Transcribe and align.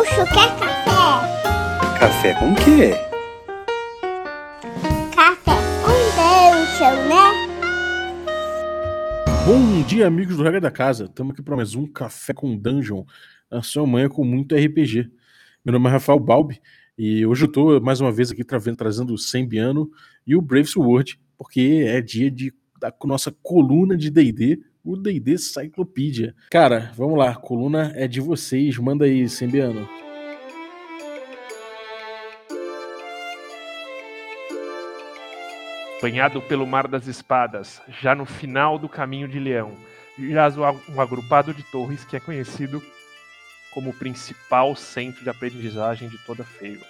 Gaúcho 0.00 0.24
quer 0.32 0.58
café? 0.58 1.98
Café 1.98 2.34
com 2.34 2.54
quê? 2.54 2.92
Café 5.14 5.56
com 5.84 5.92
dungeon, 6.16 6.96
né? 7.06 7.24
Bom 9.44 9.82
dia, 9.82 10.06
amigos 10.06 10.38
do 10.38 10.42
Regra 10.42 10.58
da 10.58 10.70
Casa. 10.70 11.04
Estamos 11.04 11.34
aqui 11.34 11.42
para 11.42 11.54
mais 11.54 11.74
um 11.74 11.86
Café 11.86 12.32
com 12.32 12.56
Dungeon, 12.56 13.04
a 13.50 13.60
sua 13.60 13.86
manhã 13.86 14.08
com 14.08 14.24
muito 14.24 14.54
RPG. 14.54 15.10
Meu 15.62 15.74
nome 15.74 15.88
é 15.88 15.92
Rafael 15.92 16.18
Balbi 16.18 16.62
e 16.96 17.26
hoje 17.26 17.44
eu 17.44 17.48
estou 17.48 17.78
mais 17.78 18.00
uma 18.00 18.10
vez 18.10 18.30
aqui 18.30 18.42
tra 18.42 18.58
trazendo 18.74 19.12
o 19.12 19.18
Sembiano 19.18 19.90
e 20.26 20.34
o 20.34 20.40
Brave 20.40 20.66
Sword, 20.66 21.20
porque 21.36 21.84
é 21.86 22.00
dia 22.00 22.30
de, 22.30 22.54
da 22.80 22.90
nossa 23.04 23.30
coluna 23.42 23.98
de 23.98 24.08
D&D, 24.08 24.62
o 24.90 24.96
D&D 24.96 25.38
Cyclopedia. 25.38 26.34
Cara, 26.50 26.90
vamos 26.96 27.16
lá, 27.16 27.34
coluna 27.36 27.92
é 27.94 28.08
de 28.08 28.20
vocês, 28.20 28.76
manda 28.78 29.04
aí, 29.04 29.28
Sembiano. 29.28 29.88
Banhado 36.02 36.42
pelo 36.42 36.66
Mar 36.66 36.88
das 36.88 37.06
Espadas, 37.06 37.80
já 38.00 38.14
no 38.14 38.24
final 38.24 38.78
do 38.78 38.88
caminho 38.88 39.28
de 39.28 39.38
Leão, 39.38 39.76
jaz 40.18 40.56
um 40.56 41.00
agrupado 41.00 41.54
de 41.54 41.62
torres 41.62 42.04
que 42.04 42.16
é 42.16 42.20
conhecido 42.20 42.82
como 43.72 43.90
o 43.90 43.94
principal 43.94 44.74
centro 44.74 45.22
de 45.22 45.30
aprendizagem 45.30 46.08
de 46.08 46.18
toda 46.24 46.42
Feio, 46.42 46.80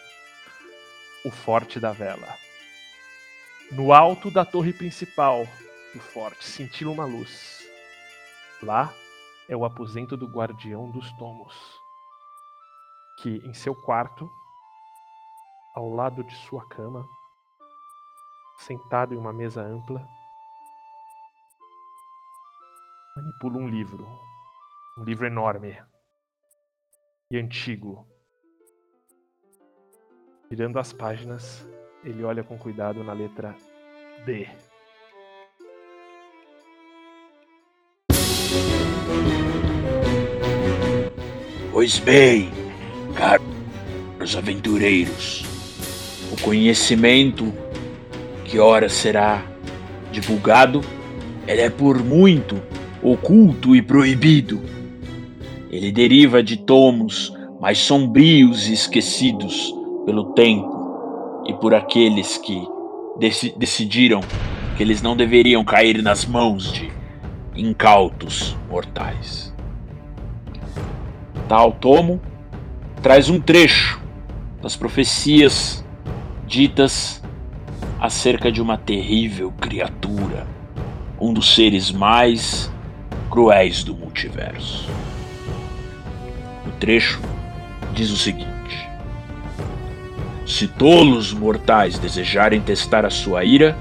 o 1.25 1.31
Forte 1.31 1.79
da 1.79 1.93
Vela. 1.93 2.35
No 3.71 3.93
alto 3.93 4.31
da 4.31 4.45
torre 4.45 4.73
principal 4.73 5.47
do 5.93 6.01
forte 6.01 6.45
cintila 6.45 6.93
uma 6.93 7.05
luz. 7.05 7.60
Lá 8.63 8.93
é 9.49 9.57
o 9.57 9.65
aposento 9.65 10.17
do 10.17 10.27
guardião 10.27 10.91
dos 10.91 11.11
tomos, 11.13 11.55
que 13.19 13.37
em 13.39 13.55
seu 13.55 13.75
quarto, 13.75 14.31
ao 15.75 15.89
lado 15.95 16.23
de 16.23 16.35
sua 16.47 16.67
cama, 16.69 17.09
sentado 18.59 19.15
em 19.15 19.17
uma 19.17 19.33
mesa 19.33 19.63
ampla, 19.63 20.07
manipula 23.17 23.59
um 23.59 23.69
livro, 23.69 24.07
um 24.99 25.05
livro 25.05 25.27
enorme 25.27 25.83
e 27.31 27.39
antigo. 27.39 28.07
Virando 30.51 30.79
as 30.79 30.93
páginas, 30.93 31.67
ele 32.05 32.23
olha 32.25 32.45
com 32.45 32.59
cuidado 32.59 33.03
na 33.03 33.15
letra 33.15 33.57
D. 34.27 34.70
Pois 41.81 41.99
bem, 41.99 42.51
caros 43.15 44.37
aventureiros, 44.37 45.47
o 46.31 46.39
conhecimento 46.43 47.51
que 48.45 48.59
ora 48.59 48.91
será 48.91 49.43
divulgado, 50.13 50.83
ele 51.49 51.63
é 51.63 51.71
por 51.71 52.05
muito 52.05 52.61
oculto 53.03 53.75
e 53.75 53.81
proibido. 53.81 54.61
Ele 55.71 55.91
deriva 55.91 56.43
de 56.43 56.59
tomos 56.59 57.33
mais 57.59 57.79
sombrios 57.79 58.69
e 58.69 58.75
esquecidos 58.75 59.75
pelo 60.05 60.35
tempo 60.35 61.43
e 61.47 61.55
por 61.55 61.73
aqueles 61.73 62.37
que 62.37 62.63
dec 63.19 63.55
decidiram 63.57 64.21
que 64.77 64.83
eles 64.83 65.01
não 65.01 65.17
deveriam 65.17 65.65
cair 65.65 66.03
nas 66.03 66.27
mãos 66.27 66.71
de 66.75 66.93
incautos 67.57 68.55
mortais. 68.69 69.50
Tal 71.51 71.73
tomo 71.73 72.21
traz 73.03 73.29
um 73.29 73.41
trecho 73.41 74.01
das 74.63 74.77
profecias 74.77 75.85
ditas 76.47 77.21
acerca 77.99 78.53
de 78.53 78.63
uma 78.63 78.79
terrível 78.79 79.53
criatura, 79.61 80.47
um 81.21 81.35
dos 81.35 81.53
seres 81.53 81.91
mais 81.91 82.71
cruéis 83.29 83.83
do 83.83 83.97
multiverso. 83.97 84.89
O 86.69 86.71
trecho 86.79 87.21
diz 87.95 88.13
o 88.13 88.17
seguinte: 88.17 88.89
Se 90.47 90.69
tolos 90.69 91.33
mortais 91.33 91.99
desejarem 91.99 92.61
testar 92.61 93.05
a 93.05 93.11
sua 93.11 93.43
ira, 93.43 93.77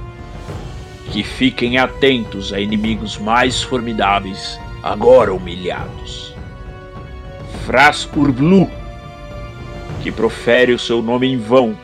que 1.11 1.21
fiquem 1.21 1.77
atentos 1.77 2.51
a 2.51 2.59
inimigos 2.59 3.19
mais 3.19 3.61
formidáveis, 3.61 4.59
agora 4.81 5.31
humilhados. 5.31 6.33
Fras 7.69 8.09
Urblu, 8.17 8.67
que 10.01 10.11
profere 10.11 10.73
o 10.73 10.79
seu 10.79 11.03
nome 11.03 11.31
em 11.31 11.37
vão, 11.37 11.77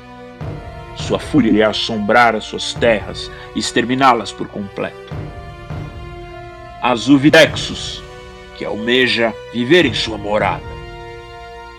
sua 0.95 1.19
fúria 1.19 1.51
irá 1.51 1.69
assombrar 1.69 2.35
as 2.35 2.45
suas 2.45 2.73
terras 2.73 3.29
e 3.55 3.59
exterminá-las 3.59 4.31
por 4.31 4.47
completo. 4.47 5.13
Azuvidexus, 6.81 8.01
que 8.57 8.65
almeja 8.65 9.31
viver 9.53 9.85
em 9.85 9.93
sua 9.93 10.17
morada. 10.17 10.63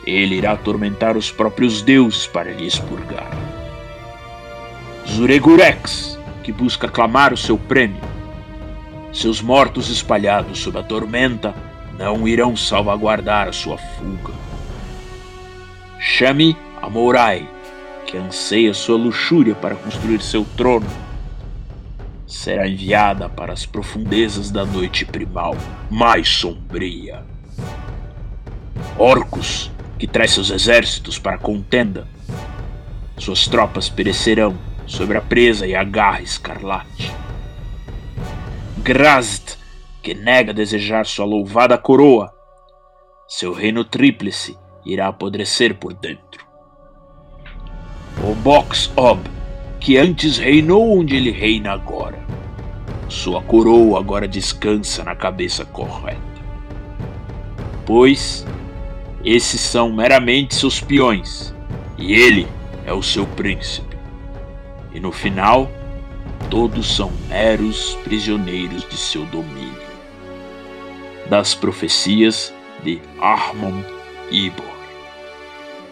Ele 0.06 0.37
irá 0.37 0.53
atormentar 0.53 1.16
os 1.16 1.33
próprios 1.33 1.83
deuses 1.83 2.28
para 2.28 2.53
lhe 2.53 2.65
expurgar. 2.65 3.33
Zuregurex, 5.09 6.16
que 6.45 6.53
busca 6.53 6.87
clamar 6.87 7.33
o 7.33 7.37
seu 7.37 7.59
prêmio. 7.59 8.00
Seus 9.12 9.43
mortos 9.43 9.91
espalhados 9.91 10.61
sob 10.61 10.78
a 10.78 10.83
tormenta 10.84 11.66
não 11.99 12.27
irão 12.27 12.57
salvaguardar 12.57 13.49
a 13.49 13.53
sua 13.53 13.79
fuga. 13.79 14.34
Chame 15.99 16.57
Amorai, 16.81 17.49
que 18.07 18.17
anseia 18.17 18.73
sua 18.75 18.97
luxúria 18.97 19.55
para 19.55 19.75
construir 19.75 20.21
seu 20.21 20.45
trono, 20.57 20.87
será 22.27 22.69
enviada 22.69 23.29
para 23.29 23.53
as 23.53 23.65
profundezas 23.65 24.51
da 24.51 24.65
noite 24.65 25.05
primal 25.05 25.57
mais 25.91 26.29
sombria. 26.29 27.25
Orcos, 28.99 29.71
que 29.99 30.07
traz 30.07 30.33
seus 30.33 30.51
exércitos 30.51 31.19
para 31.19 31.37
a 31.37 31.39
contenda, 31.39 32.07
suas 33.17 33.47
tropas 33.47 33.89
perecerão 33.89 34.57
sobre 34.87 35.17
a 35.17 35.21
presa 35.21 35.67
e 35.67 35.75
a 35.75 35.83
garra 35.83 36.21
escarlate. 36.21 37.13
Grazd, 38.78 39.56
que 40.06 40.15
nega 40.15 40.55
desejar 40.55 41.05
sua 41.05 41.25
louvada 41.25 41.77
coroa, 41.77 42.33
seu 43.27 43.53
reino 43.53 43.84
tríplice 43.84 44.56
irá 44.84 45.09
apodrecer 45.09 45.75
por 45.75 45.93
dentro. 45.94 46.47
O 48.22 48.33
Box 48.37 48.89
Ob, 48.95 49.28
que 49.81 49.99
antes 49.99 50.39
reinou 50.39 50.97
onde 50.97 51.16
ele 51.16 51.33
reina 51.33 51.72
agora. 51.72 52.25
Sua 53.09 53.43
coroa 53.43 53.99
agora 53.99 54.28
descansa 54.28 55.03
na 55.03 55.16
cabeça 55.16 55.65
correta. 55.65 56.21
Pois 57.84 58.47
esses 59.25 59.61
são 59.61 59.91
meramente 59.93 60.55
seus 60.55 60.81
peões, 60.81 61.53
e 61.99 62.12
ele 62.12 62.47
é 62.84 62.93
o 62.93 63.03
seu 63.03 63.27
príncipe. 63.27 63.97
E 64.95 65.00
no 65.00 65.11
final, 65.11 65.69
todos 66.49 66.95
são 66.95 67.11
meros 67.28 67.99
prisioneiros 68.05 68.89
de 68.89 68.97
seu 68.97 69.25
domínio. 69.25 69.85
Das 71.28 71.54
profecias 71.54 72.54
de 72.82 73.00
Armon 73.20 73.82
Ibor 74.31 74.76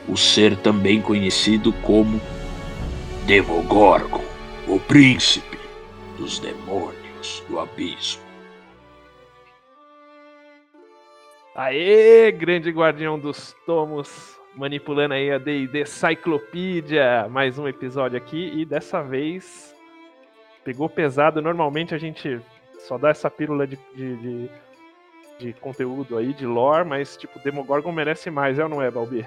o 0.08 0.16
ser 0.16 0.56
também 0.56 1.00
conhecido 1.00 1.72
como 1.72 2.20
Demogorgon, 3.26 4.24
o 4.68 4.78
príncipe 4.78 5.58
dos 6.18 6.38
demônios 6.38 7.42
do 7.48 7.58
abismo. 7.58 8.22
Aê, 11.54 12.32
grande 12.32 12.70
guardião 12.70 13.18
dos 13.18 13.54
tomos, 13.64 14.38
manipulando 14.54 15.14
aí 15.14 15.30
a 15.30 15.38
D&D 15.38 15.86
Cyclopedia, 15.86 17.28
mais 17.30 17.58
um 17.58 17.68
episódio 17.68 18.18
aqui 18.18 18.52
e 18.54 18.64
dessa 18.64 19.02
vez 19.02 19.74
pegou 20.64 20.88
pesado. 20.88 21.40
Normalmente 21.40 21.94
a 21.94 21.98
gente 21.98 22.40
só 22.80 22.98
dá 22.98 23.10
essa 23.10 23.30
pílula 23.30 23.66
de, 23.66 23.78
de, 23.94 24.16
de, 24.16 24.50
de 25.38 25.52
conteúdo 25.54 26.16
aí, 26.16 26.32
de 26.32 26.46
lore, 26.46 26.88
mas 26.88 27.16
tipo, 27.16 27.38
Demogorgon 27.38 27.92
merece 27.92 28.30
mais, 28.30 28.58
é 28.58 28.62
ou 28.62 28.68
não 28.68 28.82
é, 28.82 28.90
Balbi? 28.90 29.26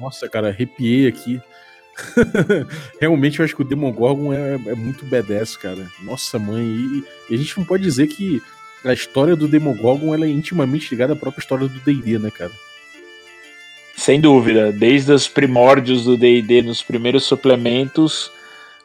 Nossa, 0.00 0.28
cara, 0.28 0.48
arrepiei 0.48 1.06
aqui. 1.06 1.40
Realmente 3.00 3.38
eu 3.38 3.44
acho 3.44 3.54
que 3.54 3.62
o 3.62 3.66
Demogorgon 3.66 4.32
é, 4.32 4.54
é 4.54 4.74
muito 4.74 5.04
badass, 5.06 5.56
cara. 5.56 5.86
Nossa 6.02 6.38
mãe. 6.38 6.64
E, 6.64 7.04
e, 7.30 7.34
a 7.34 7.38
gente 7.38 7.56
não 7.58 7.64
pode 7.64 7.82
dizer 7.82 8.08
que 8.08 8.42
a 8.84 8.92
história 8.92 9.36
do 9.36 9.48
Demogorgon 9.48 10.14
ela 10.14 10.26
é 10.26 10.28
intimamente 10.28 10.90
ligada 10.90 11.12
à 11.12 11.16
própria 11.16 11.40
história 11.40 11.68
do 11.68 11.80
D&D, 11.80 12.18
né, 12.18 12.30
cara? 12.30 12.52
Sem 13.96 14.20
dúvida. 14.20 14.72
Desde 14.72 15.12
os 15.12 15.28
primórdios 15.28 16.04
do 16.04 16.16
D&D, 16.16 16.62
nos 16.62 16.82
primeiros 16.82 17.24
suplementos, 17.24 18.30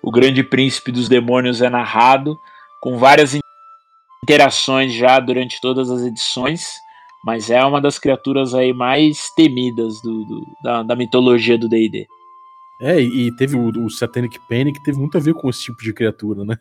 o 0.01 0.11
Grande 0.11 0.43
Príncipe 0.43 0.91
dos 0.91 1.09
Demônios 1.09 1.61
é 1.61 1.69
narrado, 1.69 2.39
com 2.79 2.97
várias 2.97 3.33
interações 4.29 4.93
já 4.93 5.19
durante 5.19 5.59
todas 5.59 5.89
as 5.89 6.03
edições, 6.03 6.79
Mas 7.25 7.49
é 7.49 7.63
uma 7.65 7.81
das 7.81 7.99
criaturas 7.99 8.53
aí 8.53 8.71
mais 8.71 9.29
temidas 9.35 10.01
do, 10.01 10.23
do 10.23 10.45
da, 10.63 10.83
da, 10.83 10.95
mitologia 10.95 11.57
do 11.57 11.67
D&D. 11.67 12.07
É, 12.81 13.01
e 13.01 13.35
teve 13.35 13.57
o, 13.57 13.85
o 13.85 13.89
Satanic 13.89 14.39
Panic 14.47 14.79
que 14.79 14.85
teve 14.85 14.97
muito 14.97 15.17
a 15.17 15.19
ver 15.19 15.33
com 15.33 15.49
esse 15.49 15.63
tipo 15.63 15.83
de 15.83 15.93
criatura, 15.93 16.45
né? 16.45 16.57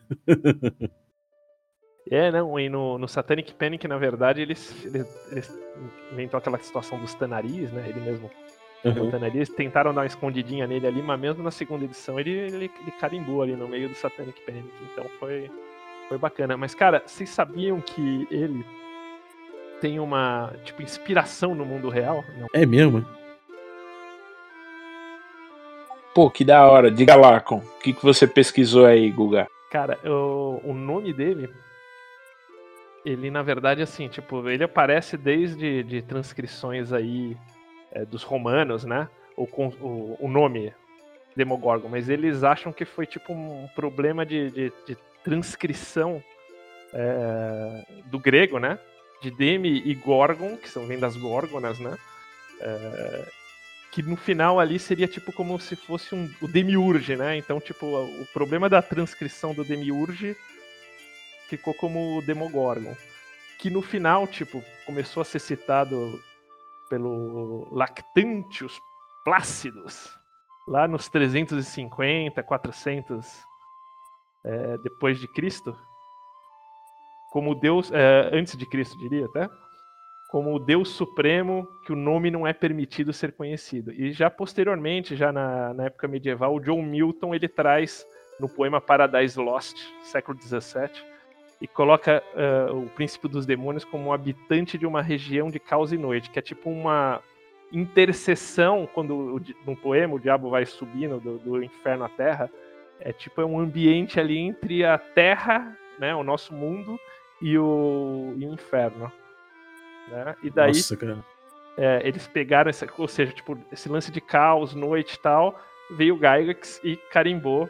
É, 2.11 2.31
não, 2.31 2.59
e 2.59 2.67
no, 2.67 2.97
no 2.97 3.07
Satanic 3.07 3.53
Panic, 3.53 3.87
na 3.87 3.97
verdade, 3.97 4.41
eles, 4.41 4.83
eles, 4.83 5.07
eles 5.31 5.59
inventou 6.11 6.39
aquela 6.39 6.57
situação 6.57 6.99
dos 6.99 7.13
Tanaris, 7.13 7.71
né? 7.71 7.85
Ele 7.87 7.99
mesmo 7.99 8.29
uhum. 8.83 9.11
Tanaris, 9.11 9.47
tentaram 9.49 9.93
dar 9.93 10.01
uma 10.01 10.07
escondidinha 10.07 10.65
nele 10.65 10.87
ali, 10.87 11.01
mas 11.03 11.19
mesmo 11.19 11.43
na 11.43 11.51
segunda 11.51 11.85
edição 11.85 12.19
ele, 12.19 12.31
ele, 12.31 12.71
ele 12.81 12.91
carimbou 12.99 13.43
ali 13.43 13.55
no 13.55 13.67
meio 13.67 13.87
do 13.87 13.95
Satanic 13.95 14.41
Panic, 14.41 14.67
então 14.91 15.05
foi, 15.19 15.51
foi 16.09 16.17
bacana. 16.17 16.57
Mas, 16.57 16.75
cara, 16.75 17.03
vocês 17.05 17.29
sabiam 17.29 17.79
que 17.79 18.27
ele 18.29 18.65
tem 19.79 19.99
uma, 19.99 20.51
tipo, 20.65 20.81
inspiração 20.81 21.55
no 21.55 21.63
mundo 21.63 21.87
real? 21.87 22.25
Não. 22.37 22.47
É 22.51 22.65
mesmo? 22.65 23.05
Pô, 26.13 26.29
que 26.29 26.43
da 26.43 26.67
hora. 26.67 26.91
Diga 26.91 27.15
lá, 27.15 27.39
com 27.39 27.57
o 27.57 27.79
que, 27.81 27.93
que 27.93 28.03
você 28.03 28.27
pesquisou 28.27 28.85
aí, 28.85 29.09
Guga? 29.11 29.47
Cara, 29.71 29.99
o, 30.03 30.59
o 30.65 30.73
nome 30.73 31.13
dele 31.13 31.49
ele 33.05 33.31
na 33.31 33.41
verdade 33.41 33.81
assim 33.81 34.09
tipo 34.09 34.49
ele 34.49 34.63
aparece 34.63 35.15
desde 35.15 35.83
de 35.83 36.01
transcrições 36.01 36.91
aí 36.91 37.37
é, 37.93 38.03
dos 38.03 38.23
romanos 38.23 38.83
né 38.83 39.07
o, 39.37 39.43
o, 39.43 40.17
o, 40.19 40.27
nome 40.27 40.73
Demogorgon 41.33 41.87
mas 41.87 42.09
eles 42.09 42.43
acham 42.43 42.73
que 42.73 42.83
foi 42.83 43.05
tipo 43.05 43.31
um 43.31 43.69
problema 43.73 44.25
de, 44.25 44.51
de, 44.51 44.73
de 44.85 44.97
transcrição 45.23 46.23
é, 46.93 47.85
do 48.05 48.19
grego 48.19 48.59
né 48.59 48.79
de 49.21 49.31
Demi 49.31 49.81
e 49.85 49.93
Gorgon 49.93 50.57
que 50.57 50.69
são 50.69 50.87
vem 50.87 50.99
das 50.99 51.15
górgonas 51.15 51.79
né 51.79 51.97
é, 52.61 53.31
que 53.91 54.01
no 54.01 54.15
final 54.15 54.59
ali 54.59 54.77
seria 54.79 55.07
tipo 55.07 55.31
como 55.31 55.59
se 55.59 55.75
fosse 55.75 56.13
um, 56.15 56.31
o 56.41 56.47
demiurge 56.47 57.15
né 57.15 57.37
então 57.37 57.59
tipo 57.59 57.85
o 57.85 58.25
problema 58.33 58.69
da 58.69 58.81
transcrição 58.81 59.53
do 59.53 59.63
demiurge 59.63 60.35
ficou 61.49 61.73
como 61.73 62.21
Demogorgon. 62.21 62.95
Que 63.57 63.69
no 63.69 63.81
final, 63.81 64.27
tipo, 64.27 64.63
começou 64.85 65.21
a 65.21 65.25
ser 65.25 65.39
citado 65.39 66.21
pelo 66.89 67.67
Lactantius 67.71 68.79
Plácidos, 69.25 70.09
lá 70.67 70.87
nos 70.87 71.09
350, 71.09 72.41
400 72.41 73.27
é, 74.43 74.77
depois 74.79 75.19
de 75.19 75.27
Cristo, 75.27 75.75
como 77.31 77.55
Deus, 77.55 77.91
é, 77.91 78.29
antes 78.33 78.57
de 78.57 78.65
Cristo 78.65 78.97
diria 78.97 79.25
até, 79.25 79.49
como 80.29 80.53
o 80.55 80.59
Deus 80.59 80.89
Supremo, 80.89 81.67
que 81.85 81.91
o 81.91 81.95
nome 81.95 82.29
não 82.29 82.45
é 82.45 82.53
permitido 82.53 83.11
ser 83.11 83.31
conhecido. 83.31 83.91
E 83.91 84.11
já 84.11 84.29
posteriormente, 84.29 85.15
já 85.15 85.31
na, 85.31 85.73
na 85.73 85.85
época 85.85 86.07
medieval, 86.07 86.55
o 86.55 86.59
John 86.59 86.83
Milton 86.83 87.33
ele 87.33 87.47
traz 87.47 88.05
no 88.39 88.47
poema 88.47 88.79
Paradise 88.79 89.39
Lost, 89.39 89.77
século 90.03 90.37
17, 90.37 91.03
e 91.59 91.67
coloca 91.67 92.23
uh, 92.33 92.77
o 92.77 92.89
príncipe 92.89 93.27
dos 93.27 93.45
demônios 93.45 93.83
como 93.83 94.05
um 94.05 94.13
habitante 94.13 94.77
de 94.77 94.85
uma 94.85 95.01
região 95.01 95.49
de 95.49 95.59
caos 95.59 95.91
e 95.91 95.97
noite, 95.97 96.29
que 96.29 96.39
é 96.39 96.41
tipo 96.41 96.69
uma 96.69 97.21
interseção 97.71 98.87
quando 98.93 99.41
no 99.65 99.75
poema 99.75 100.15
o 100.15 100.19
diabo 100.19 100.49
vai 100.49 100.65
subindo 100.65 101.19
do, 101.19 101.37
do 101.39 101.63
inferno 101.63 102.05
à 102.05 102.09
terra, 102.09 102.49
é 102.99 103.11
tipo 103.11 103.41
é 103.41 103.45
um 103.45 103.59
ambiente 103.59 104.19
ali 104.19 104.37
entre 104.37 104.83
a 104.85 104.97
terra, 104.97 105.77
né, 105.97 106.13
o 106.15 106.23
nosso 106.23 106.53
mundo 106.53 106.99
e 107.41 107.57
o, 107.57 108.33
e 108.37 108.45
o 108.45 108.53
inferno, 108.53 109.11
né? 110.09 110.35
E 110.43 110.49
daí 110.49 110.67
Nossa, 110.67 111.23
é, 111.77 112.01
eles 112.03 112.27
pegaram 112.27 112.69
essa, 112.69 112.87
ou 112.97 113.07
seja, 113.07 113.31
tipo 113.31 113.57
esse 113.71 113.87
lance 113.87 114.11
de 114.11 114.19
caos, 114.19 114.73
noite 114.73 115.15
e 115.15 115.19
tal, 115.19 115.59
veio 115.91 116.15
o 116.15 116.17
Gygax 116.17 116.81
e 116.83 116.97
carimbou 117.11 117.69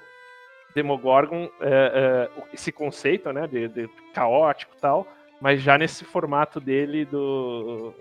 Demogorgon, 0.74 1.50
é, 1.62 2.30
é, 2.40 2.44
esse 2.54 2.72
conceito, 2.72 3.31
né, 3.34 3.48
de, 3.48 3.68
de 3.68 3.88
caótico 4.14 4.74
e 4.76 4.80
tal, 4.80 5.08
mas 5.42 5.62
já 5.62 5.78
nesse 5.78 6.04
formato 6.06 6.60
dele 6.60 7.06
do 7.06 7.94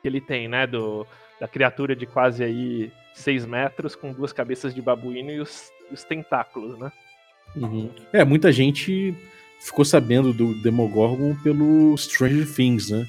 que 0.00 0.08
ele 0.08 0.20
tem, 0.20 0.48
né, 0.48 0.66
do 0.66 1.06
da 1.40 1.48
criatura 1.48 1.96
de 1.96 2.06
quase 2.06 2.44
aí 2.44 2.92
6 3.14 3.46
metros 3.46 3.96
com 3.96 4.12
duas 4.12 4.32
cabeças 4.32 4.74
de 4.74 4.82
babuíno 4.82 5.30
e 5.30 5.40
os, 5.40 5.70
os 5.90 6.04
tentáculos, 6.04 6.78
né? 6.78 6.92
Uhum. 7.56 7.90
É, 8.12 8.24
muita 8.24 8.52
gente 8.52 9.14
ficou 9.58 9.84
sabendo 9.84 10.32
do 10.32 10.54
Demogorgon 10.54 11.34
pelo 11.42 11.96
Stranger 11.96 12.46
Things, 12.46 12.90
né? 12.90 13.06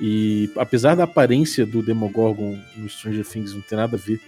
E 0.00 0.50
apesar 0.56 0.94
da 0.94 1.04
aparência 1.04 1.66
do 1.66 1.82
Demogorgon 1.82 2.58
no 2.76 2.88
Stranger 2.88 3.26
Things 3.26 3.52
não 3.54 3.60
ter 3.60 3.76
nada 3.76 3.96
a 3.96 4.00
ver 4.00 4.20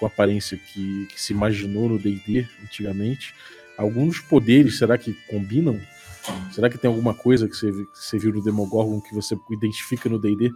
com 0.00 0.06
a 0.06 0.08
aparência 0.08 0.56
que, 0.56 1.06
que 1.06 1.20
se 1.20 1.34
imaginou 1.34 1.90
no 1.90 1.98
D&D 1.98 2.48
antigamente. 2.64 3.34
Alguns 3.76 4.18
poderes, 4.18 4.78
será 4.78 4.96
que 4.96 5.12
combinam? 5.28 5.78
Será 6.50 6.70
que 6.70 6.78
tem 6.78 6.88
alguma 6.88 7.12
coisa 7.12 7.46
que 7.46 7.54
você, 7.54 7.70
que 7.70 7.86
você 7.92 8.18
viu 8.18 8.32
no 8.32 8.42
Demogorgon 8.42 9.00
que 9.00 9.14
você 9.14 9.36
identifica 9.50 10.08
no 10.08 10.18
D&D? 10.18 10.50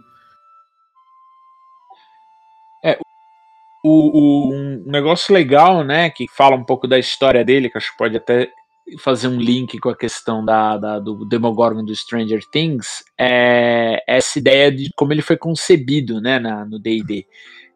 O, 3.87 4.17
o, 4.17 4.51
um 4.51 4.83
negócio 4.87 5.31
legal, 5.31 5.83
né, 5.83 6.09
que 6.09 6.25
fala 6.27 6.55
um 6.55 6.63
pouco 6.63 6.87
da 6.87 6.97
história 6.97 7.45
dele, 7.45 7.69
que 7.69 7.77
acho 7.77 7.91
que 7.91 7.97
pode 7.97 8.17
até 8.17 8.49
fazer 8.97 9.27
um 9.27 9.37
link 9.37 9.77
com 9.77 9.89
a 9.89 9.95
questão 9.95 10.43
da, 10.43 10.75
da, 10.77 10.99
do 10.99 11.23
Demogorgon 11.23 11.85
do 11.85 11.95
Stranger 11.95 12.43
Things, 12.51 13.03
é 13.15 14.03
essa 14.07 14.39
ideia 14.39 14.71
de 14.71 14.89
como 14.95 15.13
ele 15.13 15.21
foi 15.21 15.37
concebido, 15.37 16.19
né, 16.19 16.39
na, 16.39 16.65
no 16.65 16.79
D&D. 16.79 17.27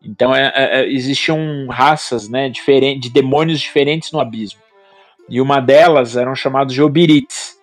Então 0.03 0.35
é, 0.35 0.51
é, 0.55 0.79
é, 0.79 0.91
existiam 0.91 1.67
raças 1.67 2.27
né, 2.27 2.49
diferentes, 2.49 3.01
de 3.01 3.13
demônios 3.13 3.59
diferentes 3.59 4.11
no 4.11 4.19
abismo. 4.19 4.61
E 5.29 5.39
uma 5.39 5.59
delas 5.59 6.17
eram 6.17 6.33
chamados 6.33 6.73
de 6.73 6.81
Obirites. 6.81 7.59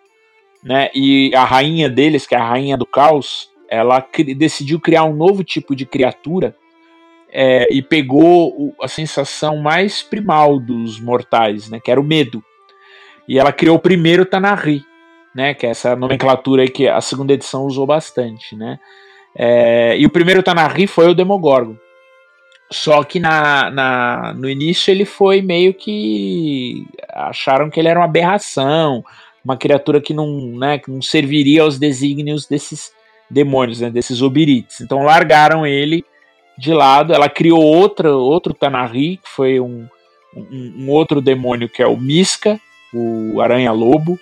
Né, 0.63 0.89
e 0.95 1.33
a 1.35 1.45
rainha 1.45 1.89
deles, 1.89 2.27
que 2.27 2.35
é 2.35 2.39
a 2.39 2.49
rainha 2.49 2.77
do 2.77 2.87
caos, 2.87 3.51
ela 3.69 4.01
cri 4.01 4.35
decidiu 4.35 4.81
criar 4.81 5.05
um 5.05 5.15
novo 5.15 5.43
tipo 5.43 5.75
de 5.75 5.85
criatura 5.85 6.55
é, 7.31 7.67
e 7.73 7.83
pegou 7.83 8.49
o, 8.51 8.75
a 8.83 8.89
sensação 8.89 9.59
mais 9.59 10.03
primal 10.03 10.59
dos 10.59 11.01
mortais, 11.01 11.69
né, 11.69 11.81
que 11.81 11.91
era 11.91 12.01
o 12.01 12.05
medo. 12.05 12.43
E 13.29 13.39
ela 13.39 13.53
criou 13.53 13.77
o 13.77 13.81
primeiro 13.81 14.25
Tanarri, 14.25 14.83
né, 15.35 15.55
que 15.55 15.67
é 15.67 15.71
essa 15.71 15.97
nomenclatura 15.97 16.63
aí 16.63 16.69
que 16.69 16.89
a 16.89 17.01
segunda 17.01 17.33
edição 17.33 17.65
usou 17.65 17.87
bastante. 17.87 18.55
Né, 18.57 18.79
é, 19.37 19.97
e 19.99 20.07
o 20.07 20.11
primeiro 20.11 20.43
Tanarri 20.43 20.87
foi 20.87 21.09
o 21.09 21.15
Demogorgon. 21.15 21.77
Só 22.71 23.05
que 23.05 23.21
na, 23.21 23.71
na, 23.71 24.35
no 24.35 24.49
início 24.49 24.91
ele 24.91 25.05
foi 25.05 25.41
meio 25.41 25.73
que. 25.73 26.85
acharam 27.11 27.71
que 27.71 27.79
ele 27.79 27.89
era 27.89 28.01
uma 28.01 28.07
aberração, 28.07 29.05
uma 29.45 29.57
criatura 29.57 30.01
que 30.01 30.13
não, 30.13 30.27
né, 30.59 30.79
que 30.79 30.91
não 30.91 31.01
serviria 31.01 31.63
aos 31.63 31.79
desígnios 31.79 32.47
desses 32.47 32.91
demônios, 33.31 33.81
né, 33.81 33.91
desses 33.91 34.21
obirites. 34.21 34.81
Então 34.81 35.05
largaram 35.05 35.65
ele 35.65 36.05
de 36.59 36.73
lado. 36.73 37.13
Ela 37.13 37.29
criou 37.29 37.63
outra, 37.63 38.15
outro 38.15 38.55
Tanarri, 38.55 39.19
que 39.19 39.29
foi 39.29 39.61
um, 39.61 39.87
um, 40.35 40.75
um 40.79 40.91
outro 40.91 41.21
demônio 41.21 41.69
que 41.69 41.83
é 41.83 41.87
o 41.87 41.97
Miska, 41.97 42.61
o 42.93 43.41
Aranha-Lobo, 43.41 44.19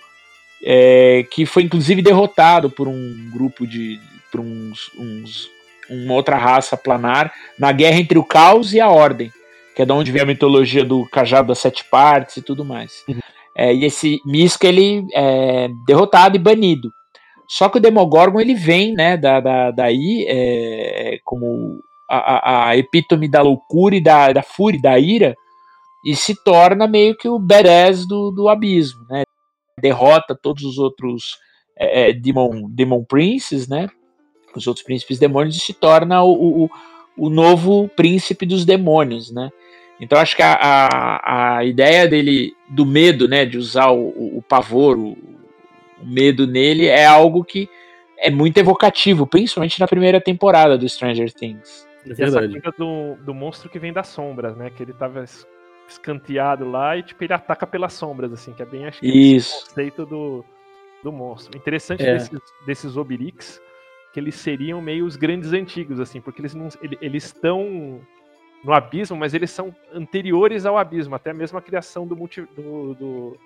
é, 0.63 1.25
que 1.31 1.45
foi 1.45 1.63
inclusive 1.63 2.01
derrotado 2.01 2.69
por 2.69 2.87
um 2.87 3.29
grupo 3.31 3.67
de. 3.67 3.99
por 4.31 4.41
uns, 4.41 4.91
uns 4.97 5.53
uma 5.87 6.15
outra 6.15 6.35
raça 6.35 6.75
planar, 6.75 7.31
na 7.59 7.71
guerra 7.71 7.99
entre 7.99 8.17
o 8.17 8.23
caos 8.23 8.73
e 8.73 8.79
a 8.79 8.89
ordem, 8.89 9.31
que 9.75 9.83
é 9.83 9.85
de 9.85 9.91
onde 9.91 10.11
vem 10.11 10.23
a 10.23 10.25
mitologia 10.25 10.83
do 10.83 11.07
cajado 11.09 11.49
das 11.49 11.59
sete 11.59 11.83
partes 11.83 12.37
e 12.37 12.41
tudo 12.41 12.65
mais. 12.65 13.03
Uhum. 13.07 13.19
É, 13.55 13.73
e 13.73 13.85
esse 13.85 14.19
Miska 14.25 14.67
ele 14.67 15.05
é 15.13 15.69
derrotado 15.85 16.35
e 16.35 16.39
banido. 16.39 16.91
Só 17.47 17.69
que 17.69 17.77
o 17.77 17.81
Demogorgon 17.81 18.41
ele 18.41 18.55
vem, 18.55 18.93
né, 18.93 19.15
da, 19.15 19.39
da 19.39 19.71
daí 19.71 20.25
é, 20.27 21.19
como 21.23 21.83
a, 22.09 22.69
a, 22.69 22.77
epítome 22.77 23.27
da 23.27 23.41
loucura 23.41 23.95
e 23.95 24.01
da, 24.01 24.31
da 24.31 24.43
fúria, 24.43 24.81
da 24.81 24.99
ira, 24.99 25.35
e 26.05 26.15
se 26.15 26.35
torna 26.43 26.87
meio 26.87 27.17
que 27.17 27.27
o 27.27 27.39
badass 27.39 28.07
do, 28.07 28.31
do 28.31 28.47
abismo, 28.47 29.05
né? 29.09 29.23
Derrota 29.81 30.37
todos 30.39 30.63
os 30.63 30.77
outros 30.77 31.37
é, 31.77 32.09
é 32.09 32.13
Demon, 32.13 32.69
Demon 32.69 33.03
Princes, 33.03 33.67
né? 33.67 33.89
os 34.57 34.67
outros 34.67 34.85
príncipes 34.85 35.19
demônios 35.19 35.55
e 35.55 35.59
se 35.59 35.73
torna 35.73 36.23
o, 36.23 36.63
o, 36.63 36.69
o 37.17 37.29
novo 37.29 37.89
príncipe 37.89 38.45
dos 38.45 38.65
demônios, 38.65 39.31
né? 39.31 39.49
Então 39.99 40.19
acho 40.19 40.35
que 40.35 40.43
a, 40.43 40.53
a, 40.53 41.57
a, 41.57 41.65
ideia 41.65 42.07
dele, 42.07 42.53
do 42.69 42.85
medo, 42.85 43.29
né, 43.29 43.45
de 43.45 43.57
usar 43.57 43.91
o, 43.91 44.09
o, 44.09 44.37
o 44.39 44.41
pavor, 44.41 44.97
o, 44.97 45.11
o, 45.11 46.05
medo 46.05 46.45
nele, 46.45 46.87
é 46.87 47.05
algo 47.05 47.45
que 47.45 47.69
é 48.17 48.29
muito 48.29 48.57
evocativo, 48.57 49.25
principalmente 49.25 49.79
na 49.79 49.87
primeira 49.87 50.19
temporada 50.19 50.77
do 50.77 50.87
Stranger 50.87 51.31
Things. 51.33 51.84
É. 52.07 52.23
Essa 52.23 52.41
do, 52.77 53.15
do 53.23 53.33
monstro 53.33 53.69
que 53.69 53.79
vem 53.79 53.93
das 53.93 54.07
sombras, 54.07 54.55
né, 54.55 54.69
que 54.69 54.83
ele 54.83 54.93
tava 54.93 55.23
escanteado 55.87 56.69
lá 56.69 56.97
e 56.97 57.03
tipo 57.03 57.23
ele 57.23 57.33
ataca 57.33 57.65
pelas 57.65 57.93
sombras, 57.93 58.31
assim, 58.31 58.53
que 58.53 58.61
é 58.61 58.65
bem 58.65 58.85
acho 58.85 58.99
que 58.99 59.07
Isso. 59.07 59.55
o 59.57 59.67
conceito 59.67 60.05
do, 60.05 60.45
do 61.03 61.11
monstro. 61.11 61.57
Interessante 61.57 62.03
é. 62.03 62.13
desses, 62.13 62.39
desses 62.65 62.95
que 64.13 64.19
eles 64.19 64.35
seriam 64.35 64.81
meio 64.81 65.05
os 65.05 65.15
grandes 65.15 65.51
antigos, 65.51 65.99
assim, 65.99 66.21
porque 66.21 66.41
eles 66.41 66.55
não, 66.55 66.69
ele- 66.81 66.97
eles 67.01 67.25
estão 67.25 67.99
no 68.63 68.73
abismo, 68.73 69.17
mas 69.17 69.33
eles 69.33 69.51
são 69.51 69.75
anteriores 69.93 70.65
ao 70.65 70.77
abismo, 70.77 71.15
até 71.15 71.33
mesmo 71.33 71.57
a 71.57 71.61
criação 71.61 72.07
do, 72.07 72.15
multi- 72.15 72.47
do, 72.55 72.93
do- 72.95 73.37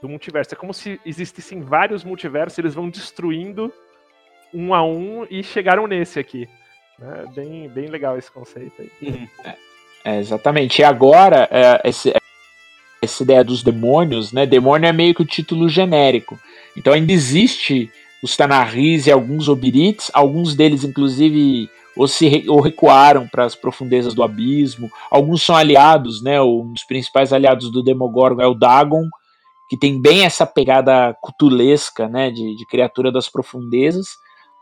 do 0.00 0.08
multiverso. 0.08 0.54
É 0.54 0.56
como 0.56 0.74
se 0.74 1.00
existissem 1.06 1.60
vários 1.60 2.02
multiversos, 2.04 2.58
eles 2.58 2.74
vão 2.74 2.88
destruindo 2.90 3.72
um 4.52 4.74
a 4.74 4.82
um 4.82 5.26
e 5.30 5.42
chegaram 5.42 5.86
nesse 5.86 6.18
aqui. 6.18 6.48
Né? 6.98 7.24
Bem, 7.34 7.68
bem 7.68 7.86
legal 7.88 8.16
esse 8.18 8.30
conceito 8.30 8.82
aí. 8.82 9.28
É, 10.04 10.18
exatamente. 10.18 10.80
E 10.80 10.84
agora, 10.84 11.48
é, 11.50 11.88
esse- 11.88 12.12
essa 13.02 13.22
ideia 13.22 13.44
dos 13.44 13.62
demônios, 13.62 14.32
né? 14.32 14.46
Demônio 14.46 14.88
é 14.88 14.92
meio 14.92 15.14
que 15.14 15.22
o 15.22 15.26
título 15.26 15.68
genérico. 15.68 16.38
Então 16.76 16.92
ainda 16.92 17.12
existe 17.12 17.90
os 18.22 18.36
Tanarris 18.36 19.06
e 19.06 19.12
alguns 19.12 19.48
Obirites, 19.48 20.10
alguns 20.14 20.54
deles, 20.54 20.84
inclusive, 20.84 21.68
ou, 21.96 22.08
se 22.08 22.44
ou 22.48 22.60
recuaram 22.60 23.28
para 23.28 23.44
as 23.44 23.54
profundezas 23.54 24.14
do 24.14 24.22
abismo. 24.22 24.90
Alguns 25.10 25.42
são 25.42 25.54
aliados, 25.54 26.22
né? 26.22 26.40
Um 26.40 26.72
dos 26.72 26.84
principais 26.84 27.32
aliados 27.32 27.70
do 27.70 27.82
Demogorgon 27.82 28.40
é 28.40 28.46
o 28.46 28.54
Dagon, 28.54 29.06
que 29.68 29.76
tem 29.76 30.00
bem 30.00 30.24
essa 30.24 30.46
pegada 30.46 31.14
cutulesca, 31.20 32.08
né? 32.08 32.30
De, 32.30 32.56
de 32.56 32.66
criatura 32.66 33.12
das 33.12 33.28
profundezas. 33.28 34.06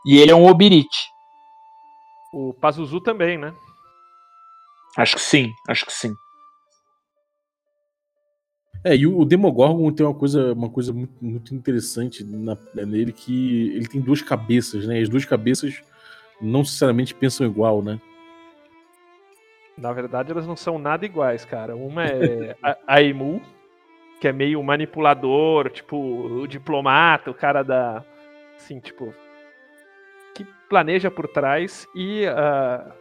E 0.05 0.17
ele 0.17 0.31
é 0.31 0.35
um 0.35 0.45
Obirite. 0.47 1.12
O 2.33 2.51
Pazuzu 2.53 2.99
também, 2.99 3.37
né? 3.37 3.53
Acho 4.97 5.15
que 5.15 5.21
sim, 5.21 5.53
acho 5.67 5.85
que 5.85 5.93
sim. 5.93 6.13
É, 8.83 8.95
e 8.95 9.07
o, 9.07 9.23
Demogorgon 9.23 9.91
tem 9.93 10.05
uma 10.05 10.13
coisa, 10.13 10.51
uma 10.51 10.69
coisa 10.69 10.91
muito, 10.91 11.13
muito 11.23 11.55
interessante 11.55 12.23
na- 12.23 12.57
nele 12.73 13.13
que 13.13 13.71
ele 13.75 13.87
tem 13.87 14.01
duas 14.01 14.21
cabeças, 14.21 14.85
né? 14.85 14.99
As 14.99 15.07
duas 15.07 15.23
cabeças 15.23 15.81
não 16.41 16.59
necessariamente 16.59 17.15
pensam 17.15 17.47
igual, 17.47 17.81
né? 17.81 17.99
Na 19.77 19.93
verdade, 19.93 20.31
elas 20.31 20.45
não 20.45 20.55
são 20.55 20.77
nada 20.77 21.05
iguais, 21.05 21.45
cara. 21.45 21.75
Uma 21.75 22.05
é 22.05 22.55
a, 22.61 22.77
a 22.87 23.01
Emu, 23.01 23.41
que 24.19 24.27
é 24.27 24.33
meio 24.33 24.61
manipulador, 24.61 25.69
tipo, 25.69 25.95
o 25.97 26.47
diplomata, 26.47 27.31
o 27.31 27.33
cara 27.33 27.63
da. 27.63 28.03
Assim, 28.57 28.79
tipo. 28.79 29.13
Que 30.33 30.45
planeja 30.69 31.11
por 31.11 31.27
trás. 31.27 31.87
E 31.95 32.25
a 32.27 32.91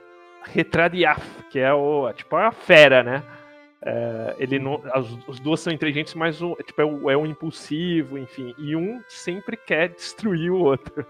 Retradiaf, 0.45 1.23
que 1.51 1.59
é 1.59 1.73
o. 1.73 2.13
Tipo, 2.13 2.39
é 2.39 2.47
a 2.47 2.53
fera, 2.53 3.03
né? 3.03 3.23
É, 3.85 4.37
ele 4.39 4.61
não, 4.61 4.81
as, 4.93 5.07
os 5.27 5.41
duas 5.41 5.59
são 5.61 5.73
inteligentes, 5.73 6.15
mas 6.15 6.41
um, 6.41 6.55
tipo, 6.55 6.81
é, 6.81 6.85
o, 6.85 7.11
é 7.11 7.17
um 7.17 7.27
impulsivo, 7.27 8.17
enfim. 8.17 8.55
E 8.59 8.77
um 8.77 9.01
sempre 9.09 9.57
quer 9.57 9.89
destruir 9.89 10.51
o 10.51 10.61
outro. 10.61 11.05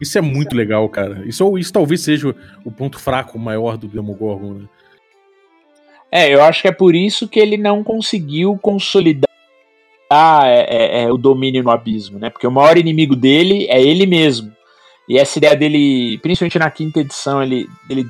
Isso 0.00 0.18
é 0.18 0.20
muito 0.20 0.54
legal, 0.54 0.88
cara. 0.88 1.22
Isso, 1.26 1.56
isso 1.56 1.72
talvez 1.72 2.02
seja 2.02 2.34
o 2.64 2.70
ponto 2.70 2.98
fraco 2.98 3.38
maior 3.38 3.76
do 3.76 3.86
Demogorgon, 3.86 4.54
né? 4.54 4.68
É, 6.10 6.28
eu 6.28 6.42
acho 6.42 6.60
que 6.60 6.68
é 6.68 6.72
por 6.72 6.94
isso 6.94 7.26
que 7.26 7.40
ele 7.40 7.56
não 7.56 7.82
conseguiu 7.82 8.58
consolidar 8.58 9.30
é, 10.12 10.66
é, 10.68 11.02
é, 11.04 11.10
o 11.10 11.16
domínio 11.16 11.62
no 11.62 11.70
abismo, 11.70 12.18
né? 12.18 12.28
Porque 12.28 12.46
o 12.46 12.50
maior 12.50 12.76
inimigo 12.76 13.16
dele 13.16 13.66
é 13.70 13.80
ele 13.80 14.04
mesmo. 14.04 14.52
E 15.08 15.18
essa 15.18 15.38
ideia 15.38 15.56
dele, 15.56 16.18
principalmente 16.22 16.58
na 16.58 16.70
quinta 16.70 17.00
edição, 17.00 17.42
ele, 17.42 17.68
ele 17.88 18.06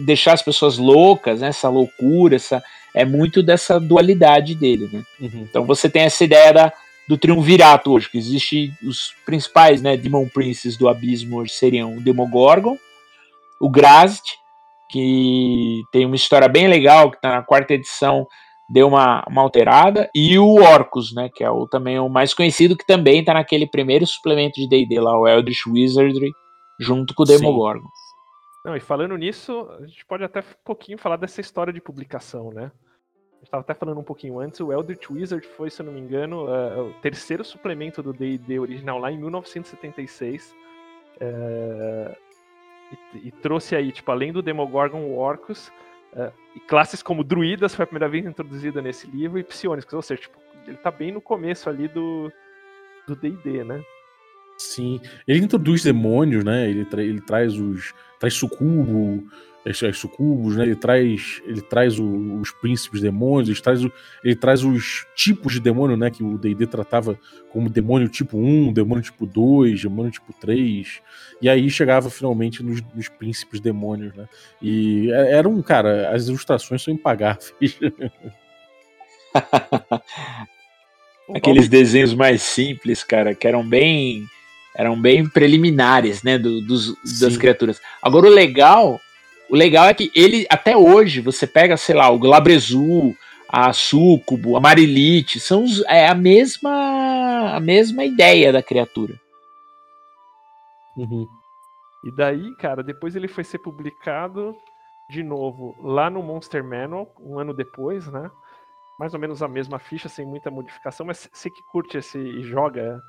deixar 0.00 0.34
as 0.34 0.42
pessoas 0.42 0.78
loucas, 0.78 1.40
né? 1.40 1.48
essa 1.48 1.68
loucura, 1.68 2.36
essa, 2.36 2.62
é 2.94 3.04
muito 3.04 3.42
dessa 3.42 3.80
dualidade 3.80 4.54
dele, 4.54 4.88
né? 4.92 5.02
Uhum. 5.20 5.46
Então 5.48 5.64
você 5.64 5.88
tem 5.88 6.02
essa 6.02 6.22
ideia 6.24 6.52
da, 6.52 6.72
do 7.08 7.16
triunvirato 7.16 7.92
hoje, 7.92 8.10
que 8.10 8.18
existe 8.18 8.72
os 8.82 9.14
principais, 9.24 9.80
né, 9.80 9.96
Demon 9.96 10.28
Princes 10.28 10.76
do 10.76 10.88
abismo 10.88 11.38
hoje 11.38 11.52
seriam 11.52 11.96
o 11.96 12.00
Demogorgon, 12.00 12.76
o 13.60 13.68
Grazd, 13.68 14.22
que 14.90 15.82
tem 15.90 16.04
uma 16.04 16.16
história 16.16 16.48
bem 16.48 16.68
legal, 16.68 17.10
que 17.10 17.20
tá 17.20 17.36
na 17.36 17.42
quarta 17.42 17.72
edição, 17.72 18.26
deu 18.72 18.88
uma, 18.88 19.22
uma 19.28 19.42
alterada, 19.42 20.08
e 20.14 20.38
o 20.38 20.54
Orcus, 20.54 21.14
né, 21.14 21.28
que 21.28 21.44
é 21.44 21.50
o, 21.50 21.66
também 21.68 21.98
o 21.98 22.08
mais 22.08 22.32
conhecido, 22.32 22.74
que 22.74 22.86
também 22.86 23.22
tá 23.22 23.34
naquele 23.34 23.66
primeiro 23.66 24.06
suplemento 24.06 24.58
de 24.58 24.66
D&D 24.66 24.98
lá, 24.98 25.18
o 25.18 25.28
Eldritch 25.28 25.66
Wizardry, 25.66 26.32
junto 26.80 27.14
com 27.14 27.22
o. 27.22 27.26
Demogorgon. 27.26 27.86
Não, 28.64 28.74
e 28.74 28.80
falando 28.80 29.16
nisso, 29.16 29.68
a 29.78 29.86
gente 29.86 30.06
pode 30.06 30.24
até 30.24 30.40
um 30.40 30.64
pouquinho 30.64 30.96
falar 30.96 31.16
dessa 31.16 31.40
história 31.40 31.72
de 31.72 31.80
publicação, 31.82 32.50
né? 32.50 32.72
A 33.32 33.34
gente 33.34 33.44
estava 33.44 33.60
até 33.60 33.74
falando 33.74 33.98
um 34.00 34.04
pouquinho 34.04 34.38
antes, 34.38 34.60
o 34.60 34.72
Eldritch 34.72 35.10
Wizard 35.10 35.46
foi, 35.48 35.68
se 35.68 35.82
eu 35.82 35.86
não 35.86 35.92
me 35.92 36.00
engano, 36.00 36.48
eh, 36.48 36.80
o 36.80 36.92
terceiro 37.02 37.44
suplemento 37.44 38.00
do 38.02 38.12
D&D 38.12 38.58
original 38.58 38.98
lá 38.98 39.10
em 39.10 39.18
1976. 39.18 40.54
eh, 41.20 42.16
e, 43.14 43.28
e 43.28 43.30
trouxe 43.32 43.74
aí, 43.74 43.90
tipo, 43.90 44.10
além 44.10 44.32
do 44.32 44.42
Demogorgon, 44.42 45.00
o 45.00 45.18
Orcus, 45.18 45.72
e 46.54 46.60
classes 46.60 47.02
como 47.02 47.24
Druidas 47.24 47.74
foi 47.74 47.84
a 47.84 47.86
primeira 47.86 48.08
vez 48.08 48.26
introduzida 48.26 48.82
nesse 48.82 49.06
livro, 49.06 49.38
e 49.38 49.44
Psionicos, 49.44 49.92
ou 49.94 50.02
seja, 50.02 50.22
tipo, 50.22 50.38
ele 50.66 50.76
tá 50.76 50.90
bem 50.90 51.10
no 51.12 51.20
começo 51.20 51.68
ali 51.68 51.88
do 51.88 52.30
do 53.06 53.16
D&D, 53.16 53.64
né? 53.64 53.82
Sim. 54.58 55.00
Ele 55.26 55.40
introduz 55.40 55.82
demônios, 55.82 56.44
né? 56.44 56.68
Ele, 56.70 56.84
tra- 56.84 57.02
ele 57.02 57.20
traz 57.20 57.58
os. 57.58 57.92
traz 58.20 58.34
sucubo, 58.34 59.26
as, 59.66 59.82
as 59.82 59.98
sucubos, 59.98 60.56
né? 60.56 60.64
Ele 60.64 60.76
traz. 60.76 61.40
Ele 61.46 61.60
traz 61.60 61.98
o- 61.98 62.40
os 62.40 62.50
príncipes 62.50 63.00
demônios, 63.00 63.48
ele 63.48 63.60
traz, 63.60 63.84
o- 63.84 63.92
ele 64.24 64.34
traz 64.36 64.64
os 64.64 65.06
tipos 65.14 65.52
de 65.52 65.60
demônio, 65.60 65.96
né? 65.96 66.10
Que 66.10 66.22
o 66.22 66.36
D&D 66.38 66.66
tratava 66.66 67.18
como 67.50 67.68
demônio 67.70 68.08
tipo 68.08 68.38
1, 68.38 68.72
demônio 68.72 69.02
tipo 69.02 69.26
2, 69.26 69.82
demônio 69.82 70.10
tipo 70.10 70.32
3. 70.40 71.00
E 71.40 71.48
aí 71.48 71.68
chegava 71.70 72.10
finalmente 72.10 72.62
nos, 72.62 72.82
nos 72.94 73.08
príncipes 73.08 73.60
demônios, 73.60 74.14
né? 74.14 74.28
E 74.60 75.10
é- 75.12 75.32
era 75.34 75.48
um, 75.48 75.62
cara, 75.62 76.10
as 76.14 76.26
ilustrações 76.28 76.82
são 76.82 76.92
impagáveis. 76.92 77.52
Aqueles 81.34 81.68
desenhos 81.68 82.12
mais 82.14 82.42
simples, 82.42 83.02
cara, 83.04 83.34
que 83.34 83.46
eram 83.46 83.66
bem 83.66 84.24
eram 84.74 84.98
bem 85.00 85.28
preliminares, 85.28 86.22
né, 86.22 86.38
do- 86.38 86.62
dos, 86.62 86.94
das 87.20 87.36
criaturas. 87.36 87.78
Agora 88.02 88.26
o 88.26 88.30
legal, 88.30 88.98
o 89.52 89.56
legal 89.56 89.86
é 89.86 89.94
que 89.94 90.10
ele 90.14 90.46
até 90.50 90.74
hoje 90.76 91.20
você 91.20 91.46
pega, 91.46 91.76
sei 91.76 91.94
lá, 91.94 92.08
o 92.10 92.18
Glabrezu, 92.18 93.14
a 93.48 93.72
Sucubo, 93.72 94.56
a 94.56 94.60
Marilite, 94.60 95.38
são 95.38 95.64
os- 95.64 95.84
é 95.84 96.08
a 96.08 96.14
mesma 96.14 97.54
a 97.54 97.60
mesma 97.60 98.02
ideia 98.04 98.50
da 98.52 98.62
criatura. 98.62 99.14
Uhum. 100.96 101.26
E 102.04 102.10
daí, 102.16 102.54
cara, 102.56 102.82
depois 102.82 103.14
ele 103.14 103.28
foi 103.28 103.44
ser 103.44 103.58
publicado 103.58 104.54
de 105.10 105.22
novo 105.22 105.76
lá 105.82 106.08
no 106.08 106.22
Monster 106.22 106.64
Manual, 106.64 107.12
um 107.20 107.38
ano 107.38 107.52
depois, 107.52 108.06
né? 108.10 108.30
Mais 108.98 109.12
ou 109.14 109.20
menos 109.20 109.42
a 109.42 109.48
mesma 109.48 109.78
ficha, 109.78 110.08
sem 110.08 110.24
muita 110.24 110.50
modificação, 110.50 111.04
mas 111.06 111.28
você 111.32 111.50
que 111.50 111.62
curte 111.70 111.98
esse 111.98 112.18
e 112.18 112.42
joga 112.42 113.00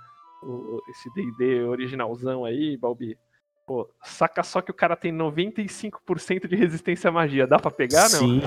o- 0.41 0.81
esse 0.89 1.09
D&D 1.13 1.63
originalzão 1.63 2.43
aí, 2.43 2.75
Balbi, 2.77 3.17
pô, 3.65 3.89
saca 4.03 4.43
só 4.43 4.61
que 4.61 4.71
o 4.71 4.73
cara 4.73 4.95
tem 4.95 5.11
95% 5.11 6.47
de 6.47 6.55
resistência 6.55 7.09
à 7.09 7.13
magia, 7.13 7.47
dá 7.47 7.57
pra 7.57 7.71
pegar, 7.71 8.03
não? 8.09 8.19
Sim. 8.19 8.41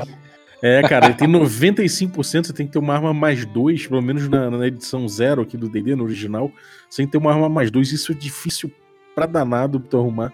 É, 0.62 0.80
cara, 0.88 1.06
ele 1.06 1.14
tem 1.14 1.28
95%, 1.28 2.46
você 2.46 2.52
tem 2.52 2.66
que 2.66 2.73
ter 2.73 2.78
uma 2.78 2.94
arma 2.94 3.12
mais 3.12 3.44
2, 3.44 3.87
pelo 3.88 4.00
menos 4.00 4.26
na, 4.28 4.50
na 4.50 4.66
edição 4.66 5.06
zero 5.06 5.42
aqui 5.42 5.56
do 5.56 5.68
D&D, 5.68 5.94
no 5.94 6.04
original, 6.04 6.50
você 6.88 6.99
tem 6.99 7.06
que 7.06 7.12
ter 7.12 7.18
uma 7.18 7.32
arma 7.32 7.49
mais 7.49 7.70
2, 7.70 7.92
isso 7.92 8.12
é 8.12 8.14
difícil 8.14 8.73
pra 9.14 9.26
danado 9.26 9.78
pra 9.78 9.90
tu 9.90 9.99
arrumar. 9.99 10.32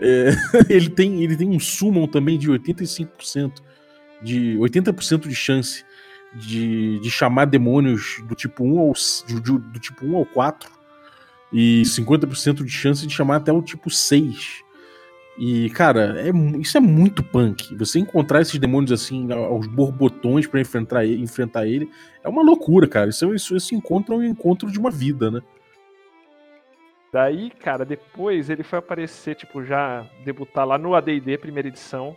É, 0.00 0.30
ele, 0.68 0.88
tem, 0.90 1.22
ele 1.22 1.36
tem 1.36 1.48
um 1.48 1.60
summon 1.60 2.08
também 2.08 2.36
de 2.36 2.50
85%, 2.50 3.52
de 4.22 4.56
80% 4.58 5.28
de 5.28 5.34
chance 5.36 5.84
de, 6.34 6.98
de 6.98 7.10
chamar 7.10 7.44
demônios 7.44 8.20
do 8.26 8.34
tipo 8.34 8.64
1 8.64 8.78
ao, 8.80 8.92
do- 9.40 9.58
do 9.58 9.78
tipo 9.78 10.04
1 10.04 10.16
ao 10.16 10.26
4 10.26 10.68
e 11.54 11.82
50% 11.82 12.64
de 12.64 12.70
chance 12.70 13.06
de 13.06 13.14
chamar 13.14 13.36
até 13.36 13.52
o 13.52 13.62
tipo 13.62 13.88
6. 13.88 14.64
E, 15.38 15.70
cara, 15.70 16.20
é, 16.20 16.30
isso 16.58 16.76
é 16.76 16.80
muito 16.80 17.22
punk. 17.22 17.76
Você 17.76 18.00
encontrar 18.00 18.40
esses 18.40 18.58
demônios 18.58 18.90
assim, 18.90 19.32
aos 19.32 19.68
borbotões 19.68 20.48
pra 20.48 20.60
enfrentar 20.60 21.04
ele, 21.04 21.22
enfrentar 21.22 21.64
ele, 21.64 21.88
é 22.24 22.28
uma 22.28 22.42
loucura, 22.42 22.88
cara. 22.88 23.08
Isso, 23.08 23.32
isso, 23.32 23.56
esse 23.56 23.72
encontro 23.72 24.16
um 24.16 24.24
encontro 24.24 24.68
de 24.70 24.78
uma 24.80 24.90
vida, 24.90 25.30
né? 25.30 25.40
Daí, 27.12 27.50
cara, 27.50 27.84
depois 27.84 28.50
ele 28.50 28.64
foi 28.64 28.80
aparecer, 28.80 29.36
tipo, 29.36 29.64
já 29.64 30.04
debutar 30.24 30.66
lá 30.66 30.76
no 30.76 30.96
AD&D, 30.96 31.38
primeira 31.38 31.68
edição, 31.68 32.16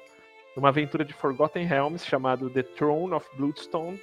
numa 0.55 0.69
aventura 0.69 1.05
de 1.05 1.13
Forgotten 1.13 1.67
Realms 1.67 2.03
chamado 2.03 2.49
The 2.49 2.63
Throne 2.63 3.13
of 3.13 3.27
Bloodstone, 3.37 3.99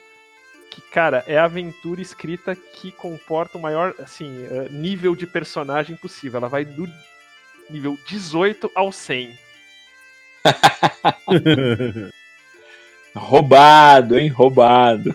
que, 0.71 0.81
cara, 0.81 1.25
é 1.27 1.39
a 1.39 1.45
aventura 1.45 2.01
escrita 2.01 2.55
que 2.57 2.91
comporta 2.91 3.59
o 3.59 3.61
maior, 3.61 3.95
assim, 3.99 4.45
eh, 4.45 4.69
nível 4.71 5.15
de 5.15 5.27
personagem 5.27 5.97
possível. 5.97 6.39
Ela 6.39 6.49
vai 6.49 6.65
do 6.65 6.89
nível 7.71 7.97
18 8.07 8.71
ao 8.75 8.91
100. 8.93 9.39
Roubado, 13.15 14.19
hein? 14.19 14.29
Roubado. 14.29 15.15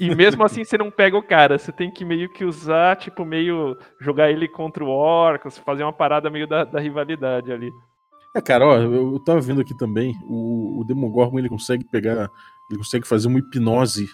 E 0.00 0.14
mesmo 0.14 0.42
assim 0.42 0.64
você 0.64 0.76
não 0.76 0.90
pega 0.90 1.16
o 1.16 1.22
cara, 1.22 1.58
você 1.58 1.70
tem 1.70 1.90
que 1.90 2.04
meio 2.04 2.28
que 2.28 2.44
usar, 2.44 2.96
tipo, 2.96 3.24
meio 3.24 3.78
jogar 4.00 4.30
ele 4.30 4.48
contra 4.48 4.82
o 4.82 4.88
Orcus, 4.88 5.58
fazer 5.58 5.84
uma 5.84 5.92
parada 5.92 6.28
meio 6.28 6.46
da, 6.46 6.64
da 6.64 6.80
rivalidade 6.80 7.52
ali. 7.52 7.70
É, 8.34 8.40
cara, 8.40 8.66
ó, 8.66 8.76
eu, 8.78 9.12
eu 9.12 9.20
tava 9.20 9.40
vendo 9.40 9.60
aqui 9.60 9.76
também, 9.76 10.16
o, 10.24 10.80
o 10.80 10.84
Demogorgon 10.84 11.38
ele 11.38 11.50
consegue 11.50 11.84
pegar, 11.84 12.30
ele 12.72 12.78
consegue 12.78 13.06
fazer 13.06 13.28
uma 13.28 13.38
hipnose 13.38 14.08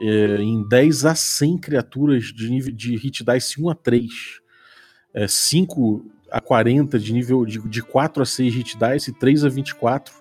é, 0.00 0.36
em 0.42 0.66
10 0.66 1.04
a 1.06 1.14
100 1.14 1.58
criaturas 1.58 2.24
de 2.24 2.50
nível 2.50 2.72
de 2.72 2.96
hit 2.96 3.24
dice 3.24 3.62
1 3.62 3.70
a 3.70 3.74
3. 3.74 4.10
É, 5.14 5.26
5 5.26 6.04
a 6.30 6.40
40 6.40 6.98
de 6.98 7.12
nível 7.12 7.46
de, 7.46 7.58
de 7.68 7.82
4 7.82 8.22
a 8.22 8.26
6 8.26 8.54
hit 8.54 8.76
dice 8.76 9.10
e 9.10 9.14
3 9.14 9.44
a 9.44 9.48
24 9.48 10.14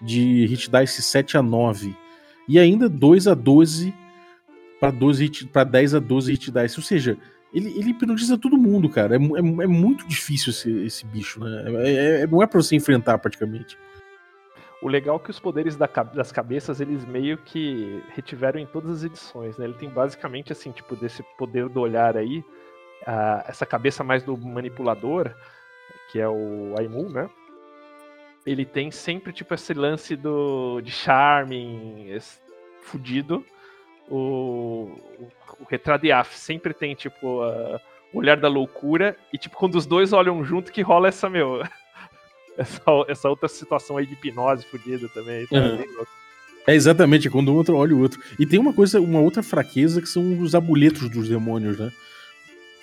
de 0.00 0.46
hit 0.46 0.70
dice 0.70 1.02
7 1.02 1.36
a 1.36 1.42
9. 1.42 1.96
E 2.48 2.58
ainda 2.58 2.88
2 2.88 3.26
a 3.26 3.34
12 3.34 3.92
para 4.78 4.90
12 4.90 5.46
para 5.46 5.64
10 5.64 5.94
a 5.94 5.98
12 5.98 6.30
hit 6.32 6.50
dice, 6.52 6.78
ou 6.78 6.84
seja, 6.84 7.18
ele, 7.52 7.70
ele 7.70 7.90
hipnotiza 7.90 8.38
todo 8.38 8.56
mundo, 8.56 8.88
cara. 8.88 9.16
É, 9.16 9.18
é, 9.18 9.38
é 9.38 9.66
muito 9.66 10.06
difícil 10.06 10.50
esse, 10.50 10.70
esse 10.84 11.06
bicho, 11.06 11.40
né? 11.40 11.64
É, 11.84 12.22
é, 12.22 12.26
não 12.26 12.42
é 12.42 12.46
pra 12.46 12.60
você 12.60 12.76
enfrentar 12.76 13.18
praticamente. 13.18 13.76
O 14.80 14.88
legal 14.88 15.16
é 15.16 15.18
que 15.18 15.30
os 15.30 15.40
poderes 15.40 15.76
da, 15.76 15.86
das 15.86 16.30
cabeças, 16.30 16.80
eles 16.80 17.04
meio 17.04 17.36
que 17.38 18.02
retiveram 18.14 18.60
em 18.60 18.66
todas 18.66 18.90
as 18.90 19.04
edições, 19.04 19.58
né? 19.58 19.64
Ele 19.64 19.74
tem 19.74 19.88
basicamente, 19.88 20.52
assim, 20.52 20.70
tipo, 20.70 20.94
desse 20.94 21.22
poder 21.36 21.68
do 21.68 21.80
olhar 21.80 22.16
aí, 22.16 22.38
uh, 23.02 23.42
essa 23.46 23.66
cabeça 23.66 24.04
mais 24.04 24.22
do 24.22 24.36
manipulador, 24.36 25.34
que 26.12 26.20
é 26.20 26.28
o 26.28 26.74
Aimu, 26.78 27.08
né? 27.08 27.28
Ele 28.46 28.64
tem 28.64 28.90
sempre, 28.92 29.32
tipo, 29.32 29.52
esse 29.52 29.74
lance 29.74 30.14
do, 30.14 30.80
de 30.80 30.92
charming, 30.92 32.16
fudido. 32.82 33.44
O, 34.08 34.16
o, 35.18 35.28
o 35.60 35.64
Retradiaf 35.68 36.38
sempre 36.38 36.72
tem, 36.72 36.94
tipo, 36.94 37.44
uh, 37.44 37.80
o 38.12 38.18
olhar 38.18 38.36
da 38.36 38.48
loucura, 38.48 39.16
e, 39.32 39.38
tipo, 39.38 39.56
quando 39.56 39.74
os 39.74 39.86
dois 39.86 40.12
olham 40.12 40.44
junto, 40.44 40.70
que 40.70 40.82
rola 40.82 41.08
essa, 41.08 41.28
meu 41.28 41.62
essa, 42.58 42.82
essa 43.08 43.28
outra 43.28 43.48
situação 43.48 43.96
aí 43.96 44.04
de 44.04 44.12
hipnose 44.14 44.66
fodida 44.66 45.08
também. 45.08 45.46
Tá 45.46 45.56
uhum. 45.56 45.84
É 46.66 46.74
exatamente, 46.74 47.30
quando 47.30 47.50
um 47.50 47.56
outro 47.56 47.76
olha 47.76 47.94
o 47.94 48.00
outro. 48.00 48.20
E 48.38 48.44
tem 48.44 48.58
uma 48.58 48.74
coisa, 48.74 49.00
uma 49.00 49.20
outra 49.20 49.42
fraqueza 49.42 50.02
que 50.02 50.08
são 50.08 50.38
os 50.40 50.54
amuletos 50.54 51.08
dos 51.08 51.28
demônios, 51.28 51.78
né? 51.78 51.90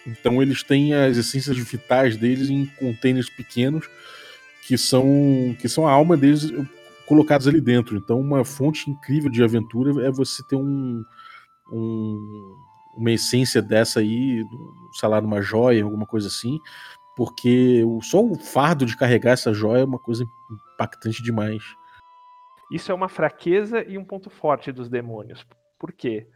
Então 0.07 0.41
eles 0.41 0.63
têm 0.63 0.93
as 0.93 1.17
essências 1.17 1.57
vitais 1.57 2.15
deles 2.15 2.49
em 2.49 2.65
containers 2.65 3.29
pequenos 3.29 3.89
que 4.65 4.77
são 4.77 5.55
que 5.59 5.67
são 5.67 5.87
a 5.87 5.91
alma 5.91 6.15
deles 6.15 6.51
colocados 7.05 7.47
ali 7.47 7.59
dentro. 7.59 7.97
Então 7.97 8.19
uma 8.19 8.45
fonte 8.45 8.89
incrível 8.89 9.29
de 9.29 9.43
aventura 9.43 10.05
é 10.05 10.11
você 10.11 10.41
ter 10.43 10.55
um, 10.55 11.03
um 11.71 12.55
uma 12.95 13.11
essência 13.11 13.61
dessa 13.61 13.99
aí, 13.99 14.43
sei 14.93 15.09
lá, 15.09 15.19
numa 15.19 15.41
joia, 15.41 15.83
alguma 15.83 16.05
coisa 16.05 16.27
assim, 16.27 16.59
porque 17.15 17.81
só 18.01 18.21
o 18.21 18.35
fardo 18.35 18.85
de 18.85 18.97
carregar 18.97 19.31
essa 19.31 19.53
joia 19.53 19.81
é 19.81 19.85
uma 19.85 19.99
coisa 19.99 20.25
impactante 20.73 21.23
demais. 21.23 21.63
Isso 22.71 22.91
é 22.91 22.95
uma 22.95 23.07
fraqueza 23.07 23.83
e 23.83 23.97
um 23.97 24.03
ponto 24.03 24.29
forte 24.29 24.71
dos 24.71 24.89
demônios. 24.89 25.45
Por 25.79 25.93
quê? 25.93 26.27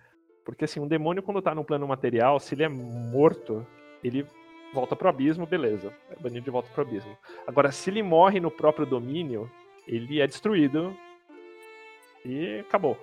Porque 0.46 0.66
assim, 0.66 0.80
um 0.80 0.88
demônio 0.88 1.24
quando 1.24 1.42
tá 1.42 1.54
no 1.54 1.66
plano 1.66 1.88
material, 1.88 2.40
se 2.40 2.56
ele 2.56 2.64
é 2.64 2.70
morto, 2.70 3.66
ele 4.04 4.26
volta 4.74 4.96
pro 4.96 5.10
abismo, 5.10 5.46
beleza. 5.46 5.94
É 6.10 6.16
banido 6.22 6.46
de 6.46 6.52
volta 6.52 6.70
pro 6.72 6.84
abismo. 6.84 7.18
Agora, 7.46 7.72
se 7.72 7.90
ele 7.90 8.04
morre 8.04 8.40
no 8.40 8.52
próprio 8.52 8.86
domínio, 8.86 9.52
ele 9.88 10.22
é 10.22 10.28
destruído 10.28 10.96
e 12.26 12.60
acabou. 12.60 12.98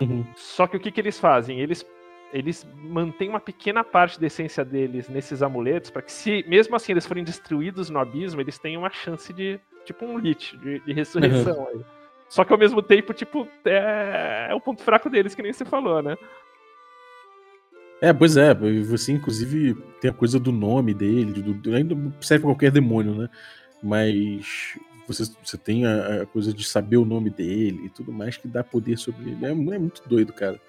Uhum. 0.00 0.24
Só 0.34 0.66
que 0.66 0.76
o 0.76 0.80
que, 0.80 0.90
que 0.90 1.00
eles 1.00 1.20
fazem? 1.20 1.60
Eles 1.60 1.86
eles 2.32 2.66
mantêm 2.74 3.28
uma 3.28 3.40
pequena 3.40 3.84
parte 3.84 4.18
da 4.18 4.26
essência 4.26 4.64
deles 4.64 5.08
nesses 5.08 5.42
amuletos, 5.42 5.90
para 5.90 6.02
que 6.02 6.10
se, 6.10 6.44
mesmo 6.48 6.74
assim, 6.74 6.92
eles 6.92 7.06
forem 7.06 7.22
destruídos 7.22 7.90
no 7.90 7.98
abismo, 7.98 8.40
eles 8.40 8.58
tenham 8.58 8.82
uma 8.82 8.90
chance 8.90 9.32
de, 9.32 9.60
tipo 9.84 10.04
um 10.04 10.18
lit, 10.18 10.56
de, 10.58 10.80
de 10.80 10.92
ressurreição. 10.92 11.68
Uhum. 11.74 11.84
Só 12.28 12.44
que 12.44 12.52
ao 12.52 12.58
mesmo 12.58 12.80
tempo, 12.80 13.12
tipo, 13.12 13.46
é, 13.64 14.46
é 14.50 14.54
o 14.54 14.60
ponto 14.60 14.82
fraco 14.82 15.10
deles, 15.10 15.34
que 15.34 15.42
nem 15.42 15.52
você 15.52 15.66
falou, 15.66 16.02
né? 16.02 16.16
É, 18.00 18.12
pois 18.12 18.36
é, 18.36 18.52
você 18.54 19.12
inclusive 19.12 19.74
tem 20.00 20.10
a 20.10 20.14
coisa 20.14 20.40
do 20.40 20.50
nome 20.50 20.92
dele, 20.94 21.40
do, 21.40 21.74
ainda 21.74 21.94
serve 22.20 22.42
pra 22.42 22.50
qualquer 22.50 22.72
demônio, 22.72 23.14
né? 23.14 23.28
Mas 23.82 24.76
você, 25.06 25.24
você 25.44 25.58
tem 25.58 25.86
a, 25.86 26.22
a, 26.22 26.26
coisa 26.26 26.52
de 26.52 26.64
saber 26.64 26.96
o 26.96 27.04
nome 27.04 27.30
dele 27.30 27.86
e 27.86 27.88
tudo 27.90 28.12
mais 28.12 28.36
que 28.36 28.48
dá 28.48 28.64
poder 28.64 28.96
sobre 28.96 29.30
ele. 29.30 29.44
É, 29.44 29.50
é 29.50 29.78
muito 29.78 30.02
doido, 30.08 30.32
cara. 30.32 30.60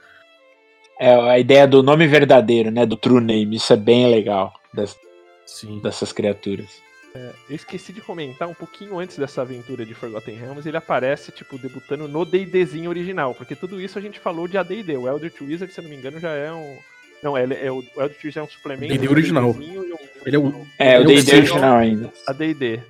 É 0.99 1.13
a 1.13 1.39
ideia 1.39 1.67
do 1.67 1.81
nome 1.81 2.07
verdadeiro, 2.07 2.71
né? 2.71 2.85
Do 2.85 2.95
true 2.95 3.21
name. 3.21 3.55
Isso 3.55 3.73
é 3.73 3.77
bem 3.77 4.09
legal 4.09 4.53
das, 4.73 4.97
Sim. 5.45 5.79
dessas 5.79 6.11
criaturas. 6.11 6.81
É, 7.15 7.31
eu 7.47 7.55
esqueci 7.55 7.93
de 7.93 8.01
comentar 8.01 8.47
um 8.47 8.55
pouquinho 8.55 8.97
antes 8.97 9.17
dessa 9.17 9.41
aventura 9.41 9.85
de 9.85 9.93
Forgotten 9.93 10.35
Realms, 10.35 10.67
ele 10.67 10.77
aparece, 10.77 11.31
tipo, 11.31 11.59
debutando 11.59 12.07
no 12.07 12.25
D&Dzinho 12.25 12.89
original, 12.89 13.35
porque 13.35 13.55
tudo 13.55 13.79
isso 13.79 13.99
a 13.99 14.01
gente 14.01 14.19
falou 14.19 14.47
de 14.47 14.57
AD&D. 14.57 14.97
O 14.97 15.07
Eldritch 15.07 15.39
Wizard, 15.41 15.71
se 15.71 15.79
eu 15.79 15.83
não 15.83 15.91
me 15.91 15.97
engano, 15.97 16.19
já 16.19 16.31
é 16.31 16.51
um... 16.51 16.77
Não, 17.21 17.37
é, 17.37 17.43
é 17.43 17.71
o 17.71 17.83
Eldritch 17.97 18.23
Wizard 18.23 18.39
é 18.39 18.43
um 18.43 18.47
suplemento... 18.47 18.93
D&D 18.93 19.07
original. 19.07 19.51
Um... 19.51 20.01
Ele 20.25 20.35
é 20.35 20.39
o... 20.39 20.67
É, 20.79 20.99
o 20.99 21.05
D&D 21.05 21.35
original 21.35 21.77
ainda. 21.77 22.11
AD&D. 22.27 22.81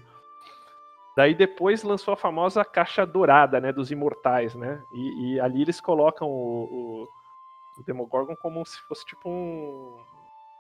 Daí 1.18 1.36
depois 1.36 1.84
lançou 1.84 2.14
a 2.14 2.18
famosa 2.18 2.64
caixa 2.64 3.06
dourada, 3.06 3.60
né, 3.60 3.72
dos 3.72 3.92
imortais, 3.92 4.56
né? 4.56 4.82
E, 4.94 5.34
e 5.34 5.40
ali 5.40 5.62
eles 5.62 5.80
colocam 5.80 6.28
o, 6.28 6.64
o 6.64 7.08
o 7.78 7.84
Demogorgon 7.84 8.36
como 8.36 8.66
se 8.66 8.80
fosse 8.88 9.06
tipo 9.06 9.30
um, 9.30 9.98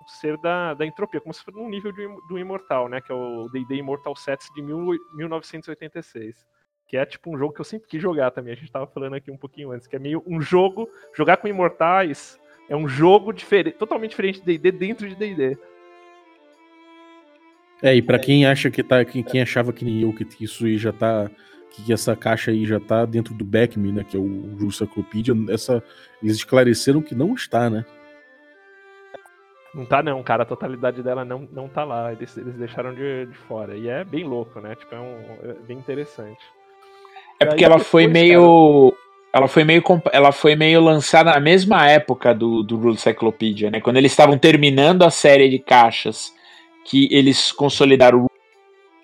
um 0.01 0.07
ser 0.07 0.37
da, 0.37 0.73
da 0.73 0.85
entropia, 0.85 1.21
como 1.21 1.33
se 1.33 1.43
fosse 1.43 1.57
um 1.57 1.69
nível 1.69 1.91
de, 1.91 2.07
do 2.27 2.37
Imortal, 2.37 2.89
né? 2.89 3.01
Que 3.01 3.11
é 3.11 3.15
o 3.15 3.47
D&D 3.49 3.75
Immortal 3.75 4.15
Sets 4.15 4.49
de 4.53 4.61
mil, 4.61 4.77
1986. 5.13 6.45
Que 6.87 6.97
é 6.97 7.05
tipo 7.05 7.33
um 7.33 7.37
jogo 7.37 7.53
que 7.53 7.61
eu 7.61 7.65
sempre 7.65 7.87
quis 7.87 8.01
jogar 8.01 8.31
também. 8.31 8.53
A 8.53 8.55
gente 8.55 8.71
tava 8.71 8.87
falando 8.87 9.15
aqui 9.15 9.31
um 9.31 9.37
pouquinho 9.37 9.71
antes, 9.71 9.87
que 9.87 9.95
é 9.95 9.99
meio 9.99 10.23
um 10.27 10.41
jogo. 10.41 10.89
Jogar 11.15 11.37
com 11.37 11.47
imortais 11.47 12.39
é 12.69 12.75
um 12.75 12.87
jogo 12.87 13.31
diferente, 13.31 13.77
totalmente 13.77 14.11
diferente 14.11 14.39
de 14.41 14.57
D&D 14.57 14.71
dentro 14.71 15.07
de 15.07 15.15
D&D. 15.15 15.57
É, 17.81 17.93
e 17.93 18.01
para 18.01 18.17
quem 18.17 18.45
acha 18.45 18.71
que 18.71 18.81
tá. 18.81 19.03
Quem, 19.03 19.21
quem 19.21 19.41
achava 19.41 19.73
que 19.73 19.83
nem 19.83 20.01
eu, 20.01 20.13
que 20.13 20.25
isso 20.43 20.65
aí 20.65 20.77
já 20.77 20.93
tá 20.93 21.29
que 21.81 21.91
essa 21.91 22.15
caixa 22.15 22.51
aí 22.51 22.65
já 22.65 22.77
está 22.77 23.03
dentro 23.05 23.33
do 23.33 23.43
Backme, 23.43 23.91
né, 23.91 24.05
que 24.07 24.15
é 24.15 24.19
o 24.19 24.57
Encyclopedia, 24.61 25.33
essa 25.49 25.83
eles 26.21 26.37
esclareceram 26.37 27.01
que 27.01 27.15
não 27.15 27.33
está, 27.33 27.69
né? 27.69 27.83
Não 29.73 29.85
tá 29.85 30.03
não, 30.03 30.21
cara, 30.21 30.43
a 30.43 30.45
totalidade 30.45 31.01
dela 31.01 31.25
não, 31.25 31.47
não 31.51 31.67
tá 31.67 31.83
lá, 31.83 32.13
eles, 32.13 32.37
eles 32.37 32.53
deixaram 32.55 32.93
de, 32.93 33.25
de 33.25 33.33
fora, 33.33 33.75
e 33.75 33.89
é 33.89 34.03
bem 34.03 34.23
louco, 34.23 34.59
né, 34.59 34.75
tipo, 34.75 34.93
é, 34.93 34.99
um, 34.99 35.17
é 35.49 35.53
bem 35.67 35.77
interessante. 35.77 36.43
É 37.39 37.45
porque 37.45 37.65
ela 37.65 37.77
depois, 37.77 37.89
foi 37.89 38.07
meio... 38.07 38.91
Cara... 38.91 39.03
Ela 39.35 39.47
foi, 39.47 39.63
meio, 39.63 39.83
ela 40.11 40.31
foi 40.31 40.55
meio 40.55 40.79
lançada 40.79 41.31
na 41.31 41.39
mesma 41.39 41.89
época 41.89 42.35
do, 42.35 42.61
do 42.61 42.77
Rule 42.77 42.99
Cyclopedia, 42.99 43.71
né? 43.71 43.81
Quando 43.81 43.97
eles 43.97 44.11
estavam 44.11 44.37
terminando 44.37 45.01
a 45.01 45.09
série 45.09 45.49
de 45.49 45.57
caixas 45.57 46.31
que 46.85 47.07
eles 47.11 47.51
consolidaram 47.51 48.27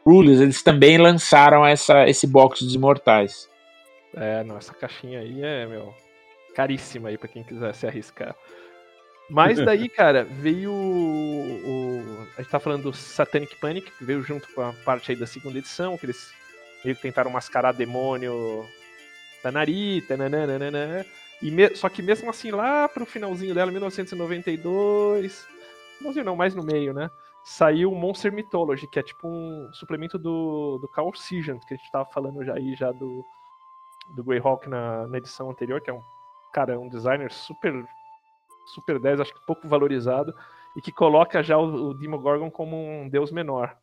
Rulers, 0.10 0.40
eles 0.40 0.64
também 0.64 0.98
lançaram 0.98 1.66
essa, 1.66 2.08
esse 2.10 2.26
box 2.26 2.64
dos 2.64 2.74
imortais. 2.74 3.48
É, 4.16 4.44
não, 4.44 4.58
essa 4.58 4.74
caixinha 4.74 5.20
aí 5.20 5.44
é, 5.44 5.68
meu, 5.68 5.94
caríssima 6.56 7.10
aí 7.10 7.18
para 7.18 7.28
quem 7.28 7.44
quiser 7.44 7.74
se 7.76 7.86
arriscar. 7.86 8.36
Mas 9.30 9.60
daí, 9.64 9.88
cara, 9.88 10.24
veio 10.24 10.72
o, 10.72 11.62
o, 11.64 12.28
A 12.38 12.42
gente 12.42 12.52
tá 12.52 12.60
falando 12.60 12.84
do 12.84 12.94
Satanic 12.94 13.56
Panic, 13.58 13.92
que 13.92 14.04
veio 14.04 14.24
junto 14.24 14.52
com 14.54 14.62
a 14.62 14.74
parte 14.74 15.12
aí 15.12 15.18
da 15.18 15.28
segunda 15.28 15.60
edição, 15.60 15.98
que 15.98 16.08
eles 16.08 16.32
meio 16.84 16.96
que 16.96 17.02
tentaram 17.02 17.30
mascarar 17.30 17.74
demônio 17.74 18.66
Tanari, 19.44 20.02
tananana, 20.02 21.06
e 21.42 21.52
me, 21.52 21.74
só 21.76 21.88
que 21.88 22.02
mesmo 22.02 22.30
assim, 22.30 22.52
lá 22.52 22.90
pro 22.90 23.06
finalzinho 23.06 23.54
dela, 23.54 23.72
1992, 23.72 25.46
finalzinho 25.98 26.26
não, 26.26 26.36
mais 26.36 26.54
no 26.54 26.64
meio, 26.64 26.94
né? 26.94 27.10
Saiu 27.50 27.92
Monster 27.92 28.32
Mythology, 28.32 28.88
que 28.88 29.00
é 29.00 29.04
tipo 29.04 29.28
um 29.28 29.68
suplemento 29.74 30.20
do, 30.20 30.78
do 30.80 30.88
Carl 30.88 31.12
Sagan, 31.16 31.58
que 31.68 31.74
a 31.74 31.78
gente 31.78 31.92
tava 31.92 32.06
falando 32.06 32.46
já 32.46 32.54
aí 32.54 32.76
já 32.76 32.92
do, 32.92 33.26
do 34.16 34.24
Greyhawk 34.24 34.70
na, 34.70 35.08
na 35.08 35.18
edição 35.18 35.50
anterior, 35.50 35.82
que 35.82 35.90
é 35.90 35.94
um 35.94 36.02
cara, 36.54 36.80
um 36.80 36.88
designer 36.88 37.32
super 37.34 37.74
super 38.76 39.00
10, 39.00 39.22
acho 39.22 39.34
que 39.34 39.46
pouco 39.48 39.68
valorizado, 39.68 40.32
e 40.78 40.82
que 40.82 40.92
coloca 40.92 41.42
já 41.42 41.58
o, 41.58 41.90
o 41.90 41.94
Demogorgon 41.96 42.52
como 42.52 42.78
um 42.78 43.10
deus 43.10 43.32
menor. 43.32 43.76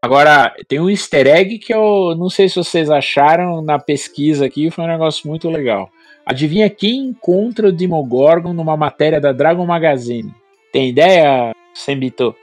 Agora, 0.00 0.54
tem 0.66 0.80
um 0.80 0.88
easter 0.88 1.26
egg 1.26 1.58
que 1.58 1.74
eu 1.74 2.14
não 2.16 2.30
sei 2.30 2.48
se 2.48 2.56
vocês 2.56 2.88
acharam 2.88 3.60
na 3.60 3.78
pesquisa 3.78 4.46
aqui, 4.46 4.70
foi 4.70 4.82
um 4.82 4.88
negócio 4.88 5.28
muito 5.28 5.50
legal. 5.50 5.90
Adivinha 6.24 6.70
quem 6.70 7.08
encontra 7.08 7.68
o 7.68 7.72
Demogorgon 7.72 8.54
numa 8.54 8.78
matéria 8.78 9.20
da 9.20 9.30
Dragon 9.30 9.66
Magazine? 9.66 10.34
Tem 10.72 10.88
ideia, 10.88 11.54
Sembito? 11.74 12.34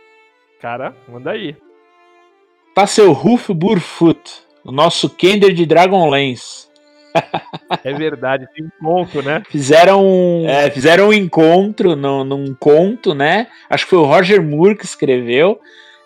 Cara, 0.61 0.95
manda 1.09 1.31
aí. 1.31 1.55
Tá 2.75 2.85
seu 2.85 3.11
Ruf 3.13 3.51
Burfoot, 3.51 4.21
o 4.63 4.71
nosso 4.71 5.09
Kender 5.09 5.53
de 5.53 5.65
Dragonlance. 5.65 6.69
É 7.85 7.93
verdade, 7.93 8.47
tem 8.53 8.65
um 8.65 8.69
conto, 8.83 9.21
né? 9.21 9.41
Fizeram, 9.49 10.43
é, 10.45 10.69
fizeram 10.69 11.07
um 11.07 11.13
encontro 11.13 11.95
no, 11.95 12.23
num 12.23 12.53
conto, 12.53 13.13
né? 13.15 13.47
Acho 13.69 13.85
que 13.85 13.91
foi 13.91 13.99
o 13.99 14.05
Roger 14.05 14.43
Moore 14.43 14.75
que 14.75 14.83
escreveu, 14.83 15.59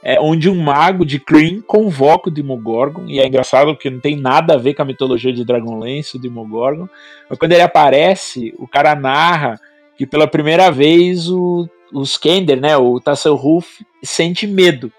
é, 0.04 0.20
onde 0.20 0.48
um 0.48 0.56
mago 0.56 1.04
de 1.04 1.20
Kryn 1.20 1.62
convoca 1.62 2.30
o 2.30 2.32
Demogorgon, 2.32 3.06
e 3.08 3.20
é 3.20 3.28
engraçado 3.28 3.74
porque 3.74 3.90
não 3.90 4.00
tem 4.00 4.16
nada 4.16 4.54
a 4.54 4.58
ver 4.58 4.76
com 4.76 4.84
a 4.84 4.86
mitologia 4.86 5.34
de 5.34 5.44
Dragonlance, 5.44 6.18
o 6.18 6.22
Demogorgon, 6.22 6.88
mas 7.28 7.38
quando 7.40 7.54
ele 7.54 7.64
aparece, 7.64 8.54
o 8.60 8.68
cara 8.68 8.94
narra 8.94 9.60
que 9.98 10.06
pela 10.06 10.28
primeira 10.28 10.70
vez 10.72 11.30
o, 11.30 11.68
o 11.94 12.04
Skender, 12.04 12.60
né, 12.60 12.76
o 12.78 13.00
Tasselhoof, 13.00 13.86
sente 14.04 14.46
medo, 14.48 14.92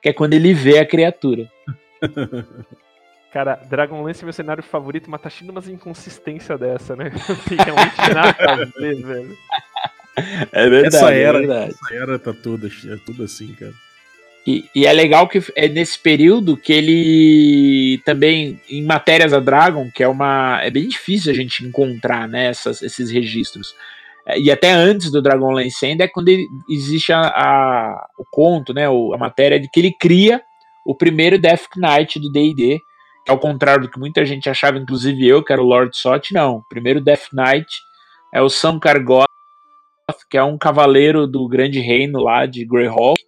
que 0.00 0.08
é 0.08 0.12
quando 0.12 0.34
ele 0.34 0.52
vê 0.54 0.78
a 0.78 0.86
criatura. 0.86 1.50
Cara, 3.32 3.56
Dragonlance 3.68 4.22
é 4.22 4.24
meu 4.24 4.32
cenário 4.32 4.62
favorito, 4.62 5.10
mas 5.10 5.20
tá 5.20 5.26
achando 5.26 5.50
umas 5.50 5.68
inconsistências 5.68 6.60
dessa, 6.60 6.94
né? 6.94 7.10
Não 7.28 7.34
tem 7.48 7.58
realmente 7.58 8.14
nada 8.14 8.36
a 8.38 8.64
ver, 8.64 9.02
velho. 9.02 9.38
É 10.52 10.68
verdade, 10.68 10.96
essa 10.96 11.10
era, 11.12 11.38
é 11.38 11.40
verdade. 11.40 11.70
essa 11.72 11.94
era 11.94 12.18
tá 12.20 12.32
toda, 12.32 12.68
é 12.68 12.96
tudo 13.04 13.24
assim, 13.24 13.52
cara. 13.54 13.72
E, 14.46 14.68
e, 14.72 14.86
é 14.86 14.92
legal 14.92 15.26
que 15.26 15.42
é 15.56 15.68
nesse 15.68 15.98
período 15.98 16.56
que 16.56 16.72
ele 16.72 18.00
também, 18.04 18.60
em 18.68 18.84
matérias 18.84 19.32
da 19.32 19.40
Dragon, 19.40 19.90
que 19.90 20.02
é 20.02 20.08
uma. 20.08 20.60
É 20.62 20.70
bem 20.70 20.86
difícil 20.86 21.32
a 21.32 21.34
gente 21.34 21.64
encontrar 21.64 22.28
né, 22.28 22.46
essas, 22.46 22.82
esses 22.82 23.10
registros. 23.10 23.74
É, 24.26 24.38
e 24.38 24.50
até 24.50 24.72
antes 24.72 25.10
do 25.10 25.20
Dragonlance 25.20 25.84
ainda 25.84 26.04
é 26.04 26.08
quando 26.08 26.28
existe 26.68 27.12
a, 27.12 27.20
a, 27.20 28.06
o 28.18 28.24
conto, 28.30 28.72
né, 28.72 28.86
a 28.86 29.18
matéria 29.18 29.60
de 29.60 29.68
que 29.68 29.80
ele 29.80 29.92
cria 29.92 30.42
o 30.84 30.94
primeiro 30.94 31.38
Death 31.38 31.68
Knight 31.76 32.18
do 32.18 32.30
D&D, 32.30 32.80
que 33.24 33.30
ao 33.30 33.38
contrário 33.38 33.82
do 33.82 33.90
que 33.90 33.98
muita 33.98 34.24
gente 34.24 34.50
achava, 34.50 34.78
inclusive 34.78 35.26
eu, 35.26 35.42
que 35.42 35.52
era 35.52 35.62
o 35.62 35.66
Lord 35.66 35.96
Sot, 35.96 36.32
não. 36.32 36.56
O 36.56 36.64
primeiro 36.68 37.00
Death 37.00 37.32
Knight 37.32 37.80
é 38.32 38.40
o 38.42 38.50
Sam 38.50 38.78
Kargoth, 38.78 39.26
que 40.30 40.36
é 40.36 40.42
um 40.42 40.58
cavaleiro 40.58 41.26
do 41.26 41.48
grande 41.48 41.80
reino 41.80 42.20
lá 42.20 42.44
de 42.44 42.64
Greyhawk, 42.64 43.22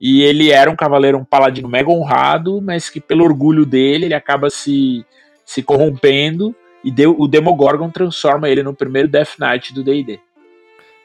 e 0.00 0.22
ele 0.22 0.50
era 0.50 0.70
um 0.70 0.76
cavaleiro, 0.76 1.16
um 1.16 1.24
paladino 1.24 1.68
mega 1.68 1.90
honrado, 1.90 2.60
mas 2.60 2.90
que 2.90 3.00
pelo 3.00 3.24
orgulho 3.24 3.64
dele, 3.64 4.06
ele 4.06 4.14
acaba 4.14 4.50
se, 4.50 5.04
se 5.44 5.62
corrompendo, 5.62 6.54
e 6.84 6.90
deu, 6.90 7.16
o 7.18 7.26
Demogorgon 7.26 7.90
transforma 7.90 8.48
ele 8.48 8.62
no 8.62 8.74
primeiro 8.74 9.08
Death 9.08 9.38
Knight 9.38 9.72
do 9.72 9.82
D&D. 9.82 10.20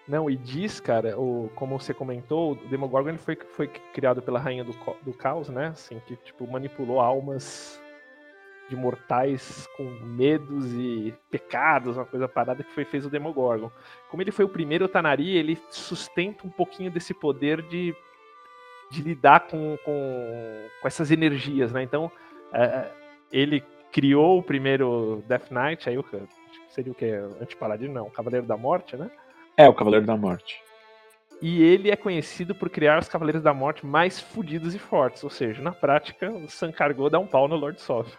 Não, 0.08 0.30
e 0.30 0.36
diz, 0.36 0.80
cara, 0.80 1.18
o, 1.20 1.50
como 1.56 1.80
você 1.80 1.94
comentou, 1.94 2.54
o 2.54 2.56
Demogorgon 2.68 3.10
ele 3.10 3.18
foi, 3.18 3.36
foi 3.36 3.68
criado 3.68 4.22
pela 4.22 4.40
Rainha 4.40 4.64
do, 4.64 4.76
do 5.04 5.14
Caos, 5.14 5.50
né? 5.50 5.68
Assim, 5.68 6.02
que 6.06 6.16
tipo, 6.16 6.48
manipulou 6.48 7.00
almas 7.00 7.82
de 8.72 8.76
mortais 8.76 9.68
com 9.76 9.84
medos 9.84 10.66
e 10.74 11.14
pecados, 11.30 11.98
uma 11.98 12.06
coisa 12.06 12.28
parada 12.28 12.64
que 12.64 12.72
foi 12.72 12.86
fez 12.86 13.06
o 13.06 13.10
Demogorgon. 13.10 13.70
Como 14.10 14.24
ele 14.24 14.32
foi 14.32 14.46
o 14.46 14.50
primeiro 14.50 14.88
Tanari, 14.88 15.36
ele 15.36 15.60
sustenta 15.70 16.48
um 16.48 16.50
pouquinho 16.50 16.90
desse 16.90 17.14
poder 17.14 17.62
de, 17.64 17.94
de 18.90 19.02
lidar 19.02 19.42
com, 19.42 19.78
com, 19.84 20.68
com 20.82 20.88
essas 20.88 21.12
energias, 21.12 21.74
né? 21.74 21.84
Então, 21.84 22.10
é, 22.54 22.90
ele 23.32 23.62
criou 23.92 24.40
o 24.40 24.44
primeiro 24.44 25.22
Death 25.28 25.52
Knight, 25.52 25.90
aí 25.90 25.98
o 25.98 26.06
seria 26.70 26.92
o 26.94 26.96
que? 26.96 27.06
Antipaladino? 27.42 27.94
Não, 27.94 28.10
Cavaleiro 28.10 28.46
da 28.46 28.56
Morte, 28.56 28.96
né? 28.96 29.12
É, 29.58 29.68
o 29.68 29.74
Cavaleiro 29.74 30.06
da 30.06 30.16
Morte. 30.16 30.62
E 31.42 31.64
ele 31.64 31.90
é 31.90 31.96
conhecido 31.96 32.54
por 32.54 32.70
criar 32.70 33.00
os 33.00 33.10
Cavaleiros 33.10 33.42
da 33.42 33.54
Morte 33.54 33.86
mais 33.86 34.20
fodidos 34.20 34.76
e 34.76 34.80
fortes. 34.80 35.24
Ou 35.24 35.30
seja, 35.30 35.62
na 35.62 35.72
prática, 35.72 36.32
o 36.32 36.48
Sankargo 36.48 37.10
dá 37.10 37.18
um 37.18 37.26
pau 37.26 37.48
no 37.48 37.56
Lord 37.56 37.82
Soth. 37.82 38.12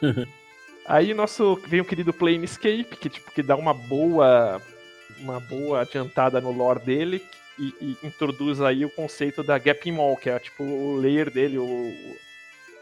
Aí 0.86 1.12
nosso 1.12 1.56
vem 1.66 1.80
o 1.80 1.84
querido 1.84 2.14
Planescape, 2.14 2.96
que 2.96 3.10
tipo 3.10 3.30
que 3.30 3.42
dá 3.42 3.54
uma 3.56 3.74
boa 3.74 4.62
uma 5.18 5.38
boa 5.38 5.82
adiantada 5.82 6.40
no 6.40 6.50
lore 6.50 6.80
dele 6.80 7.22
e, 7.58 7.74
e 7.80 8.06
introduz 8.06 8.60
aí 8.60 8.84
o 8.84 8.90
conceito 8.90 9.42
da 9.42 9.58
Gap 9.58 9.90
Mall, 9.92 10.16
que 10.16 10.30
é 10.30 10.38
tipo 10.38 10.62
o 10.62 10.96
layer 10.96 11.30
dele, 11.30 11.58
o, 11.58 11.64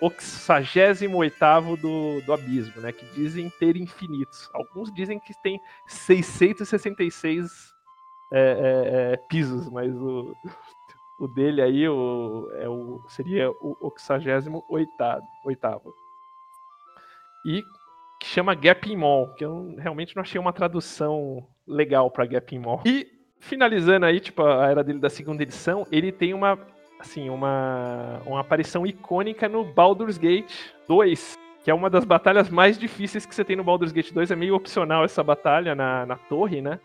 o 0.00 0.04
88 0.04 1.76
do, 1.80 2.20
do 2.20 2.32
abismo, 2.32 2.80
né? 2.80 2.92
Que 2.92 3.06
dizem 3.06 3.50
ter 3.58 3.76
infinitos. 3.76 4.48
Alguns 4.52 4.92
dizem 4.94 5.18
que 5.18 5.32
tem 5.42 5.58
666 5.88 7.75
é, 8.30 8.40
é, 8.40 9.12
é, 9.12 9.16
pisos, 9.28 9.68
mas 9.70 9.94
o, 9.94 10.34
o 11.20 11.28
dele 11.28 11.62
aí 11.62 11.88
o, 11.88 12.50
é 12.54 12.68
o, 12.68 13.02
seria 13.08 13.50
o 13.50 13.76
88 14.68 15.22
oitavo 15.44 15.94
e 17.46 17.62
que 18.18 18.26
chama 18.26 18.54
Gap 18.54 18.90
in 18.90 18.96
Mall, 18.96 19.34
que 19.34 19.44
eu 19.44 19.74
realmente 19.78 20.16
não 20.16 20.22
achei 20.22 20.40
uma 20.40 20.52
tradução 20.52 21.46
legal 21.66 22.10
para 22.10 22.26
Gap 22.26 22.54
in 22.54 22.58
Mall. 22.58 22.82
E 22.84 23.06
finalizando 23.38 24.06
aí, 24.06 24.18
tipo, 24.18 24.42
a 24.42 24.68
era 24.68 24.82
dele 24.82 24.98
da 24.98 25.10
segunda 25.10 25.42
edição, 25.42 25.86
ele 25.92 26.10
tem 26.10 26.34
uma 26.34 26.58
assim, 26.98 27.28
uma 27.28 28.20
uma 28.24 28.40
aparição 28.40 28.86
icônica 28.86 29.48
no 29.48 29.64
Baldur's 29.64 30.18
Gate 30.18 30.72
2, 30.88 31.38
que 31.62 31.70
é 31.70 31.74
uma 31.74 31.90
das 31.90 32.04
batalhas 32.04 32.48
mais 32.48 32.78
difíceis 32.78 33.26
que 33.26 33.34
você 33.34 33.44
tem 33.44 33.54
no 33.54 33.64
Baldur's 33.64 33.92
Gate 33.92 34.12
2, 34.12 34.30
é 34.30 34.36
meio 34.36 34.54
opcional 34.54 35.04
essa 35.04 35.22
batalha 35.22 35.74
na, 35.74 36.06
na 36.06 36.16
torre, 36.16 36.60
né? 36.60 36.80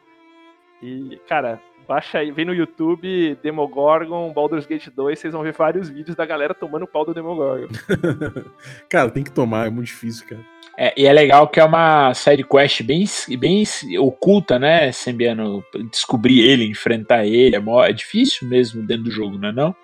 E, 0.82 1.20
cara, 1.28 1.62
baixa 1.88 2.20
aí, 2.20 2.32
vem 2.32 2.46
no 2.46 2.54
YouTube 2.54 3.38
Demogorgon, 3.44 4.32
Baldur's 4.34 4.66
Gate 4.66 4.88
2, 4.88 5.20
vocês 5.20 5.34
vão 5.34 5.44
ver 5.44 5.54
vários 5.54 5.90
vídeos 5.90 6.16
da 6.16 6.26
galera 6.26 6.54
tomando 6.54 6.88
pau 6.88 7.06
do 7.06 7.14
Demogorgon. 7.14 7.68
cara, 8.90 9.10
tem 9.12 9.24
que 9.24 9.32
tomar, 9.32 9.68
é 9.68 9.70
muito 9.70 9.88
difícil, 9.88 10.26
cara. 10.28 10.42
É, 10.78 10.94
e 11.00 11.06
é 11.06 11.12
legal 11.12 11.48
que 11.48 11.60
é 11.60 11.66
uma 11.66 12.14
side 12.14 12.44
quest 12.44 12.82
bem, 12.82 13.06
bem 13.38 13.64
oculta, 14.00 14.58
né, 14.58 14.92
Sembiano? 14.92 15.64
Descobrir 15.92 16.40
ele, 16.40 16.66
enfrentar 16.66 17.26
ele, 17.26 17.56
é, 17.56 17.60
mó, 17.60 17.84
é 17.84 17.92
difícil 17.92 18.48
mesmo 18.48 18.82
dentro 18.82 19.04
do 19.04 19.12
jogo, 19.12 19.38
não 19.38 19.50
é 19.50 19.52
não? 19.52 19.76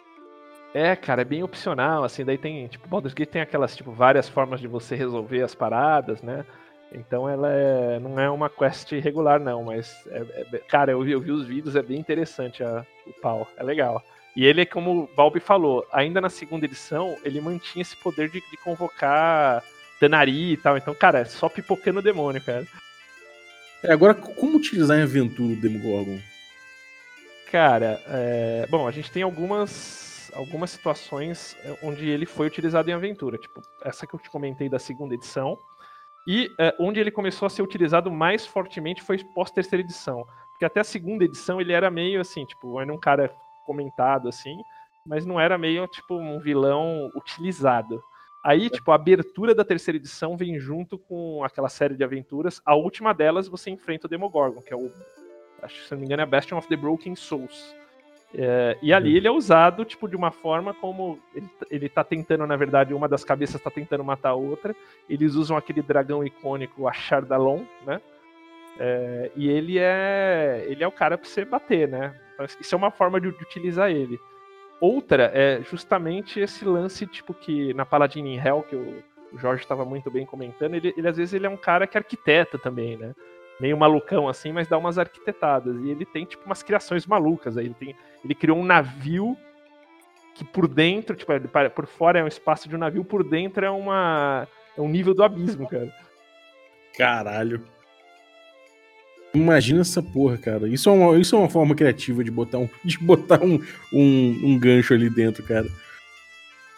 É, 0.73 0.95
cara, 0.95 1.23
é 1.23 1.25
bem 1.25 1.43
opcional, 1.43 2.03
assim, 2.03 2.23
daí 2.23 2.37
tem, 2.37 2.67
tipo, 2.67 2.87
Baldur's 2.87 3.13
Gate 3.13 3.29
tem 3.29 3.41
aquelas, 3.41 3.75
tipo, 3.75 3.91
várias 3.91 4.29
formas 4.29 4.59
de 4.59 4.67
você 4.67 4.95
resolver 4.95 5.41
as 5.41 5.55
paradas, 5.55 6.21
né? 6.21 6.45
Então 6.91 7.27
ela 7.27 7.51
é, 7.51 7.99
não 7.99 8.19
é 8.19 8.29
uma 8.29 8.49
quest 8.49 8.91
regular, 8.93 9.39
não, 9.39 9.63
mas, 9.63 9.93
é, 10.07 10.45
é, 10.53 10.57
cara, 10.59 10.91
eu 10.91 11.01
vi, 11.01 11.11
eu 11.11 11.19
vi, 11.19 11.31
os 11.31 11.45
vídeos, 11.45 11.75
é 11.75 11.81
bem 11.81 11.99
interessante 11.99 12.63
a, 12.63 12.85
o 13.05 13.13
pau, 13.13 13.47
é 13.57 13.63
legal. 13.63 14.01
E 14.35 14.45
ele, 14.45 14.65
como 14.65 15.03
o 15.03 15.09
Balbi 15.15 15.39
falou, 15.39 15.85
ainda 15.91 16.21
na 16.21 16.29
segunda 16.29 16.65
edição, 16.65 17.17
ele 17.23 17.41
mantinha 17.41 17.81
esse 17.81 17.97
poder 17.97 18.29
de, 18.29 18.39
de 18.39 18.57
convocar 18.57 19.63
Tanari 19.99 20.53
e 20.53 20.57
tal. 20.57 20.77
Então, 20.77 20.93
cara, 20.93 21.19
é 21.19 21.25
só 21.25 21.49
pipocando 21.49 21.99
o 21.99 22.03
demônio, 22.03 22.43
cara. 22.43 22.65
É, 23.83 23.91
agora, 23.91 24.13
como 24.13 24.57
utilizar 24.57 24.97
em 24.97 25.03
aventura 25.03 25.53
o 25.53 25.55
Demogorgon? 25.55 26.19
Cara, 27.51 28.01
é... 28.07 28.67
bom, 28.69 28.87
a 28.87 28.91
gente 28.91 29.11
tem 29.11 29.23
algumas, 29.23 30.31
algumas 30.33 30.69
situações 30.69 31.55
é, 31.63 31.77
onde 31.81 32.07
ele 32.09 32.25
foi 32.25 32.47
utilizado 32.47 32.89
em 32.89 32.93
aventura. 32.93 33.37
Tipo, 33.37 33.61
essa 33.83 34.05
que 34.05 34.13
eu 34.13 34.19
te 34.19 34.29
comentei 34.29 34.69
da 34.69 34.79
segunda 34.79 35.15
edição. 35.15 35.57
E 36.27 36.51
é, 36.59 36.75
onde 36.77 36.99
ele 36.99 37.09
começou 37.09 37.45
a 37.45 37.49
ser 37.49 37.61
utilizado 37.61 38.11
mais 38.11 38.45
fortemente 38.45 39.01
foi 39.01 39.17
pós-terceira 39.33 39.81
edição. 39.81 40.27
Porque 40.51 40.65
até 40.65 40.81
a 40.81 40.83
segunda 40.83 41.23
edição 41.23 41.61
ele 41.61 41.71
era 41.71 41.89
meio 41.89 42.19
assim, 42.19 42.43
tipo, 42.43 42.81
era 42.81 42.93
um 42.93 42.99
cara 42.99 43.33
comentado 43.65 44.27
assim, 44.27 44.57
mas 45.05 45.25
não 45.25 45.39
era 45.39 45.57
meio, 45.57 45.87
tipo, 45.87 46.15
um 46.15 46.39
vilão 46.39 47.09
utilizado. 47.15 48.03
Aí, 48.43 48.69
tipo, 48.69 48.91
a 48.91 48.95
abertura 48.95 49.55
da 49.55 49.63
terceira 49.63 49.97
edição 49.97 50.35
vem 50.35 50.59
junto 50.59 50.97
com 50.97 51.43
aquela 51.43 51.69
série 51.69 51.95
de 51.95 52.03
aventuras. 52.03 52.61
A 52.65 52.75
última 52.75 53.13
delas 53.13 53.47
você 53.47 53.69
enfrenta 53.69 54.07
o 54.07 54.09
Demogorgon, 54.09 54.61
que 54.61 54.73
é 54.73 54.75
o. 54.75 54.91
Acho 55.61 55.83
se 55.83 55.91
não 55.91 55.99
me 55.99 56.05
engano 56.05 56.21
é 56.21 56.25
Bastion 56.25 56.57
of 56.57 56.67
the 56.67 56.75
Broken 56.75 57.15
Souls. 57.15 57.75
É, 58.33 58.77
e 58.81 58.93
ali 58.93 59.11
uhum. 59.11 59.17
ele 59.17 59.27
é 59.27 59.31
usado, 59.31 59.85
tipo, 59.85 60.07
de 60.07 60.15
uma 60.15 60.31
forma 60.31 60.73
como. 60.73 61.19
Ele, 61.33 61.49
ele 61.71 61.89
tá 61.89 62.03
tentando, 62.03 62.45
na 62.45 62.55
verdade, 62.55 62.93
uma 62.93 63.07
das 63.07 63.23
cabeças 63.23 63.61
tá 63.61 63.69
tentando 63.69 64.03
matar 64.03 64.29
a 64.29 64.35
outra. 64.35 64.75
Eles 65.09 65.35
usam 65.35 65.55
aquele 65.55 65.81
dragão 65.81 66.23
icônico, 66.23 66.87
a 66.87 66.93
Chardalon, 66.93 67.63
né? 67.85 68.01
É, 68.79 69.31
e 69.35 69.49
ele 69.49 69.79
é. 69.79 70.65
Ele 70.67 70.83
é 70.83 70.87
o 70.87 70.91
cara 70.91 71.17
pra 71.17 71.27
você 71.27 71.45
bater, 71.45 71.87
né? 71.87 72.19
Isso 72.59 72.75
é 72.75 72.77
uma 72.77 72.91
forma 72.91 73.19
de, 73.19 73.31
de 73.31 73.43
utilizar 73.43 73.89
ele. 73.89 74.19
Outra 74.79 75.31
é 75.33 75.61
justamente 75.63 76.39
esse 76.39 76.63
lance, 76.63 77.07
tipo, 77.07 77.33
que 77.33 77.73
na 77.73 77.85
Paladin 77.85 78.27
in 78.27 78.37
Hell, 78.37 78.61
que 78.61 78.75
o, 78.75 79.03
Jorge 79.35 79.63
estava 79.63 79.83
muito 79.83 80.09
bem 80.09 80.25
comentando, 80.25 80.75
ele, 80.75 80.93
ele, 80.95 81.07
às 81.07 81.17
vezes 81.17 81.33
ele 81.33 81.45
é 81.45 81.49
um 81.49 81.57
cara 81.57 81.87
que 81.87 81.97
arquiteta 81.97 82.57
também, 82.57 82.95
né? 82.95 83.13
Meio 83.59 83.77
malucão 83.77 84.27
assim, 84.27 84.51
mas 84.51 84.67
dá 84.67 84.77
umas 84.77 84.97
arquitetadas. 84.97 85.75
E 85.81 85.89
ele 85.89 86.05
tem, 86.05 86.25
tipo, 86.25 86.45
umas 86.45 86.61
criações 86.61 87.05
malucas. 87.05 87.57
Aí 87.57 87.65
ele, 87.65 87.73
tem, 87.73 87.95
ele 88.23 88.35
criou 88.35 88.57
um 88.57 88.65
navio 88.65 89.35
que 90.35 90.43
por 90.43 90.67
dentro, 90.67 91.15
tipo, 91.15 91.31
por 91.73 91.87
fora 91.87 92.19
é 92.19 92.23
um 92.23 92.27
espaço 92.27 92.69
de 92.69 92.75
um 92.75 92.79
navio, 92.79 93.03
por 93.03 93.23
dentro 93.23 93.65
é 93.65 93.71
uma. 93.71 94.47
É 94.77 94.81
um 94.81 94.87
nível 94.87 95.13
do 95.13 95.23
abismo, 95.23 95.67
cara. 95.67 95.91
Caralho. 96.95 97.63
Imagina 99.33 99.81
essa 99.81 100.01
porra, 100.01 100.37
cara. 100.37 100.67
Isso 100.67 100.89
é 100.89 100.91
uma, 100.91 101.17
isso 101.17 101.35
é 101.35 101.39
uma 101.39 101.49
forma 101.49 101.75
criativa 101.75 102.23
de 102.23 102.31
botar 102.31 102.59
um, 102.59 102.69
de 102.83 102.97
botar 102.99 103.43
um, 103.43 103.59
um, 103.91 104.39
um 104.43 104.59
gancho 104.59 104.93
ali 104.93 105.09
dentro, 105.09 105.43
cara. 105.43 105.67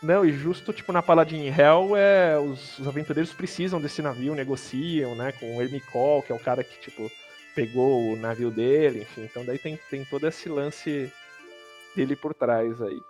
Não, 0.02 0.26
e 0.26 0.32
justo, 0.32 0.72
tipo, 0.72 0.94
na 0.94 1.02
Paladin 1.02 1.48
Hell, 1.48 1.96
é, 1.96 2.40
os, 2.40 2.80
os 2.80 2.88
aventureiros 2.88 3.34
precisam 3.34 3.82
desse 3.82 4.02
navio, 4.02 4.34
negociam, 4.34 5.14
né, 5.14 5.34
com 5.34 5.58
o 5.58 5.62
Hermicol, 5.62 6.24
que 6.24 6.32
é 6.32 6.36
o 6.36 6.40
cara 6.40 6.64
que, 6.64 6.80
tipo, 6.80 7.12
pegou 7.54 8.14
o 8.14 8.16
navio 8.16 8.50
dele, 8.50 9.02
enfim. 9.02 9.24
Então 9.24 9.44
daí 9.44 9.60
tem, 9.60 9.78
tem 9.90 10.06
todo 10.06 10.26
esse 10.26 10.48
lance 10.48 11.12
dele 11.94 12.16
por 12.16 12.34
trás 12.34 12.82
aí. 12.82 13.02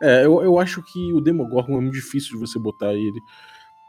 É, 0.00 0.24
eu, 0.24 0.42
eu 0.42 0.58
acho 0.58 0.82
que 0.82 1.12
o 1.12 1.20
Demogorgon 1.20 1.78
é 1.78 1.80
muito 1.80 1.94
difícil 1.94 2.34
de 2.34 2.38
você 2.38 2.58
botar 2.58 2.94
ele 2.94 3.20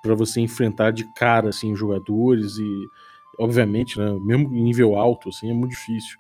para 0.02 0.16
você 0.16 0.42
enfrentar 0.42 0.92
de 0.92 1.06
cara, 1.14 1.50
assim, 1.50 1.76
jogadores 1.76 2.58
e, 2.58 2.90
obviamente, 3.38 4.00
né, 4.00 4.12
mesmo 4.20 4.54
em 4.56 4.64
nível 4.64 4.96
alto, 4.96 5.30
assim, 5.30 5.52
é 5.52 5.54
muito 5.54 5.72
difícil. 5.72 6.18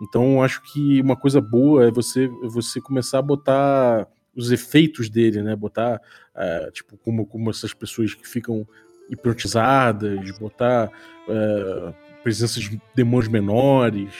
Então, 0.00 0.34
eu 0.34 0.42
acho 0.42 0.62
que 0.62 1.00
uma 1.02 1.16
coisa 1.16 1.40
boa 1.40 1.86
é 1.86 1.90
você, 1.90 2.24
é 2.42 2.48
você 2.48 2.80
começar 2.80 3.18
a 3.18 3.22
botar 3.22 4.08
os 4.38 4.52
efeitos 4.52 5.08
dele, 5.10 5.42
né, 5.42 5.56
botar, 5.56 6.00
uh, 6.34 6.70
tipo, 6.70 6.96
como, 6.98 7.26
como 7.26 7.50
essas 7.50 7.74
pessoas 7.74 8.14
que 8.14 8.26
ficam 8.26 8.66
hipnotizadas, 9.10 10.30
botar 10.38 10.90
uh, 11.28 11.94
presença 12.22 12.60
de 12.60 12.80
demônios 12.94 13.28
menores, 13.28 14.12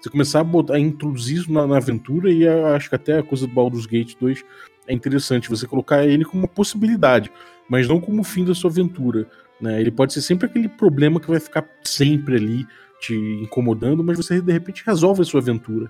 você 0.00 0.10
começar 0.10 0.40
a, 0.40 0.44
botar, 0.44 0.74
a 0.74 0.80
introduzir 0.80 1.38
isso 1.38 1.52
na, 1.52 1.64
na 1.66 1.76
aventura 1.76 2.30
e 2.30 2.46
acho 2.48 2.88
que 2.88 2.96
até 2.96 3.18
a 3.18 3.22
coisa 3.22 3.46
do 3.46 3.52
Baldur's 3.52 3.86
Gate 3.86 4.16
2 4.18 4.44
é 4.88 4.92
interessante, 4.92 5.48
você 5.48 5.66
colocar 5.66 6.04
ele 6.04 6.24
como 6.24 6.42
uma 6.42 6.48
possibilidade, 6.48 7.30
mas 7.68 7.86
não 7.86 8.00
como 8.00 8.22
o 8.22 8.24
fim 8.24 8.44
da 8.44 8.54
sua 8.54 8.68
aventura. 8.68 9.28
Né? 9.60 9.80
Ele 9.80 9.92
pode 9.92 10.12
ser 10.12 10.22
sempre 10.22 10.46
aquele 10.46 10.68
problema 10.68 11.20
que 11.20 11.28
vai 11.30 11.38
ficar 11.38 11.64
sempre 11.84 12.34
ali 12.34 12.66
te 13.00 13.14
incomodando, 13.14 14.02
mas 14.02 14.16
você 14.16 14.40
de 14.40 14.52
repente 14.52 14.82
resolve 14.84 15.22
a 15.22 15.24
sua 15.24 15.40
aventura. 15.40 15.88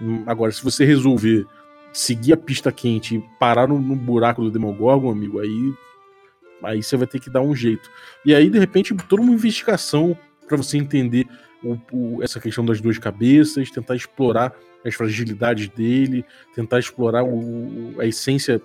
Hum, 0.00 0.22
agora, 0.26 0.50
se 0.50 0.62
você 0.64 0.84
resolver 0.84 1.46
seguir 1.92 2.32
a 2.32 2.36
pista 2.36 2.72
quente 2.72 3.16
e 3.16 3.24
parar 3.38 3.68
no, 3.68 3.78
no 3.80 3.94
buraco 3.94 4.42
do 4.42 4.50
Demogorgon, 4.50 5.10
amigo, 5.10 5.40
aí 5.40 5.74
aí 6.62 6.82
você 6.82 6.96
vai 6.96 7.06
ter 7.06 7.20
que 7.20 7.28
dar 7.28 7.40
um 7.40 7.54
jeito. 7.54 7.90
E 8.24 8.34
aí, 8.34 8.48
de 8.48 8.58
repente, 8.58 8.94
toda 9.08 9.22
uma 9.22 9.32
investigação 9.32 10.16
para 10.46 10.56
você 10.56 10.78
entender 10.78 11.26
o, 11.62 11.78
o, 11.92 12.22
essa 12.22 12.40
questão 12.40 12.64
das 12.64 12.80
duas 12.80 12.98
cabeças, 12.98 13.70
tentar 13.70 13.96
explorar 13.96 14.54
as 14.84 14.94
fragilidades 14.94 15.68
dele, 15.68 16.24
tentar 16.54 16.78
explorar 16.78 17.24
o, 17.24 17.94
a 17.98 18.06
essência 18.06 18.60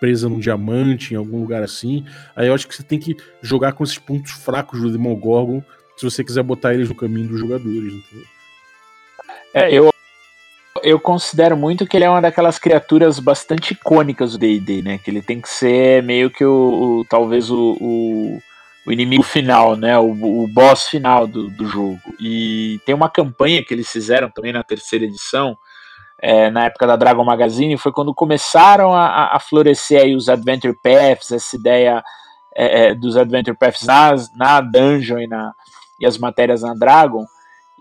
presa 0.00 0.28
num 0.28 0.38
diamante, 0.38 1.14
em 1.14 1.16
algum 1.16 1.40
lugar 1.40 1.62
assim. 1.62 2.04
Aí 2.36 2.48
eu 2.48 2.54
acho 2.54 2.68
que 2.68 2.74
você 2.74 2.82
tem 2.82 2.98
que 2.98 3.16
jogar 3.40 3.72
com 3.72 3.84
esses 3.84 3.98
pontos 3.98 4.32
fracos 4.32 4.80
do 4.80 4.90
Demogorgon 4.90 5.62
se 5.96 6.04
você 6.04 6.24
quiser 6.24 6.42
botar 6.42 6.74
eles 6.74 6.88
no 6.88 6.94
caminho 6.94 7.28
dos 7.28 7.40
jogadores. 7.40 7.92
Entendeu? 7.92 8.26
É, 9.54 9.72
eu, 9.72 9.93
eu 10.84 11.00
considero 11.00 11.56
muito 11.56 11.86
que 11.86 11.96
ele 11.96 12.04
é 12.04 12.10
uma 12.10 12.20
daquelas 12.20 12.58
criaturas 12.58 13.18
bastante 13.18 13.72
icônicas 13.72 14.32
do 14.32 14.38
D&D, 14.38 14.82
né? 14.82 14.98
Que 14.98 15.10
ele 15.10 15.22
tem 15.22 15.40
que 15.40 15.48
ser 15.48 16.02
meio 16.02 16.30
que 16.30 16.44
o, 16.44 17.00
o 17.00 17.04
talvez 17.08 17.50
o, 17.50 17.76
o 17.80 18.38
o 18.86 18.92
inimigo 18.92 19.22
final, 19.22 19.76
né? 19.76 19.98
O, 19.98 20.42
o 20.42 20.48
boss 20.48 20.88
final 20.88 21.26
do, 21.26 21.48
do 21.48 21.66
jogo. 21.66 22.00
E 22.20 22.80
tem 22.84 22.94
uma 22.94 23.08
campanha 23.08 23.64
que 23.64 23.72
eles 23.72 23.90
fizeram 23.90 24.30
também 24.30 24.52
na 24.52 24.62
terceira 24.62 25.04
edição, 25.04 25.56
é, 26.20 26.50
na 26.50 26.66
época 26.66 26.86
da 26.86 26.96
Dragon 26.96 27.24
Magazine, 27.24 27.76
foi 27.76 27.92
quando 27.92 28.14
começaram 28.14 28.94
a, 28.94 29.34
a 29.34 29.40
florescer 29.40 30.00
aí 30.00 30.14
os 30.14 30.28
Adventure 30.28 30.76
Paths, 30.82 31.32
essa 31.32 31.56
ideia 31.56 32.02
é, 32.54 32.86
é, 32.86 32.94
dos 32.94 33.16
Adventure 33.16 33.56
Paths 33.56 33.82
nas, 33.82 34.34
na 34.34 34.60
Dungeon 34.60 35.18
e, 35.18 35.26
na, 35.26 35.52
e 35.98 36.06
as 36.06 36.18
matérias 36.18 36.62
na 36.62 36.74
Dragon. 36.74 37.26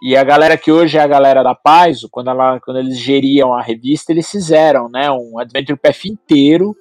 E 0.03 0.17
a 0.17 0.23
galera 0.25 0.57
que 0.57 0.69
hoje 0.69 0.97
é 0.97 1.01
a 1.01 1.07
galera 1.07 1.41
da 1.41 1.55
Paizo, 1.55 2.09
quando, 2.09 2.29
ela, 2.29 2.59
quando 2.59 2.77
eles 2.77 2.99
geriam 2.99 3.53
a 3.53 3.61
revista, 3.61 4.11
eles 4.11 4.29
fizeram 4.29 4.89
né, 4.89 5.09
um 5.09 5.39
Adventure 5.39 5.79
Path 5.79 6.03
inteiro 6.03 6.75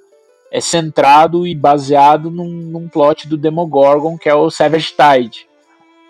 é 0.50 0.61
centrado 0.61 1.46
e 1.46 1.54
baseado 1.54 2.30
num, 2.30 2.50
num 2.50 2.88
plot 2.88 3.28
do 3.28 3.38
Demogorgon, 3.38 4.18
que 4.18 4.28
é 4.28 4.35
o 4.35 4.50
Savage 4.50 4.92
Tide. 4.92 5.46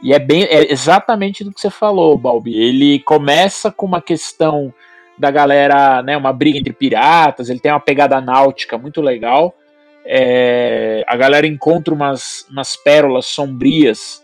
E 0.02 0.12
é 0.14 0.18
bem 0.18 0.42
é 0.44 0.72
exatamente 0.72 1.44
do 1.44 1.52
que 1.52 1.60
você 1.60 1.70
falou, 1.70 2.16
Balbi. 2.16 2.58
Ele 2.58 2.98
começa 3.00 3.70
com 3.70 3.84
uma 3.84 4.00
questão 4.00 4.74
da 5.16 5.30
galera, 5.30 6.02
né, 6.02 6.16
uma 6.16 6.32
briga 6.32 6.58
entre 6.58 6.72
piratas, 6.72 7.50
ele 7.50 7.60
tem 7.60 7.70
uma 7.70 7.78
pegada 7.78 8.20
náutica 8.22 8.78
muito 8.78 9.02
legal. 9.02 9.54
É, 10.04 11.04
a 11.06 11.14
galera 11.14 11.46
encontra 11.46 11.92
umas, 11.92 12.46
umas 12.50 12.74
pérolas 12.74 13.26
sombrias 13.26 14.21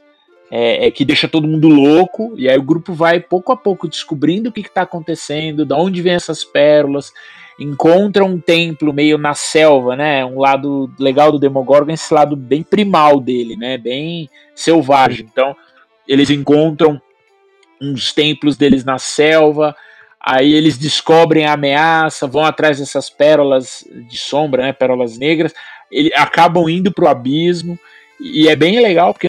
é, 0.51 0.87
é, 0.87 0.91
que 0.91 1.05
deixa 1.05 1.29
todo 1.29 1.49
mundo 1.49 1.69
louco, 1.69 2.35
e 2.37 2.49
aí 2.49 2.57
o 2.57 2.63
grupo 2.63 2.95
vai 2.95 3.21
pouco 3.21 3.53
a 3.53 3.57
pouco 3.57 3.89
descobrindo 3.89 4.49
o 4.49 4.53
que 4.53 4.61
está 4.61 4.83
acontecendo, 4.83 5.65
de 5.65 5.75
onde 5.75 6.01
vem 6.01 6.15
essas 6.15 6.45
pérolas, 6.45 7.13
encontra 7.59 8.25
um 8.25 8.39
templo 8.39 8.93
meio 8.93 9.19
na 9.19 9.35
selva, 9.35 9.97
né? 9.97 10.25
Um 10.25 10.39
lado 10.39 10.91
legal 10.99 11.33
do 11.33 11.39
Demogorgon, 11.39 11.93
esse 11.93 12.15
lado 12.15 12.37
bem 12.37 12.63
primal 12.63 13.21
dele, 13.21 13.57
né? 13.57 13.77
Bem 13.77 14.31
selvagem. 14.55 15.27
Então, 15.31 15.57
eles 16.07 16.31
encontram 16.31 17.01
uns 17.81 18.13
templos 18.13 18.57
deles 18.57 18.85
na 18.85 18.99
selva, 18.99 19.75
aí 20.21 20.55
eles 20.55 20.79
descobrem 20.79 21.47
a 21.47 21.53
ameaça, 21.53 22.27
vão 22.27 22.45
atrás 22.45 22.79
dessas 22.79 23.11
pérolas 23.11 23.85
de 24.09 24.17
sombra, 24.17 24.63
né? 24.63 24.73
Pérolas 24.73 25.19
negras, 25.19 25.53
eles 25.91 26.13
acabam 26.15 26.69
indo 26.69 26.93
pro 26.93 27.09
abismo, 27.09 27.79
e 28.21 28.49
é 28.49 28.57
bem 28.57 28.81
legal 28.81 29.13
porque 29.13 29.29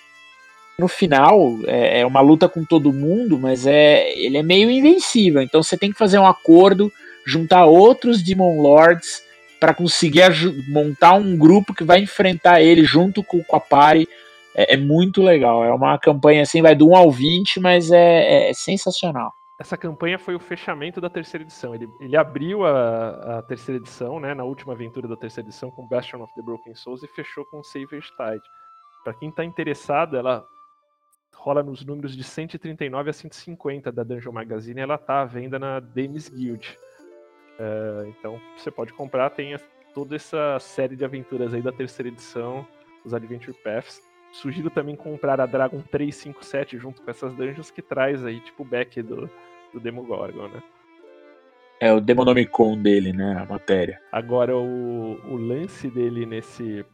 no 0.80 0.88
final 0.88 1.58
é, 1.68 2.02
é 2.02 2.06
uma 2.06 2.22
luta 2.22 2.48
com 2.48 2.64
todo 2.64 2.94
mundo, 2.94 3.38
mas 3.38 3.68
é 3.68 4.12
ele 4.18 4.38
é 4.38 4.44
meio 4.44 4.70
invencível. 4.70 5.42
Então 5.42 5.62
você 5.62 5.78
tem 5.78 5.92
que 5.92 5.98
fazer 5.98 6.18
um 6.18 6.28
acordo 6.28 6.92
juntar 7.26 7.66
outros 7.66 8.24
Demon 8.24 8.62
Lords 8.62 9.22
para 9.60 9.74
conseguir 9.74 10.24
montar 10.70 11.14
um 11.14 11.38
grupo 11.38 11.74
que 11.74 11.84
vai 11.84 12.00
enfrentar 12.00 12.62
ele 12.62 12.84
junto 12.84 13.24
com, 13.24 13.44
com 13.44 13.56
a 13.56 13.60
party. 13.60 14.08
É, 14.56 14.74
é, 14.74 14.78
muito 14.78 15.22
legal. 15.22 15.64
É 15.64 15.72
uma 15.72 15.98
campanha 16.00 16.42
assim, 16.42 16.62
vai 16.62 16.76
do 16.76 16.90
1 16.90 16.96
ao 16.96 17.12
20, 17.12 17.60
mas 17.60 17.92
é, 17.92 18.50
é 18.50 18.54
sensacional. 18.54 19.32
Essa 19.60 19.78
campanha 19.78 20.18
foi 20.18 20.36
o 20.36 20.40
fechamento 20.40 21.02
da 21.02 21.10
terceira 21.10 21.44
edição. 21.44 21.76
Ele, 21.76 21.88
ele 22.00 22.16
abriu 22.16 22.66
a, 22.66 23.40
a, 23.40 23.42
terceira 23.42 23.80
edição, 23.80 24.18
né, 24.18 24.34
na 24.34 24.46
última 24.46 24.72
aventura 24.72 25.06
da 25.06 25.18
terceira 25.18 25.50
edição, 25.50 25.70
com 25.70 25.86
Bastion 25.86 26.22
of 26.22 26.34
the 26.34 26.42
Broken 26.42 26.74
Souls, 26.76 27.04
e 27.04 27.08
fechou 27.08 27.46
com 27.46 27.62
Savior's 27.62 28.10
Tide. 28.12 28.44
Para 29.04 29.14
quem 29.14 29.30
está 29.30 29.44
interessado, 29.44 30.16
ela 30.16 30.46
rola 31.50 31.64
nos 31.64 31.84
números 31.84 32.16
de 32.16 32.24
139 32.24 33.10
a 33.10 33.14
150 33.14 33.92
da 33.92 34.04
Dungeon 34.04 34.32
Magazine. 34.32 34.82
Ela 34.82 34.96
está 34.96 35.22
à 35.22 35.26
venda 35.26 35.58
na 35.58 35.80
Demis 35.80 36.30
Guild. 36.30 36.78
Uh, 37.60 38.08
então 38.08 38.40
você 38.56 38.70
pode 38.70 38.94
comprar, 38.94 39.32
tem 39.32 39.58
toda 39.92 40.16
essa 40.16 40.60
série 40.60 40.96
de 40.96 41.04
aventuras 41.04 41.52
aí 41.52 41.62
da 41.62 41.72
terceira 41.72 42.08
edição, 42.08 42.66
os 43.04 43.16
Adventure 43.16 43.58
Paths. 43.64 44.00
Sugiro 44.32 44.70
também 44.70 44.96
comprar 44.96 45.42
a 45.42 45.48
Dragon 45.48 45.82
357 45.82 46.78
junto 46.78 47.02
com 47.02 47.10
essas 47.10 47.34
dungeons 47.34 47.72
que 47.72 47.82
traz 47.82 48.24
aí, 48.24 48.40
tipo, 48.42 48.62
o 48.62 48.66
back 48.66 49.02
do, 49.02 49.28
do 49.74 49.80
Demogorgon, 49.80 50.50
né? 50.50 50.62
É 51.80 51.92
o 51.92 52.00
Demonomicon 52.00 52.80
dele, 52.80 53.12
né? 53.12 53.40
A 53.42 53.46
matéria. 53.52 54.00
Agora, 54.12 54.56
o, 54.56 55.20
o 55.26 55.36
lance 55.36 55.90
dele 55.90 56.28
nesse. 56.28 56.86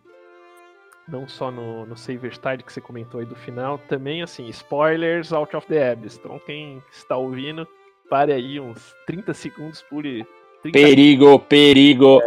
Não 1.08 1.28
só 1.28 1.52
no, 1.52 1.86
no 1.86 1.96
Saver's 1.96 2.38
Tide 2.38 2.63
que 2.63 2.74
você 2.74 2.82
comentou 2.82 3.20
aí 3.20 3.26
do 3.26 3.36
final, 3.36 3.78
também, 3.78 4.24
assim, 4.24 4.48
spoilers 4.50 5.32
out 5.32 5.56
of 5.56 5.68
the 5.68 5.91
abyss. 5.91 6.18
Então, 6.18 6.39
quem 6.39 6.82
está 6.91 7.15
ouvindo, 7.15 7.68
pare 8.10 8.34
aí 8.34 8.60
uns 8.60 8.96
30 9.06 9.34
segundos, 9.34 9.82
pule 9.84 10.26
Perigo, 10.72 11.39
perigo. 11.39 12.22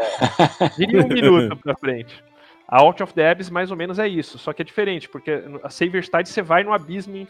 É, 0.61 0.69
diria 0.77 1.01
um 1.01 1.09
minuto 1.09 1.57
pra 1.57 1.77
frente. 1.77 2.23
A 2.67 2.81
Out 2.83 3.03
of 3.03 3.14
the 3.14 3.31
Abyss 3.31 3.51
mais 3.51 3.71
ou 3.71 3.77
menos 3.77 3.99
é 3.99 4.07
isso, 4.07 4.38
só 4.38 4.53
que 4.53 4.62
é 4.62 4.64
diferente, 4.64 5.09
porque 5.09 5.43
a 5.62 5.71
Savior's 5.71 6.09
Tide 6.09 6.29
você 6.29 6.43
vai 6.43 6.62
no 6.62 6.73
abismo 6.73 7.17
e 7.17 7.27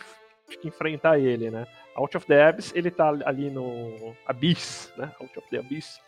enfrentar 0.64 1.18
ele, 1.18 1.50
né? 1.50 1.66
Out 1.94 2.16
of 2.16 2.26
the 2.26 2.42
Abyss, 2.42 2.72
ele 2.74 2.90
tá 2.90 3.14
ali 3.24 3.48
no 3.48 4.14
Abyss, 4.26 4.92
né? 4.96 5.12
Out 5.20 5.38
of 5.38 5.48
the 5.48 5.58
Abyss. 5.58 6.00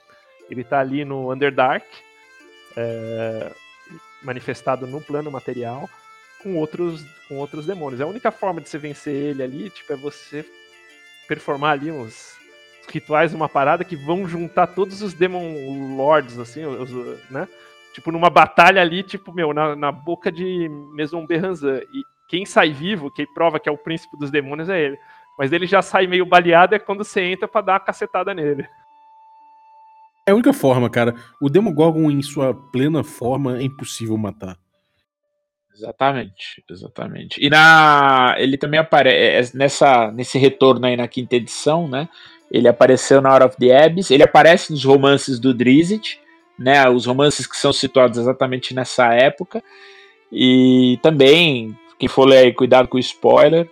Ele 0.51 0.65
tá 0.65 0.81
ali 0.81 1.05
no 1.05 1.33
Underdark, 1.33 1.87
é, 2.77 3.53
manifestado 4.23 4.87
no 4.87 5.01
plano 5.01 5.31
material, 5.31 5.89
com 6.43 6.57
outros, 6.57 7.05
com 7.29 7.37
outros 7.39 7.67
demônios. 7.67 8.01
A 8.01 8.07
única 8.07 8.31
forma 8.31 8.61
de 8.61 8.69
você 8.69 8.79
vencer 8.79 9.15
ele 9.15 9.43
ali, 9.43 9.71
tipo, 9.71 9.93
é 9.93 9.97
você 9.97 10.45
performar 11.29 11.73
ali 11.73 11.91
uns 11.91 12.39
rituais, 12.89 13.33
uma 13.33 13.49
parada 13.49 13.85
que 13.85 13.97
vão 13.97 14.27
juntar 14.27 14.67
todos 14.69 15.01
os 15.03 15.15
Demon 15.15 15.97
Lords, 15.97 16.39
assim, 16.39 16.65
os, 16.65 16.91
né? 17.31 17.47
Tipo, 17.93 18.13
numa 18.13 18.31
batalha 18.31 18.81
ali, 18.81 19.03
tipo, 19.03 19.33
meu, 19.33 19.53
na, 19.53 19.75
na 19.75 19.93
boca 19.93 20.31
de 20.31 20.69
Maison 20.93 21.27
Berranzan. 21.27 21.81
E 21.93 22.03
quem 22.29 22.47
sai 22.47 22.73
vivo, 22.73 23.11
quem 23.11 23.27
prova 23.27 23.59
que 23.59 23.69
é 23.69 23.73
o 23.73 23.79
príncipe 23.79 24.17
dos 24.17 24.31
demônios 24.31 24.69
é 24.69 24.81
ele. 24.81 24.99
Mas 25.39 25.53
ele 25.53 25.67
já 25.67 25.83
sai 25.83 26.07
meio 26.07 26.25
baleado 26.27 26.75
é 26.75 26.79
quando 26.79 27.05
você 27.05 27.23
entra 27.23 27.49
para 27.49 27.61
dar 27.63 27.73
uma 27.75 27.81
cacetada 27.81 28.33
nele. 28.33 28.69
É 30.31 30.33
a 30.33 30.35
única 30.37 30.53
forma, 30.53 30.89
cara. 30.89 31.17
O 31.41 31.51
Demogorgon 31.51 32.09
em 32.09 32.23
sua 32.23 32.55
plena 32.55 33.03
forma 33.03 33.59
é 33.59 33.65
impossível 33.65 34.17
matar. 34.17 34.57
Exatamente, 35.75 36.63
exatamente. 36.71 37.45
E 37.45 37.51
na 37.51 38.37
ele 38.39 38.57
também 38.57 38.79
aparece 38.79 39.53
é, 39.55 39.59
nessa 39.59 40.13
nesse 40.13 40.39
retorno 40.39 40.87
aí 40.87 40.97
na 40.97 41.09
quinta 41.09 41.35
edição, 41.35 41.89
né? 41.89 42.09
Ele 42.49 42.69
apareceu 42.69 43.21
na 43.21 43.33
Hora 43.33 43.47
of 43.47 43.57
the 43.57 43.77
Abyss, 43.77 44.13
ele 44.13 44.23
aparece 44.23 44.71
nos 44.71 44.85
romances 44.85 45.41
do 45.41 45.53
Drizzt, 45.53 46.19
né, 46.59 46.89
os 46.89 47.07
romances 47.07 47.47
que 47.47 47.57
são 47.57 47.73
situados 47.73 48.19
exatamente 48.19 48.73
nessa 48.75 49.13
época. 49.13 49.63
E 50.31 50.99
também, 51.03 51.77
quem 51.99 52.09
for 52.09 52.25
ler 52.25 52.39
aí, 52.39 52.53
cuidado 52.53 52.89
com 52.89 52.97
o 52.97 53.01
spoiler, 53.01 53.69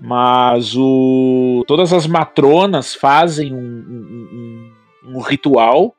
mas 0.00 0.74
o, 0.76 1.62
todas 1.66 1.92
as 1.92 2.06
matronas 2.06 2.94
fazem 2.94 3.52
um, 3.52 3.58
um, 3.58 4.19
um, 5.14 5.20
ritual 5.20 5.94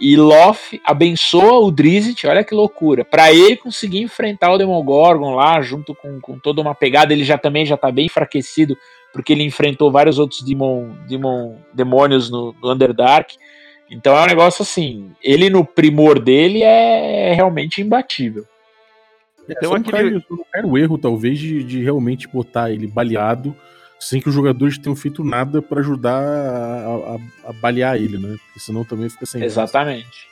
e 0.00 0.16
Loth 0.16 0.78
abençoa 0.84 1.58
o 1.58 1.70
Drizzt, 1.72 2.24
olha 2.24 2.44
que 2.44 2.54
loucura, 2.54 3.04
para 3.04 3.32
ele 3.32 3.56
conseguir 3.56 4.00
enfrentar 4.00 4.52
o 4.52 4.58
Demogorgon 4.58 5.34
lá, 5.34 5.60
junto 5.60 5.94
com, 5.94 6.20
com 6.20 6.38
toda 6.38 6.60
uma 6.60 6.74
pegada. 6.74 7.12
Ele 7.12 7.24
já 7.24 7.36
também 7.36 7.66
já 7.66 7.76
tá 7.76 7.90
bem 7.90 8.06
enfraquecido, 8.06 8.76
porque 9.12 9.32
ele 9.32 9.42
enfrentou 9.42 9.90
vários 9.90 10.18
outros 10.18 10.42
demon, 10.42 10.90
demon, 11.08 11.56
demônios 11.74 12.30
no, 12.30 12.54
no 12.62 12.72
Underdark. 12.72 13.36
Então 13.90 14.16
é 14.16 14.22
um 14.22 14.26
negócio 14.26 14.62
assim, 14.62 15.10
ele 15.22 15.50
no 15.50 15.64
primor 15.64 16.20
dele 16.20 16.62
é 16.62 17.32
realmente 17.34 17.80
imbatível. 17.80 18.46
Então, 19.48 19.74
é, 19.74 19.78
aquele... 19.78 20.10
não, 20.10 20.22
não 20.30 20.44
quero 20.52 20.68
o 20.68 20.78
erro, 20.78 20.98
talvez, 20.98 21.38
de, 21.38 21.64
de 21.64 21.82
realmente 21.82 22.28
botar 22.28 22.70
ele 22.70 22.86
baleado 22.86 23.56
sem 23.98 24.20
que 24.20 24.28
os 24.28 24.34
jogadores 24.34 24.78
tenham 24.78 24.94
feito 24.94 25.24
nada 25.24 25.60
para 25.60 25.80
ajudar 25.80 26.22
a, 26.22 27.14
a, 27.46 27.50
a, 27.50 27.52
balear 27.52 27.96
ele, 27.96 28.18
né? 28.18 28.36
Porque 28.46 28.60
senão 28.60 28.84
também 28.84 29.08
fica 29.08 29.26
sem. 29.26 29.42
Exatamente. 29.42 30.28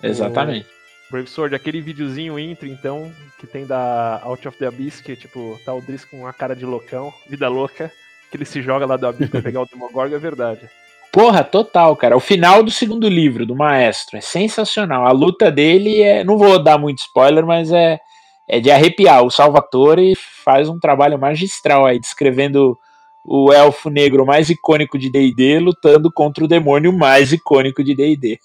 Graça. 0.00 0.06
Exatamente. 0.06 0.66
O 1.08 1.12
Brave 1.12 1.28
Sword, 1.28 1.54
aquele 1.54 1.80
videozinho 1.80 2.38
intro, 2.38 2.66
então, 2.66 3.10
que 3.38 3.46
tem 3.46 3.64
da 3.64 4.20
Out 4.22 4.48
of 4.48 4.58
the 4.58 4.66
Abyss, 4.66 5.00
que 5.00 5.16
tipo, 5.16 5.58
tá 5.64 5.72
o 5.72 5.80
Driss 5.80 6.04
com 6.04 6.26
a 6.26 6.32
cara 6.32 6.54
de 6.54 6.66
loucão, 6.66 7.12
vida 7.28 7.48
louca, 7.48 7.90
que 8.30 8.36
ele 8.36 8.44
se 8.44 8.60
joga 8.60 8.84
lá 8.84 8.96
do 8.96 9.06
Abyss 9.06 9.30
pra 9.30 9.40
pegar 9.40 9.62
o 9.62 9.66
Demogorgon, 9.66 10.14
é 10.14 10.18
verdade. 10.18 10.68
Porra, 11.10 11.42
total, 11.42 11.96
cara. 11.96 12.16
O 12.16 12.20
final 12.20 12.62
do 12.62 12.70
segundo 12.70 13.08
livro 13.08 13.46
do 13.46 13.56
Maestro 13.56 14.18
é 14.18 14.20
sensacional. 14.20 15.06
A 15.06 15.12
luta 15.12 15.50
dele 15.50 16.02
é. 16.02 16.22
Não 16.22 16.36
vou 16.36 16.62
dar 16.62 16.76
muito 16.76 16.98
spoiler, 16.98 17.46
mas 17.46 17.72
é, 17.72 17.98
é 18.46 18.60
de 18.60 18.70
arrepiar. 18.70 19.24
O 19.24 19.30
Salvatore 19.30 20.14
faz 20.14 20.68
um 20.68 20.78
trabalho 20.78 21.18
magistral 21.18 21.86
aí, 21.86 21.98
descrevendo 21.98 22.78
o 23.24 23.52
elfo 23.52 23.90
negro 23.90 24.24
mais 24.24 24.48
icônico 24.48 24.98
de 24.98 25.10
D&D 25.10 25.58
lutando 25.58 26.10
contra 26.10 26.44
o 26.44 26.48
demônio 26.48 26.92
mais 26.92 27.32
icônico 27.32 27.84
de 27.84 27.94
D&D. 27.94 28.38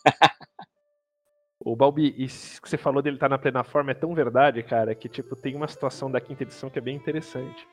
o 1.60 1.76
Balbi, 1.76 2.14
isso 2.18 2.62
que 2.62 2.70
você 2.70 2.78
falou 2.78 3.02
dele 3.02 3.16
estar 3.16 3.30
tá 3.30 3.36
na 3.36 3.38
plena 3.38 3.64
forma 3.64 3.92
é 3.92 3.96
tão 3.96 4.14
verdade, 4.14 4.62
cara, 4.64 4.94
que 4.94 5.08
tipo 5.08 5.36
tem 5.36 5.56
uma 5.56 5.68
situação 5.68 6.12
da 6.12 6.20
quinta 6.20 6.44
edição 6.44 6.70
que 6.70 6.80
é 6.80 6.82
bem 6.82 6.96
interessante. 6.96 7.68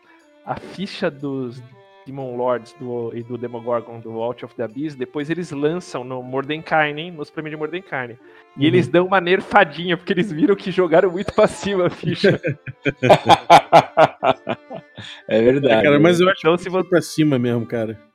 A 0.45 0.57
ficha 0.57 1.11
dos 1.11 1.61
Demon 2.11 2.37
Lords 2.37 2.75
do, 2.79 3.13
e 3.15 3.23
do 3.23 3.39
Demogorgon 3.39 4.01
do 4.01 4.21
Out 4.21 4.45
of 4.45 4.55
the 4.57 4.65
Abyss, 4.65 4.97
depois 4.97 5.31
eles 5.31 5.53
lançam 5.53 6.03
no 6.03 6.21
Mordenkainen, 6.23 7.13
nos 7.13 7.31
prêmios 7.31 7.53
de 7.53 7.57
Mordenkainen. 7.57 8.19
E 8.57 8.61
uhum. 8.61 8.67
eles 8.67 8.89
dão 8.89 9.07
uma 9.07 9.21
nerfadinha, 9.21 9.97
porque 9.97 10.13
eles 10.13 10.33
viram 10.33 10.57
que 10.57 10.73
jogaram 10.73 11.11
muito 11.11 11.33
passiva 11.33 11.87
a 11.87 11.91
ficha. 11.91 12.41
é 15.29 15.41
verdade. 15.41 15.75
É, 15.75 15.83
cara, 15.83 16.01
mas 16.01 16.21
eu 16.21 16.29
acho 16.29 16.41
então, 16.41 16.57
que 16.57 16.63
se 16.63 16.71
for 16.71 16.85
pra 16.85 17.01
cima 17.01 17.39
mesmo, 17.39 17.65
cara. 17.65 18.10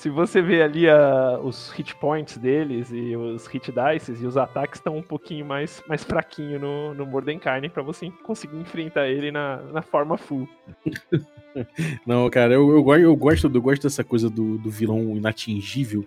Se 0.00 0.08
você 0.08 0.40
vê 0.40 0.62
ali 0.62 0.88
a, 0.88 1.38
os 1.42 1.68
hit 1.72 1.94
points 1.96 2.38
deles 2.38 2.88
e 2.90 3.14
os 3.14 3.46
hit 3.46 3.70
dice 3.70 4.12
e 4.12 4.24
os 4.24 4.34
ataques 4.34 4.78
estão 4.78 4.96
um 4.96 5.02
pouquinho 5.02 5.44
mais, 5.44 5.82
mais 5.86 6.02
fraquinho 6.02 6.58
no, 6.58 6.94
no 6.94 7.04
Mordenkainen 7.04 7.68
para 7.68 7.82
você 7.82 8.10
conseguir 8.22 8.56
enfrentar 8.56 9.08
ele 9.08 9.30
na, 9.30 9.58
na 9.58 9.82
forma 9.82 10.16
full. 10.16 10.48
Não, 12.06 12.30
cara, 12.30 12.54
eu, 12.54 12.70
eu, 12.70 12.94
eu, 12.98 13.14
gosto, 13.14 13.50
eu 13.52 13.60
gosto 13.60 13.82
dessa 13.82 14.02
coisa 14.02 14.30
do, 14.30 14.56
do 14.56 14.70
vilão 14.70 15.14
inatingível, 15.14 16.06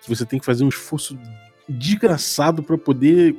que 0.00 0.08
você 0.08 0.24
tem 0.24 0.38
que 0.38 0.46
fazer 0.46 0.64
um 0.64 0.70
esforço 0.70 1.18
desgraçado 1.68 2.62
para 2.62 2.78
poder 2.78 3.36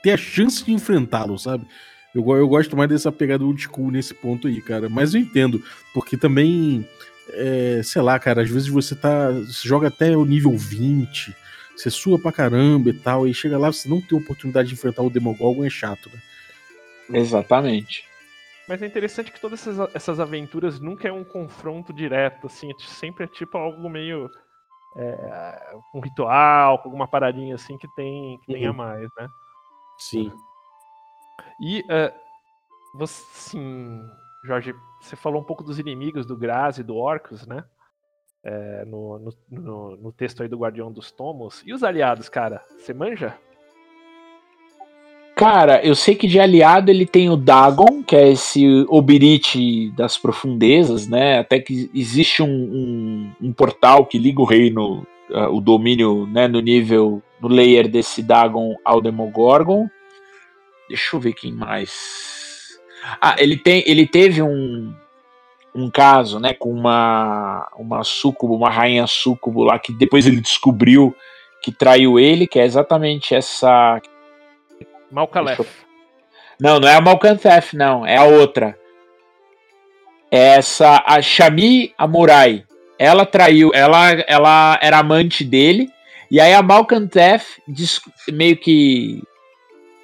ter 0.00 0.12
a 0.12 0.16
chance 0.16 0.64
de 0.64 0.72
enfrentá-lo, 0.72 1.36
sabe? 1.36 1.66
Eu, 2.14 2.24
eu 2.36 2.46
gosto 2.46 2.76
mais 2.76 2.88
dessa 2.88 3.10
pegada 3.10 3.44
old 3.44 3.60
school 3.60 3.90
nesse 3.90 4.14
ponto 4.14 4.46
aí, 4.46 4.62
cara. 4.62 4.88
Mas 4.88 5.12
eu 5.12 5.20
entendo, 5.20 5.60
porque 5.92 6.16
também 6.16 6.86
é, 7.32 7.82
sei 7.82 8.02
lá, 8.02 8.18
cara, 8.18 8.42
às 8.42 8.50
vezes 8.50 8.68
você 8.68 8.94
tá. 8.94 9.30
Você 9.30 9.66
joga 9.66 9.88
até 9.88 10.16
o 10.16 10.24
nível 10.24 10.56
20, 10.56 11.34
você 11.76 11.90
sua 11.90 12.18
pra 12.18 12.32
caramba 12.32 12.90
e 12.90 12.92
tal, 12.92 13.26
e 13.26 13.34
chega 13.34 13.58
lá, 13.58 13.72
você 13.72 13.88
não 13.88 14.00
tem 14.00 14.18
oportunidade 14.18 14.68
de 14.68 14.74
enfrentar 14.74 15.02
o 15.02 15.10
Demogorgon, 15.10 15.64
é 15.64 15.70
chato, 15.70 16.10
né? 16.10 17.18
Exatamente. 17.18 18.04
Mas 18.68 18.82
é 18.82 18.86
interessante 18.86 19.32
que 19.32 19.40
todas 19.40 19.66
essas, 19.66 19.94
essas 19.94 20.20
aventuras 20.20 20.78
nunca 20.78 21.08
é 21.08 21.12
um 21.12 21.24
confronto 21.24 21.92
direto, 21.92 22.46
assim, 22.46 22.70
é 22.70 22.74
sempre 22.78 23.24
é 23.24 23.26
tipo 23.26 23.58
algo 23.58 23.88
meio. 23.88 24.30
É, 24.96 25.76
um 25.94 26.00
ritual, 26.00 26.78
com 26.78 26.88
alguma 26.88 27.06
paradinha 27.06 27.54
assim 27.54 27.78
que 27.78 27.86
tem, 27.94 28.38
que 28.38 28.52
uhum. 28.52 28.58
tem 28.58 28.66
a 28.66 28.72
mais, 28.72 29.08
né? 29.16 29.28
Sim. 29.98 30.32
E 31.60 31.80
uh, 31.80 32.12
você, 32.94 33.22
sim, 33.32 34.00
Jorge, 34.42 34.74
você 35.00 35.16
falou 35.16 35.40
um 35.40 35.44
pouco 35.44 35.62
dos 35.62 35.78
inimigos 35.78 36.24
do 36.24 36.36
Graz 36.36 36.78
e 36.78 36.82
do 36.82 36.96
Orcus, 36.96 37.46
né? 37.46 37.64
É, 38.42 38.84
no, 38.86 39.18
no, 39.18 39.34
no, 39.50 39.96
no, 39.96 40.12
texto 40.12 40.42
aí 40.42 40.48
do 40.48 40.56
Guardião 40.56 40.90
dos 40.90 41.12
Tomos. 41.12 41.62
E 41.66 41.74
os 41.74 41.84
aliados, 41.84 42.28
cara? 42.28 42.62
Você 42.78 42.94
manja? 42.94 43.36
Cara, 45.36 45.84
eu 45.84 45.94
sei 45.94 46.14
que 46.14 46.26
de 46.26 46.40
aliado 46.40 46.90
ele 46.90 47.06
tem 47.06 47.28
o 47.28 47.36
Dagon, 47.36 48.02
que 48.02 48.16
é 48.16 48.30
esse 48.30 48.86
Obirite 48.88 49.90
das 49.92 50.16
profundezas, 50.16 51.06
né? 51.06 51.38
Até 51.38 51.60
que 51.60 51.90
existe 51.94 52.42
um, 52.42 52.48
um, 52.48 53.32
um 53.42 53.52
portal 53.52 54.06
que 54.06 54.18
liga 54.18 54.40
o 54.40 54.46
reino, 54.46 55.06
uh, 55.30 55.54
o 55.54 55.60
domínio, 55.60 56.26
né, 56.26 56.48
no 56.48 56.60
nível, 56.60 57.22
no 57.40 57.48
layer 57.48 57.88
desse 57.88 58.22
Dagon 58.22 58.74
ao 58.84 59.00
Demogorgon. 59.00 59.88
Deixa 60.88 61.14
eu 61.14 61.20
ver 61.20 61.34
quem 61.34 61.52
mais. 61.52 62.39
Ah, 63.20 63.36
ele, 63.38 63.56
tem, 63.56 63.82
ele 63.86 64.06
teve 64.06 64.42
um, 64.42 64.94
um 65.74 65.90
caso, 65.90 66.38
né, 66.38 66.52
com 66.52 66.70
uma 66.70 67.68
uma 67.76 68.04
sucubo, 68.04 68.54
uma 68.54 68.70
rainha 68.70 69.06
sucubo 69.06 69.64
lá 69.64 69.78
que 69.78 69.92
depois 69.92 70.26
ele 70.26 70.40
descobriu 70.40 71.14
que 71.62 71.70
traiu 71.70 72.18
ele, 72.18 72.46
que 72.46 72.58
é 72.58 72.64
exatamente 72.64 73.34
essa 73.34 74.00
Malkalef. 75.10 75.60
Não, 76.58 76.78
não 76.78 76.88
é 76.88 76.94
a 76.94 77.00
Malkanthef, 77.00 77.76
não, 77.76 78.06
é 78.06 78.16
a 78.16 78.24
outra. 78.24 78.78
É 80.30 80.56
essa 80.56 81.02
a 81.06 81.20
Shami 81.20 81.92
Amurai. 81.96 82.64
Ela 82.98 83.24
traiu, 83.24 83.70
ela 83.74 84.10
ela 84.26 84.78
era 84.82 84.98
amante 84.98 85.42
dele, 85.42 85.88
e 86.30 86.38
aí 86.38 86.52
a 86.52 86.62
Malkanthef 86.62 87.62
meio 88.30 88.56
que 88.56 89.22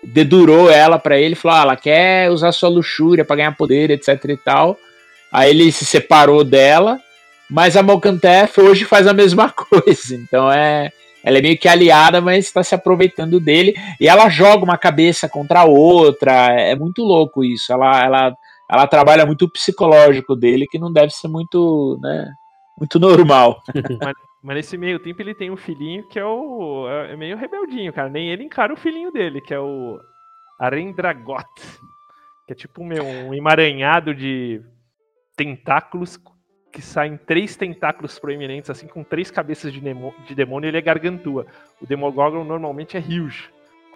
dedurou 0.06 0.70
ela 0.70 0.98
para 0.98 1.18
ele, 1.18 1.34
falou: 1.34 1.56
ah, 1.56 1.62
ela 1.62 1.76
quer 1.76 2.30
usar 2.30 2.52
sua 2.52 2.68
luxúria 2.68 3.24
para 3.24 3.36
ganhar 3.36 3.56
poder, 3.56 3.90
etc 3.90 4.24
e 4.28 4.36
tal. 4.36 4.78
Aí 5.32 5.50
ele 5.50 5.72
se 5.72 5.84
separou 5.84 6.44
dela, 6.44 7.00
mas 7.50 7.76
a 7.76 7.82
Malcantef 7.82 8.58
hoje 8.60 8.84
faz 8.84 9.06
a 9.06 9.12
mesma 9.12 9.50
coisa. 9.52 10.14
Então 10.14 10.50
é, 10.50 10.90
ela 11.22 11.38
é 11.38 11.42
meio 11.42 11.58
que 11.58 11.68
aliada, 11.68 12.20
mas 12.20 12.46
está 12.46 12.62
se 12.62 12.74
aproveitando 12.74 13.40
dele. 13.40 13.74
E 14.00 14.08
ela 14.08 14.28
joga 14.28 14.64
uma 14.64 14.78
cabeça 14.78 15.28
contra 15.28 15.60
a 15.60 15.64
outra. 15.64 16.52
É 16.52 16.76
muito 16.76 17.02
louco 17.02 17.44
isso. 17.44 17.72
Ela, 17.72 18.04
ela, 18.04 18.36
ela 18.70 18.86
trabalha 18.86 19.26
muito 19.26 19.44
o 19.44 19.50
psicológico 19.50 20.36
dele, 20.36 20.66
que 20.70 20.78
não 20.78 20.92
deve 20.92 21.12
ser 21.12 21.28
muito, 21.28 21.98
né, 22.00 22.32
muito 22.78 22.98
normal. 23.00 23.60
mas, 24.00 24.14
mas, 24.42 24.56
nesse 24.56 24.78
meio 24.78 24.98
tempo 24.98 25.20
ele 25.20 25.34
tem 25.34 25.50
um 25.50 25.56
filhinho 25.56 26.06
que 26.08 26.18
é 26.18 26.24
o 26.24 26.86
é 26.88 27.16
meio 27.16 27.36
rebeldinho, 27.36 27.92
cara. 27.92 28.08
Nem 28.08 28.30
ele 28.30 28.44
encara 28.44 28.72
o 28.72 28.76
filhinho 28.76 29.10
dele, 29.10 29.40
que 29.40 29.52
é 29.52 29.58
o 29.58 29.98
Arendragot. 30.58 31.44
Que 32.46 32.52
é 32.52 32.54
tipo 32.54 32.84
meu, 32.84 33.04
um 33.04 33.34
emaranhado 33.34 34.14
de 34.14 34.62
tentáculos 35.36 36.18
que 36.72 36.82
saem 36.82 37.16
três 37.16 37.56
tentáculos 37.56 38.18
proeminentes, 38.18 38.68
assim, 38.68 38.86
com 38.86 39.02
três 39.02 39.30
cabeças 39.30 39.72
de, 39.72 39.80
de 39.80 40.34
demônio, 40.34 40.68
ele 40.68 40.76
é 40.76 40.82
gargantua. 40.82 41.46
O 41.80 41.86
Demogorgon 41.86 42.44
normalmente 42.44 42.96
é 42.96 43.00
huge. 43.00 43.50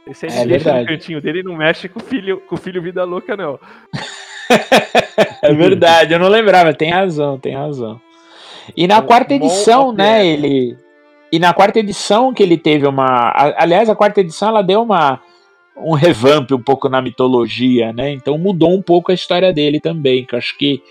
Esse 0.07 0.26
aí 0.26 0.33
é 0.33 0.46
deixa 0.46 0.81
no 0.81 0.87
cantinho 0.87 1.20
dele 1.20 1.40
e 1.40 1.42
não 1.42 1.57
mexe 1.57 1.88
com 1.88 2.00
o 2.00 2.03
filho, 2.03 2.40
com 2.40 2.55
o 2.55 2.59
filho 2.59 2.81
vida 2.81 3.05
louca, 3.05 3.37
não. 3.37 3.61
é 5.42 5.53
verdade, 5.53 6.14
eu 6.14 6.18
não 6.18 6.29
lembrava, 6.29 6.72
tem 6.72 6.90
razão, 6.90 7.38
tem 7.38 7.55
razão. 7.55 8.00
E 8.76 8.87
na 8.87 9.02
quarta 9.02 9.35
edição, 9.35 9.92
né, 9.92 10.26
ele. 10.26 10.76
E 11.33 11.38
na 11.38 11.54
quarta 11.54 11.78
edição 11.78 12.35
que 12.35 12.42
ele 12.42 12.56
teve 12.56 12.87
uma. 12.87 13.33
Aliás, 13.56 13.88
a 13.88 13.94
quarta 13.94 14.21
edição 14.21 14.48
ela 14.48 14.62
deu 14.62 14.83
uma 14.83 15.21
um 15.83 15.94
revamp 15.94 16.50
um 16.52 16.62
pouco 16.62 16.88
na 16.88 17.00
mitologia, 17.00 17.92
né? 17.92 18.10
Então 18.10 18.37
mudou 18.37 18.73
um 18.73 18.83
pouco 18.83 19.10
a 19.10 19.14
história 19.14 19.52
dele 19.52 19.81
também, 19.81 20.25
que 20.25 20.35
eu 20.35 20.38
acho 20.38 20.56
que 20.58 20.83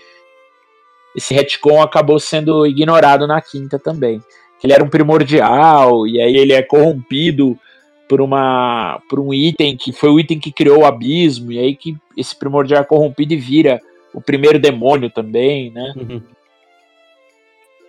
esse 1.14 1.34
retcon 1.34 1.82
acabou 1.82 2.18
sendo 2.18 2.66
ignorado 2.66 3.26
na 3.26 3.40
quinta 3.40 3.78
também. 3.78 4.20
Ele 4.62 4.72
era 4.72 4.84
um 4.84 4.88
primordial, 4.88 6.06
e 6.06 6.20
aí 6.20 6.36
ele 6.36 6.52
é 6.52 6.62
corrompido 6.62 7.58
por, 8.08 8.20
uma, 8.20 9.00
por 9.08 9.18
um 9.18 9.32
item 9.32 9.76
que 9.76 9.92
foi 9.92 10.10
o 10.10 10.20
item 10.20 10.38
que 10.38 10.52
criou 10.52 10.80
o 10.80 10.84
abismo, 10.84 11.50
e 11.50 11.58
aí 11.58 11.74
que 11.74 11.96
esse 12.16 12.36
primordial 12.36 12.82
é 12.82 12.84
corrompido 12.84 13.32
e 13.32 13.36
vira 13.36 13.80
o 14.12 14.20
primeiro 14.20 14.58
demônio 14.58 15.10
também, 15.10 15.70
né? 15.70 15.92
Uhum. 15.96 16.22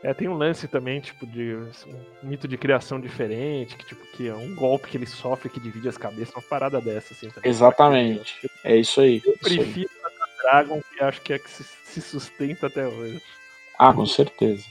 É, 0.04 0.14
tem 0.16 0.28
um 0.28 0.34
lance 0.34 0.68
também, 0.68 0.99
tipo, 0.99 1.28
de 1.28 1.54
um 1.54 2.28
mito 2.28 2.47
de 2.47 2.58
criação 2.58 2.99
diferente, 2.99 3.76
que 3.76 3.86
tipo, 3.86 4.04
que 4.08 4.28
é 4.28 4.34
um 4.34 4.56
golpe 4.56 4.88
que 4.88 4.97
ele 4.97 5.06
sofre 5.06 5.47
que 5.47 5.60
divide 5.60 5.88
as 5.88 5.97
cabeças, 5.97 6.34
uma 6.34 6.41
parada 6.41 6.82
dessa, 6.82 7.14
assim. 7.14 7.30
Também. 7.30 7.49
Exatamente. 7.49 8.49
É 8.64 8.76
isso 8.76 8.99
aí. 8.99 9.22
Eu 9.24 9.34
isso 9.34 9.47
aí. 9.47 9.58
prefiro 9.58 9.89
a 10.04 10.41
Dragon, 10.41 10.82
que 10.82 11.04
acho 11.04 11.22
que 11.22 11.34
é 11.34 11.39
que 11.39 11.49
se, 11.49 11.64
se 11.64 12.02
sustenta 12.02 12.66
até 12.66 12.88
hoje. 12.88 13.22
Ah, 13.78 13.93
com 13.93 14.06
certeza. 14.08 14.64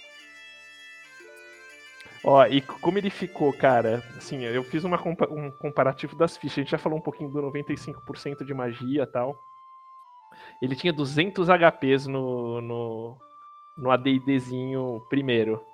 Ó, 2.25 2.45
e 2.47 2.61
como 2.61 2.99
ele 2.99 3.09
ficou, 3.09 3.53
cara, 3.53 4.03
assim, 4.17 4.45
eu 4.45 4.63
fiz 4.65 4.85
uma 4.85 4.99
compa- 4.99 5.29
um 5.31 5.51
comparativo 5.51 6.17
das 6.17 6.37
fichas, 6.37 6.59
a 6.59 6.61
gente 6.63 6.71
já 6.71 6.79
falou 6.79 6.99
um 6.99 7.03
pouquinho 7.03 7.31
do 7.31 7.41
95% 7.41 8.45
de 8.45 8.53
magia 8.53 9.05
e 9.05 9.07
tal. 9.07 9.43
Ele 10.61 10.77
tinha 10.77 10.93
200 10.93 11.49
HPs 11.49 12.07
no, 12.07 12.61
no, 12.61 13.17
no 13.81 13.91
AD&Dzinho 13.91 15.03
primeiro. 15.09 15.65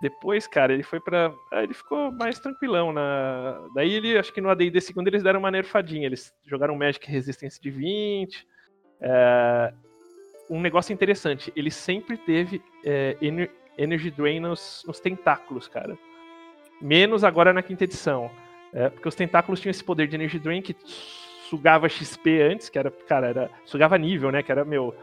Depois, 0.00 0.46
cara, 0.46 0.72
ele 0.72 0.82
foi 0.82 1.00
pra... 1.00 1.32
ah, 1.52 1.62
ele 1.62 1.72
ficou 1.72 2.10
mais 2.12 2.38
tranquilão 2.38 2.92
na... 2.92 3.58
Daí 3.74 3.92
ele, 3.94 4.18
acho 4.18 4.32
que 4.32 4.40
no 4.40 4.50
AD&D 4.50 4.80
segundo 4.80 5.08
eles 5.08 5.22
deram 5.22 5.38
uma 5.40 5.50
nerfadinha, 5.50 6.06
eles 6.06 6.34
jogaram 6.44 6.76
Magic 6.76 7.10
Resistência 7.10 7.60
de 7.62 7.70
20. 7.70 8.46
é, 9.00 9.72
Um 10.50 10.60
negócio 10.60 10.92
interessante, 10.92 11.52
ele 11.56 11.70
sempre 11.70 12.16
teve 12.18 12.60
é, 12.84 13.16
ener- 13.22 13.50
Energy 13.78 14.10
Drain 14.10 14.40
nos, 14.40 14.82
nos 14.86 15.00
tentáculos, 15.00 15.68
cara. 15.68 15.96
Menos 16.82 17.24
agora 17.24 17.52
na 17.52 17.62
quinta 17.62 17.84
edição. 17.84 18.30
É, 18.72 18.90
porque 18.90 19.08
os 19.08 19.14
tentáculos 19.14 19.60
tinham 19.60 19.70
esse 19.70 19.84
poder 19.84 20.06
de 20.08 20.16
Energy 20.16 20.38
Drain 20.38 20.60
que 20.60 20.76
sugava 21.48 21.88
XP 21.88 22.42
antes, 22.42 22.68
que 22.68 22.78
era, 22.78 22.90
cara, 22.90 23.28
era, 23.28 23.50
sugava 23.64 23.96
nível, 23.96 24.30
né? 24.32 24.42
Que 24.42 24.50
era, 24.52 24.64
meu, 24.64 24.94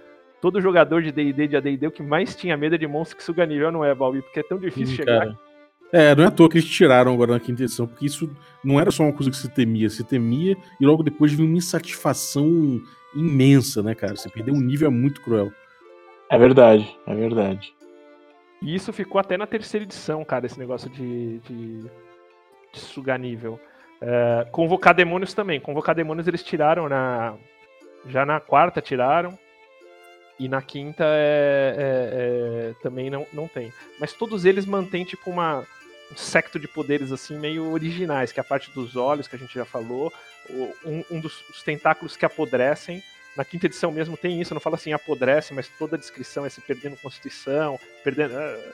todo 0.42 0.60
jogador 0.60 1.02
de 1.02 1.12
D&D 1.12 1.48
de 1.48 1.56
AD&D 1.56 1.88
o 1.88 1.92
que 1.92 2.04
mais 2.04 2.36
tinha 2.36 2.58
medo 2.58 2.76
é 2.76 2.78
de 2.78 2.88
monstro 2.88 3.18
que 3.18 3.24
suga 3.24 3.46
nível, 3.46 3.72
não 3.72 3.86
é, 3.86 3.94
Balbi? 3.94 4.22
Porque 4.22 4.40
é 4.40 4.44
tão 4.44 4.58
difícil 4.58 4.88
Sim, 4.88 4.96
chegar. 4.96 5.20
cara. 5.20 5.40
É, 5.94 6.16
não 6.16 6.24
é 6.24 6.28
à 6.28 6.32
toa 6.32 6.50
que 6.50 6.58
eles 6.58 6.70
tiraram 6.70 7.14
agora 7.14 7.34
na 7.34 7.40
quinta 7.40 7.64
edição, 7.64 7.86
porque 7.86 8.06
isso 8.06 8.30
não 8.64 8.80
era 8.80 8.92
só 8.92 9.04
uma 9.04 9.12
coisa 9.12 9.30
que 9.30 9.36
se 9.36 9.50
temia, 9.50 9.90
se 9.90 10.04
temia 10.04 10.56
e 10.80 10.86
logo 10.86 11.04
depois 11.04 11.34
vinha 11.34 11.48
uma 11.48 11.58
insatisfação 11.58 12.82
imensa, 13.14 13.84
né, 13.84 13.94
cara? 13.94 14.16
Você 14.16 14.30
perdeu 14.30 14.54
um 14.54 14.62
nível 14.62 14.88
é 14.88 14.92
muito 14.92 15.22
cruel. 15.22 15.52
É 16.30 16.38
verdade, 16.38 16.98
é 17.06 17.14
verdade. 17.14 17.74
E 18.62 18.74
isso 18.74 18.94
ficou 18.94 19.20
até 19.20 19.36
na 19.36 19.46
terceira 19.46 19.84
edição, 19.84 20.24
cara, 20.24 20.46
esse 20.46 20.58
negócio 20.58 20.90
de, 20.90 21.40
de, 21.40 21.82
de 22.72 22.80
sugar 22.80 23.20
nível. 23.20 23.60
É, 24.00 24.48
convocar 24.52 24.94
demônios 24.94 25.34
também. 25.34 25.60
Convocar 25.60 25.94
demônios 25.94 26.28
eles 26.28 26.44
tiraram 26.44 26.88
na. 26.88 27.36
Já 28.08 28.26
na 28.26 28.40
quarta 28.40 28.82
tiraram. 28.82 29.38
E 30.42 30.50
na 30.50 30.60
quinta 30.60 31.04
é, 31.06 31.76
é- 31.78 32.70
é- 32.70 32.74
também 32.82 33.12
não, 33.12 33.28
não 33.32 33.48
tem. 33.48 33.72
Mas 34.00 34.12
todos 34.12 34.44
eles 34.44 34.66
mantêm 34.66 35.06
tipo 35.06 35.30
uma, 35.30 35.60
um 36.12 36.18
secto 36.18 36.58
de 36.58 36.68
poderes 36.68 37.12
assim 37.12 37.38
meio 37.38 37.72
originais, 37.72 38.32
que 38.32 38.40
é 38.40 38.42
a 38.42 38.44
parte 38.44 38.72
dos 38.72 38.96
olhos, 38.96 39.28
que 39.28 39.36
a 39.36 39.40
gente 39.40 39.54
já 39.54 39.66
falou. 39.66 40.12
Um, 40.84 41.04
um 41.12 41.20
dos 41.20 41.48
os 41.48 41.62
tentáculos 41.62 42.18
que 42.18 42.26
apodrecem. 42.26 43.04
Na 43.38 43.46
quinta 43.46 43.68
edição 43.68 43.92
mesmo 43.92 44.18
tem 44.18 44.42
isso, 44.42 44.56
não 44.56 44.60
fala 44.60 44.78
assim 44.78 44.92
apodrece, 44.94 45.54
mas 45.54 45.70
toda 45.78 45.96
a 45.96 46.00
descrição 46.00 46.44
é 46.44 46.50
se 46.50 46.60
perdendo 46.60 46.98
constituição, 46.98 47.80
perdendo. 48.04 48.36
ah, 48.36 48.74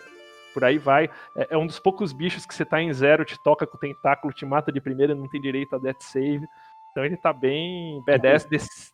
por 0.53 0.63
aí 0.63 0.77
vai. 0.77 1.09
É, 1.35 1.47
é 1.49 1.57
um 1.57 1.67
dos 1.67 1.79
poucos 1.79 2.13
bichos 2.13 2.45
que 2.45 2.55
você 2.55 2.63
tá 2.63 2.81
em 2.81 2.93
zero, 2.93 3.25
te 3.25 3.37
toca 3.37 3.67
com 3.67 3.75
o 3.75 3.79
tentáculo, 3.79 4.33
te 4.33 4.45
mata 4.45 4.71
de 4.71 4.79
primeira, 4.79 5.13
não 5.13 5.27
tem 5.27 5.41
direito 5.41 5.75
a 5.75 5.79
death 5.79 6.01
save. 6.01 6.47
Então 6.91 7.03
ele 7.05 7.17
tá 7.17 7.33
bem 7.33 8.01
B10 8.07 8.47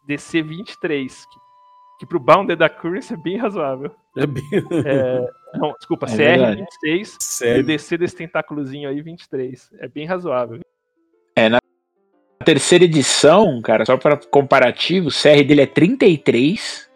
DC 0.03 0.41
23, 0.41 1.25
que, 1.27 1.39
que 2.03 2.05
pro 2.05 2.19
Bounded 2.19 2.61
Accuracy 2.61 3.13
é 3.13 3.17
bem 3.17 3.37
razoável. 3.37 3.89
É 4.17 4.27
bem 4.27 4.43
É, 4.85 5.25
não, 5.57 5.73
desculpa, 5.77 6.05
É 6.07 6.09
CR 6.09 6.17
verdade. 6.17 6.65
26 6.81 7.07
e 7.07 7.23
sério. 7.23 7.63
DC 7.63 7.97
desse 7.97 8.15
tentáculozinho 8.15 8.89
aí 8.89 9.01
23. 9.01 9.69
É 9.79 9.87
bem 9.87 10.05
razoável. 10.05 10.59
A 11.37 12.43
terceira 12.43 12.83
edição, 12.83 13.61
cara, 13.61 13.85
só 13.85 13.95
para 13.95 14.17
comparativo, 14.17 15.07
o 15.07 15.11
CR 15.11 15.45
dele 15.47 15.61
é 15.61 15.65
33. 15.65 16.89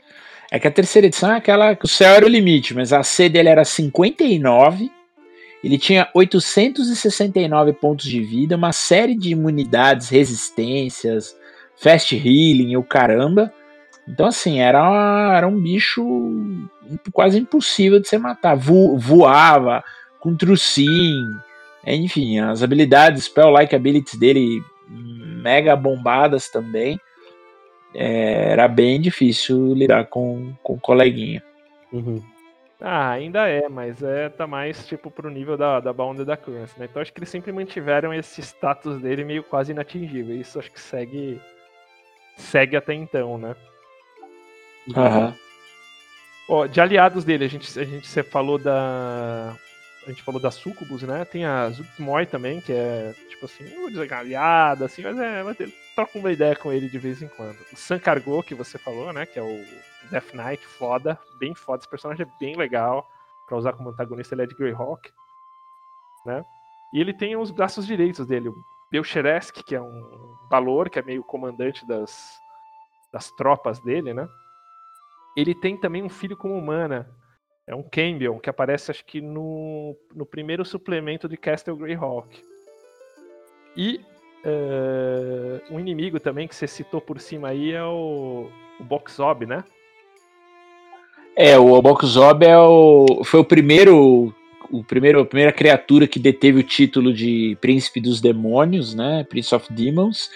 É 0.51 0.59
que 0.59 0.67
a 0.67 0.71
terceira 0.71 1.07
edição 1.07 1.31
é 1.31 1.37
aquela 1.37 1.73
que 1.73 1.85
o 1.85 1.87
céu 1.87 2.13
era 2.13 2.25
o 2.25 2.29
limite, 2.29 2.73
mas 2.73 2.91
a 2.91 3.01
C 3.01 3.29
dele 3.29 3.47
era 3.47 3.63
59. 3.63 4.91
Ele 5.63 5.77
tinha 5.77 6.09
869 6.13 7.73
pontos 7.73 8.05
de 8.05 8.21
vida, 8.21 8.57
uma 8.57 8.73
série 8.73 9.15
de 9.15 9.31
imunidades, 9.31 10.09
resistências, 10.09 11.35
fast 11.77 12.13
healing, 12.15 12.75
o 12.75 12.83
caramba. 12.83 13.53
Então, 14.07 14.27
assim, 14.27 14.59
era, 14.59 15.35
era 15.35 15.47
um 15.47 15.59
bicho 15.59 16.03
quase 17.11 17.37
impossível 17.37 17.99
de 17.99 18.07
você 18.07 18.17
matar. 18.17 18.55
Vo- 18.55 18.97
voava 18.97 19.83
com 20.19 20.35
trucim, 20.35 21.13
enfim, 21.85 22.39
as 22.39 22.63
habilidades, 22.63 23.25
spell-like 23.25 23.75
abilities 23.75 24.17
dele 24.19 24.61
mega 24.89 25.75
bombadas 25.75 26.49
também. 26.49 26.99
É, 27.93 28.51
era 28.51 28.67
bem 28.67 28.99
difícil 28.99 29.73
lidar 29.73 30.05
com, 30.05 30.53
com 30.63 30.73
o 30.73 30.79
coleguinha. 30.79 31.43
Uhum. 31.91 32.21
Ah, 32.79 33.09
ainda 33.09 33.47
é, 33.47 33.67
mas 33.67 34.03
é 34.03 34.29
tá 34.29 34.45
mais 34.45 34.85
tipo 34.85 35.09
pro 35.09 35.31
nível 35.31 35.57
da, 35.57 35.79
da 35.79 35.91
Bounded 35.91 36.29
Accuracy, 36.29 36.79
né? 36.79 36.85
Então 36.89 37.01
acho 37.01 37.11
que 37.11 37.19
eles 37.19 37.29
sempre 37.29 37.51
mantiveram 37.51 38.13
esse 38.13 38.39
status 38.41 39.01
dele 39.01 39.23
meio 39.23 39.43
quase 39.43 39.71
inatingível. 39.71 40.35
Isso 40.35 40.59
acho 40.59 40.71
que 40.71 40.79
segue 40.79 41.41
segue 42.35 42.77
até 42.77 42.93
então, 42.93 43.37
né? 43.37 43.55
Aham. 44.95 45.35
Ó, 46.49 46.65
de 46.65 46.79
aliados 46.79 47.25
dele, 47.25 47.43
a 47.45 47.47
gente, 47.47 47.79
a 47.79 47.83
gente 47.83 48.23
falou 48.23 48.57
da. 48.57 49.55
A 50.05 50.09
gente 50.09 50.23
falou 50.23 50.39
da 50.39 50.49
Sucubus, 50.49 51.03
né? 51.03 51.25
Tem 51.25 51.43
a 51.43 51.69
Zukmoy 51.69 52.25
também, 52.25 52.61
que 52.61 52.71
é, 52.71 53.13
tipo 53.29 53.45
assim, 53.45 53.65
não 53.71 53.81
vou 53.81 53.89
dizer 53.89 54.09
é 54.09 54.15
aliada, 54.15 54.85
assim, 54.85 55.01
mas 55.01 55.19
é. 55.19 55.43
Mas 55.43 55.59
ele 55.59 55.73
troca 55.93 56.17
uma 56.17 56.31
ideia 56.31 56.55
com 56.55 56.71
ele 56.71 56.87
de 56.87 56.97
vez 56.97 57.21
em 57.21 57.27
quando. 57.27 57.57
O 57.73 57.75
Sankargo, 57.75 58.41
que 58.41 58.55
você 58.55 58.77
falou, 58.77 59.11
né? 59.11 59.25
Que 59.25 59.37
é 59.37 59.41
o 59.41 59.65
Death 60.09 60.33
Knight, 60.33 60.65
foda, 60.65 61.19
bem 61.37 61.53
foda. 61.53 61.81
Esse 61.81 61.89
personagem 61.89 62.25
é 62.25 62.39
bem 62.39 62.55
legal. 62.55 63.05
Pra 63.45 63.57
usar 63.57 63.73
como 63.73 63.89
antagonista, 63.89 64.33
ele 64.33 64.43
é 64.43 64.45
de 64.45 64.55
Greyhawk. 64.55 65.09
Né? 66.25 66.45
E 66.93 67.01
ele 67.01 67.13
tem 67.13 67.35
os 67.35 67.51
braços 67.51 67.85
direitos 67.85 68.25
dele. 68.25 68.49
O 68.49 68.55
Belcheresk, 68.91 69.63
que 69.63 69.75
é 69.75 69.81
um 69.81 70.37
valor, 70.49 70.89
que 70.89 70.99
é 70.99 71.01
meio 71.01 71.23
comandante 71.23 71.85
das, 71.85 72.39
das 73.11 73.31
tropas 73.31 73.79
dele, 73.79 74.13
né? 74.13 74.27
Ele 75.37 75.55
tem 75.55 75.77
também 75.77 76.03
um 76.03 76.09
filho 76.09 76.35
como 76.35 76.57
humana. 76.57 77.07
É 77.67 77.75
um 77.75 77.83
Cambion, 77.83 78.39
que 78.39 78.49
aparece 78.49 78.91
acho 78.91 79.05
que 79.05 79.21
no, 79.21 79.95
no 80.15 80.25
primeiro 80.25 80.65
suplemento 80.65 81.29
de 81.29 81.37
Castle 81.37 81.77
Greyhawk. 81.77 82.41
E 83.75 84.01
eh, 84.43 85.61
um 85.69 85.79
inimigo 85.79 86.19
também 86.19 86.47
que 86.47 86.55
você 86.55 86.65
citou 86.65 86.99
por 86.99 87.19
cima 87.19 87.49
aí 87.49 87.73
é 87.73 87.83
o, 87.83 88.49
o 88.79 88.83
Boxob, 88.83 89.45
né? 89.45 89.63
É, 91.39 91.55
o 91.55 91.71
Obokuzob 91.73 92.43
é 92.43 92.57
o, 92.57 93.21
foi 93.23 93.39
o 93.41 93.45
primeiro, 93.45 94.33
o 94.71 94.83
primeiro, 94.83 95.19
a 95.19 95.25
primeira 95.25 95.51
criatura 95.51 96.07
que 96.07 96.17
deteve 96.17 96.61
o 96.61 96.63
título 96.63 97.13
de 97.13 97.55
Príncipe 97.61 98.01
dos 98.01 98.19
Demônios, 98.19 98.95
né? 98.95 99.23
Prince 99.29 99.53
of 99.53 99.71
Demons. 99.71 100.31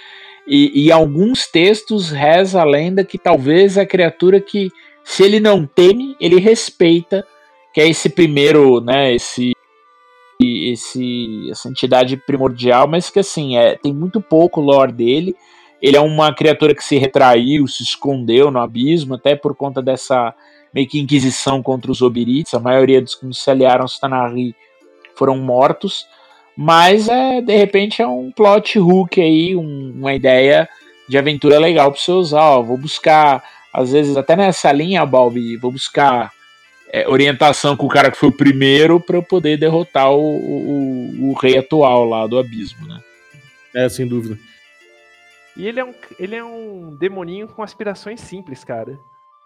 E, 0.48 0.86
e 0.86 0.92
alguns 0.92 1.48
textos 1.48 2.12
reza 2.12 2.62
a 2.62 2.64
lenda 2.64 3.04
que 3.04 3.18
talvez 3.18 3.80
a 3.80 3.86
criatura 3.86 4.40
que, 4.40 4.70
se 5.04 5.24
ele 5.24 5.40
não 5.40 5.66
teme, 5.66 6.16
ele 6.20 6.40
respeita, 6.40 7.26
que 7.74 7.82
é 7.82 7.88
esse 7.88 8.10
primeiro, 8.10 8.82
né? 8.82 9.14
Esse, 9.14 9.54
esse 10.42 11.50
essa 11.52 11.70
entidade 11.70 12.18
primordial, 12.18 12.88
mas 12.88 13.10
que 13.10 13.20
assim 13.20 13.58
é, 13.58 13.76
tem 13.76 13.94
muito 13.94 14.20
pouco 14.22 14.62
lore 14.62 14.92
dele. 14.92 15.36
Ele 15.82 15.98
é 15.98 16.02
uma 16.02 16.34
criatura 16.34 16.76
que 16.76 16.84
se 16.84 16.98
retraiu, 16.98 17.68
se 17.68 17.82
escondeu 17.84 18.52
no 18.52 18.60
abismo, 18.60 19.16
até 19.16 19.36
por 19.36 19.56
conta 19.56 19.82
dessa 19.82 20.34
meio 20.74 20.88
que 20.88 21.00
inquisição 21.00 21.62
contra 21.62 21.92
os 21.92 22.02
Obirites, 22.02 22.54
a 22.54 22.60
maioria 22.60 23.02
dos 23.02 23.16
que 23.16 23.32
se 23.34 23.50
aliaram 23.52 23.82
aos 23.82 24.00
Tanarri 24.00 24.56
foram 25.16 25.38
mortos, 25.38 26.06
mas 26.56 27.10
é, 27.10 27.42
de 27.42 27.56
repente 27.58 28.02
é 28.02 28.08
um 28.08 28.32
plot 28.32 28.80
hook 28.80 29.20
aí, 29.20 29.56
um- 29.56 29.92
uma 29.98 30.14
ideia 30.14 30.70
de 31.10 31.18
aventura 31.18 31.60
legal 31.60 31.92
para 31.92 32.00
você 32.00 32.12
usar, 32.12 32.42
ó, 32.42 32.62
vou 32.62 32.78
buscar, 32.78 33.44
às 33.74 33.92
vezes 33.92 34.18
até 34.18 34.36
nessa 34.36 34.72
linha, 34.72 35.06
Balbi, 35.06 35.58
vou 35.58 35.72
buscar 35.72 36.32
é, 36.92 37.08
orientação 37.08 37.78
com 37.78 37.86
o 37.86 37.90
cara 37.90 38.12
que 38.12 38.18
foi 38.18 38.30
o 38.30 38.36
primeiro 38.36 39.00
para 39.00 39.16
eu 39.16 39.24
poder 39.24 39.58
derrotar 39.58 40.12
o, 40.12 40.20
o, 40.20 41.30
o 41.30 41.34
rei 41.34 41.58
atual 41.58 42.06
lá 42.06 42.28
do 42.28 42.38
abismo, 42.38 42.88
né? 42.88 43.02
É, 43.74 43.88
sem 43.88 44.06
dúvida. 44.06 44.38
E 45.56 45.68
ele 45.68 45.80
é 45.80 45.86
um, 45.86 45.94
ele 46.20 46.36
é 46.36 46.44
um 46.44 46.96
demoninho 46.96 47.48
com 47.48 47.64
aspirações 47.64 48.20
simples, 48.20 48.64
cara. 48.64 49.00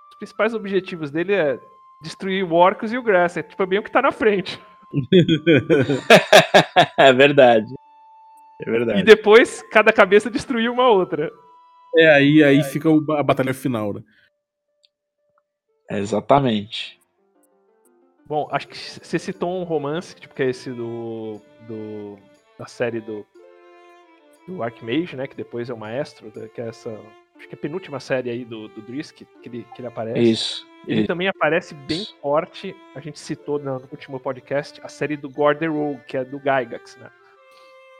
Os 0.09 0.17
principais 0.17 0.53
objetivos 0.53 1.11
dele 1.11 1.33
é 1.33 1.59
destruir 2.01 2.43
o 2.43 2.53
Orcus 2.53 2.91
e 2.91 2.97
o 2.97 3.03
Grass. 3.03 3.37
É 3.37 3.43
tipo 3.43 3.65
bem 3.65 3.79
o 3.79 3.83
que 3.83 3.91
tá 3.91 4.01
na 4.01 4.11
frente. 4.11 4.59
é 6.97 7.13
verdade. 7.13 7.73
É 8.61 8.71
verdade. 8.71 8.99
E 8.99 9.03
depois, 9.03 9.63
cada 9.71 9.91
cabeça 9.91 10.29
destruir 10.29 10.69
uma 10.69 10.89
outra. 10.89 11.31
É, 11.97 12.09
aí, 12.09 12.43
aí 12.43 12.63
fica 12.63 12.89
a 13.17 13.23
batalha 13.23 13.53
final, 13.53 13.93
né? 13.93 14.03
Exatamente. 15.89 16.99
Bom, 18.25 18.47
acho 18.51 18.67
que 18.67 18.77
você 18.77 19.19
citou 19.19 19.61
um 19.61 19.63
romance, 19.63 20.15
tipo, 20.15 20.33
que 20.33 20.43
é 20.43 20.49
esse 20.49 20.71
do. 20.71 21.39
do 21.67 22.17
da 22.57 22.65
série 22.65 22.99
do. 22.99 23.25
do 24.47 24.63
Archmage, 24.63 25.15
né? 25.15 25.27
Que 25.27 25.35
depois 25.35 25.69
é 25.69 25.73
o 25.73 25.77
maestro, 25.77 26.31
que 26.31 26.61
é 26.61 26.67
essa. 26.67 26.89
Acho 27.37 27.47
que 27.47 27.55
é 27.55 27.57
a 27.57 27.61
penúltima 27.61 27.99
série 27.99 28.29
aí 28.29 28.45
do, 28.45 28.67
do 28.69 28.81
Drisk 28.81 29.17
que 29.17 29.49
ele, 29.49 29.65
que 29.75 29.81
ele 29.81 29.87
aparece. 29.87 30.19
Isso. 30.19 30.67
Ele 30.87 31.01
isso. 31.01 31.07
também 31.07 31.27
aparece 31.27 31.73
bem 31.73 32.05
forte, 32.21 32.75
a 32.93 32.99
gente 32.99 33.19
citou 33.19 33.59
no 33.59 33.81
último 33.91 34.19
podcast, 34.19 34.79
a 34.83 34.87
série 34.87 35.17
do 35.17 35.29
Gordon 35.29 35.71
Rogue, 35.71 36.01
que 36.07 36.15
é 36.15 36.23
do 36.23 36.37
Gygax, 36.37 36.95
né? 36.97 37.09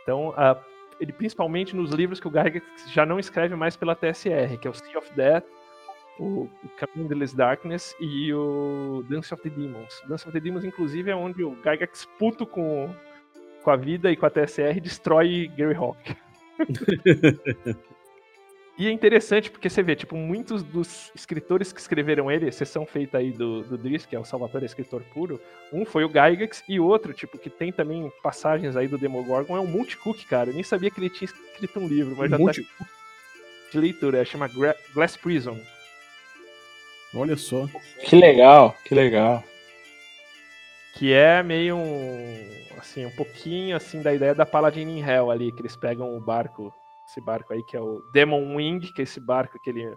Então, 0.03 0.29
uh, 0.29 0.74
ele 0.99 1.11
principalmente 1.11 1.75
nos 1.75 1.91
livros 1.91 2.19
que 2.19 2.27
o 2.27 2.31
Gygax 2.31 2.63
já 2.91 3.05
não 3.05 3.19
escreve 3.19 3.55
mais 3.55 3.75
pela 3.75 3.95
TSR, 3.95 4.57
que 4.59 4.67
é 4.67 4.71
o 4.71 4.73
Sea 4.73 4.97
of 4.97 5.13
Death, 5.13 5.45
o, 6.19 6.43
o 6.43 6.99
Endless 6.99 7.35
Darkness 7.35 7.95
e 7.99 8.33
o 8.33 9.03
Dance 9.09 9.33
of 9.33 9.43
the 9.43 9.49
Demons. 9.49 10.01
Dance 10.07 10.27
of 10.27 10.31
the 10.31 10.39
Demons, 10.39 10.63
inclusive, 10.63 11.09
é 11.09 11.15
onde 11.15 11.43
o 11.43 11.55
Gygax, 11.55 12.07
puto 12.17 12.45
com, 12.45 12.89
com 13.63 13.71
a 13.71 13.75
vida 13.75 14.11
e 14.11 14.15
com 14.15 14.25
a 14.25 14.29
TSR, 14.29 14.79
destrói 14.81 15.51
Gary 15.57 15.75
Hawk. 15.75 16.15
E 18.77 18.87
é 18.87 18.91
interessante 18.91 19.49
porque 19.49 19.69
você 19.69 19.81
vê, 19.81 19.95
tipo, 19.95 20.17
muitos 20.17 20.61
dos 20.61 21.09
escritores 21.15 21.71
que 21.71 21.79
escreveram 21.79 22.29
ele, 22.29 22.47
exceção 22.47 22.85
feita 22.85 23.19
aí 23.19 23.31
do, 23.31 23.63
do 23.63 23.77
Driss, 23.77 24.05
que 24.05 24.15
é 24.15 24.19
o 24.19 24.25
Salvatore 24.25 24.65
escritor 24.65 25.01
puro, 25.13 25.39
um 25.71 25.85
foi 25.85 26.03
o 26.03 26.09
Gygax 26.09 26.61
e 26.67 26.77
outro, 26.77 27.13
tipo, 27.13 27.37
que 27.37 27.49
tem 27.49 27.71
também 27.71 28.11
passagens 28.21 28.75
aí 28.75 28.87
do 28.87 28.97
Demogorgon, 28.97 29.55
é 29.55 29.59
o 29.61 29.67
Multicook, 29.67 30.25
cara. 30.25 30.49
Eu 30.49 30.53
nem 30.53 30.63
sabia 30.63 30.91
que 30.91 30.99
ele 30.99 31.09
tinha 31.09 31.25
escrito 31.25 31.79
um 31.79 31.87
livro, 31.87 32.17
mas 32.17 32.29
já 32.29 32.37
tá 32.37 32.51
de 33.71 33.79
leitura, 33.79 34.21
é, 34.21 34.25
chama 34.25 34.49
Glass 34.93 35.15
Prison. 35.15 35.57
Olha 37.13 37.37
só. 37.37 37.67
Que 38.03 38.15
legal, 38.17 38.75
que 38.83 38.93
legal. 38.93 39.41
Que 40.97 41.13
é 41.13 41.41
meio 41.41 41.77
um, 41.77 42.49
assim, 42.77 43.05
um 43.05 43.11
pouquinho 43.11 43.75
assim 43.75 44.01
da 44.01 44.13
ideia 44.13 44.35
da 44.35 44.45
Paladin 44.45 44.99
in 44.99 45.01
Hell 45.01 45.31
ali, 45.31 45.51
que 45.53 45.61
eles 45.61 45.77
pegam 45.77 46.15
o 46.15 46.19
barco 46.19 46.73
esse 47.07 47.21
barco 47.21 47.53
aí 47.53 47.63
que 47.63 47.77
é 47.77 47.81
o 47.81 48.01
Demon 48.13 48.55
Wing, 48.55 48.91
que 48.93 49.01
é 49.01 49.03
esse 49.03 49.19
barco 49.19 49.59
que 49.59 49.69
ele 49.69 49.95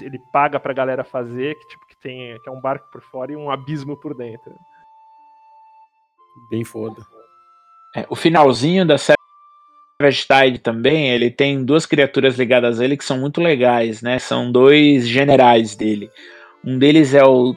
ele 0.00 0.18
paga 0.32 0.58
pra 0.58 0.72
galera 0.72 1.04
fazer, 1.04 1.54
que 1.58 1.68
tipo 1.68 1.86
que 1.86 1.96
tem 1.96 2.38
que 2.40 2.48
é 2.48 2.52
um 2.52 2.60
barco 2.60 2.90
por 2.90 3.02
fora 3.02 3.32
e 3.32 3.36
um 3.36 3.50
abismo 3.50 3.96
por 3.96 4.14
dentro. 4.14 4.54
Bem 6.50 6.64
foda. 6.64 7.02
É, 7.94 8.06
o 8.08 8.14
finalzinho 8.14 8.86
da 8.86 8.96
Savage 8.98 10.26
Tide 10.26 10.58
também, 10.58 11.10
ele 11.10 11.30
tem 11.30 11.64
duas 11.64 11.84
criaturas 11.84 12.38
ligadas 12.38 12.80
a 12.80 12.84
ele 12.84 12.96
que 12.96 13.04
são 13.04 13.18
muito 13.18 13.40
legais, 13.40 14.00
né? 14.02 14.18
São 14.18 14.50
dois 14.50 15.06
generais 15.08 15.74
dele. 15.74 16.10
Um 16.64 16.78
deles 16.78 17.14
é 17.14 17.24
o 17.24 17.56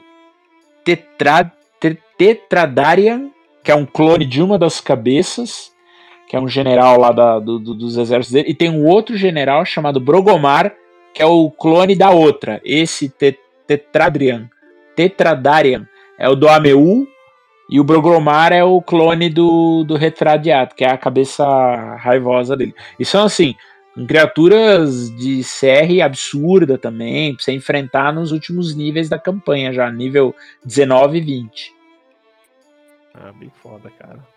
Tetra, 0.84 1.52
Tetradarian, 2.18 3.30
que 3.62 3.70
é 3.70 3.74
um 3.74 3.86
clone 3.86 4.24
de 4.24 4.42
uma 4.42 4.58
das 4.58 4.80
cabeças, 4.80 5.71
que 6.32 6.36
é 6.36 6.40
um 6.40 6.48
general 6.48 6.98
lá 6.98 7.12
da, 7.12 7.38
do, 7.38 7.58
do, 7.58 7.74
dos 7.74 7.98
exércitos 7.98 8.32
dele, 8.32 8.48
e 8.48 8.54
tem 8.54 8.70
um 8.70 8.86
outro 8.86 9.18
general 9.18 9.66
chamado 9.66 10.00
Brogomar, 10.00 10.74
que 11.12 11.20
é 11.20 11.26
o 11.26 11.50
clone 11.50 11.94
da 11.94 12.08
outra. 12.08 12.58
Esse 12.64 13.10
te, 13.10 13.38
Tetradrian, 13.66 14.48
Tetradarian 14.96 15.86
é 16.18 16.26
o 16.30 16.34
do 16.34 16.48
Ameu, 16.48 17.06
e 17.68 17.78
o 17.78 17.84
Brogomar 17.84 18.50
é 18.50 18.64
o 18.64 18.80
clone 18.80 19.28
do, 19.28 19.84
do 19.84 19.94
Retradiato, 19.94 20.74
que 20.74 20.84
é 20.84 20.90
a 20.90 20.96
cabeça 20.96 21.44
raivosa 21.96 22.56
dele. 22.56 22.74
E 22.98 23.04
são 23.04 23.24
assim, 23.24 23.54
criaturas 24.08 25.14
de 25.14 25.42
CR 25.42 26.02
absurda 26.02 26.78
também, 26.78 27.34
pra 27.34 27.44
você 27.44 27.52
enfrentar 27.52 28.10
nos 28.10 28.32
últimos 28.32 28.74
níveis 28.74 29.06
da 29.06 29.18
campanha 29.18 29.70
já, 29.70 29.92
nível 29.92 30.34
19 30.64 31.18
e 31.18 31.20
20. 31.20 31.74
Ah, 33.12 33.32
bem 33.38 33.52
foda, 33.62 33.90
cara 33.98 34.31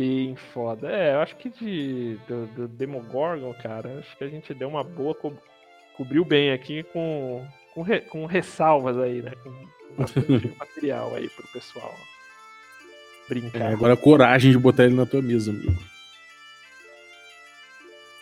bem 0.00 0.36
foda. 0.36 0.90
É, 0.90 1.14
eu 1.14 1.20
acho 1.20 1.36
que 1.36 1.50
de, 1.50 2.18
do, 2.26 2.46
do 2.46 2.68
Demogorgon, 2.68 3.52
cara, 3.62 3.98
acho 3.98 4.16
que 4.16 4.24
a 4.24 4.28
gente 4.28 4.54
deu 4.54 4.68
uma 4.68 4.82
boa. 4.82 5.14
Co 5.14 5.32
cobriu 5.96 6.24
bem 6.24 6.50
aqui 6.50 6.82
com, 6.84 7.46
com, 7.74 7.82
re, 7.82 8.00
com 8.00 8.24
ressalvas 8.24 8.96
aí, 8.96 9.20
né? 9.20 9.32
Com 9.42 9.50
material 10.58 11.14
aí 11.14 11.28
pro 11.28 11.46
pessoal 11.48 11.94
brincar. 13.28 13.70
É, 13.70 13.72
agora 13.72 13.96
coragem 13.96 14.50
de 14.50 14.58
botar 14.58 14.84
ele 14.84 14.94
na 14.94 15.06
tua 15.06 15.22
mesa, 15.22 15.50
amigo. 15.50 15.78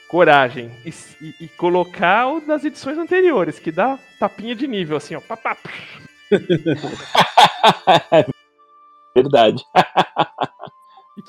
Coragem. 0.08 0.70
E, 0.84 0.90
e, 1.24 1.44
e 1.44 1.48
colocar 1.48 2.28
o 2.28 2.40
das 2.40 2.64
edições 2.64 2.98
anteriores, 2.98 3.58
que 3.58 3.70
dá 3.70 3.98
tapinha 4.18 4.54
de 4.54 4.66
nível, 4.66 4.96
assim, 4.96 5.14
ó. 5.14 5.20
Papá. 5.20 5.56
Verdade. 9.14 9.62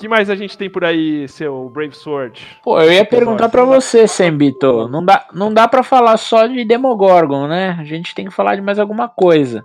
Que 0.00 0.08
mais 0.08 0.30
a 0.30 0.34
gente 0.34 0.56
tem 0.56 0.70
por 0.70 0.82
aí, 0.82 1.28
seu 1.28 1.68
Brave 1.68 1.94
Sword? 1.94 2.58
Pô, 2.64 2.80
eu 2.80 2.90
ia 2.90 3.04
perguntar 3.04 3.50
para 3.50 3.66
você, 3.66 4.08
Sembito. 4.08 4.88
Não 4.88 5.04
dá, 5.04 5.28
não 5.30 5.52
dá 5.52 5.68
para 5.68 5.82
falar 5.82 6.16
só 6.16 6.46
de 6.46 6.64
Demogorgon, 6.64 7.46
né? 7.46 7.76
A 7.78 7.84
gente 7.84 8.14
tem 8.14 8.24
que 8.24 8.30
falar 8.30 8.56
de 8.56 8.62
mais 8.62 8.78
alguma 8.78 9.10
coisa. 9.10 9.62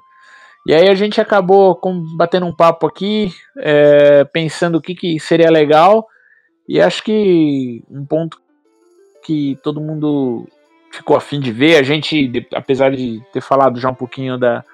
E 0.68 0.74
aí 0.74 0.90
a 0.90 0.94
gente 0.94 1.22
acabou 1.22 1.74
com, 1.78 2.04
batendo 2.18 2.46
um 2.46 2.54
papo 2.54 2.86
aqui, 2.86 3.32
é, 3.58 4.26
pensando 4.26 4.76
o 4.76 4.82
que, 4.82 4.94
que 4.94 5.18
seria 5.22 5.50
legal. 5.50 6.06
E 6.68 6.82
acho 6.82 7.02
que 7.02 7.82
um 7.90 8.06
ponto 8.06 8.38
que 9.24 9.58
todo 9.64 9.80
mundo 9.80 10.46
ficou 10.92 11.16
afim 11.16 11.40
de 11.40 11.54
ver, 11.54 11.78
a 11.78 11.84
gente, 11.84 12.46
apesar 12.54 12.92
de 12.92 13.22
ter 13.32 13.40
falado 13.40 13.80
já 13.80 13.90
um 13.90 13.96
pouquinho 13.96 14.38
da, 14.38 14.66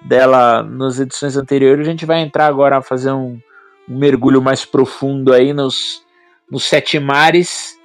dela 0.00 0.62
nas 0.62 1.00
edições 1.00 1.36
anteriores, 1.36 1.88
a 1.88 1.90
gente 1.90 2.06
vai 2.06 2.20
entrar 2.20 2.46
agora 2.46 2.76
a 2.76 2.82
fazer 2.82 3.10
um, 3.10 3.40
um 3.88 3.98
mergulho 3.98 4.42
mais 4.42 4.64
profundo 4.64 5.32
aí 5.32 5.52
nos, 5.52 6.04
nos 6.50 6.64
sete 6.64 6.98
mares 6.98 7.78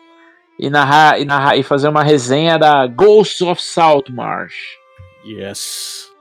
e 0.60 0.70
narrar, 0.70 1.20
e 1.20 1.26
narrar 1.26 1.58
e 1.58 1.64
fazer 1.64 1.88
uma 1.88 2.04
resenha 2.04 2.58
da 2.58 2.86
Ghost 2.88 3.44
of 3.44 3.62
Saltmarsh. 3.62 4.78
Yes. 5.26 6.12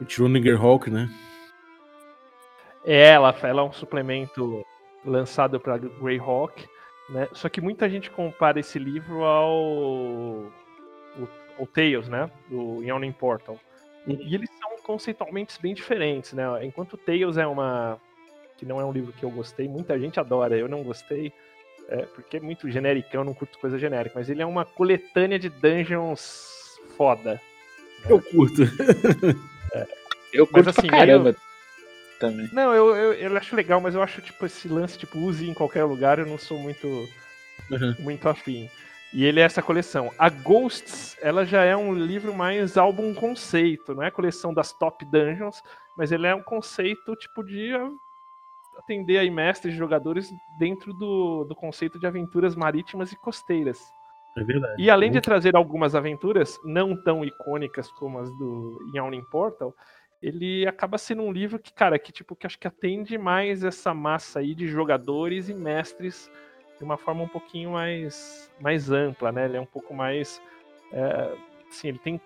O 0.00 0.56
Hawk, 0.64 0.90
né? 0.90 1.10
É, 2.84 3.08
ela, 3.10 3.34
ela 3.42 3.62
é 3.62 3.64
um 3.64 3.72
suplemento 3.72 4.64
lançado 5.04 5.58
para 5.58 5.76
Greyhawk, 5.76 6.66
né? 7.10 7.28
Só 7.32 7.48
que 7.48 7.60
muita 7.60 7.90
gente 7.90 8.10
compara 8.10 8.60
esse 8.60 8.78
livro 8.78 9.24
ao 9.24 9.52
o, 9.58 10.52
o 11.58 11.66
Tales, 11.66 12.08
né? 12.08 12.30
Do 12.48 12.82
Yawning 12.82 13.12
Portal. 13.12 13.58
E 14.06 14.34
eles 14.34 14.48
são 14.60 14.78
conceitualmente 14.84 15.60
bem 15.60 15.74
diferentes, 15.74 16.32
né? 16.32 16.44
Enquanto 16.64 16.96
Tales 16.96 17.36
é 17.36 17.46
uma 17.46 18.00
que 18.58 18.66
não 18.66 18.80
é 18.80 18.84
um 18.84 18.92
livro 18.92 19.12
que 19.12 19.24
eu 19.24 19.30
gostei, 19.30 19.68
muita 19.68 19.98
gente 19.98 20.20
adora, 20.20 20.58
eu 20.58 20.68
não 20.68 20.82
gostei, 20.82 21.32
é, 21.88 22.02
porque 22.02 22.36
é 22.36 22.40
muito 22.40 22.68
genericão, 22.68 23.22
eu 23.22 23.24
não 23.24 23.32
curto 23.32 23.58
coisa 23.58 23.78
genérica, 23.78 24.18
mas 24.18 24.28
ele 24.28 24.42
é 24.42 24.46
uma 24.46 24.64
coletânea 24.64 25.38
de 25.38 25.48
dungeons 25.48 26.78
foda. 26.96 27.34
Né? 27.34 27.40
Eu 28.10 28.20
curto. 28.20 28.62
É. 29.72 29.86
Eu 30.30 30.46
curto 30.46 30.66
mas, 30.66 30.78
assim, 30.78 30.88
pra 30.88 30.98
caramba. 30.98 31.30
Eu... 31.30 31.36
Também. 32.20 32.50
Não, 32.52 32.74
eu, 32.74 32.94
eu, 32.94 33.12
eu, 33.14 33.36
acho 33.36 33.56
legal, 33.56 33.80
mas 33.80 33.94
eu 33.94 34.02
acho 34.02 34.20
tipo 34.20 34.44
esse 34.44 34.68
lance, 34.68 34.98
tipo, 34.98 35.18
use 35.18 35.48
em 35.48 35.54
qualquer 35.54 35.84
lugar, 35.84 36.18
eu 36.18 36.26
não 36.26 36.36
sou 36.36 36.58
muito 36.58 36.86
uhum. 37.70 37.94
muito 38.00 38.28
afim. 38.28 38.68
E 39.12 39.24
ele 39.24 39.40
é 39.40 39.44
essa 39.44 39.62
coleção. 39.62 40.12
A 40.18 40.28
Ghosts, 40.28 41.16
ela 41.22 41.46
já 41.46 41.64
é 41.64 41.76
um 41.76 41.94
livro 41.94 42.34
mais 42.34 42.76
álbum 42.76 43.14
conceito, 43.14 43.94
não 43.94 44.02
é 44.02 44.08
a 44.08 44.12
coleção 44.12 44.52
das 44.52 44.72
top 44.72 45.04
dungeons, 45.06 45.62
mas 45.96 46.12
ele 46.12 46.26
é 46.26 46.34
um 46.34 46.42
conceito 46.42 47.16
tipo 47.16 47.42
de 47.42 47.72
atender 48.78 49.18
aí 49.18 49.30
mestres 49.30 49.74
e 49.74 49.76
jogadores 49.76 50.32
dentro 50.58 50.92
do, 50.94 51.44
do 51.44 51.54
conceito 51.54 51.98
de 51.98 52.06
aventuras 52.06 52.54
marítimas 52.54 53.12
e 53.12 53.16
costeiras. 53.16 53.78
É 54.36 54.44
verdade. 54.44 54.80
E 54.80 54.88
além 54.88 55.10
de 55.10 55.20
trazer 55.20 55.56
algumas 55.56 55.94
aventuras 55.94 56.58
não 56.64 56.96
tão 57.02 57.24
icônicas 57.24 57.90
como 57.92 58.18
as 58.18 58.30
do 58.38 58.78
Yawning 58.94 59.24
Portal, 59.24 59.74
ele 60.22 60.66
acaba 60.66 60.98
sendo 60.98 61.22
um 61.22 61.32
livro 61.32 61.58
que, 61.58 61.72
cara, 61.72 61.98
que 61.98 62.12
tipo 62.12 62.36
que 62.36 62.46
acho 62.46 62.58
que 62.58 62.68
atende 62.68 63.18
mais 63.18 63.64
essa 63.64 63.92
massa 63.92 64.40
aí 64.40 64.54
de 64.54 64.66
jogadores 64.66 65.48
e 65.48 65.54
mestres 65.54 66.30
de 66.76 66.84
uma 66.84 66.96
forma 66.96 67.22
um 67.22 67.28
pouquinho 67.28 67.72
mais 67.72 68.50
mais 68.60 68.90
ampla, 68.90 69.32
né? 69.32 69.44
Ele 69.44 69.56
é 69.56 69.60
um 69.60 69.66
pouco 69.66 69.92
mais 69.92 70.40
é, 70.92 71.34
assim, 71.68 71.88
ele 71.88 71.98
tem 71.98 72.20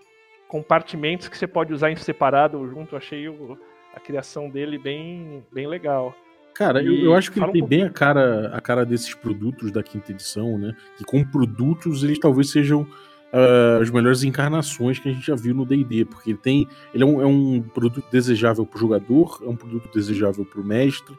compartimentos 0.49 1.29
que 1.29 1.37
você 1.37 1.47
pode 1.47 1.73
usar 1.73 1.91
em 1.91 1.97
separado 1.97 2.59
ou 2.59 2.69
junto. 2.69 2.95
Eu 2.95 2.99
achei 2.99 3.29
o, 3.29 3.59
a 3.95 4.01
criação 4.01 4.51
dele 4.51 4.79
bem 4.79 5.45
bem 5.51 5.67
legal. 5.67 6.15
Cara, 6.55 6.83
eu, 6.83 6.95
eu, 6.95 7.15
acho 7.15 7.33
que 7.33 7.41
ele 7.41 7.53
tem 7.53 7.63
um 7.63 7.67
bem 7.67 7.83
a 7.83 7.91
cara, 7.91 8.51
a 8.55 8.61
cara 8.61 8.85
desses 8.85 9.15
produtos 9.15 9.71
da 9.71 9.83
quinta 9.83 10.13
edição, 10.13 10.59
né? 10.59 10.75
Que 10.97 11.05
como 11.05 11.27
produtos 11.27 12.03
eles 12.03 12.19
talvez 12.19 12.51
sejam 12.51 12.83
uh, 12.83 13.81
as 13.81 13.91
melhores 13.91 14.23
encarnações 14.23 14.99
que 14.99 15.09
a 15.09 15.13
gente 15.13 15.27
já 15.27 15.35
viu 15.35 15.55
no 15.55 15.65
D&D, 15.65 16.05
porque 16.05 16.31
ele 16.31 16.39
tem, 16.39 16.69
ele 16.95 17.03
é 17.03 17.07
um, 17.07 17.23
é 17.23 17.27
um 17.27 17.63
produto 17.63 18.05
desejável 18.11 18.67
para 18.67 18.77
o 18.77 18.81
jogador, 18.81 19.41
é 19.43 19.49
um 19.49 19.57
produto 19.57 19.91
desejável 19.93 20.45
para 20.45 20.61
o 20.61 20.65
mestre. 20.65 21.17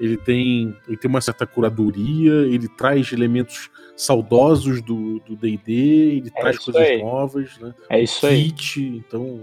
Ele 0.00 0.16
tem, 0.16 0.76
ele 0.86 0.96
tem 0.96 1.08
uma 1.08 1.20
certa 1.20 1.44
curadoria, 1.44 2.32
ele 2.46 2.68
traz 2.68 3.12
elementos 3.12 3.68
saudosos 3.96 4.80
do 4.80 5.20
D&D, 5.28 5.72
ele 5.72 6.32
é 6.34 6.40
traz 6.40 6.58
coisas 6.58 6.80
aí. 6.80 7.02
novas, 7.02 7.58
né? 7.58 7.74
É 7.90 8.00
isso 8.00 8.20
Kit, 8.28 8.80
aí. 8.80 8.96
então 8.96 9.40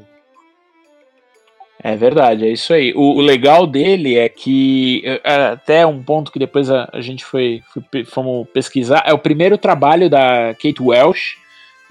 É 1.88 1.96
verdade, 1.96 2.48
é 2.48 2.52
isso 2.52 2.74
aí. 2.74 2.92
O, 2.96 3.18
o 3.18 3.22
legal 3.22 3.68
dele 3.68 4.18
é 4.18 4.28
que, 4.28 5.04
é, 5.06 5.36
até 5.50 5.86
um 5.86 6.02
ponto 6.02 6.32
que 6.32 6.40
depois 6.40 6.72
a, 6.72 6.90
a 6.92 7.00
gente 7.00 7.24
foi, 7.24 7.62
foi, 7.72 8.04
fomos 8.04 8.48
pesquisar, 8.52 9.04
é 9.06 9.14
o 9.14 9.20
primeiro 9.20 9.56
trabalho 9.56 10.10
da 10.10 10.56
Kate 10.56 10.82
Welsh, 10.82 11.38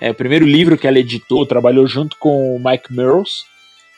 é 0.01 0.11
o 0.11 0.14
primeiro 0.14 0.45
livro 0.45 0.76
que 0.76 0.88
ela 0.88 0.99
editou, 0.99 1.47
trabalhou 1.47 1.86
junto 1.86 2.16
com 2.18 2.57
o 2.57 2.59
Mike 2.59 2.92
Mearls, 2.92 3.45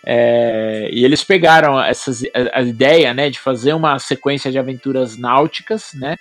é, 0.05 0.91
e 0.93 1.03
eles 1.03 1.25
pegaram 1.25 1.83
essas, 1.83 2.23
a, 2.25 2.59
a, 2.59 2.61
ideia 2.61 3.15
né, 3.15 3.31
de 3.31 3.39
fazer 3.39 3.73
uma 3.73 3.99
sequência 3.99 4.53
de 4.53 4.59
aventuras 4.59 5.17
náuticas, 5.17 5.93
né, 5.95 6.17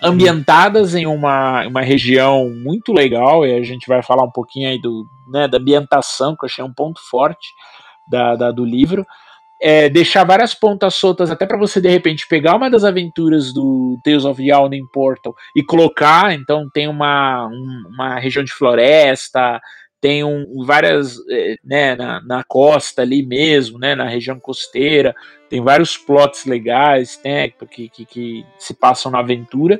ambientadas 0.00 0.94
em 0.94 1.04
uma, 1.04 1.66
uma 1.66 1.82
região 1.82 2.48
muito 2.48 2.92
legal, 2.92 3.44
e 3.44 3.52
a 3.52 3.62
gente 3.64 3.88
vai 3.88 4.04
falar 4.04 4.22
um 4.22 4.30
pouquinho 4.30 4.68
aí 4.68 4.80
do, 4.80 5.04
né, 5.26 5.48
da 5.48 5.58
ambientação, 5.58 6.36
que 6.36 6.44
eu 6.44 6.46
achei 6.46 6.62
um 6.62 6.72
ponto 6.72 7.00
forte 7.10 7.48
da, 8.08 8.36
da 8.36 8.50
do 8.50 8.64
livro. 8.64 9.06
É, 9.62 9.90
deixar 9.90 10.24
várias 10.24 10.54
pontas 10.54 10.94
soltas 10.94 11.30
até 11.30 11.44
para 11.44 11.58
você 11.58 11.82
de 11.82 11.88
repente 11.88 12.26
pegar 12.26 12.56
uma 12.56 12.70
das 12.70 12.82
aventuras 12.82 13.52
do 13.52 13.98
Tales 14.02 14.24
of 14.24 14.42
Yawning 14.42 14.86
Portal 14.90 15.34
e 15.54 15.62
colocar, 15.62 16.32
então 16.32 16.66
tem 16.72 16.88
uma, 16.88 17.46
um, 17.46 17.82
uma 17.92 18.18
região 18.18 18.42
de 18.42 18.52
floresta, 18.52 19.60
tem 20.00 20.24
um, 20.24 20.64
várias, 20.64 21.18
é, 21.28 21.56
né, 21.62 21.94
na, 21.94 22.22
na, 22.22 22.42
costa 22.42 23.02
ali 23.02 23.22
mesmo, 23.22 23.78
né, 23.78 23.94
na 23.94 24.08
região 24.08 24.40
costeira, 24.40 25.14
tem 25.50 25.60
vários 25.60 25.96
plots 25.96 26.46
legais, 26.46 27.20
né, 27.22 27.50
que, 27.50 27.90
que, 27.90 28.06
que 28.06 28.46
se 28.58 28.72
passam 28.72 29.12
na 29.12 29.18
aventura. 29.18 29.78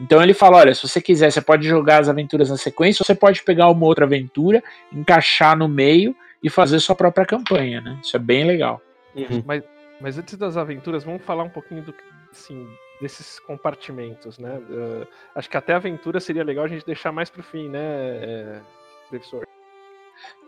Então 0.00 0.20
ele 0.20 0.34
fala, 0.34 0.56
olha, 0.56 0.74
se 0.74 0.82
você 0.82 1.00
quiser, 1.00 1.30
você 1.30 1.40
pode 1.40 1.68
jogar 1.68 2.00
as 2.00 2.08
aventuras 2.08 2.50
na 2.50 2.56
sequência, 2.56 3.04
você 3.04 3.14
pode 3.14 3.42
pegar 3.44 3.68
uma 3.70 3.86
outra 3.86 4.04
aventura, 4.04 4.62
encaixar 4.92 5.56
no 5.56 5.68
meio 5.68 6.16
e 6.42 6.50
fazer 6.50 6.80
sua 6.80 6.96
própria 6.96 7.24
campanha, 7.24 7.80
né? 7.80 7.98
Isso 8.02 8.16
é 8.16 8.18
bem 8.18 8.44
legal. 8.44 8.80
Uhum. 9.14 9.42
Mas, 9.46 9.62
mas 10.00 10.18
antes 10.18 10.36
das 10.36 10.56
aventuras, 10.56 11.04
vamos 11.04 11.22
falar 11.22 11.44
um 11.44 11.50
pouquinho 11.50 11.82
do, 11.82 11.94
assim, 12.30 12.68
desses 13.00 13.38
compartimentos, 13.40 14.38
né? 14.38 14.58
Uh, 14.70 15.06
acho 15.34 15.50
que 15.50 15.56
até 15.56 15.72
a 15.72 15.76
aventura 15.76 16.20
seria 16.20 16.44
legal 16.44 16.64
a 16.64 16.68
gente 16.68 16.86
deixar 16.86 17.12
mais 17.12 17.28
pro 17.28 17.42
fim, 17.42 17.68
né, 17.68 17.80
é, 17.80 18.60
professor? 19.08 19.46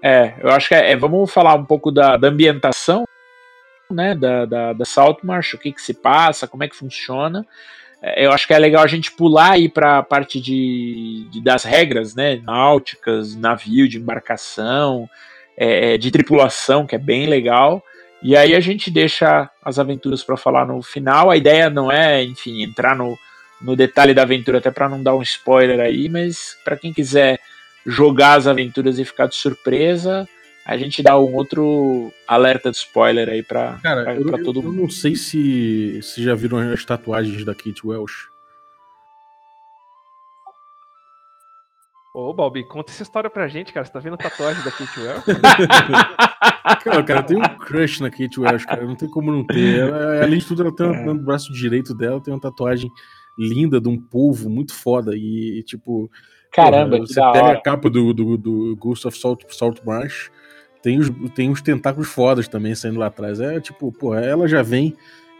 É, 0.02 0.34
eu 0.40 0.50
acho 0.50 0.68
que 0.68 0.74
é, 0.74 0.92
é, 0.92 0.96
vamos 0.96 1.32
falar 1.32 1.54
um 1.54 1.64
pouco 1.64 1.90
da, 1.90 2.16
da 2.16 2.28
ambientação, 2.28 3.04
né, 3.90 4.14
da, 4.14 4.44
da, 4.44 4.72
da 4.72 4.84
Saltmarsh, 4.84 5.54
o 5.54 5.58
que 5.58 5.72
que 5.72 5.82
se 5.82 5.94
passa, 5.94 6.46
como 6.46 6.64
é 6.64 6.68
que 6.68 6.76
funciona. 6.76 7.46
É, 8.00 8.26
eu 8.26 8.32
acho 8.32 8.46
que 8.46 8.54
é 8.54 8.58
legal 8.58 8.82
a 8.82 8.88
gente 8.88 9.10
pular 9.10 9.52
aí 9.52 9.68
para 9.68 9.98
a 9.98 10.02
parte 10.02 10.40
de, 10.40 11.26
de, 11.30 11.42
das 11.42 11.64
regras, 11.64 12.14
né, 12.14 12.36
náuticas, 12.36 13.34
navio 13.34 13.88
de 13.88 13.98
embarcação, 13.98 15.08
é, 15.56 15.94
é, 15.94 15.98
de 15.98 16.10
tripulação, 16.10 16.86
que 16.86 16.94
é 16.94 16.98
bem 16.98 17.26
legal. 17.26 17.82
E 18.22 18.36
aí 18.36 18.54
a 18.54 18.60
gente 18.60 18.90
deixa 18.90 19.50
as 19.62 19.78
aventuras 19.78 20.22
para 20.22 20.36
falar 20.36 20.66
no 20.66 20.82
final. 20.82 21.30
A 21.30 21.36
ideia 21.36 21.68
não 21.68 21.92
é, 21.92 22.22
enfim, 22.22 22.62
entrar 22.62 22.96
no, 22.96 23.18
no 23.60 23.76
detalhe 23.76 24.14
da 24.14 24.22
aventura, 24.22 24.58
até 24.58 24.70
para 24.70 24.88
não 24.88 25.02
dar 25.02 25.14
um 25.14 25.22
spoiler 25.22 25.80
aí, 25.80 26.08
mas 26.08 26.56
para 26.64 26.76
quem 26.76 26.92
quiser 26.92 27.38
jogar 27.86 28.34
as 28.34 28.46
aventuras 28.46 28.98
e 28.98 29.04
ficar 29.04 29.26
de 29.26 29.34
surpresa, 29.34 30.26
a 30.64 30.76
gente 30.76 31.02
dá 31.02 31.18
um 31.18 31.34
outro 31.34 32.12
alerta 32.26 32.70
de 32.70 32.78
spoiler 32.78 33.28
aí 33.28 33.42
pra, 33.42 33.78
Cara, 33.82 34.04
pra, 34.04 34.14
eu, 34.14 34.44
todo 34.44 34.60
eu, 34.60 34.62
mundo. 34.62 34.76
Eu 34.76 34.82
não 34.82 34.90
sei 34.90 35.14
se, 35.14 36.00
se 36.02 36.22
já 36.22 36.34
viram 36.34 36.58
as 36.72 36.84
tatuagens 36.84 37.44
da 37.44 37.54
Kate 37.54 37.86
Welsh. 37.86 38.33
Ô, 42.14 42.32
Balbi, 42.32 42.62
conta 42.62 42.92
essa 42.92 43.02
história 43.02 43.28
pra 43.28 43.48
gente, 43.48 43.72
cara. 43.72 43.84
Você 43.84 43.92
tá 43.92 43.98
vendo 43.98 44.16
tatuagem 44.16 44.62
da 44.62 44.70
Kate 44.70 45.00
Welsh? 45.00 45.24
cara, 46.84 47.02
cara, 47.02 47.20
eu 47.20 47.24
tenho 47.24 47.40
um 47.40 47.58
crush 47.58 48.00
na 48.00 48.08
Kate 48.08 48.38
Welsh, 48.38 48.64
cara. 48.64 48.86
Não 48.86 48.94
tem 48.94 49.10
como 49.10 49.32
não 49.32 49.44
ter. 49.44 49.80
Ela, 49.80 50.22
além 50.22 50.38
de 50.38 50.46
tudo, 50.46 50.62
ela 50.62 50.72
tem 50.72 50.86
uma, 50.86 50.94
é. 50.94 51.04
no 51.06 51.16
braço 51.16 51.52
direito 51.52 51.92
dela 51.92 52.22
tem 52.22 52.32
uma 52.32 52.40
tatuagem 52.40 52.88
linda 53.36 53.80
de 53.80 53.88
um 53.88 54.00
polvo 54.00 54.48
muito 54.48 54.72
foda. 54.72 55.16
E, 55.16 55.64
tipo. 55.64 56.08
Caramba, 56.52 56.98
Você 56.98 57.14
pega 57.14 57.46
hora. 57.46 57.58
a 57.58 57.60
capa 57.60 57.90
do, 57.90 58.14
do, 58.14 58.36
do 58.36 58.76
Ghost 58.76 59.08
of 59.08 59.18
Salt, 59.18 59.42
Salt 59.48 59.80
Marsh, 59.84 60.30
tem 60.80 61.00
os, 61.00 61.10
tem 61.34 61.50
os 61.50 61.60
tentáculos 61.60 62.08
fodas 62.08 62.46
também 62.46 62.76
saindo 62.76 63.00
lá 63.00 63.06
atrás. 63.06 63.40
É 63.40 63.58
tipo, 63.58 63.90
pô, 63.90 64.14
ela 64.14 64.46
já 64.46 64.62
vem 64.62 64.94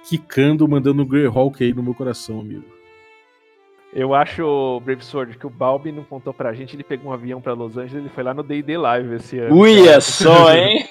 quicando, 0.09 0.67
mandando 0.67 1.03
o 1.03 1.07
Greyhawk 1.07 1.63
aí 1.63 1.73
no 1.73 1.85
meu 1.85 1.95
coração, 1.95 2.41
amigo. 2.41 2.65
Eu 3.95 4.13
acho, 4.13 4.81
Brave 4.85 5.05
Sword, 5.05 5.39
que 5.39 5.47
o 5.47 5.51
Balbi 5.51 5.93
não 5.93 6.03
contou 6.03 6.35
pra 6.35 6.53
gente, 6.53 6.75
ele 6.75 6.83
pegou 6.83 7.13
um 7.13 7.15
avião 7.15 7.41
pra 7.41 7.53
Los 7.53 7.77
Angeles, 7.77 7.95
ele 7.95 8.09
foi 8.09 8.25
lá 8.25 8.35
no 8.35 8.43
D&D 8.43 8.77
Live 8.77 9.15
esse 9.15 9.39
ano. 9.39 9.57
Uia 9.57 10.01
só, 10.01 10.53
hein? 10.53 10.85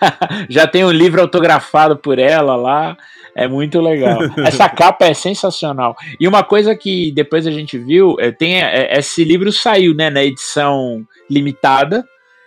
Já 0.48 0.66
tem 0.66 0.82
um 0.82 0.90
livro 0.90 1.20
autografado 1.20 1.98
por 1.98 2.18
ela 2.18 2.56
lá, 2.56 2.96
é 3.34 3.46
muito 3.46 3.78
legal. 3.78 4.20
Essa 4.40 4.70
capa 4.70 5.04
é 5.04 5.12
sensacional. 5.12 5.94
E 6.18 6.26
uma 6.26 6.42
coisa 6.42 6.74
que 6.74 7.12
depois 7.12 7.46
a 7.46 7.50
gente 7.50 7.76
viu, 7.76 8.16
é, 8.18 8.32
tem 8.32 8.62
é, 8.62 8.98
esse 8.98 9.22
livro 9.22 9.52
saiu, 9.52 9.94
né, 9.94 10.08
na 10.08 10.24
edição 10.24 11.04
limitada 11.28 12.02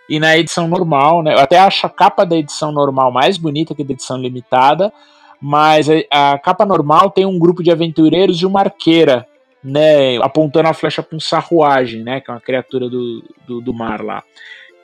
e 0.09 0.19
na 0.19 0.35
edição 0.35 0.67
normal, 0.67 1.21
né? 1.21 1.35
Eu 1.35 1.39
até 1.39 1.59
acho 1.59 1.85
a 1.85 1.89
capa 1.89 2.25
da 2.25 2.35
edição 2.35 2.71
normal 2.71 3.11
mais 3.11 3.37
bonita 3.37 3.75
que 3.75 3.83
a 3.83 3.85
da 3.85 3.93
edição 3.93 4.17
limitada, 4.17 4.91
mas 5.39 5.87
a, 5.87 6.33
a 6.33 6.39
capa 6.39 6.65
normal 6.65 7.11
tem 7.11 7.27
um 7.27 7.37
grupo 7.37 7.61
de 7.61 7.69
aventureiros 7.69 8.41
e 8.41 8.45
uma 8.47 8.61
arqueira 8.61 9.27
né, 9.63 10.17
apontando 10.17 10.69
a 10.69 10.73
flecha 10.73 11.03
para 11.03 11.15
um 11.15 11.19
sarruagem, 11.19 12.03
né, 12.03 12.21
que 12.21 12.29
é 12.29 12.33
uma 12.33 12.41
criatura 12.41 12.89
do, 12.89 13.23
do, 13.45 13.61
do, 13.61 13.73
mar 13.73 14.01
lá. 14.01 14.23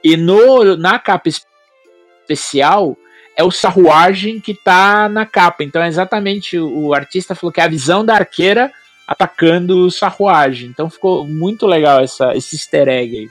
E 0.04 0.18
no, 0.18 0.76
na 0.76 1.00
capa 1.00 1.30
especial 1.30 2.98
é 3.36 3.44
o 3.44 3.52
sarruagem 3.52 4.40
que 4.40 4.54
tá 4.54 5.10
na 5.10 5.26
capa. 5.26 5.64
Então 5.64 5.82
é 5.82 5.88
exatamente 5.88 6.58
o, 6.58 6.88
o 6.88 6.94
artista 6.94 7.36
falou 7.36 7.52
que 7.52 7.62
é 7.62 7.64
a 7.64 7.70
visão 7.70 8.06
da 8.06 8.16
arqueira 8.16 8.72
atacando 9.08 9.86
o 9.86 9.92
sarruagem. 9.92 10.70
Então 10.70 10.90
ficou 10.90 11.26
muito 11.26 11.66
legal 11.66 12.02
essa, 12.02 12.36
esse 12.36 12.56
easter 12.56 12.88
egg 12.88 13.18
aí. 13.18 13.30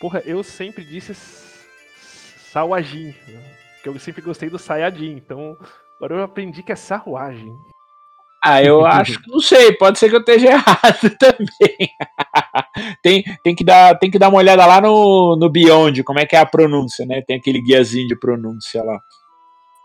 Porra, 0.00 0.22
eu 0.24 0.42
sempre 0.44 0.84
disse 0.84 1.12
Sawajin, 2.52 3.14
que 3.82 3.88
eu 3.88 3.98
sempre 3.98 4.22
gostei 4.22 4.48
do 4.48 4.58
Sayajin. 4.58 5.16
Então 5.16 5.56
agora 5.96 6.14
eu 6.14 6.22
aprendi 6.22 6.62
que 6.62 6.72
é 6.72 6.76
sarruagem. 6.76 7.56
Ah, 8.42 8.62
eu 8.62 8.84
acho 8.86 9.20
que 9.20 9.30
não 9.30 9.40
sei, 9.40 9.72
pode 9.72 9.98
ser 9.98 10.08
que 10.08 10.16
eu 10.16 10.20
esteja 10.20 10.48
errado 10.52 11.10
também. 11.18 11.90
tem, 13.02 13.24
tem, 13.42 13.54
que 13.54 13.64
dar, 13.64 13.98
tem 13.98 14.10
que 14.10 14.18
dar 14.18 14.28
uma 14.28 14.38
olhada 14.38 14.64
lá 14.64 14.80
no, 14.80 15.36
no 15.36 15.50
Beyond, 15.50 16.02
como 16.04 16.18
é 16.18 16.26
que 16.26 16.36
é 16.36 16.40
a 16.40 16.46
pronúncia, 16.46 17.04
né? 17.04 17.22
Tem 17.22 17.36
aquele 17.36 17.60
guiazinho 17.60 18.08
de 18.08 18.18
pronúncia 18.18 18.82
lá. 18.82 19.00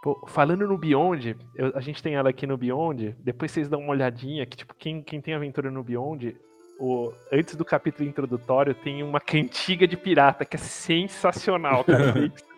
Pô, 0.01 0.21
falando 0.27 0.67
no 0.67 0.77
Beyond, 0.77 1.35
eu, 1.55 1.71
a 1.75 1.79
gente 1.79 2.03
tem 2.03 2.15
ela 2.15 2.29
aqui 2.29 2.45
no 2.45 2.57
Beyond, 2.57 3.15
depois 3.19 3.51
vocês 3.51 3.69
dão 3.69 3.79
uma 3.79 3.91
olhadinha, 3.91 4.45
que 4.45 4.57
tipo, 4.57 4.75
quem, 4.77 5.01
quem 5.01 5.21
tem 5.21 5.33
aventura 5.33 5.71
no 5.71 5.81
Beyond, 5.81 6.35
o, 6.77 7.13
antes 7.31 7.55
do 7.55 7.63
capítulo 7.63 8.07
introdutório, 8.07 8.73
tem 8.75 9.01
uma 9.01 9.21
cantiga 9.21 9.87
de 9.87 9.95
pirata 9.95 10.43
que 10.43 10.57
é 10.57 10.59
sensacional, 10.59 11.85
cara. 11.85 12.13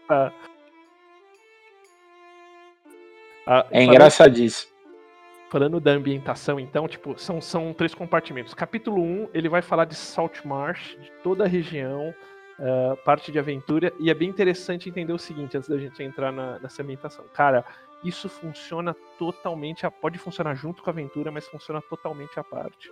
tá... 0.07 0.33
ah, 3.45 3.67
é 3.69 3.83
engraçadíssimo. 3.83 4.74
Falando 5.49 5.79
da 5.79 5.91
ambientação, 5.91 6.59
então, 6.59 6.87
tipo, 6.87 7.17
são, 7.19 7.39
são 7.39 7.71
três 7.71 7.93
compartimentos. 7.93 8.53
Capítulo 8.53 9.01
1, 9.01 9.29
ele 9.33 9.47
vai 9.47 9.61
falar 9.61 9.85
de 9.85 9.95
Salt 9.95 10.43
Marsh, 10.43 10.97
de 10.99 11.11
toda 11.23 11.43
a 11.43 11.47
região, 11.47 12.13
uh, 12.59 12.97
parte 13.05 13.31
de 13.31 13.37
aventura, 13.37 13.93
e 13.99 14.09
é 14.09 14.13
bem 14.13 14.29
interessante 14.29 14.89
entender 14.89 15.13
o 15.13 15.19
seguinte, 15.19 15.55
antes 15.55 15.69
da 15.69 15.77
gente 15.77 16.01
entrar 16.01 16.31
na, 16.31 16.57
nessa 16.59 16.81
ambientação. 16.81 17.25
Cara, 17.31 17.63
isso 18.03 18.27
funciona 18.27 18.95
totalmente, 19.19 19.85
a, 19.85 19.91
pode 19.91 20.17
funcionar 20.17 20.55
junto 20.55 20.81
com 20.81 20.89
a 20.89 20.93
aventura, 20.93 21.31
mas 21.31 21.47
funciona 21.47 21.81
totalmente 21.81 22.39
à 22.39 22.43
parte. 22.43 22.91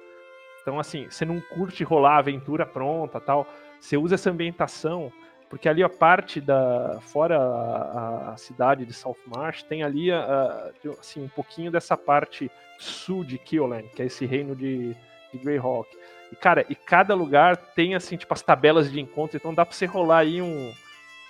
Então, 0.62 0.80
assim, 0.80 1.10
você 1.10 1.26
não 1.26 1.42
curte 1.42 1.84
rolar 1.84 2.16
a 2.16 2.20
aventura 2.20 2.66
pronta 2.66 3.20
tal, 3.20 3.48
você 3.80 3.98
usa 3.98 4.16
essa 4.16 4.30
ambientação 4.30 5.12
porque 5.54 5.70
ali 5.70 5.84
a 5.84 5.88
parte 5.88 6.42
da 6.42 7.00
fora 7.00 7.38
a, 7.38 8.32
a 8.32 8.38
cidade 8.38 8.88
de 8.88 8.92
South 8.92 9.20
Marsh 9.28 9.62
tem 9.62 9.84
ali 9.84 10.12
a, 10.12 10.72
assim 11.00 11.22
um 11.22 11.28
pouquinho 11.28 11.70
dessa 11.70 11.96
parte 11.96 12.50
sul 12.80 13.24
de 13.24 13.38
Kioland, 13.38 13.88
que 13.90 14.02
é 14.02 14.06
esse 14.06 14.26
reino 14.26 14.56
de, 14.56 14.96
de 15.32 15.38
Greyhawk. 15.38 15.96
E 16.32 16.36
cara, 16.36 16.66
e 16.68 16.74
cada 16.74 17.14
lugar 17.14 17.56
tem 17.56 17.94
assim 17.94 18.18
tipo 18.18 18.34
as 18.34 18.42
tabelas 18.42 18.92
de 18.92 19.00
encontro, 19.00 19.38
então 19.38 19.54
dá 19.54 19.64
para 19.64 19.76
você 19.76 19.86
rolar 19.86 20.22
aí 20.22 20.42
um, 20.42 20.74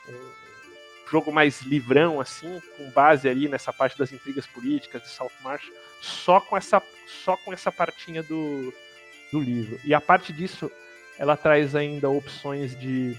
um, 0.07 0.32
jogo 1.11 1.30
mais 1.30 1.61
livrão 1.61 2.21
assim, 2.21 2.61
com 2.78 2.89
base 2.91 3.28
ali 3.28 3.49
nessa 3.49 3.74
parte 3.74 3.99
das 3.99 4.13
intrigas 4.13 4.47
políticas 4.47 5.01
de 5.01 5.09
South 5.09 5.34
Marsh, 5.41 5.69
só 6.01 6.39
com 6.39 6.55
essa 6.55 6.82
só 7.26 7.36
com 7.36 7.51
essa 7.51 7.74
partinha 7.74 8.24
do 8.24 8.74
do 9.34 9.41
livro. 9.41 9.78
E 9.84 9.93
a 9.93 9.99
parte 9.99 10.32
disso, 10.32 10.71
ela 11.19 11.36
traz 11.36 11.76
ainda 11.76 12.09
opções 12.09 12.74
de 12.80 13.17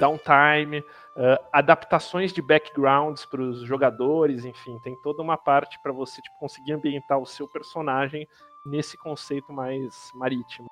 downtime, 0.00 0.80
uh, 0.80 1.44
adaptações 1.52 2.32
de 2.32 2.42
backgrounds 2.42 3.24
para 3.24 3.42
os 3.42 3.60
jogadores, 3.60 4.44
enfim, 4.44 4.78
tem 4.82 4.96
toda 5.02 5.22
uma 5.22 5.36
parte 5.36 5.78
para 5.82 5.92
você 5.92 6.20
tipo, 6.20 6.36
conseguir 6.38 6.72
ambientar 6.72 7.18
o 7.18 7.26
seu 7.26 7.46
personagem 7.46 8.26
nesse 8.66 8.96
conceito 8.96 9.52
mais 9.52 10.10
marítimo. 10.14 10.68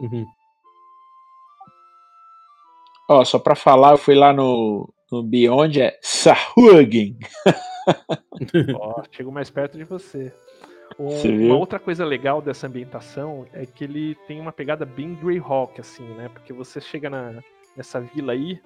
Uhum. 0.00 0.26
Ó, 3.08 3.24
só 3.24 3.38
para 3.38 3.54
falar, 3.54 3.92
eu 3.92 3.98
fui 3.98 4.14
lá 4.14 4.32
no, 4.32 4.92
no 5.12 5.22
Beyond 5.22 5.80
é 5.80 5.98
Sahuagin. 6.02 7.18
Ó, 8.74 9.02
chego 9.12 9.30
mais 9.30 9.50
perto 9.50 9.76
de 9.76 9.84
você. 9.84 10.32
Um- 10.98 11.46
uma 11.46 11.56
outra 11.56 11.78
coisa 11.78 12.04
legal 12.04 12.40
dessa 12.40 12.66
ambientação 12.66 13.46
é 13.52 13.66
que 13.66 13.84
ele 13.84 14.14
tem 14.26 14.40
uma 14.40 14.52
pegada 14.52 14.86
bem 14.86 15.14
Greyhawk, 15.14 15.80
assim, 15.80 16.06
né? 16.14 16.28
Porque 16.28 16.52
você 16.52 16.80
chega 16.80 17.10
na, 17.10 17.42
nessa 17.76 18.00
vila 18.00 18.32
aí, 18.32 18.60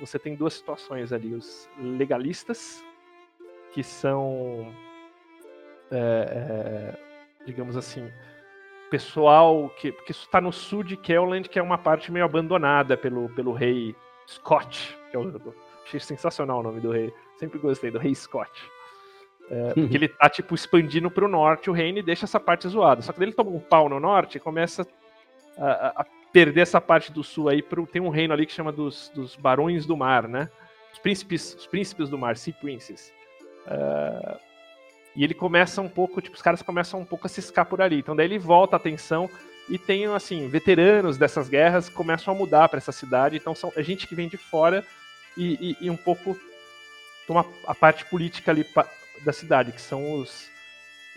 você 0.00 0.18
tem 0.18 0.34
duas 0.34 0.54
situações 0.54 1.12
ali. 1.12 1.34
Os 1.34 1.68
legalistas, 1.78 2.84
que 3.72 3.82
são, 3.82 4.72
é, 5.90 5.96
é, 6.96 7.44
digamos 7.46 7.76
assim, 7.76 8.10
pessoal 8.90 9.68
que, 9.76 9.94
isso 10.08 10.24
está 10.24 10.40
no 10.40 10.52
sul 10.52 10.82
de 10.82 10.96
Kelland, 10.96 11.48
que 11.48 11.58
é 11.58 11.62
uma 11.62 11.78
parte 11.78 12.10
meio 12.10 12.24
abandonada 12.24 12.96
pelo, 12.96 13.28
pelo 13.30 13.52
rei 13.52 13.94
Scott, 14.26 14.98
que 15.10 15.16
é 15.16 15.18
o, 15.18 15.54
achei 15.84 16.00
sensacional 16.00 16.60
o 16.60 16.62
nome 16.62 16.80
do 16.80 16.90
rei. 16.90 17.12
Sempre 17.36 17.58
gostei 17.58 17.90
do 17.90 17.98
rei 17.98 18.14
Scott. 18.14 18.50
É, 19.50 19.74
porque 19.74 19.96
ele 19.96 20.08
tá, 20.08 20.28
tipo, 20.28 20.54
expandindo 20.54 21.10
pro 21.10 21.28
norte 21.28 21.70
o 21.70 21.72
reino 21.72 21.98
e 21.98 22.02
deixa 22.02 22.24
essa 22.24 22.40
parte 22.40 22.66
zoada. 22.68 23.02
Só 23.02 23.12
que 23.12 23.22
ele 23.22 23.32
toma 23.32 23.50
um 23.50 23.60
pau 23.60 23.88
no 23.88 24.00
norte 24.00 24.36
e 24.36 24.40
começa 24.40 24.86
a, 25.58 25.66
a- 25.70 25.92
a 26.02 26.06
perder 26.32 26.60
essa 26.62 26.80
parte 26.80 27.12
do 27.12 27.22
sul 27.24 27.48
aí. 27.48 27.62
Tem 27.92 28.00
um 28.00 28.08
reino 28.08 28.32
ali 28.32 28.46
que 28.46 28.52
chama 28.52 28.72
dos, 28.72 29.10
dos 29.14 29.36
Barões 29.36 29.86
do 29.86 29.96
Mar, 29.96 30.28
né? 30.28 30.48
Os 30.92 30.98
príncipes, 30.98 31.54
os 31.54 31.66
príncipes 31.66 32.08
do 32.08 32.18
mar, 32.18 32.36
Sea 32.36 32.52
Princes. 32.54 33.12
É, 33.66 34.36
e 35.14 35.24
ele 35.24 35.34
começa 35.34 35.80
um 35.80 35.88
pouco, 35.88 36.20
tipo, 36.20 36.36
os 36.36 36.42
caras 36.42 36.62
começam 36.62 37.00
um 37.00 37.04
pouco 37.04 37.26
a 37.26 37.30
ciscar 37.30 37.66
por 37.66 37.80
ali. 37.80 37.98
Então 37.98 38.14
daí 38.14 38.26
ele 38.26 38.38
volta 38.38 38.76
a 38.76 38.78
atenção 38.78 39.28
e 39.68 39.78
tem, 39.78 40.06
assim, 40.06 40.48
veteranos 40.48 41.16
dessas 41.16 41.48
guerras 41.48 41.88
começam 41.88 42.34
a 42.34 42.36
mudar 42.36 42.68
para 42.68 42.78
essa 42.78 42.92
cidade. 42.92 43.36
Então 43.36 43.54
são 43.54 43.72
é 43.76 43.82
gente 43.82 44.06
que 44.06 44.14
vem 44.14 44.28
de 44.28 44.36
fora 44.36 44.84
e, 45.36 45.76
e- 45.80 45.86
e 45.86 45.90
um 45.90 45.96
pouco 45.96 46.36
toma 47.26 47.46
a 47.66 47.74
parte 47.74 48.04
política 48.06 48.50
ali 48.50 48.66
da 49.24 49.32
cidade, 49.32 49.72
que 49.72 49.80
são 49.80 50.14
os, 50.20 50.50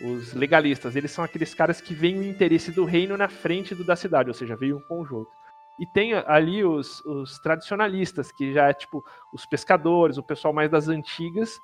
os 0.01 0.33
legalistas. 0.33 0.95
Eles 0.95 1.11
são 1.11 1.23
aqueles 1.23 1.53
caras 1.53 1.79
que 1.79 1.93
veem 1.93 2.19
o 2.19 2.23
interesse 2.23 2.71
do 2.71 2.85
reino 2.85 3.17
na 3.17 3.27
frente 3.27 3.75
do 3.75 3.83
da 3.83 3.95
cidade, 3.95 4.29
ou 4.29 4.33
seja, 4.33 4.55
veio 4.55 4.77
um 4.77 4.81
conjunto. 4.81 5.29
E 5.79 5.85
tem 5.87 6.13
ali 6.13 6.63
os, 6.63 7.03
os 7.05 7.39
tradicionalistas, 7.39 8.31
que 8.31 8.53
já 8.53 8.69
é 8.69 8.73
tipo 8.73 9.03
os 9.33 9.45
pescadores, 9.45 10.17
o 10.17 10.23
pessoal 10.23 10.53
mais 10.53 10.69
das 10.69 10.87
antigas, 10.87 11.57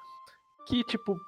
que 0.67 0.83
tipo 0.83 1.19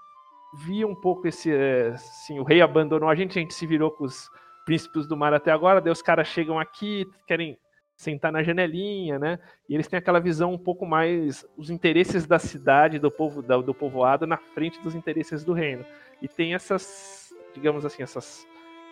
via 0.53 0.85
um 0.85 0.95
pouco 0.95 1.27
esse, 1.27 1.51
é, 1.51 1.89
assim, 1.89 2.39
o 2.39 2.43
rei 2.43 2.61
abandonou 2.61 3.07
a 3.07 3.15
gente, 3.15 3.37
a 3.37 3.41
gente 3.41 3.53
se 3.53 3.65
virou 3.65 3.91
com 3.91 4.03
os 4.03 4.29
príncipes 4.65 5.07
do 5.07 5.15
mar 5.15 5.33
até 5.33 5.51
agora, 5.51 5.79
daí 5.79 5.91
os 5.91 6.01
caras 6.01 6.27
chegam 6.27 6.59
aqui, 6.59 7.09
querem 7.25 7.57
sentar 8.01 8.31
na 8.31 8.41
janelinha, 8.41 9.19
né? 9.19 9.39
E 9.69 9.75
eles 9.75 9.87
têm 9.87 9.97
aquela 9.99 10.19
visão 10.19 10.51
um 10.53 10.57
pouco 10.57 10.85
mais 10.85 11.45
os 11.55 11.69
interesses 11.69 12.25
da 12.25 12.39
cidade, 12.39 12.97
do 12.97 13.11
povo 13.11 13.41
do 13.41 13.73
povoado 13.73 14.25
na 14.25 14.37
frente 14.37 14.81
dos 14.81 14.95
interesses 14.95 15.43
do 15.43 15.53
reino. 15.53 15.85
E 16.21 16.27
tem 16.27 16.53
essas, 16.55 17.31
digamos 17.53 17.85
assim, 17.85 18.01
essas 18.03 18.45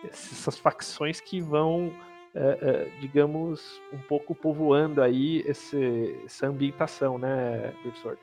essas 0.04 0.58
facções 0.58 1.20
que 1.20 1.40
vão, 1.40 1.92
é, 2.34 2.58
é, 2.62 2.88
digamos, 3.00 3.80
um 3.92 3.98
pouco 3.98 4.34
povoando 4.34 5.02
aí 5.02 5.42
esse, 5.46 6.16
essa 6.24 6.46
ambientação, 6.46 7.18
né, 7.18 7.74
professor? 7.82 8.16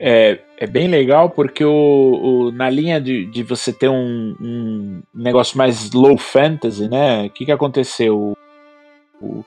É, 0.00 0.40
é 0.56 0.66
bem 0.66 0.88
legal 0.88 1.30
porque 1.30 1.64
o, 1.64 1.70
o- 1.70 2.52
na 2.52 2.68
linha 2.70 3.00
de, 3.00 3.24
de 3.26 3.42
você 3.42 3.72
ter 3.72 3.88
um, 3.88 4.34
um 4.40 5.02
negócio 5.14 5.56
mais 5.58 5.92
low 5.92 6.16
fantasy, 6.18 6.88
né? 6.88 7.26
O 7.26 7.30
que, 7.30 7.44
que 7.44 7.52
aconteceu? 7.52 8.36
O 9.20 9.44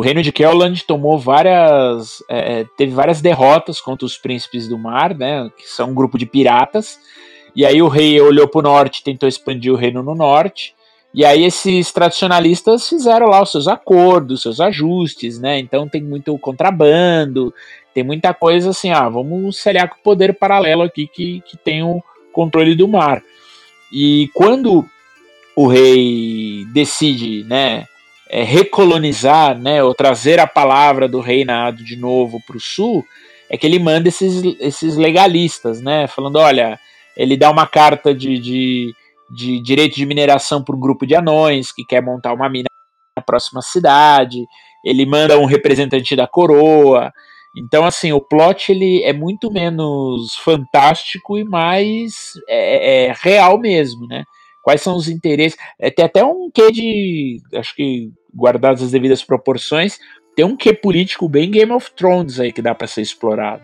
reino 0.00 0.22
de 0.22 0.32
Kelland 0.32 0.84
tomou 0.84 1.18
várias. 1.18 2.22
é, 2.28 2.60
é, 2.60 2.66
teve 2.76 2.92
várias 2.92 3.20
derrotas 3.20 3.80
contra 3.80 4.04
os 4.04 4.18
príncipes 4.18 4.68
do 4.68 4.76
mar, 4.76 5.14
né? 5.14 5.50
Que 5.56 5.68
são 5.68 5.90
um 5.90 5.94
grupo 5.94 6.18
de 6.18 6.26
piratas. 6.26 6.98
E 7.54 7.64
aí 7.64 7.80
o 7.80 7.88
rei 7.88 8.20
olhou 8.20 8.48
para 8.48 8.58
o 8.58 8.62
norte, 8.62 9.02
tentou 9.02 9.28
expandir 9.28 9.72
o 9.72 9.76
reino 9.76 10.02
no 10.02 10.14
norte. 10.14 10.74
E 11.14 11.24
aí 11.24 11.44
esses 11.44 11.90
tradicionalistas 11.92 12.88
fizeram 12.88 13.28
lá 13.28 13.42
os 13.42 13.50
seus 13.50 13.66
acordos, 13.66 14.42
seus 14.42 14.60
ajustes, 14.60 15.38
né? 15.38 15.58
Então 15.58 15.88
tem 15.88 16.02
muito 16.02 16.36
contrabando, 16.38 17.54
tem 17.94 18.04
muita 18.04 18.34
coisa 18.34 18.70
assim, 18.70 18.90
ah, 18.90 19.08
vamos 19.08 19.56
se 19.56 19.68
aliar 19.68 19.88
com 19.88 19.96
o 19.96 20.02
poder 20.02 20.34
paralelo 20.34 20.82
aqui 20.82 21.06
que, 21.06 21.40
que 21.46 21.56
tem 21.56 21.82
o 21.82 22.02
controle 22.32 22.74
do 22.74 22.86
mar. 22.86 23.22
E 23.90 24.28
quando 24.34 24.84
o 25.56 25.66
rei 25.66 26.66
decide, 26.74 27.44
né, 27.44 27.86
é, 28.28 28.42
recolonizar, 28.42 29.58
né, 29.58 29.82
ou 29.82 29.94
trazer 29.94 30.38
a 30.40 30.46
palavra 30.46 31.08
do 31.08 31.20
reinado 31.20 31.84
de 31.84 31.96
novo 31.96 32.40
para 32.46 32.56
o 32.56 32.60
sul, 32.60 33.04
é 33.48 33.56
que 33.56 33.66
ele 33.66 33.78
manda 33.78 34.08
esses, 34.08 34.42
esses 34.60 34.96
legalistas, 34.96 35.80
né, 35.80 36.06
falando, 36.06 36.36
olha, 36.36 36.78
ele 37.16 37.36
dá 37.36 37.50
uma 37.50 37.66
carta 37.66 38.14
de, 38.14 38.38
de, 38.38 38.94
de 39.30 39.60
direito 39.60 39.96
de 39.96 40.06
mineração 40.06 40.62
para 40.62 40.74
um 40.74 40.80
grupo 40.80 41.06
de 41.06 41.14
anões 41.14 41.72
que 41.72 41.84
quer 41.84 42.02
montar 42.02 42.32
uma 42.32 42.48
mina 42.48 42.66
na 43.16 43.22
próxima 43.22 43.62
cidade, 43.62 44.44
ele 44.84 45.06
manda 45.06 45.38
um 45.38 45.46
representante 45.46 46.14
da 46.14 46.26
coroa, 46.26 47.12
então, 47.56 47.86
assim, 47.86 48.12
o 48.12 48.20
plot 48.20 48.70
ele 48.70 49.02
é 49.02 49.14
muito 49.14 49.50
menos 49.50 50.34
fantástico 50.36 51.38
e 51.38 51.44
mais 51.44 52.34
é, 52.46 53.06
é, 53.06 53.14
real 53.18 53.58
mesmo, 53.58 54.06
né? 54.06 54.24
Quais 54.66 54.82
são 54.82 54.96
os 54.96 55.06
interesses? 55.06 55.56
É, 55.78 55.92
tem 55.92 56.04
até 56.04 56.24
um 56.24 56.50
quê 56.50 56.72
de. 56.72 57.40
Acho 57.54 57.72
que, 57.76 58.10
guardadas 58.34 58.82
as 58.82 58.90
devidas 58.90 59.22
proporções, 59.22 59.96
tem 60.34 60.44
um 60.44 60.56
quê 60.56 60.72
político 60.74 61.28
bem 61.28 61.52
Game 61.52 61.70
of 61.70 61.88
Thrones 61.92 62.40
aí 62.40 62.52
que 62.52 62.60
dá 62.60 62.74
para 62.74 62.88
ser 62.88 63.02
explorado. 63.02 63.62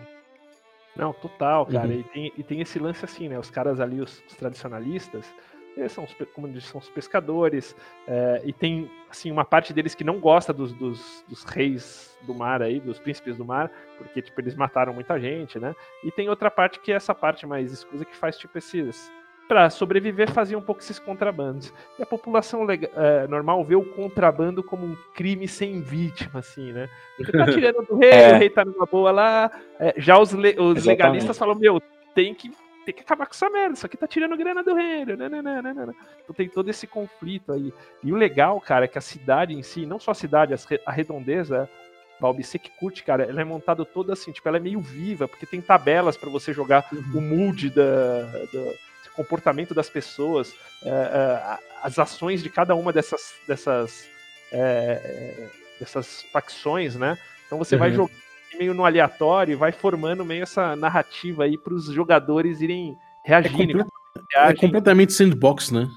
Não, 0.95 1.11
total, 1.11 1.65
cara. 1.65 1.89
Uhum. 1.89 1.99
E, 1.99 2.03
tem, 2.03 2.33
e 2.37 2.43
tem 2.43 2.61
esse 2.61 2.79
lance 2.79 3.03
assim, 3.03 3.27
né? 3.27 3.37
Os 3.37 3.49
caras 3.49 3.81
ali, 3.81 3.99
os, 3.99 4.23
os 4.25 4.33
tradicionalistas, 4.37 5.25
eles 5.75 5.91
são 5.91 6.05
os, 6.05 6.15
como 6.33 6.47
eles 6.47 6.63
são 6.63 6.79
os 6.79 6.87
pescadores, 6.87 7.75
é, 8.07 8.41
e 8.45 8.53
tem, 8.53 8.89
assim, 9.09 9.29
uma 9.29 9.43
parte 9.43 9.73
deles 9.73 9.93
que 9.93 10.05
não 10.05 10.21
gosta 10.21 10.53
dos, 10.53 10.71
dos, 10.71 11.25
dos 11.27 11.43
reis 11.43 12.17
do 12.21 12.33
mar 12.33 12.61
aí, 12.61 12.79
dos 12.79 12.97
príncipes 12.97 13.35
do 13.35 13.43
mar, 13.43 13.69
porque, 13.97 14.21
tipo, 14.21 14.39
eles 14.39 14.55
mataram 14.55 14.93
muita 14.93 15.19
gente, 15.19 15.59
né? 15.59 15.75
E 16.01 16.11
tem 16.13 16.29
outra 16.29 16.49
parte 16.49 16.79
que 16.79 16.93
é 16.93 16.95
essa 16.95 17.13
parte 17.13 17.45
mais 17.45 17.73
escusa 17.73 18.05
que 18.05 18.15
faz, 18.15 18.37
tipo, 18.37 18.57
esses... 18.57 19.11
Pra 19.53 19.69
sobreviver, 19.69 20.31
fazia 20.31 20.57
um 20.57 20.61
pouco 20.63 20.81
esses 20.81 20.97
contrabandos. 20.97 21.71
E 21.99 22.01
a 22.01 22.07
população 22.07 22.63
lega- 22.63 22.89
é, 22.95 23.27
normal 23.27 23.63
vê 23.63 23.75
o 23.75 23.85
contrabando 23.85 24.63
como 24.63 24.83
um 24.83 24.97
crime 25.13 25.47
sem 25.47 25.79
vítima, 25.79 26.39
assim, 26.39 26.73
né? 26.73 26.89
Você 27.19 27.31
tá 27.31 27.45
tirando 27.71 27.85
do 27.85 27.95
rei, 27.95 28.09
É. 28.09 28.33
o 28.33 28.39
rei 28.39 28.49
tá 28.49 28.65
numa 28.65 28.87
boa 28.87 29.11
lá. 29.11 29.51
É, 29.79 29.93
já 29.97 30.17
os, 30.17 30.31
le- 30.31 30.55
os 30.59 30.83
legalistas 30.85 31.37
falam, 31.37 31.53
meu, 31.53 31.79
tem 32.15 32.33
que, 32.33 32.49
tem 32.83 32.95
que 32.95 33.01
acabar 33.01 33.27
com 33.27 33.31
essa 33.33 33.47
merda, 33.47 33.75
isso 33.75 33.85
aqui 33.85 33.95
tá 33.95 34.07
tirando 34.07 34.35
grana 34.35 34.63
do 34.63 34.73
reino. 34.73 35.15
nananana. 35.15 35.93
Então 36.23 36.33
tem 36.35 36.49
todo 36.49 36.67
esse 36.71 36.87
conflito 36.87 37.53
aí. 37.53 37.71
E 38.03 38.11
o 38.11 38.15
legal, 38.15 38.59
cara, 38.59 38.85
é 38.85 38.87
que 38.87 38.97
a 38.97 39.01
cidade 39.01 39.53
em 39.53 39.61
si, 39.61 39.85
não 39.85 39.99
só 39.99 40.09
a 40.09 40.15
cidade, 40.15 40.55
a 40.83 40.91
redondeza, 40.91 41.69
Balbi, 42.19 42.43
você 42.43 42.57
que 42.57 42.71
curte, 42.71 43.03
cara, 43.03 43.21
ela 43.23 43.41
é 43.41 43.43
montada 43.43 43.85
toda 43.85 44.13
assim, 44.13 44.31
tipo, 44.31 44.47
ela 44.47 44.57
é 44.57 44.59
meio 44.59 44.79
viva, 44.79 45.27
porque 45.27 45.45
tem 45.45 45.61
tabelas 45.61 46.17
pra 46.17 46.31
você 46.31 46.51
jogar 46.53 46.87
o 47.13 47.21
mood 47.21 47.69
da, 47.69 47.83
da- 48.51 48.92
comportamento 49.11 49.73
das 49.73 49.89
pessoas, 49.89 50.53
é, 50.83 50.89
é, 50.89 51.57
as 51.83 51.97
ações 51.99 52.41
de 52.43 52.49
cada 52.49 52.75
uma 52.75 52.91
dessas 52.93 53.33
dessas 53.47 54.07
é, 54.51 54.59
é, 54.59 55.49
dessas 55.79 56.23
facções, 56.31 56.95
né? 56.95 57.17
Então 57.45 57.57
você 57.57 57.75
vai 57.77 57.89
Uhum. 57.89 57.95
jogando 57.95 58.23
meio 58.59 58.73
no 58.73 58.85
aleatório 58.85 59.53
e 59.53 59.55
vai 59.55 59.71
formando 59.71 60.23
meio 60.23 60.43
essa 60.43 60.75
narrativa 60.75 61.43
aí 61.45 61.57
para 61.57 61.73
os 61.73 61.85
jogadores 61.85 62.61
irem 62.61 62.95
reagindo. 63.25 63.81
É 64.35 64.39
Reagem. 64.39 64.57
completamente 64.57 65.11
sandbox, 65.13 65.71
né? 65.71 65.89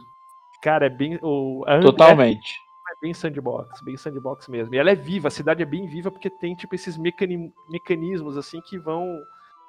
Cara, 0.62 0.86
é 0.86 0.88
bem. 0.90 1.18
O, 1.22 1.64
Totalmente. 1.82 2.54
É 2.90 2.94
bem 3.02 3.12
sandbox, 3.12 3.80
bem 3.82 3.96
sandbox 3.96 4.48
mesmo. 4.48 4.74
E 4.74 4.78
ela 4.78 4.90
é 4.90 4.94
viva, 4.94 5.28
a 5.28 5.30
cidade 5.30 5.62
é 5.62 5.66
bem 5.66 5.86
viva 5.86 6.10
porque 6.10 6.30
tem 6.30 6.54
tipo 6.54 6.74
esses 6.74 6.96
mecani- 6.96 7.52
mecanismos 7.68 8.36
assim 8.38 8.60
que 8.62 8.78
vão 8.78 9.06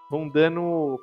vão 0.09 0.29
dando 0.29 0.97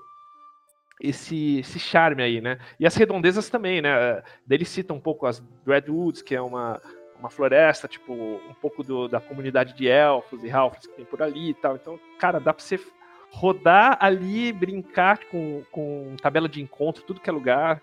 esse, 1.00 1.58
esse 1.58 1.78
charme 1.78 2.22
aí, 2.22 2.40
né? 2.40 2.58
E 2.78 2.86
as 2.86 2.94
redondezas 2.96 3.48
também, 3.50 3.80
né? 3.82 4.22
Ele 4.48 4.64
cita 4.64 4.92
um 4.94 5.00
pouco 5.00 5.26
as 5.26 5.42
Redwoods, 5.66 6.22
que 6.22 6.34
é 6.34 6.40
uma, 6.40 6.80
uma 7.18 7.30
floresta, 7.30 7.88
tipo, 7.88 8.12
um 8.12 8.54
pouco 8.60 8.82
do- 8.82 9.08
da 9.08 9.20
comunidade 9.20 9.74
de 9.74 9.88
elfos 9.88 10.42
e 10.44 10.50
halflings 10.50 10.86
que 10.86 10.94
tem 10.96 11.04
por 11.04 11.22
ali 11.22 11.50
e 11.50 11.54
tal. 11.54 11.76
Então, 11.76 11.98
cara, 12.18 12.38
dá 12.40 12.52
pra 12.54 12.62
você 12.64 12.78
rodar 13.30 13.98
ali, 14.00 14.52
brincar 14.52 15.18
com, 15.30 15.62
com 15.72 16.14
tabela 16.22 16.48
de 16.48 16.62
encontro, 16.62 17.02
tudo 17.02 17.20
que 17.20 17.28
é 17.28 17.32
lugar, 17.32 17.82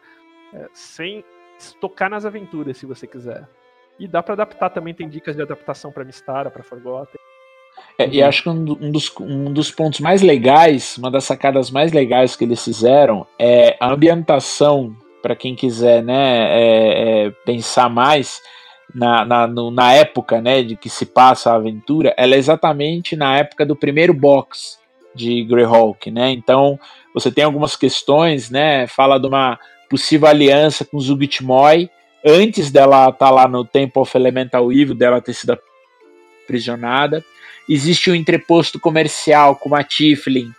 é, 0.53 0.69
sem 0.73 1.23
se 1.57 1.75
tocar 1.77 2.09
nas 2.09 2.25
aventuras, 2.25 2.77
se 2.77 2.85
você 2.85 3.05
quiser. 3.05 3.47
E 3.99 4.07
dá 4.07 4.23
pra 4.23 4.33
adaptar 4.33 4.69
também, 4.71 4.93
tem 4.95 5.07
dicas 5.07 5.35
de 5.35 5.41
adaptação 5.41 5.91
pra 5.91 6.03
Mistara, 6.05 6.49
pra 6.49 6.63
Forgotten. 6.63 7.20
É, 8.03 8.09
e 8.09 8.21
acho 8.23 8.43
que 8.43 8.49
um, 8.49 8.77
um 8.81 8.91
dos, 8.91 9.11
um 9.19 9.51
dos 9.51 9.71
pontos 9.71 9.99
mais 9.99 10.21
legais, 10.21 10.97
uma 10.97 11.11
das 11.11 11.23
sacadas 11.23 11.71
mais 11.71 11.91
legais 11.91 12.35
que 12.35 12.43
eles 12.43 12.63
fizeram 12.63 13.25
é 13.37 13.75
a 13.79 13.91
ambientação, 13.91 14.95
para 15.21 15.35
quem 15.35 15.55
quiser 15.55 16.03
né, 16.03 16.47
é, 16.49 17.25
é, 17.27 17.31
pensar 17.45 17.89
mais 17.89 18.41
na, 18.93 19.23
na, 19.23 19.47
no- 19.47 19.71
na 19.71 19.93
época 19.93 20.41
né, 20.41 20.63
de 20.63 20.75
que 20.75 20.89
se 20.89 21.05
passa 21.05 21.51
a 21.51 21.55
aventura, 21.55 22.13
ela 22.17 22.35
é 22.35 22.37
exatamente 22.37 23.15
na 23.15 23.37
época 23.37 23.65
do 23.65 23.75
primeiro 23.75 24.13
box 24.13 24.79
de 25.13 25.43
Greyhawk, 25.43 26.09
né? 26.09 26.31
Então 26.31 26.79
você 27.13 27.31
tem 27.31 27.43
algumas 27.43 27.75
questões, 27.75 28.49
né? 28.49 28.87
Fala 28.87 29.19
de 29.19 29.27
uma 29.27 29.59
possível 29.89 30.27
aliança 30.27 30.85
com 30.85 30.99
Zugtmoy 30.99 31.89
antes 32.25 32.71
dela 32.71 33.09
estar 33.09 33.27
tá 33.27 33.29
lá 33.29 33.47
no 33.47 33.65
Temple 33.65 34.01
of 34.01 34.17
Elemental 34.17 34.71
Evil, 34.71 34.95
dela 34.95 35.21
ter 35.21 35.33
sido 35.33 35.57
aprisionada. 36.43 37.23
Existe 37.73 38.11
um 38.11 38.15
entreposto 38.15 38.77
comercial 38.77 39.55
com 39.55 39.69
uma 39.69 39.81
Tiflin 39.81 40.51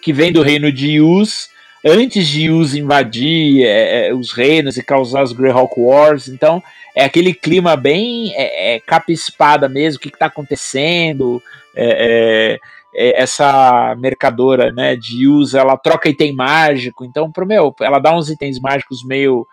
que 0.00 0.12
vem 0.12 0.32
do 0.32 0.40
reino 0.40 0.70
de 0.70 0.92
Yus, 0.92 1.48
antes 1.84 2.28
de 2.28 2.42
Yus 2.46 2.76
invadir 2.76 3.64
é, 3.64 4.08
é, 4.08 4.14
os 4.14 4.30
reinos 4.30 4.76
e 4.76 4.82
causar 4.84 5.24
os 5.24 5.32
Greyhawk 5.32 5.74
Wars. 5.76 6.28
Então 6.28 6.62
é 6.94 7.04
aquele 7.04 7.34
clima 7.34 7.74
bem 7.74 8.32
é, 8.36 8.76
é, 8.76 8.80
capa-espada 8.80 9.68
mesmo, 9.68 9.98
o 9.98 10.00
que 10.00 10.08
está 10.10 10.26
acontecendo. 10.26 11.42
É, 11.74 12.54
é, 12.54 12.60
é, 12.94 13.20
essa 13.20 13.94
mercadora 13.98 14.70
né, 14.70 14.94
de 14.94 15.24
Yus, 15.24 15.54
ela 15.54 15.76
troca 15.76 16.08
item 16.08 16.34
mágico. 16.34 17.04
Então, 17.04 17.32
pro 17.32 17.46
meu, 17.46 17.74
ela 17.80 17.98
dá 17.98 18.16
uns 18.16 18.30
itens 18.30 18.60
mágicos 18.60 19.04
meio 19.04 19.44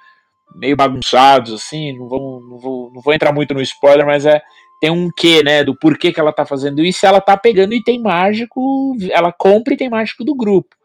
meio 0.55 0.75
bagunçados, 0.75 1.53
assim, 1.53 1.95
não 1.97 2.07
vou, 2.07 2.41
não 2.41 2.57
vou, 2.57 2.91
não 2.91 3.01
vou 3.01 3.13
entrar 3.13 3.31
muito 3.31 3.53
no 3.53 3.61
spoiler, 3.61 4.05
mas 4.05 4.25
é 4.25 4.41
tem 4.79 4.89
um 4.89 5.09
quê, 5.15 5.41
né, 5.43 5.63
do 5.63 5.75
porquê 5.75 6.11
que 6.13 6.19
ela 6.19 6.31
tá 6.31 6.45
fazendo 6.45 6.83
isso, 6.83 7.05
ela 7.05 7.19
tá 7.19 7.35
pegando 7.35 7.73
item 7.73 8.01
mágico, 8.01 8.95
ela 9.11 9.31
compra 9.31 9.73
item 9.73 9.89
mágico 9.89 10.23
do 10.23 10.35
grupo. 10.35 10.75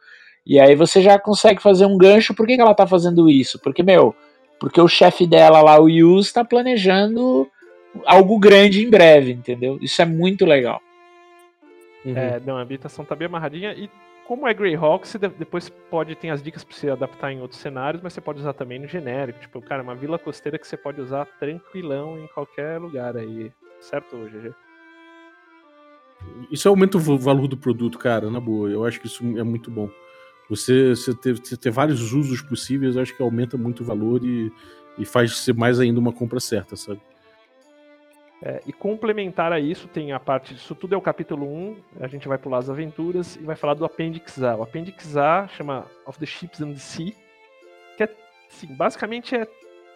E 0.46 0.58
aí 0.58 0.74
você 0.74 1.00
já 1.00 1.18
consegue 1.18 1.62
fazer 1.62 1.86
um 1.86 1.96
gancho, 1.96 2.34
por 2.34 2.46
que, 2.46 2.56
que 2.56 2.60
ela 2.60 2.74
tá 2.74 2.86
fazendo 2.86 3.28
isso? 3.30 3.60
Porque, 3.60 3.82
meu, 3.82 4.14
porque 4.58 4.80
o 4.80 4.88
chefe 4.88 5.26
dela 5.26 5.60
lá, 5.60 5.80
o 5.80 5.88
Yus, 5.88 6.26
está 6.26 6.44
planejando 6.44 7.48
algo 8.06 8.38
grande 8.38 8.84
em 8.84 8.90
breve, 8.90 9.32
entendeu? 9.32 9.78
Isso 9.80 10.00
é 10.00 10.04
muito 10.04 10.44
legal. 10.44 10.80
Uhum. 12.04 12.16
É, 12.16 12.40
não, 12.40 12.56
a 12.56 12.62
ambientação 12.62 13.04
tá 13.04 13.14
bem 13.14 13.26
amarradinha 13.26 13.72
e 13.74 13.88
como 14.26 14.48
é 14.48 14.54
Greyhawk, 14.54 15.06
você 15.06 15.18
depois 15.18 15.68
pode 15.68 16.14
ter 16.14 16.30
as 16.30 16.42
dicas 16.42 16.64
para 16.64 16.74
você 16.74 16.90
adaptar 16.90 17.32
em 17.32 17.40
outros 17.40 17.60
cenários, 17.60 18.02
mas 18.02 18.12
você 18.12 18.20
pode 18.20 18.40
usar 18.40 18.52
também 18.52 18.78
no 18.78 18.86
genérico. 18.86 19.40
Tipo, 19.40 19.60
cara, 19.60 19.82
uma 19.82 19.94
vila 19.94 20.18
costeira 20.18 20.58
que 20.58 20.66
você 20.66 20.76
pode 20.76 21.00
usar 21.00 21.26
tranquilão 21.38 22.18
em 22.18 22.26
qualquer 22.28 22.80
lugar 22.80 23.16
aí. 23.16 23.52
Certo, 23.82 24.16
GG? 24.16 24.54
Isso 26.50 26.68
aumenta 26.68 26.96
o 26.96 27.18
valor 27.18 27.48
do 27.48 27.56
produto, 27.56 27.98
cara, 27.98 28.30
na 28.30 28.38
boa. 28.38 28.70
Eu 28.70 28.84
acho 28.84 29.00
que 29.00 29.08
isso 29.08 29.24
é 29.36 29.42
muito 29.42 29.70
bom. 29.70 29.90
Você, 30.48 30.90
você, 30.90 31.12
ter, 31.14 31.34
você 31.34 31.56
ter 31.56 31.70
vários 31.70 32.12
usos 32.12 32.40
possíveis, 32.40 32.94
eu 32.94 33.02
acho 33.02 33.16
que 33.16 33.22
aumenta 33.22 33.56
muito 33.56 33.82
o 33.82 33.84
valor 33.84 34.24
e, 34.24 34.52
e 34.98 35.04
faz 35.04 35.36
ser 35.38 35.54
mais 35.54 35.80
ainda 35.80 35.98
uma 35.98 36.12
compra 36.12 36.38
certa, 36.38 36.76
sabe? 36.76 37.00
É, 38.44 38.60
e 38.66 38.72
complementar 38.72 39.52
a 39.52 39.58
isso, 39.58 39.88
tem 39.88 40.12
a 40.12 40.20
parte. 40.20 40.54
Isso 40.54 40.74
tudo 40.74 40.94
é 40.94 40.98
o 40.98 41.00
capítulo 41.00 41.46
1. 41.46 41.76
A 42.00 42.06
gente 42.06 42.28
vai 42.28 42.38
pular 42.38 42.58
as 42.58 42.70
aventuras 42.70 43.36
e 43.36 43.40
vai 43.40 43.56
falar 43.56 43.74
do 43.74 43.84
Appendix 43.84 44.42
A. 44.42 44.56
O 44.56 44.62
Appendix 44.62 45.16
A 45.16 45.48
chama 45.48 45.86
Of 46.06 46.18
the 46.18 46.26
Ships 46.26 46.60
and 46.60 46.72
the 46.72 46.78
Sea. 46.78 47.14
Que 47.96 48.04
é, 48.04 48.16
assim, 48.48 48.74
basicamente 48.74 49.34
é 49.34 49.46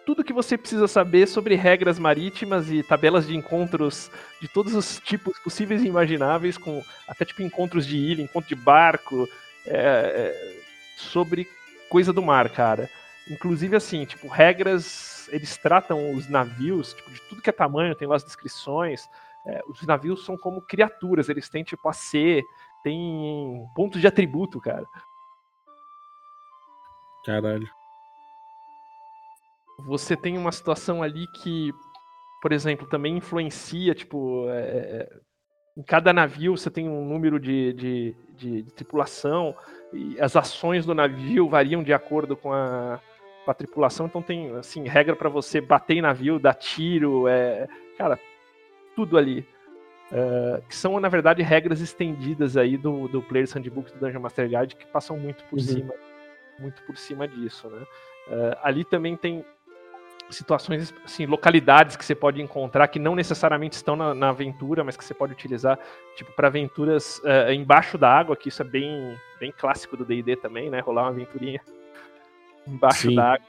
tudo 0.07 0.23
que 0.23 0.31
você 0.31 0.57
precisa 0.57 0.87
saber 0.87 1.27
sobre 1.27 1.55
regras 1.55 1.99
marítimas 1.99 2.71
e 2.71 2.81
tabelas 2.81 3.27
de 3.27 3.35
encontros 3.35 4.09
de 4.39 4.47
todos 4.47 4.73
os 4.73 5.01
tipos 5.01 5.37
possíveis 5.39 5.83
e 5.83 5.87
imagináveis, 5.87 6.57
com 6.57 6.81
até 7.05 7.25
tipo 7.25 7.41
encontros 7.41 7.85
de 7.85 7.97
ilha, 7.97 8.21
encontro 8.21 8.47
de 8.47 8.55
barco, 8.55 9.27
é, 9.65 9.75
é, 9.75 10.61
sobre 10.95 11.45
coisa 11.89 12.13
do 12.13 12.21
mar, 12.21 12.49
cara. 12.49 12.89
Inclusive, 13.29 13.75
assim, 13.75 14.05
tipo, 14.05 14.29
regras 14.29 15.27
eles 15.29 15.57
tratam 15.57 16.13
os 16.13 16.29
navios, 16.29 16.93
tipo, 16.93 17.11
de 17.11 17.19
tudo 17.23 17.41
que 17.41 17.49
é 17.49 17.53
tamanho, 17.53 17.93
tem 17.93 18.07
lá 18.07 18.15
as 18.15 18.23
descrições. 18.23 19.09
É, 19.45 19.61
os 19.67 19.81
navios 19.85 20.23
são 20.23 20.37
como 20.37 20.61
criaturas, 20.61 21.27
eles 21.27 21.49
têm 21.49 21.65
tipo 21.65 21.89
a 21.89 21.91
C, 21.91 22.41
tem 22.81 23.67
pontos 23.75 23.99
de 23.99 24.07
atributo, 24.07 24.61
cara. 24.61 24.87
Caralho. 27.25 27.76
Você 29.85 30.15
tem 30.15 30.37
uma 30.37 30.51
situação 30.51 31.03
ali 31.03 31.27
que, 31.41 31.71
por 32.41 32.51
exemplo, 32.51 32.87
também 32.87 33.17
influencia, 33.17 33.93
tipo, 33.93 34.49
é, 34.49 34.59
é 34.59 35.09
em 35.77 35.83
cada 35.83 36.11
navio 36.11 36.57
você 36.57 36.71
tem 36.71 36.89
um 36.89 37.05
número 37.05 37.39
de, 37.39 37.71
de, 37.73 38.15
de, 38.35 38.63
de 38.63 38.73
tripulação, 38.73 39.55
e 39.93 40.19
as 40.19 40.35
ações 40.35 40.85
do 40.85 40.95
navio 40.95 41.47
variam 41.47 41.83
de 41.83 41.93
acordo 41.93 42.35
com 42.35 42.51
a, 42.51 42.99
com 43.45 43.51
a 43.51 43.53
tripulação, 43.53 44.07
então 44.07 44.21
tem 44.21 44.55
assim 44.55 44.87
regra 44.87 45.15
para 45.15 45.29
você 45.29 45.61
bater 45.61 45.97
em 45.97 46.01
navio, 46.01 46.39
dar 46.39 46.55
tiro, 46.55 47.27
é, 47.27 47.67
cara, 47.95 48.19
tudo 48.95 49.17
ali. 49.17 49.47
Uh, 50.09 50.61
que 50.69 50.75
são, 50.75 50.97
na 51.01 51.09
verdade, 51.09 51.43
regras 51.43 51.81
estendidas 51.81 52.55
aí 52.55 52.77
do, 52.77 53.09
do 53.09 53.21
Player's 53.21 53.51
Handbook 53.51 53.91
do 53.91 53.99
Dungeon 53.99 54.21
Master 54.21 54.47
Guide 54.47 54.77
que 54.77 54.85
passam 54.87 55.17
muito 55.17 55.43
por 55.45 55.59
uhum. 55.59 55.65
cima 55.65 55.93
muito 56.59 56.81
por 56.83 56.97
cima 56.97 57.27
disso, 57.27 57.69
né? 57.69 57.85
Uh, 58.27 58.57
ali 58.63 58.85
também 58.85 59.17
tem 59.17 59.45
situações, 60.29 60.93
assim, 61.05 61.25
localidades 61.25 61.95
que 61.95 62.05
você 62.05 62.15
pode 62.15 62.41
encontrar 62.41 62.87
que 62.87 62.99
não 62.99 63.15
necessariamente 63.15 63.75
estão 63.75 63.95
na, 63.95 64.13
na 64.13 64.29
aventura, 64.29 64.83
mas 64.83 64.97
que 64.97 65.03
você 65.03 65.13
pode 65.13 65.33
utilizar, 65.33 65.79
tipo, 66.15 66.31
para 66.33 66.47
aventuras 66.47 67.19
uh, 67.19 67.51
embaixo 67.51 67.97
da 67.97 68.09
água, 68.09 68.35
que 68.35 68.49
isso 68.49 68.61
é 68.61 68.65
bem, 68.65 69.15
bem 69.39 69.53
clássico 69.57 69.95
do 69.95 70.05
D&D 70.05 70.35
também, 70.37 70.69
né? 70.69 70.79
Rolar 70.79 71.03
uma 71.03 71.09
aventurinha 71.09 71.61
embaixo 72.67 73.13
d'água. 73.13 73.45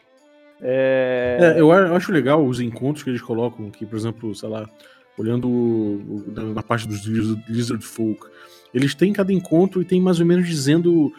É... 0.61 1.55
é... 1.57 1.61
eu 1.61 1.71
acho 1.73 2.13
legal 2.13 2.45
os 2.45 2.61
encontros 2.61 3.03
que 3.03 3.11
eles 3.11 3.23
colocam 3.23 3.67
aqui, 3.69 3.85
por 3.85 3.97
exemplo, 3.97 4.35
sei 4.35 4.49
lá, 4.49 4.69
olhando 5.17 6.25
na 6.55 6.63
parte 6.63 6.87
dos 6.87 7.05
Lizard 7.05 7.85
Folk. 7.85 8.27
Eles 8.73 8.95
têm 8.95 9.13
cada 9.13 9.33
encontro 9.33 9.81
e 9.81 9.85
tem 9.85 10.01
mais 10.01 10.21
ou 10.21 10.27
menos 10.27 10.47
dizendo 10.47 11.13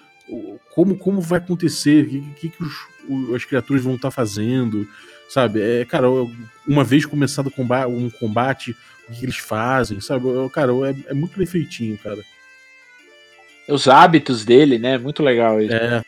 como, 0.73 0.97
como 0.97 1.21
vai 1.21 1.39
acontecer, 1.39 2.05
o 2.05 2.09
que, 2.09 2.21
que, 2.35 2.49
que 2.49 2.63
os, 2.63 3.33
as 3.35 3.43
criaturas 3.45 3.83
vão 3.83 3.95
estar 3.95 4.09
tá 4.09 4.11
fazendo, 4.11 4.87
sabe? 5.29 5.61
É, 5.61 5.85
cara, 5.85 6.07
uma 6.67 6.83
vez 6.83 7.05
começado 7.05 7.51
combate, 7.51 7.89
um 7.89 8.09
combate, 8.09 8.75
o 9.07 9.13
que 9.13 9.23
eles 9.23 9.37
fazem, 9.37 10.01
sabe? 10.01 10.25
Cara, 10.51 10.71
é, 10.87 11.11
é 11.11 11.13
muito 11.13 11.37
bem 11.37 11.47
feitinho, 11.47 11.97
cara. 11.97 12.19
Os 13.67 13.87
hábitos 13.87 14.43
dele, 14.43 14.79
né? 14.79 14.97
Muito 14.97 15.23
legal 15.23 15.61
isso. 15.61 15.73
É. 15.73 16.01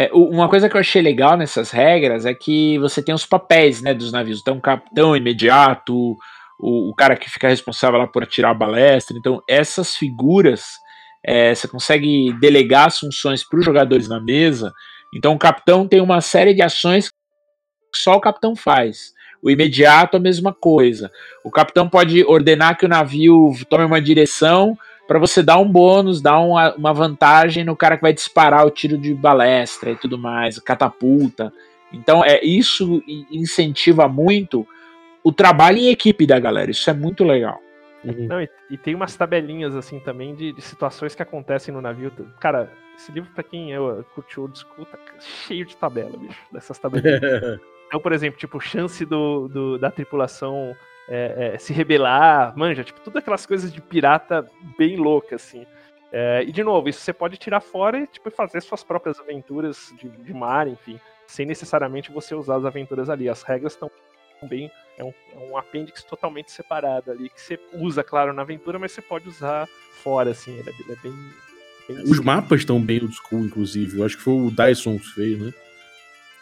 É, 0.00 0.10
uma 0.12 0.48
coisa 0.48 0.68
que 0.68 0.76
eu 0.76 0.80
achei 0.80 1.02
legal 1.02 1.36
nessas 1.36 1.72
regras 1.72 2.24
é 2.24 2.32
que 2.32 2.78
você 2.78 3.02
tem 3.02 3.12
os 3.12 3.26
papéis 3.26 3.82
né, 3.82 3.92
dos 3.92 4.12
navios. 4.12 4.38
Então, 4.40 4.56
o 4.56 4.60
capitão 4.60 5.16
imediato, 5.16 6.16
o, 6.56 6.90
o 6.90 6.94
cara 6.94 7.16
que 7.16 7.28
fica 7.28 7.48
responsável 7.48 7.98
lá 7.98 8.06
por 8.06 8.22
atirar 8.22 8.52
a 8.52 8.54
balestra. 8.54 9.18
Então, 9.18 9.42
essas 9.48 9.96
figuras, 9.96 10.78
é, 11.26 11.52
você 11.52 11.66
consegue 11.66 12.32
delegar 12.40 12.86
as 12.86 13.00
funções 13.00 13.42
para 13.42 13.58
os 13.58 13.64
jogadores 13.64 14.08
na 14.08 14.20
mesa. 14.20 14.72
Então, 15.14 15.34
o 15.34 15.38
capitão 15.38 15.86
tem 15.86 16.00
uma 16.00 16.20
série 16.20 16.54
de 16.54 16.62
ações 16.62 17.08
que 17.08 17.98
só 17.98 18.16
o 18.16 18.20
capitão 18.20 18.54
faz. 18.54 19.12
O 19.42 19.50
imediato, 19.50 20.16
a 20.16 20.20
mesma 20.20 20.52
coisa. 20.52 21.10
O 21.44 21.50
capitão 21.50 21.88
pode 21.88 22.24
ordenar 22.24 22.76
que 22.76 22.84
o 22.84 22.88
navio 22.88 23.52
tome 23.68 23.84
uma 23.84 24.00
direção 24.00 24.76
para 25.06 25.18
você 25.18 25.42
dar 25.42 25.58
um 25.58 25.66
bônus, 25.66 26.20
dar 26.20 26.38
uma, 26.38 26.74
uma, 26.74 26.92
vantagem 26.92 27.64
no 27.64 27.74
cara 27.74 27.96
que 27.96 28.02
vai 28.02 28.12
disparar 28.12 28.66
o 28.66 28.70
tiro 28.70 28.98
de 28.98 29.14
balestra 29.14 29.90
e 29.90 29.96
tudo 29.96 30.18
mais, 30.18 30.58
catapulta. 30.58 31.50
Então, 31.90 32.22
é 32.22 32.44
isso 32.44 33.02
incentiva 33.30 34.06
muito 34.06 34.66
o 35.24 35.32
trabalho 35.32 35.78
em 35.78 35.88
equipe 35.88 36.26
da 36.26 36.38
galera. 36.38 36.70
Isso 36.70 36.90
é 36.90 36.92
muito 36.92 37.24
legal. 37.24 37.58
Uhum. 38.04 38.26
Não, 38.28 38.40
e, 38.40 38.48
e, 38.70 38.78
tem 38.78 38.94
umas 38.94 39.16
tabelinhas 39.16 39.74
assim 39.74 39.98
também 39.98 40.34
de, 40.34 40.52
de, 40.52 40.62
situações 40.62 41.14
que 41.14 41.22
acontecem 41.22 41.74
no 41.74 41.80
navio. 41.80 42.12
Cara, 42.38 42.70
esse 42.96 43.10
livro, 43.10 43.30
para 43.34 43.42
quem 43.42 43.72
eu 43.72 44.04
curte 44.14 44.38
old 44.38 44.56
school, 44.56 44.86
tá 44.86 44.98
cheio 45.18 45.64
de 45.66 45.76
tabela, 45.76 46.16
bicho, 46.16 46.40
dessas 46.52 46.78
tabelinhas. 46.78 47.20
então, 47.88 48.00
por 48.00 48.12
exemplo, 48.12 48.38
tipo, 48.38 48.60
chance 48.60 49.04
do, 49.04 49.48
do 49.48 49.78
da 49.78 49.90
tripulação 49.90 50.76
é, 51.08 51.52
é, 51.54 51.58
se 51.58 51.72
rebelar, 51.72 52.56
manja, 52.56 52.84
tipo, 52.84 53.00
tudo 53.00 53.18
aquelas 53.18 53.46
coisas 53.46 53.72
de 53.72 53.80
pirata 53.80 54.48
bem 54.76 54.96
louca, 54.96 55.36
assim. 55.36 55.66
É, 56.12 56.42
e 56.42 56.52
de 56.52 56.62
novo, 56.62 56.88
isso 56.88 57.00
você 57.00 57.12
pode 57.12 57.36
tirar 57.36 57.60
fora 57.60 57.98
e 57.98 58.06
tipo, 58.06 58.30
fazer 58.30 58.62
suas 58.62 58.82
próprias 58.82 59.18
aventuras 59.20 59.92
de, 59.98 60.08
de 60.08 60.32
mar, 60.32 60.66
enfim, 60.66 60.98
sem 61.26 61.44
necessariamente 61.44 62.10
você 62.12 62.34
usar 62.34 62.56
as 62.56 62.64
aventuras 62.64 63.10
ali. 63.10 63.28
As 63.28 63.42
regras 63.42 63.72
estão 63.72 63.90
bem. 64.46 64.70
É 64.96 65.04
um, 65.04 65.12
é 65.32 65.38
um 65.38 65.56
apêndice 65.56 66.04
totalmente 66.04 66.50
separado 66.50 67.10
ali, 67.10 67.28
que 67.30 67.40
você 67.40 67.58
usa, 67.74 68.02
claro, 68.02 68.32
na 68.32 68.42
aventura, 68.42 68.78
mas 68.78 68.92
você 68.92 69.00
pode 69.00 69.28
usar 69.28 69.68
fora, 70.02 70.30
assim, 70.30 70.52
ele 70.52 70.68
é, 70.68 70.72
ele 70.80 70.92
é 70.92 70.96
bem, 70.96 71.32
bem. 71.88 72.02
Os 72.04 72.20
mapas 72.20 72.60
estão 72.60 72.80
bem 72.80 73.00
old 73.00 73.14
school, 73.14 73.44
inclusive. 73.44 73.98
Eu 73.98 74.04
acho 74.04 74.16
que 74.16 74.22
foi 74.22 74.34
o 74.34 74.50
Dyson 74.50 74.98
que 74.98 75.06
fez, 75.06 75.38
né? 75.38 75.54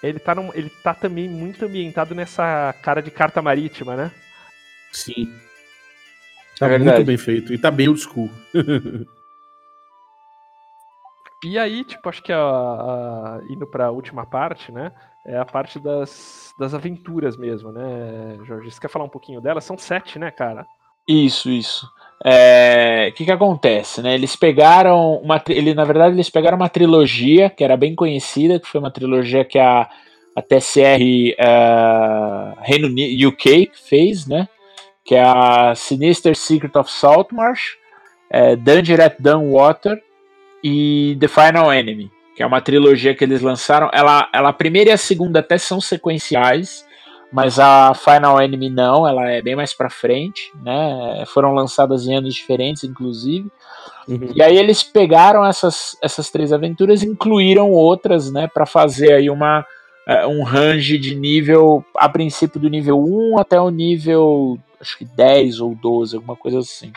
Ele 0.03 0.19
tá, 0.19 0.35
num, 0.35 0.53
ele 0.55 0.71
tá 0.83 0.95
também 0.95 1.29
muito 1.29 1.65
ambientado 1.65 2.15
nessa 2.15 2.75
cara 2.83 3.03
de 3.03 3.11
carta 3.11 3.43
marítima, 3.43 3.97
né? 3.97 4.13
Sim. 4.93 5.33
Tá 6.59 6.69
é 6.69 6.79
muito 6.79 7.05
bem 7.05 7.17
feito. 7.17 7.53
E 7.53 7.59
tá 7.59 7.71
bem 7.71 7.89
old 7.89 8.01
school. 8.01 8.31
e 11.45 11.59
aí, 11.59 11.85
tipo, 11.85 12.09
acho 12.09 12.23
que 12.23 12.33
a, 12.33 12.39
a, 12.39 13.41
indo 13.49 13.67
pra 13.67 13.91
última 13.91 14.27
parte, 14.27 14.73
né? 14.73 14.93
É 15.27 15.37
a 15.39 15.45
parte 15.45 15.79
das, 15.79 16.53
das 16.59 16.73
aventuras 16.75 17.37
mesmo, 17.37 17.73
né, 17.73 18.39
Jorge? 18.45 18.71
Você 18.71 18.81
quer 18.81 18.89
falar 18.89 19.05
um 19.05 19.09
pouquinho 19.09 19.41
delas? 19.41 19.65
São 19.65 19.77
sete, 19.77 20.19
né, 20.19 20.31
cara? 20.31 20.67
Isso, 21.09 21.51
isso. 21.51 21.89
É, 22.25 23.09
O 23.11 23.15
que, 23.15 23.25
que 23.25 23.31
acontece, 23.31 24.03
né? 24.03 24.15
Eles 24.15 24.35
pegaram 24.35 25.17
uma, 25.17 25.43
ele 25.49 25.75
na 25.75 25.85
verdade 25.85 26.15
eles 26.17 26.31
pegaram 26.31 26.57
uma 26.57 26.69
trilogia 26.69 27.51
que 27.51 27.63
era 27.63 27.77
bem 27.77 27.95
conhecida, 27.95 28.59
que 28.59 28.67
foi 28.67 28.81
uma 28.81 28.91
trilogia 28.91 29.45
que 29.45 29.59
a, 29.59 29.89
a 30.35 30.43
TSR 30.43 31.35
eh, 31.39 32.55
Reino 32.63 32.89
Uni- 32.89 33.25
UK 33.27 33.71
fez, 33.75 34.27
né? 34.27 34.49
Que 35.05 35.15
é 35.15 35.23
a 35.23 35.75
Sinister 35.77 36.35
Secret 36.35 36.77
of 36.77 36.91
Saltmarsh, 36.91 37.77
é, 38.31 38.57
Danger 38.57 39.01
at 39.01 39.17
Dunwater 39.21 40.03
e 40.69 41.17
The 41.21 41.29
Final 41.29 41.73
Enemy, 41.73 42.11
que 42.35 42.43
é 42.43 42.47
uma 42.47 42.61
trilogia 42.61 43.15
que 43.15 43.23
eles 43.23 43.41
lançaram. 43.41 43.89
Ela, 43.93 44.29
ela 44.33 44.49
a 44.49 44.53
primeira 44.53 44.91
e 44.91 44.93
a 44.93 44.97
segunda 44.97 45.39
até 45.39 45.57
são 45.59 45.81
sequenciais, 45.81 46.85
mas 47.33 47.61
a 47.61 47.95
Final 47.95 48.43
Enemy 48.43 48.69
não, 48.69 49.07
ela 49.07 49.31
é 49.31 49.41
bem 49.41 49.55
mais 49.55 49.73
pra 49.73 49.89
frente, 49.89 50.51
né? 50.61 51.23
Foram 51.29 51.55
lançadas 51.55 52.09
em 52.09 52.17
anos 52.17 52.35
diferentes, 52.35 52.83
inclusive. 52.83 53.49
Uhum. 54.09 54.33
E 54.35 54.43
aí 54.43 54.59
eles 54.59 54.83
pegaram 54.83 55.47
essas, 55.47 55.97
essas 56.03 56.31
três 56.31 56.53
aventuras 56.53 57.01
e 57.01 57.07
incluíram 57.07 57.71
outras, 57.71 58.33
né, 58.33 58.49
para 58.53 58.67
fazer 58.67 59.13
aí 59.13 59.31
uma 59.31 59.65
eh, 60.09 60.27
um 60.27 60.43
range 60.43 60.99
de 60.99 61.15
nível 61.15 61.85
a 61.97 62.09
princípio 62.09 62.61
do 62.61 62.69
nível 62.69 62.99
1 62.99 63.39
até 63.39 63.61
o 63.61 63.71
nível 63.71 64.59
acho 64.81 64.99
que 64.99 65.05
10 65.05 65.61
ou 65.61 65.75
12, 65.75 66.17
alguma 66.17 66.37
coisa 66.37 66.59
assim. 66.59 66.93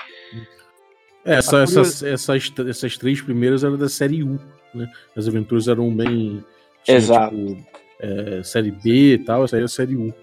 É, 1.26 1.36
essa- 1.36 1.60
A 1.60 1.64
essas, 1.64 2.02
essas, 2.04 2.52
essas 2.68 2.98
três 2.98 3.22
primeiras 3.22 3.64
eram 3.64 3.78
da 3.78 3.90
série 3.90 4.24
U, 4.24 4.40
né? 4.74 4.90
As 5.16 5.28
aventuras 5.28 5.68
eram 5.68 5.94
bem. 5.96 6.44
tinha, 6.84 6.98
Exato. 6.98 7.36
tipo, 7.36 7.66
é, 8.00 8.42
série 8.44 8.72
B 8.72 9.14
e 9.16 9.18
tal, 9.20 9.44
essa 9.44 9.56
aí 9.58 9.62
é 9.62 9.66
a 9.66 9.68
série 9.68 9.96
U. 9.96 10.14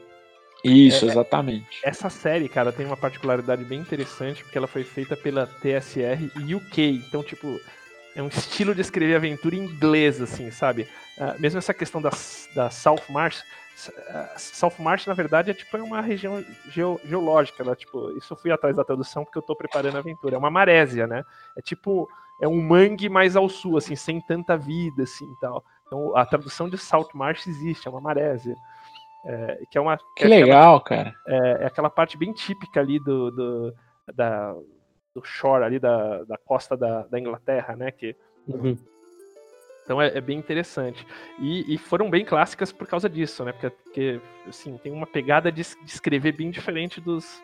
Isso, 0.64 1.04
É, 1.04 1.08
exatamente. 1.08 1.66
Essa 1.84 2.08
série, 2.10 2.48
cara, 2.48 2.72
tem 2.72 2.86
uma 2.86 2.96
particularidade 2.96 3.62
bem 3.64 3.78
interessante, 3.80 4.42
porque 4.42 4.56
ela 4.58 4.66
foi 4.66 4.82
feita 4.82 5.16
pela 5.16 5.46
TSR 5.46 6.30
UK. 6.56 7.02
Então, 7.06 7.22
tipo, 7.22 7.60
é 8.16 8.22
um 8.22 8.28
estilo 8.28 8.74
de 8.74 8.80
escrever 8.80 9.14
aventura 9.16 9.54
em 9.54 9.60
inglês, 9.64 10.20
assim, 10.20 10.50
sabe? 10.50 10.88
Ah, 11.18 11.36
mesmo 11.38 11.58
essa 11.58 11.74
questão 11.74 12.00
da, 12.02 12.10
da 12.54 12.70
South 12.70 13.02
Marsh. 13.10 13.42
South 14.36 14.74
Marsh, 14.78 15.06
na 15.06 15.12
verdade, 15.14 15.50
é 15.50 15.54
tipo 15.54 15.76
é 15.76 15.82
uma 15.82 16.00
região 16.00 16.42
geo- 16.68 17.00
geológica. 17.04 17.62
Ela, 17.62 17.76
tipo, 17.76 18.10
isso 18.16 18.32
eu 18.32 18.36
fui 18.36 18.50
atrás 18.50 18.74
da 18.74 18.84
tradução 18.84 19.24
porque 19.24 19.38
eu 19.38 19.42
tô 19.42 19.54
preparando 19.54 19.96
a 19.96 19.98
aventura. 19.98 20.34
É 20.34 20.38
uma 20.38 20.50
marésia, 20.50 21.06
né? 21.06 21.22
É 21.56 21.60
tipo, 21.60 22.08
é 22.40 22.48
um 22.48 22.60
mangue 22.60 23.08
mais 23.08 23.36
ao 23.36 23.48
sul, 23.48 23.76
assim, 23.76 23.94
sem 23.94 24.20
tanta 24.20 24.56
vida, 24.56 25.02
assim, 25.02 25.26
tal. 25.40 25.62
Então, 25.86 26.16
a 26.16 26.24
tradução 26.26 26.68
de 26.68 26.78
South 26.78 27.08
Marsh 27.14 27.46
existe, 27.46 27.86
é 27.86 27.90
uma 27.90 28.00
marésia. 28.00 28.54
É, 29.24 29.58
que 29.70 29.76
é 29.76 29.80
uma 29.80 29.96
Que 30.16 30.24
é 30.24 30.26
aquela- 30.26 30.40
legal, 30.40 30.80
cara. 30.80 31.14
é, 31.26 31.36
é 31.62 31.66
aquela 31.66 31.90
parte 31.90 32.16
bem 32.16 32.32
típica 32.32 32.80
ali 32.80 32.98
do, 33.00 33.30
do, 33.30 33.74
da, 34.14 34.52
do 35.14 35.22
shore 35.24 35.64
ali 35.64 35.78
da, 35.80 36.22
da 36.24 36.38
costa 36.38 36.76
da, 36.76 37.02
da 37.02 37.18
Inglaterra, 37.18 37.74
né? 37.76 37.90
Que, 37.90 38.16
Uhum. 38.48 38.78
Então 39.86 40.02
é, 40.02 40.18
é 40.18 40.20
bem 40.20 40.36
interessante. 40.36 41.06
E, 41.38 41.72
e 41.72 41.78
foram 41.78 42.10
bem 42.10 42.24
clássicas 42.24 42.72
por 42.72 42.88
causa 42.88 43.08
disso, 43.08 43.44
né? 43.44 43.52
Porque, 43.52 43.70
porque, 43.70 44.20
assim, 44.48 44.76
tem 44.78 44.92
uma 44.92 45.06
pegada 45.06 45.50
de, 45.50 45.62
de 45.62 45.90
escrever 45.90 46.32
bem 46.32 46.50
diferente 46.50 47.00
dos, 47.00 47.40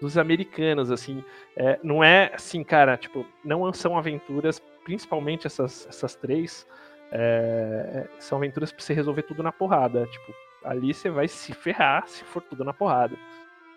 dos 0.00 0.16
americanos, 0.16 0.90
assim. 0.90 1.22
É, 1.54 1.78
não 1.82 2.02
é 2.02 2.32
assim, 2.34 2.64
cara, 2.64 2.96
tipo, 2.96 3.26
não 3.44 3.70
são 3.74 3.96
aventuras, 3.96 4.58
principalmente 4.84 5.46
essas, 5.46 5.86
essas 5.86 6.14
três, 6.14 6.66
é, 7.12 8.08
são 8.18 8.38
aventuras 8.38 8.72
pra 8.72 8.80
você 8.82 8.94
resolver 8.94 9.22
tudo 9.24 9.42
na 9.42 9.52
porrada. 9.52 10.06
Tipo, 10.06 10.34
ali 10.64 10.94
você 10.94 11.10
vai 11.10 11.28
se 11.28 11.52
ferrar 11.52 12.08
se 12.08 12.24
for 12.24 12.40
tudo 12.40 12.64
na 12.64 12.72
porrada. 12.72 13.16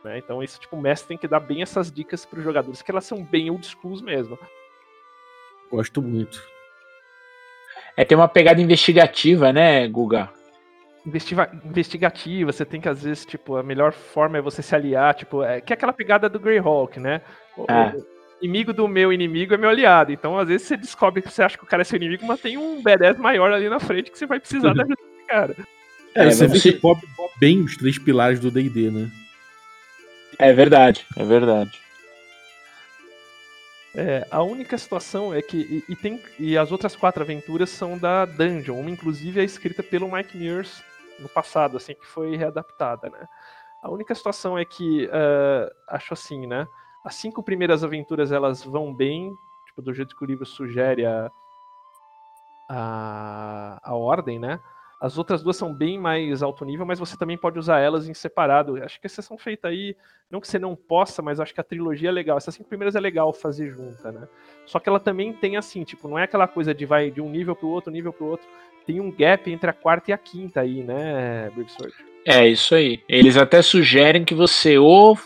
né? 0.06 0.18
Então, 0.18 0.42
isso, 0.42 0.58
tipo, 0.58 0.78
o 0.78 0.82
mestre 0.82 1.10
tem 1.10 1.18
que 1.18 1.28
dar 1.28 1.42
bem 1.42 1.62
essas 1.62 1.92
dicas 1.92 2.26
pros 2.26 2.46
jogadores, 2.46 2.82
que 2.82 2.92
elas 2.92 3.04
são 3.04 3.22
bem 3.22 3.50
old 3.50 3.68
schools 3.68 4.02
mesmo. 4.02 4.40
Gosto 5.70 6.02
muito. 6.02 6.42
É 8.00 8.06
tem 8.06 8.18
uma 8.18 8.30
pegada 8.30 8.62
investigativa, 8.62 9.52
né, 9.52 9.86
Guga? 9.90 10.30
Investiva- 11.06 11.52
investigativa, 11.66 12.50
você 12.50 12.64
tem 12.64 12.80
que, 12.80 12.88
às 12.88 13.04
vezes, 13.04 13.26
tipo, 13.26 13.58
a 13.58 13.62
melhor 13.64 13.92
forma 13.92 14.38
é 14.38 14.42
você 14.42 14.62
se 14.62 14.74
aliar, 14.74 15.14
tipo, 15.14 15.44
é, 15.44 15.60
que 15.60 15.74
é 15.74 15.76
aquela 15.76 15.92
pegada 15.92 16.30
do 16.30 16.40
Greyhawk, 16.40 16.98
né? 16.98 17.20
O, 17.58 17.66
É. 17.70 17.94
o 17.94 18.06
inimigo 18.42 18.72
do 18.72 18.88
meu 18.88 19.12
inimigo 19.12 19.54
é 19.54 19.58
meu 19.58 19.70
aliado. 19.70 20.14
Então, 20.14 20.40
às 20.40 20.48
vezes, 20.48 20.66
você 20.66 20.78
descobre 20.78 21.22
que 21.22 21.30
você 21.30 21.44
acha 21.44 21.58
que 21.58 21.64
o 21.66 21.68
cara 21.68 21.82
é 21.82 21.84
seu 21.84 21.98
inimigo, 21.98 22.26
mas 22.26 22.40
tem 22.40 22.58
um 22.58 22.82
badass 22.82 23.18
maior 23.18 23.52
ali 23.52 23.68
na 23.68 23.82
frente 23.82 24.10
que 24.10 24.18
você 24.18 24.26
vai 24.26 24.40
precisar 24.40 24.74
da 24.74 24.84
ajuda 24.84 24.96
desse 24.96 25.28
cara. 25.28 25.56
É, 26.16 26.24
É, 26.28 26.32
você 26.32 26.48
vê 26.48 26.58
que 26.58 26.72
cobre 26.80 27.06
bem 27.38 27.60
os 27.60 27.76
três 27.76 28.00
pilares 28.00 28.40
do 28.40 28.50
DD, 28.50 28.92
né? 28.92 29.10
É 30.38 30.54
verdade, 30.54 31.06
é 31.18 31.24
verdade. 31.26 31.78
É, 33.96 34.28
a 34.30 34.44
única 34.44 34.78
situação 34.78 35.34
é 35.34 35.42
que. 35.42 35.58
E, 35.88 35.92
e 35.94 35.96
tem, 35.96 36.22
e 36.38 36.58
as 36.58 36.72
outras 36.72 36.96
quatro 36.96 37.24
aventuras 37.24 37.70
são 37.70 37.98
da 37.98 38.26
Dungeon. 38.26 38.80
Uma, 38.80 38.90
inclusive, 38.90 39.42
é 39.42 39.44
escrita 39.44 39.82
pelo 39.82 40.12
Mike 40.12 40.38
Mears 40.38 40.84
no 41.20 41.28
passado, 41.28 41.78
assim, 41.78 41.96
que 41.96 42.06
foi 42.06 42.36
readaptada, 42.36 43.10
né? 43.10 43.28
A 43.82 43.90
única 43.90 44.14
situação 44.14 44.58
é 44.58 44.64
que. 44.64 45.10
ah, 45.12 45.96
acho 45.96 46.14
assim, 46.14 46.46
né? 46.46 46.68
As 47.04 47.16
cinco 47.16 47.42
primeiras 47.42 47.84
aventuras 47.84 48.32
elas 48.32 48.64
vão 48.64 48.94
bem, 48.94 49.36
tipo, 49.66 49.82
do 49.82 49.94
jeito 49.94 50.16
que 50.16 50.24
o 50.24 50.28
livro 50.28 50.46
sugere 50.46 51.06
a, 51.06 51.32
a, 52.70 53.80
a 53.82 53.96
ordem, 53.96 54.38
né? 54.38 54.60
As 55.00 55.18
outras 55.18 55.42
duas 55.42 55.56
são 55.56 55.74
bem 55.74 55.98
mais 55.98 56.44
alto 56.44 56.66
nível, 56.66 56.86
mas 56.86 57.00
você 57.00 57.16
também 57.16 57.38
pode 57.38 57.58
usar 57.58 57.80
elas 57.80 58.10
em 58.10 58.14
separado. 58.14 58.84
Acho 58.84 59.00
que 59.00 59.08
essas 59.08 59.24
são 59.24 59.38
feitas 59.38 59.72
aí 59.72 59.96
não 60.30 60.42
que 60.42 60.48
você 60.48 60.60
não 60.60 60.76
possa, 60.76 61.22
mas 61.22 61.40
acho 61.40 61.54
que 61.54 61.62
a 61.62 61.64
trilogia 61.64 62.10
é 62.10 62.12
legal. 62.12 62.38
Essas 62.38 62.54
cinco 62.54 62.68
primeiras 62.68 62.96
é 62.96 63.00
legal 63.00 63.32
fazer 63.34 63.70
junta, 63.70 64.12
né? 64.12 64.28
Só 64.66 64.78
que 64.78 64.90
ela 64.90 65.00
também 65.00 65.34
tem 65.34 65.58
assim, 65.58 65.84
tipo, 65.84 66.08
não 66.08 66.20
é 66.20 66.24
aquela 66.24 66.48
coisa 66.48 66.74
de 66.74 66.86
vai 66.86 67.10
de 67.10 67.22
um 67.22 67.30
nível 67.30 67.56
pro 67.56 67.70
outro, 67.70 67.92
nível 67.92 68.12
pro 68.12 68.28
outro. 68.28 68.48
Tem 68.86 69.00
um 69.00 69.12
gap 69.12 69.50
entre 69.50 69.70
a 69.70 69.74
quarta 69.74 70.12
e 70.12 70.14
a 70.14 70.18
quinta 70.18 70.62
aí, 70.62 70.84
né, 70.84 71.50
Briggsword? 71.56 71.94
É 72.26 72.48
isso 72.48 72.76
aí. 72.76 73.02
Eles 73.08 73.38
até 73.38 73.62
sugerem 73.62 74.26
que 74.26 74.36
você 74.36 74.78
ou 74.78 75.18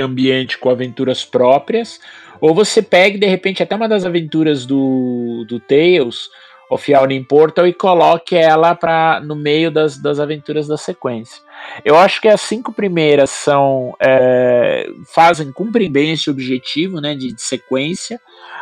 ambiente 0.00 0.58
com 0.58 0.70
aventuras 0.70 1.24
próprias, 1.24 2.00
ou 2.40 2.54
você 2.54 2.82
pegue 2.82 3.18
de 3.18 3.26
repente 3.26 3.62
até 3.62 3.76
uma 3.76 3.88
das 3.88 4.04
aventuras 4.04 4.64
do, 4.64 5.44
do 5.46 5.60
Tales 5.60 6.28
of 6.70 6.90
Yawning 6.90 7.24
Portal 7.24 7.66
e 7.66 7.72
coloque 7.72 8.36
ela 8.36 8.74
pra, 8.74 9.20
no 9.20 9.34
meio 9.34 9.70
das, 9.70 9.96
das 9.96 10.20
aventuras 10.20 10.66
da 10.66 10.76
sequência. 10.76 11.42
Eu 11.84 11.96
acho 11.96 12.20
que 12.20 12.28
as 12.28 12.40
cinco 12.40 12.72
primeiras 12.72 13.30
são 13.30 13.96
é, 14.00 14.88
fazem 15.14 15.50
cumprem 15.52 15.90
bem 15.90 16.12
esse 16.12 16.30
objetivo, 16.30 17.00
né, 17.00 17.14
de, 17.14 17.32
de 17.32 17.42
sequência. 17.42 18.20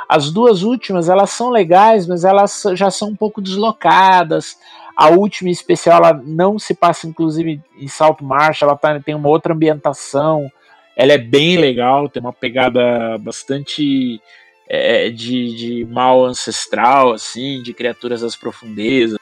As 0.08 0.30
duas 0.30 0.62
últimas 0.62 1.08
elas 1.08 1.30
são 1.30 1.50
legais, 1.50 2.06
mas 2.06 2.24
elas 2.24 2.62
já 2.74 2.90
são 2.90 3.08
um 3.08 3.16
pouco 3.16 3.42
deslocadas. 3.42 4.56
A 4.96 5.08
última 5.08 5.50
em 5.50 5.52
especial, 5.52 5.98
ela 5.98 6.22
não 6.24 6.58
se 6.58 6.74
passa 6.74 7.06
inclusive 7.06 7.60
em 7.76 7.88
Salt 7.88 8.20
Marsh, 8.22 8.62
ela 8.62 8.76
tá, 8.76 8.98
tem 9.00 9.14
uma 9.14 9.28
outra 9.28 9.52
ambientação. 9.52 10.50
Ela 10.96 11.12
é 11.12 11.18
bem 11.18 11.58
legal, 11.58 12.08
tem 12.08 12.22
uma 12.22 12.32
pegada 12.32 13.18
bastante 13.18 14.20
é, 14.68 15.10
de, 15.10 15.54
de 15.54 15.84
mal 15.84 16.24
ancestral, 16.24 17.12
assim, 17.12 17.62
de 17.62 17.72
criaturas 17.72 18.20
das 18.20 18.36
profundezas, 18.36 19.18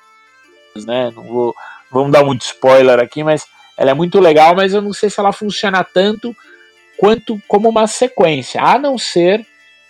né? 0.86 1.10
Não 1.14 1.22
vou, 1.24 1.54
vamos 1.90 2.12
dar 2.12 2.24
muito 2.24 2.42
spoiler 2.42 2.98
aqui, 2.98 3.22
mas 3.22 3.46
ela 3.76 3.90
é 3.90 3.94
muito 3.94 4.20
legal, 4.20 4.54
mas 4.54 4.72
eu 4.72 4.80
não 4.80 4.92
sei 4.92 5.10
se 5.10 5.20
ela 5.20 5.32
funciona 5.32 5.84
tanto 5.84 6.34
quanto 6.98 7.40
como 7.46 7.68
uma 7.68 7.86
sequência, 7.86 8.62
a 8.62 8.78
não 8.78 8.96
ser 8.96 9.46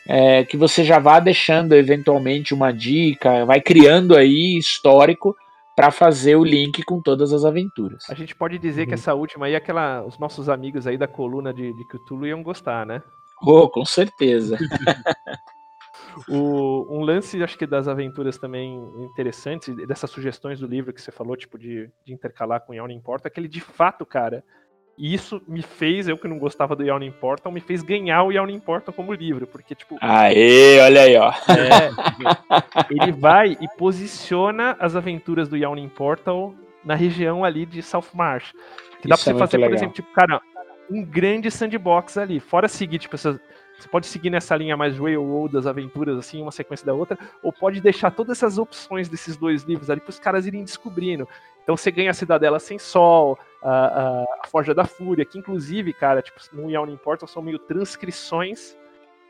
é, 0.06 0.44
que 0.44 0.56
você 0.56 0.84
já 0.84 0.98
vá 0.98 1.20
deixando 1.20 1.74
eventualmente 1.74 2.52
uma 2.52 2.72
dica, 2.72 3.44
vai 3.44 3.60
criando 3.60 4.16
aí 4.16 4.56
histórico 4.58 5.36
para 5.76 5.90
fazer 5.90 6.36
o 6.36 6.44
link 6.44 6.82
com 6.84 7.00
todas 7.00 7.32
as 7.32 7.44
aventuras. 7.44 8.04
A 8.08 8.14
gente 8.14 8.34
pode 8.34 8.58
dizer 8.58 8.84
que 8.86 8.92
Uhum. 8.92 8.94
essa 8.94 9.14
última 9.14 9.46
aí, 9.46 9.56
aquela, 9.56 10.04
os 10.04 10.18
nossos 10.18 10.48
amigos 10.48 10.86
aí 10.86 10.96
da 10.96 11.08
coluna 11.08 11.52
de, 11.52 11.72
de 11.72 11.84
Cthulhu 11.84 12.26
iam 12.26 12.42
gostar, 12.42 12.86
né? 12.86 13.02
Oh, 13.42 13.68
com 13.68 13.84
certeza. 13.84 14.56
O, 16.28 16.86
um 16.90 17.02
lance, 17.02 17.42
acho 17.42 17.58
que 17.58 17.66
das 17.66 17.88
aventuras 17.88 18.38
também 18.38 18.76
interessantes, 18.98 19.74
dessas 19.86 20.10
sugestões 20.10 20.60
do 20.60 20.66
livro 20.66 20.92
que 20.92 21.00
você 21.00 21.12
falou, 21.12 21.36
tipo, 21.36 21.58
de, 21.58 21.90
de 22.04 22.12
intercalar 22.12 22.60
com 22.60 22.74
Yawning 22.74 23.00
Portal, 23.00 23.28
é 23.28 23.30
que 23.30 23.40
ele 23.40 23.48
de 23.48 23.60
fato, 23.60 24.04
cara, 24.06 24.44
e 24.96 25.12
isso 25.12 25.42
me 25.48 25.62
fez, 25.62 26.06
eu 26.06 26.16
que 26.16 26.28
não 26.28 26.38
gostava 26.38 26.76
do 26.76 26.84
Yawning 26.84 27.10
Portal, 27.12 27.50
me 27.50 27.60
fez 27.60 27.82
ganhar 27.82 28.22
o 28.22 28.30
Yawning 28.30 28.60
Portal 28.60 28.94
como 28.94 29.12
livro, 29.12 29.46
porque, 29.46 29.74
tipo, 29.74 29.96
Aê, 30.00 30.80
olha 30.80 31.02
aí, 31.02 31.16
ó. 31.16 31.30
é, 31.30 31.90
ele 32.90 33.12
vai 33.12 33.56
e 33.60 33.68
posiciona 33.76 34.76
as 34.78 34.94
aventuras 34.94 35.48
do 35.48 35.56
Yawning 35.56 35.88
Portal 35.88 36.54
na 36.84 36.94
região 36.94 37.44
ali 37.44 37.66
de 37.66 37.82
South 37.82 38.04
Marsh. 38.14 38.52
Que 39.00 39.08
dá 39.08 39.16
Isso 39.16 39.24
pra 39.24 39.32
é 39.32 39.34
você 39.34 39.38
muito 39.38 39.38
fazer, 39.38 39.56
por 39.56 39.62
legal. 39.62 39.74
exemplo, 39.74 39.94
tipo, 39.94 40.12
cara, 40.12 40.40
um 40.88 41.04
grande 41.04 41.50
sandbox 41.50 42.16
ali, 42.16 42.38
fora 42.38 42.68
seguir, 42.68 42.98
tipo, 42.98 43.16
essas, 43.16 43.40
Você 43.78 43.88
pode 43.88 44.06
seguir 44.06 44.30
nessa 44.30 44.56
linha 44.56 44.76
mais 44.76 44.98
railroad 44.98 45.52
das 45.52 45.66
aventuras, 45.66 46.16
assim, 46.16 46.40
uma 46.40 46.52
sequência 46.52 46.86
da 46.86 46.94
outra, 46.94 47.18
ou 47.42 47.52
pode 47.52 47.80
deixar 47.80 48.10
todas 48.10 48.38
essas 48.38 48.58
opções 48.58 49.08
desses 49.08 49.36
dois 49.36 49.62
livros 49.62 49.90
ali 49.90 50.00
para 50.00 50.10
os 50.10 50.18
caras 50.18 50.46
irem 50.46 50.64
descobrindo. 50.64 51.28
Então 51.62 51.76
você 51.76 51.90
ganha 51.90 52.10
a 52.10 52.14
Cidadela 52.14 52.60
Sem 52.60 52.78
Sol, 52.78 53.38
a, 53.62 54.24
a, 54.42 54.46
Forja 54.46 54.74
da 54.74 54.84
Fúria, 54.84 55.24
que 55.24 55.38
inclusive, 55.38 55.92
cara, 55.92 56.22
tipo, 56.22 56.38
no 56.52 56.70
Yawn 56.70 56.88
Importa 56.88 57.26
são 57.26 57.42
meio 57.42 57.58
transcrições 57.58 58.76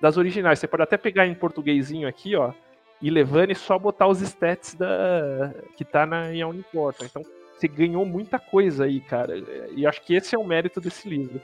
das 0.00 0.16
originais. 0.16 0.58
Você 0.58 0.66
pode 0.66 0.82
até 0.82 0.96
pegar 0.96 1.26
em 1.26 1.34
portuguesinho 1.34 2.08
aqui, 2.08 2.34
ó, 2.36 2.52
e 3.00 3.08
levando 3.08 3.52
e 3.52 3.54
só 3.54 3.78
botar 3.78 4.08
os 4.08 4.20
stats 4.20 4.74
da 4.74 5.54
que 5.76 5.84
tá 5.84 6.04
na 6.04 6.28
Yawn 6.28 6.54
Importa. 6.54 7.04
Então 7.04 7.22
você 7.56 7.68
ganhou 7.68 8.04
muita 8.04 8.38
coisa 8.38 8.84
aí, 8.84 9.00
cara. 9.00 9.34
E 9.74 9.86
acho 9.86 10.02
que 10.02 10.14
esse 10.14 10.34
é 10.34 10.38
o 10.38 10.44
mérito 10.44 10.80
desse 10.80 11.08
livro. 11.08 11.40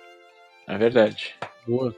É 0.66 0.76
verdade. 0.76 1.36
Boa. 1.66 1.94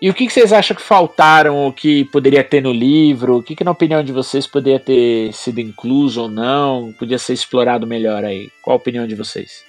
E 0.00 0.10
o 0.10 0.14
que, 0.14 0.28
vocês 0.28 0.52
acham 0.52 0.76
que 0.76 0.82
faltaram 0.82 1.56
ou 1.56 1.72
que 1.72 2.04
poderia 2.06 2.44
ter 2.44 2.60
no 2.60 2.72
livro? 2.72 3.38
O 3.38 3.42
que, 3.42 3.56
que, 3.56 3.64
na 3.64 3.70
opinião 3.70 4.04
de 4.04 4.12
vocês, 4.12 4.46
poderia 4.46 4.78
ter 4.78 5.32
sido 5.32 5.58
incluso 5.58 6.22
ou 6.22 6.28
não? 6.28 6.92
Podia 6.92 7.18
ser 7.18 7.32
explorado 7.32 7.86
melhor 7.86 8.22
aí? 8.22 8.50
Qual 8.60 8.74
a 8.74 8.76
opinião 8.76 9.06
de 9.06 9.14
vocês? 9.14 9.64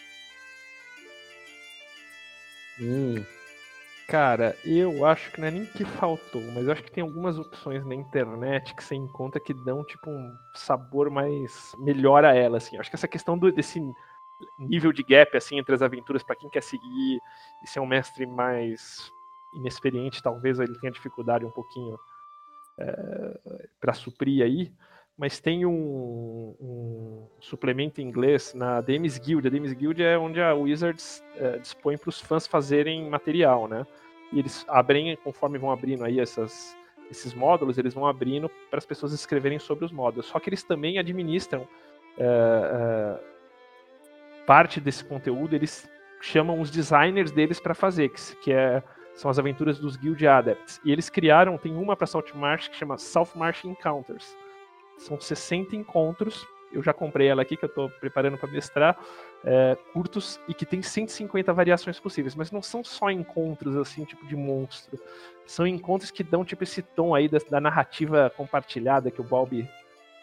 Hum. 2.80 3.24
Cara, 4.08 4.56
eu 4.66 5.06
acho 5.06 5.32
que 5.32 5.40
não 5.40 5.48
é 5.48 5.52
nem 5.52 5.66
que 5.66 5.84
faltou, 5.84 6.42
mas 6.54 6.66
eu 6.66 6.72
acho 6.72 6.84
que 6.84 6.92
tem 6.92 7.02
algumas 7.02 7.38
opções 7.40 7.86
na 7.86 7.96
internet 7.96 8.74
que 8.76 8.84
você 8.84 8.96
encontra 8.96 9.40
que 9.40 9.54
dão 9.54 9.84
tipo 9.84 10.10
um 10.10 10.34
sabor 10.54 11.10
mais 11.10 11.74
melhor 11.78 12.26
a 12.26 12.34
ela, 12.34 12.58
assim. 12.58 12.76
Eu 12.76 12.82
acho 12.82 12.90
que 12.90 12.96
essa 12.96 13.08
questão 13.08 13.38
do, 13.38 13.52
desse 13.52 13.82
nível 14.60 14.92
de 14.92 15.04
gap 15.04 15.36
assim 15.36 15.58
entre 15.58 15.74
as 15.74 15.82
aventuras 15.82 16.22
para 16.24 16.36
quem 16.36 16.50
quer 16.50 16.62
seguir 16.62 17.20
e 17.64 17.68
ser 17.68 17.80
um 17.80 17.86
mestre 17.86 18.26
mais 18.26 19.12
inexperiente, 19.56 20.22
talvez 20.22 20.60
ele 20.60 20.78
tenha 20.80 20.92
dificuldade 20.92 21.46
um 21.46 21.52
pouquinho 21.52 21.98
é, 22.80 23.40
para 23.80 23.94
suprir 23.94 24.44
aí. 24.44 24.72
Mas 25.18 25.40
tem 25.40 25.66
um, 25.66 26.56
um, 26.62 27.28
suplemento 27.40 28.00
em 28.00 28.06
inglês 28.06 28.54
na 28.54 28.82
Demis 28.82 29.18
Guild. 29.18 29.48
A 29.48 29.50
Demis 29.50 29.74
Guild 29.74 30.04
é 30.04 30.16
onde 30.16 30.40
a 30.40 30.54
Wizards 30.54 31.24
é, 31.36 31.58
dispõe 31.58 31.98
para 31.98 32.10
os 32.10 32.22
fãs 32.22 32.46
fazerem 32.46 33.10
material, 33.10 33.68
né? 33.68 33.86
E 34.32 34.38
eles 34.38 34.64
abrem, 34.68 35.16
conforme 35.24 35.58
vão 35.58 35.72
abrindo 35.72 36.06
aí 36.06 36.20
essas, 36.20 36.78
esses 37.10 37.34
módulos, 37.34 37.80
eles 37.80 37.96
vão 37.96 38.06
abrindo 38.06 38.48
para 38.70 38.78
as 38.78 38.86
pessoas 38.86 39.12
escreverem 39.12 39.58
sobre 39.58 39.86
os 39.86 39.92
módulos. 39.92 40.28
Só 40.28 40.40
que 40.40 40.50
eles 40.50 40.64
também 40.64 41.00
administram 41.00 41.68
é, 42.18 43.20
parte 44.46 44.80
desse 44.80 45.04
conteúdo, 45.04 45.56
eles 45.56 45.90
chamam 46.22 46.60
os 46.60 46.70
designers 46.70 47.32
deles 47.32 47.60
para 47.60 47.74
fazer, 47.74 48.10
que, 48.10 48.36
que 48.38 48.52
é 48.52 48.84
são 49.18 49.32
as 49.32 49.40
aventuras 49.40 49.80
dos 49.80 49.98
Guild 49.98 50.26
Adepts. 50.26 50.80
E 50.86 50.92
eles 50.92 51.10
criaram, 51.10 51.58
tem 51.58 51.76
uma 51.76 51.96
para 51.96 52.06
Saltmarsh 52.06 52.68
que 52.68 52.76
chama 52.76 52.98
Southmarsh 52.98 53.66
Encounters. 53.66 54.38
São 54.98 55.20
60 55.20 55.76
encontros, 55.76 56.48
eu 56.72 56.84
já 56.84 56.94
comprei 56.94 57.28
ela 57.28 57.42
aqui, 57.42 57.58
que 57.58 57.66
eu 57.66 57.68
estou 57.70 57.90
preparando 57.90 58.38
para 58.38 58.50
mestrar, 58.50 58.98
é, 59.44 59.76
curtos 59.92 60.40
e 60.48 60.54
que 60.54 60.66
tem 60.66 60.84
150 60.84 61.52
variações 61.52 62.00
possíveis. 62.00 62.36
Mas 62.36 62.52
não 62.52 62.62
são 62.62 62.84
só 62.84 63.10
encontros, 63.10 63.76
assim, 63.76 64.06
tipo 64.06 64.26
de 64.28 64.36
monstro. 64.36 65.00
São 65.48 65.66
encontros 65.66 66.12
que 66.12 66.24
dão, 66.24 66.46
tipo, 66.46 66.64
esse 66.64 66.84
tom 66.84 67.16
aí 67.16 67.28
da, 67.28 67.40
da 67.50 67.60
narrativa 67.60 68.32
compartilhada 68.38 69.10
que 69.10 69.22
o 69.22 69.24
Balbi 69.24 69.68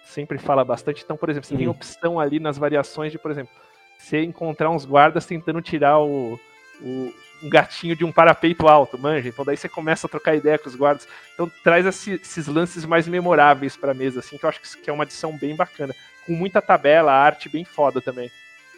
sempre 0.05 0.38
fala 0.38 0.64
bastante. 0.64 1.03
Então, 1.03 1.16
por 1.16 1.28
exemplo, 1.30 1.49
você 1.49 1.55
uhum. 1.55 1.59
tem 1.59 1.68
opção 1.68 2.20
ali 2.20 2.38
nas 2.38 2.57
variações 2.57 3.11
de, 3.11 3.18
por 3.18 3.32
exemplo, 3.32 3.53
você 3.99 4.22
encontrar 4.22 4.70
uns 4.70 4.84
guardas 4.84 5.26
tentando 5.26 5.61
tirar 5.61 5.99
o, 5.99 6.38
o, 6.80 7.12
um 7.45 7.49
gatinho 7.51 7.95
de 7.95 8.05
um 8.05 8.11
parapeito 8.11 8.66
alto, 8.66 8.99
manja. 8.99 9.28
Então 9.28 9.45
daí 9.45 9.57
você 9.57 9.68
começa 9.68 10.07
a 10.07 10.11
trocar 10.11 10.34
ideia 10.34 10.59
com 10.59 10.68
os 10.68 10.74
guardas. 10.74 11.07
Então 11.34 11.51
traz 11.62 11.84
esses 11.86 12.47
lances 12.47 12.86
mais 12.86 13.07
memoráveis 13.07 13.76
pra 13.76 13.92
mesa, 13.92 14.20
assim, 14.20 14.38
que 14.38 14.45
eu 14.45 14.49
acho 14.49 14.61
que 14.61 14.88
é 14.88 14.92
uma 14.92 15.05
adição 15.05 15.36
bem 15.36 15.55
bacana. 15.55 15.95
Com 16.26 16.32
muita 16.32 16.62
tabela, 16.62 17.12
arte 17.12 17.51
bem 17.51 17.64
foda 17.64 18.01
também. 18.01 18.30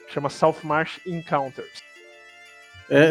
Chama 0.08 0.28
South 0.28 0.58
Marsh 0.64 0.98
Encounters. 1.06 1.84
É, 2.90 3.10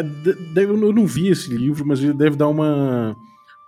eu 0.56 0.76
não 0.76 1.06
vi 1.06 1.28
esse 1.28 1.50
livro, 1.50 1.86
mas 1.86 2.02
ele 2.02 2.12
deve 2.12 2.36
dar 2.36 2.48
uma, 2.48 3.16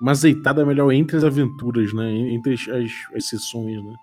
uma 0.00 0.12
azeitada 0.12 0.64
melhor 0.64 0.92
entre 0.92 1.16
as 1.16 1.24
aventuras, 1.24 1.92
né? 1.92 2.10
Entre 2.10 2.54
as, 2.54 2.68
as, 2.68 2.92
as 3.14 3.28
sessões, 3.28 3.82
né? 3.82 3.94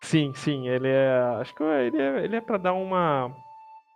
Sim, 0.00 0.32
sim, 0.34 0.68
ele 0.68 0.88
é. 0.88 1.36
Acho 1.40 1.54
que 1.54 1.62
ele 1.62 1.96
é, 1.96 2.24
ele 2.24 2.36
é 2.36 2.40
para 2.40 2.58
dar 2.58 2.72
uma 2.72 3.32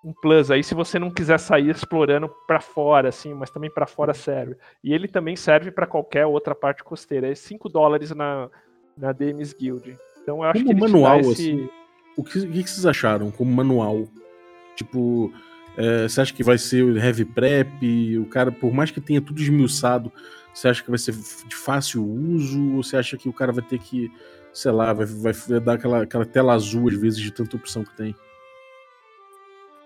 um 0.07 0.13
plus 0.13 0.53
aí 0.53 0.63
se 0.63 0.73
você 0.73 1.01
não 1.01 1.11
quiser 1.11 1.37
sair 1.37 1.69
explorando 1.69 2.29
para 2.47 2.61
fora, 2.61 3.09
assim, 3.09 3.35
mas 3.35 3.51
também 3.51 3.69
para 3.69 3.89
fora 3.89 4.15
serve. 4.15 4.57
E 4.83 4.95
ele 4.95 5.09
também 5.09 5.35
serve 5.35 5.73
para 5.73 5.85
qualquer 5.85 6.25
outra 6.25 6.55
parte 6.55 6.85
costeira. 6.85 7.29
É 7.29 7.35
5 7.35 7.69
dólares 7.69 8.13
na, 8.13 8.49
na 8.97 9.11
DMs 9.11 9.53
Guild. 9.53 9.99
Então 10.23 10.37
eu 10.37 10.43
acho 10.45 10.65
como 10.65 10.75
que 10.75 10.81
manual, 10.81 11.21
esse... 11.21 11.31
assim, 11.33 11.69
o 12.17 12.23
que, 12.23 12.39
o 12.39 12.53
que 12.53 12.71
vocês 12.71 12.87
acharam 12.87 13.33
como 13.33 13.53
manual? 13.53 14.07
Tipo, 14.77 15.33
é, 15.77 16.05
você 16.09 16.21
acha 16.21 16.33
que 16.33 16.45
vai 16.45 16.57
ser 16.57 16.85
heavy 16.97 17.25
prep? 17.25 18.17
O 18.19 18.27
cara, 18.27 18.53
por 18.53 18.73
mais 18.73 18.93
que 18.93 19.01
tenha 19.01 19.21
tudo 19.21 19.41
esmiuçado, 19.41 20.13
você 20.55 20.69
acha 20.69 20.85
que 20.85 20.89
vai 20.89 21.01
ser 21.01 21.15
de 21.15 21.57
fácil 21.57 22.09
uso? 22.09 22.77
Ou 22.77 22.83
você 22.85 22.97
acha 22.97 23.17
que 23.17 23.29
o 23.29 23.33
cara 23.33 23.51
vai 23.51 23.65
ter 23.65 23.81
que, 23.81 24.09
sei 24.53 24.71
lá, 24.71 24.93
vai, 24.93 25.07
vai 25.07 25.35
dar 25.61 25.73
aquela, 25.73 26.03
aquela 26.03 26.25
tela 26.25 26.55
azul 26.55 26.89
às 26.89 26.97
vezes 26.97 27.19
de 27.19 27.33
tanta 27.33 27.57
opção 27.57 27.83
que 27.83 27.97
tem? 27.97 28.15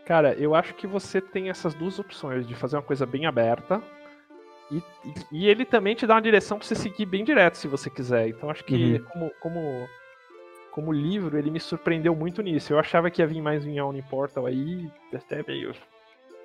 Cara, 0.04 0.34
eu 0.34 0.54
acho 0.54 0.74
que 0.74 0.86
você 0.86 1.20
tem 1.20 1.50
essas 1.50 1.74
duas 1.74 1.98
opções 1.98 2.46
de 2.46 2.54
fazer 2.54 2.76
uma 2.76 2.82
coisa 2.82 3.06
bem 3.06 3.26
aberta 3.26 3.82
e, 4.70 4.82
e 5.32 5.48
ele 5.48 5.64
também 5.64 5.94
te 5.94 6.06
dá 6.06 6.14
uma 6.14 6.22
direção 6.22 6.58
para 6.58 6.66
você 6.66 6.74
seguir 6.74 7.06
bem 7.06 7.24
direto 7.24 7.56
se 7.56 7.66
você 7.66 7.90
quiser. 7.90 8.28
Então 8.28 8.48
acho 8.48 8.64
que 8.64 8.74
uhum. 8.74 9.04
como, 9.04 9.30
como, 9.40 9.88
como 10.70 10.92
livro 10.92 11.36
ele 11.36 11.50
me 11.50 11.58
surpreendeu 11.58 12.14
muito 12.14 12.40
nisso. 12.40 12.72
Eu 12.72 12.78
achava 12.78 13.10
que 13.10 13.20
ia 13.20 13.26
vir 13.26 13.42
mais 13.42 13.66
um 13.66 13.70
Yawn 13.70 14.00
Portal 14.02 14.46
aí, 14.46 14.88
até 15.12 15.44
meio. 15.46 15.74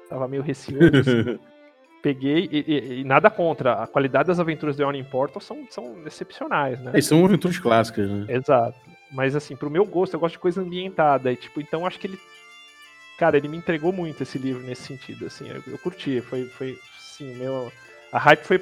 Tava 0.10 0.28
meio 0.28 0.42
receoso. 0.42 0.98
Assim. 1.00 1.40
Peguei 2.02 2.48
e, 2.52 2.66
e, 2.68 3.00
e, 3.00 3.04
nada 3.04 3.32
contra. 3.32 3.82
A 3.82 3.88
qualidade 3.88 4.28
das 4.28 4.40
aventuras 4.40 4.76
do 4.76 4.84
Yawn 4.84 5.04
Portal 5.06 5.42
são, 5.42 5.66
são 5.70 6.04
excepcionais, 6.06 6.80
né? 6.80 6.92
É, 6.94 7.02
são 7.02 7.26
aventuras 7.26 7.58
clássicas, 7.58 8.10
né? 8.10 8.26
Exato. 8.30 8.78
Mas 9.12 9.36
assim, 9.36 9.56
pro 9.56 9.72
meu 9.72 9.86
gosto, 9.86 10.14
eu 10.14 10.20
gosto 10.20 10.34
de 10.34 10.40
coisa 10.40 10.62
ambientada. 10.62 11.32
E, 11.32 11.36
tipo, 11.36 11.60
então 11.62 11.86
acho 11.86 12.00
que 12.00 12.08
ele 12.08 12.20
cara, 13.18 13.38
ele 13.38 13.48
me 13.48 13.58
entregou 13.58 13.92
muito 13.92 14.24
esse 14.24 14.38
livro 14.38 14.64
nesse 14.64 14.84
sentido, 14.84 15.26
assim, 15.26 15.48
eu, 15.48 15.64
eu 15.68 15.78
curti, 15.78 16.22
foi, 16.22 16.46
foi, 16.46 16.80
sim, 17.00 17.36
meu, 17.36 17.72
a 18.12 18.20
hype 18.20 18.44
foi, 18.44 18.60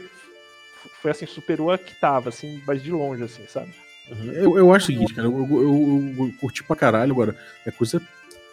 foi 1.01 1.11
assim, 1.11 1.25
superou 1.25 1.71
a 1.71 1.77
que 1.77 1.99
tava, 1.99 2.29
assim, 2.29 2.61
mas 2.65 2.81
de 2.81 2.91
longe, 2.91 3.23
assim, 3.23 3.45
sabe? 3.47 3.73
Uhum. 4.11 4.31
Eu, 4.31 4.57
eu 4.57 4.73
acho 4.73 4.85
o 4.85 4.93
seguinte, 4.93 5.13
cara, 5.13 5.27
eu, 5.27 5.37
eu, 5.37 6.15
eu, 6.17 6.33
curti 6.39 6.63
pra 6.63 6.75
caralho, 6.75 7.11
agora, 7.11 7.37
é 7.65 7.71
coisa 7.71 8.01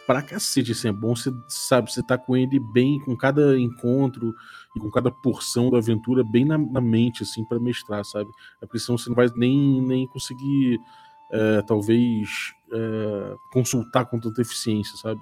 pra 0.07 0.23
cacete, 0.23 0.73
assim, 0.73 0.89
é 0.89 0.93
bom 0.93 1.15
você, 1.15 1.33
sabe, 1.49 1.93
você 1.93 2.03
tá 2.03 2.19
com 2.19 2.37
ele 2.37 2.59
bem, 2.59 2.99
com 3.01 3.17
cada 3.17 3.59
encontro 3.59 4.35
e 4.75 4.81
com 4.81 4.91
cada 4.91 5.11
porção 5.11 5.71
da 5.71 5.79
aventura 5.79 6.25
bem 6.25 6.45
na, 6.45 6.59
na 6.59 6.81
mente, 6.81 7.23
assim, 7.23 7.45
para 7.45 7.61
mestrar, 7.61 8.05
sabe? 8.05 8.31
É 8.61 8.67
porque 8.67 8.79
senão 8.79 8.99
você 8.99 9.09
não 9.09 9.17
vai 9.17 9.29
nem, 9.37 9.81
nem 9.83 10.07
conseguir, 10.07 10.81
é, 11.31 11.63
talvez, 11.63 12.53
é, 12.73 13.37
consultar 13.53 14.07
com 14.07 14.19
tanta 14.19 14.41
eficiência, 14.41 14.97
sabe? 14.97 15.21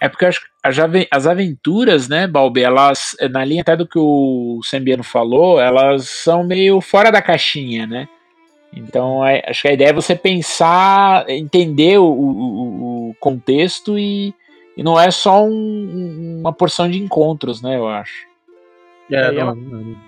É 0.00 0.08
porque 0.08 0.26
acho 0.26 0.40
que 0.40 1.08
as 1.10 1.26
aventuras, 1.26 2.08
né, 2.08 2.26
Balbi, 2.26 2.62
elas, 2.62 3.16
na 3.30 3.44
linha 3.44 3.62
até 3.62 3.76
do 3.76 3.86
que 3.86 3.98
o 3.98 4.60
Sembiano 4.62 5.02
falou, 5.02 5.60
elas 5.60 6.08
são 6.08 6.44
meio 6.44 6.80
fora 6.80 7.10
da 7.10 7.22
caixinha, 7.22 7.86
né? 7.86 8.08
Então, 8.72 9.26
é, 9.26 9.42
acho 9.46 9.62
que 9.62 9.68
a 9.68 9.72
ideia 9.72 9.88
é 9.88 9.92
você 9.92 10.14
pensar, 10.14 11.28
entender 11.28 11.98
o, 11.98 12.04
o, 12.04 13.08
o 13.10 13.14
contexto 13.18 13.98
e, 13.98 14.34
e, 14.76 14.82
não 14.82 15.00
é 15.00 15.10
só 15.10 15.42
um, 15.42 16.38
uma 16.40 16.52
porção 16.52 16.88
de 16.88 16.98
encontros, 16.98 17.62
né, 17.62 17.76
eu 17.76 17.88
acho. 17.88 18.26
É, 19.10 19.32
não, 19.32 19.54
não 19.54 20.07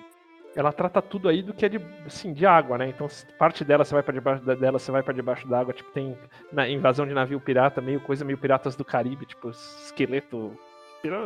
ela 0.55 0.73
trata 0.73 1.01
tudo 1.01 1.29
aí 1.29 1.43
do 1.43 1.55
que 1.55 1.65
é 1.65 1.69
de, 1.69 1.81
assim, 2.05 2.33
de 2.33 2.45
água, 2.45 2.77
né? 2.77 2.89
Então, 2.89 3.07
parte 3.39 3.65
dela 3.65 3.85
você 3.85 3.95
vai 3.95 4.03
para 4.03 4.15
debaixo 4.15 4.45
dela, 4.45 4.79
você 4.79 4.91
vai 4.91 5.03
para 5.03 5.15
debaixo 5.15 5.47
d'água, 5.47 5.73
tipo, 5.73 5.91
tem 5.93 6.17
na 6.53 6.69
invasão 6.69 7.07
de 7.07 7.15
navio 7.15 7.41
pirata, 7.41 7.81
meio 7.81 8.01
coisa 8.01 8.25
meio 8.25 8.39
piratas 8.39 8.75
do 8.75 8.85
Caribe, 8.85 9.27
tipo, 9.27 9.51
esqueleto. 9.51 10.57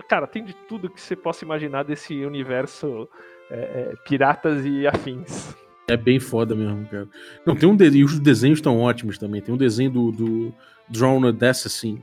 Cara, 0.08 0.26
tem 0.26 0.44
de 0.44 0.54
tudo 0.68 0.90
que 0.90 1.00
você 1.00 1.16
possa 1.16 1.44
imaginar 1.44 1.84
desse 1.84 2.24
universo 2.24 3.08
é, 3.50 3.56
é, 3.56 3.94
piratas 4.06 4.64
e 4.64 4.86
afins. 4.86 5.54
É 5.88 5.96
bem 5.96 6.20
foda 6.20 6.54
mesmo, 6.54 6.86
cara. 6.86 7.08
Não, 7.44 7.56
tem 7.56 7.68
um 7.68 7.76
de... 7.76 7.88
e 7.88 8.04
os 8.04 8.18
desenhos 8.18 8.58
estão 8.58 8.80
ótimos 8.80 9.18
também. 9.18 9.42
Tem 9.42 9.54
um 9.54 9.58
desenho 9.58 9.90
do, 9.90 10.12
do 10.12 10.54
Drowned 10.88 11.44
Assassin, 11.44 12.02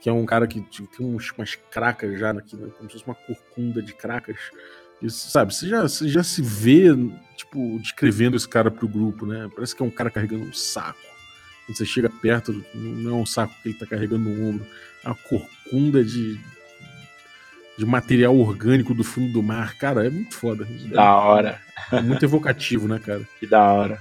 que 0.00 0.08
é 0.08 0.12
um 0.12 0.24
cara 0.24 0.46
que 0.46 0.60
tem 0.60 1.06
uns, 1.06 1.30
umas 1.32 1.54
cracas 1.54 2.18
já 2.18 2.30
aqui, 2.30 2.56
né? 2.56 2.68
como 2.76 2.90
se 2.90 2.96
fosse 2.96 3.06
uma 3.06 3.14
corcunda 3.14 3.82
de 3.82 3.94
cracas 3.94 4.50
isso, 5.02 5.30
sabe, 5.30 5.52
você 5.54 5.68
já, 5.68 5.82
você 5.82 6.08
já 6.08 6.22
se 6.22 6.40
vê, 6.40 6.86
tipo, 7.36 7.78
descrevendo 7.80 8.36
esse 8.36 8.48
cara 8.48 8.70
pro 8.70 8.88
grupo, 8.88 9.26
né? 9.26 9.50
Parece 9.54 9.74
que 9.74 9.82
é 9.82 9.86
um 9.86 9.90
cara 9.90 10.10
carregando 10.10 10.44
um 10.44 10.52
saco. 10.52 11.00
Quando 11.66 11.76
você 11.76 11.84
chega 11.84 12.08
perto, 12.08 12.64
não 12.74 13.10
é 13.10 13.14
um 13.14 13.26
saco 13.26 13.54
que 13.62 13.70
ele 13.70 13.78
tá 13.78 13.86
carregando 13.86 14.28
no 14.28 14.48
ombro, 14.48 14.66
é 15.04 15.08
uma 15.08 15.16
corcunda 15.16 16.04
de. 16.04 16.38
de 17.76 17.84
material 17.84 18.36
orgânico 18.36 18.94
do 18.94 19.02
fundo 19.02 19.32
do 19.32 19.42
mar. 19.42 19.76
Cara, 19.76 20.06
é 20.06 20.10
muito 20.10 20.34
foda. 20.34 20.64
Da 20.92 21.16
hora. 21.16 21.60
É 21.90 22.00
muito 22.00 22.24
evocativo, 22.24 22.86
né, 22.86 22.98
cara? 22.98 23.26
Que 23.40 23.46
da 23.46 23.72
hora. 23.72 24.00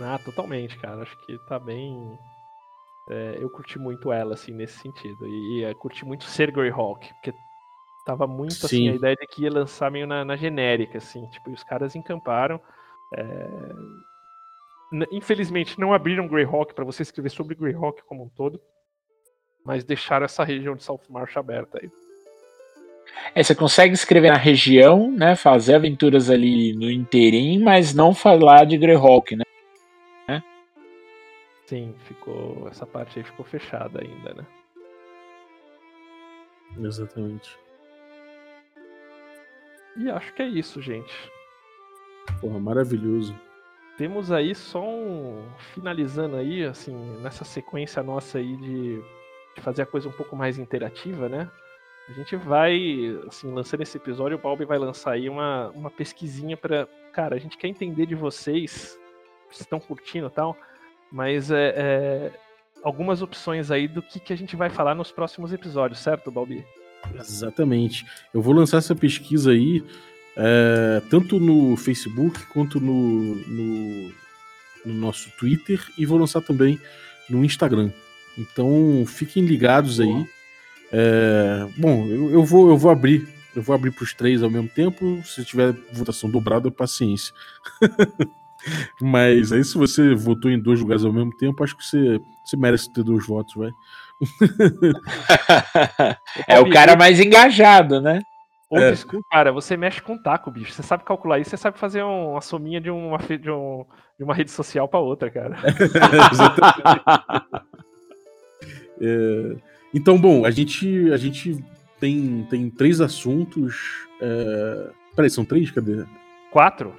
Ah, 0.00 0.18
totalmente, 0.18 0.78
cara. 0.78 1.02
Acho 1.02 1.16
que 1.24 1.38
tá 1.48 1.58
bem. 1.58 2.18
É, 3.08 3.38
eu 3.40 3.48
curti 3.50 3.78
muito 3.78 4.12
ela, 4.12 4.34
assim, 4.34 4.52
nesse 4.52 4.78
sentido. 4.78 5.26
E, 5.26 5.60
e 5.60 5.62
eu 5.62 5.74
curti 5.76 6.04
muito 6.04 6.24
ser 6.24 6.50
Greyhawk, 6.52 7.12
porque 7.14 7.32
tava 8.06 8.26
muito, 8.26 8.64
assim, 8.64 8.68
Sim. 8.68 8.88
a 8.90 8.94
ideia 8.94 9.16
de 9.16 9.26
que 9.26 9.42
ia 9.42 9.50
lançar 9.50 9.90
meio 9.90 10.06
na, 10.06 10.24
na 10.24 10.36
genérica, 10.36 10.98
assim. 10.98 11.26
Tipo, 11.26 11.50
e 11.50 11.54
os 11.54 11.64
caras 11.64 11.94
encamparam. 11.94 12.60
é, 13.14 13.48
Infelizmente, 15.10 15.78
não 15.78 15.92
abriram 15.92 16.28
Greyhawk 16.28 16.72
para 16.72 16.84
você 16.84 17.02
escrever 17.02 17.30
sobre 17.30 17.56
Greyhawk 17.56 18.02
como 18.04 18.22
um 18.24 18.28
todo. 18.28 18.60
Mas 19.64 19.82
deixaram 19.82 20.24
essa 20.24 20.44
região 20.44 20.76
de 20.76 20.84
South 20.84 21.02
Marsh 21.10 21.36
aberta 21.36 21.80
aí. 21.82 21.90
É, 23.34 23.42
você 23.42 23.54
consegue 23.54 23.94
escrever 23.94 24.30
na 24.30 24.38
região, 24.38 25.10
né? 25.10 25.34
Fazer 25.34 25.74
aventuras 25.74 26.30
ali 26.30 26.72
no 26.72 26.88
interim, 26.88 27.58
mas 27.58 27.92
não 27.92 28.14
falar 28.14 28.64
de 28.64 28.78
Greyhawk, 28.78 29.34
né? 29.34 29.44
Sim, 31.66 31.92
ficou. 32.04 32.68
Essa 32.68 32.86
parte 32.86 33.18
aí 33.18 33.24
ficou 33.24 33.44
fechada 33.44 34.00
ainda, 34.00 34.34
né? 34.34 34.46
Exatamente. 36.78 37.58
E 39.96 40.10
acho 40.10 40.32
que 40.34 40.42
é 40.42 40.46
isso, 40.46 40.80
gente. 40.80 41.14
Porra, 42.40 42.58
maravilhoso. 42.58 43.34
Temos 43.96 44.30
aí 44.30 44.54
só 44.54 44.84
um. 44.84 45.42
Finalizando 45.72 46.36
aí, 46.36 46.64
assim, 46.64 46.94
nessa 47.22 47.44
sequência 47.44 48.02
nossa 48.02 48.38
aí 48.38 48.56
de, 48.56 49.02
de 49.54 49.60
fazer 49.62 49.82
a 49.82 49.86
coisa 49.86 50.08
um 50.08 50.12
pouco 50.12 50.36
mais 50.36 50.58
interativa, 50.58 51.28
né? 51.28 51.50
A 52.08 52.12
gente 52.12 52.36
vai, 52.36 53.18
assim, 53.26 53.50
lançando 53.52 53.82
esse 53.82 53.96
episódio, 53.96 54.36
o 54.36 54.40
Balbi 54.40 54.64
vai 54.64 54.78
lançar 54.78 55.12
aí 55.12 55.28
uma, 55.28 55.70
uma 55.70 55.90
pesquisinha 55.90 56.56
pra. 56.56 56.86
Cara, 57.12 57.34
a 57.34 57.38
gente 57.38 57.56
quer 57.56 57.68
entender 57.68 58.06
de 58.06 58.14
vocês, 58.14 58.98
se 59.50 59.62
estão 59.62 59.80
curtindo 59.80 60.26
e 60.26 60.30
tal, 60.30 60.56
mas 61.10 61.50
é, 61.50 61.74
é, 61.76 62.32
algumas 62.82 63.22
opções 63.22 63.70
aí 63.70 63.88
do 63.88 64.02
que, 64.02 64.20
que 64.20 64.32
a 64.32 64.36
gente 64.36 64.54
vai 64.54 64.68
falar 64.68 64.94
nos 64.94 65.10
próximos 65.10 65.52
episódios, 65.52 66.00
certo, 66.00 66.30
Balbi? 66.30 66.64
Exatamente. 67.18 68.04
Eu 68.32 68.42
vou 68.42 68.54
lançar 68.54 68.78
essa 68.78 68.94
pesquisa 68.94 69.50
aí, 69.50 69.84
é, 70.36 71.02
tanto 71.10 71.38
no 71.38 71.76
Facebook 71.76 72.44
quanto 72.46 72.80
no, 72.80 73.34
no, 73.34 74.12
no 74.84 74.94
nosso 74.94 75.30
Twitter, 75.38 75.80
e 75.98 76.06
vou 76.06 76.18
lançar 76.18 76.40
também 76.40 76.78
no 77.28 77.44
Instagram. 77.44 77.90
Então 78.38 79.04
fiquem 79.06 79.44
ligados 79.44 80.00
aí. 80.00 80.26
É, 80.92 81.66
bom, 81.76 82.06
eu, 82.06 82.30
eu 82.30 82.44
vou, 82.44 82.68
eu 82.68 82.76
vou 82.76 82.90
abrir. 82.90 83.26
Eu 83.54 83.62
vou 83.62 83.74
abrir 83.74 83.90
para 83.90 84.04
os 84.04 84.12
três 84.12 84.42
ao 84.42 84.50
mesmo 84.50 84.68
tempo. 84.68 85.22
Se 85.24 85.42
tiver 85.42 85.72
votação 85.90 86.28
dobrada, 86.28 86.70
paciência. 86.70 87.32
Mas 89.00 89.52
aí, 89.52 89.64
se 89.64 89.78
você 89.78 90.14
votou 90.14 90.50
em 90.50 90.60
dois 90.60 90.80
lugares 90.80 91.04
ao 91.04 91.12
mesmo 91.12 91.34
tempo, 91.36 91.62
acho 91.64 91.76
que 91.76 91.84
você, 91.84 92.20
você 92.44 92.56
merece 92.56 92.92
ter 92.92 93.02
dois 93.02 93.26
votos, 93.26 93.54
vai. 93.54 93.70
é 96.48 96.58
o 96.60 96.70
cara 96.70 96.96
mais 96.96 97.20
engajado, 97.20 98.00
né? 98.00 98.20
Old 98.70 98.84
É. 98.84 98.96
school, 98.96 99.22
cara, 99.30 99.52
você 99.52 99.76
mexe 99.76 100.00
com 100.02 100.20
taco, 100.20 100.50
bicho. 100.50 100.72
Você 100.72 100.82
sabe 100.82 101.04
calcular 101.04 101.38
isso, 101.38 101.50
você 101.50 101.56
sabe 101.56 101.78
fazer 101.78 102.02
um- 102.02 102.32
uma 102.32 102.40
sominha 102.40 102.80
de 102.80 102.90
uma, 102.90 103.18
de, 103.18 103.50
um- 103.50 103.84
de 104.18 104.24
uma 104.24 104.34
rede 104.34 104.50
social 104.50 104.88
pra 104.88 104.98
outra, 104.98 105.30
cara. 105.30 105.56
É, 108.98 109.56
então, 109.94 110.18
bom, 110.18 110.46
a 110.46 110.50
gente, 110.50 111.12
a 111.12 111.18
gente 111.18 111.62
tem, 112.00 112.46
tem 112.48 112.70
três 112.70 112.98
assuntos. 113.00 113.76
É... 114.20 114.88
Peraí, 115.14 115.28
são 115.28 115.44
três? 115.44 115.70
Cadê? 115.70 116.02
Quatro. 116.50 116.94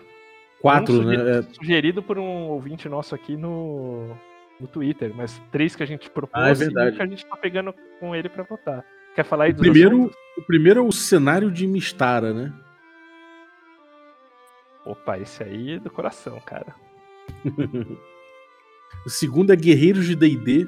Quatro, 0.62 0.94
Um 0.94 0.98
né? 1.04 1.16
sugerido, 1.18 1.30
É, 1.30 1.42
sugerido 1.54 2.04
por 2.04 2.20
um 2.20 2.50
ouvinte 2.50 2.88
nosso 2.88 3.16
aqui 3.16 3.36
no, 3.36 4.16
no 4.60 4.68
Twitter, 4.68 5.14
mas 5.16 5.42
três 5.52 5.76
que 5.76 5.84
a 5.84 5.86
gente 5.86 6.10
propôs 6.10 6.44
Ah, 6.44 6.50
é 6.50 6.52
e 6.52 6.56
verdade. 6.56 6.92
um 6.92 6.96
que 6.98 7.02
a 7.02 7.06
gente 7.08 7.26
tá 7.26 7.38
pegando 7.38 7.74
com 8.00 8.16
ele 8.16 8.28
pra 8.30 8.44
votar. 8.44 8.84
Quer 9.16 9.24
falar 9.24 9.46
aí 9.46 9.52
o, 9.52 9.54
dos 9.54 9.62
primeiro, 9.62 9.98
assuntos? 9.98 10.18
o 10.38 10.42
primeiro 10.44 10.80
é 10.80 10.84
o 10.84 10.92
cenário 10.92 11.52
de 11.52 11.66
Mistara, 11.68 12.34
né? 12.34 12.54
Opa, 14.86 15.18
esse 15.20 15.44
aí 15.44 15.72
é 15.74 15.80
do 15.80 15.90
coração, 15.90 16.40
cara. 16.46 16.74
O 19.06 19.10
segundo 19.10 19.52
é 19.52 19.56
Guerreiros 19.56 20.06
de 20.06 20.16
D&D, 20.16 20.66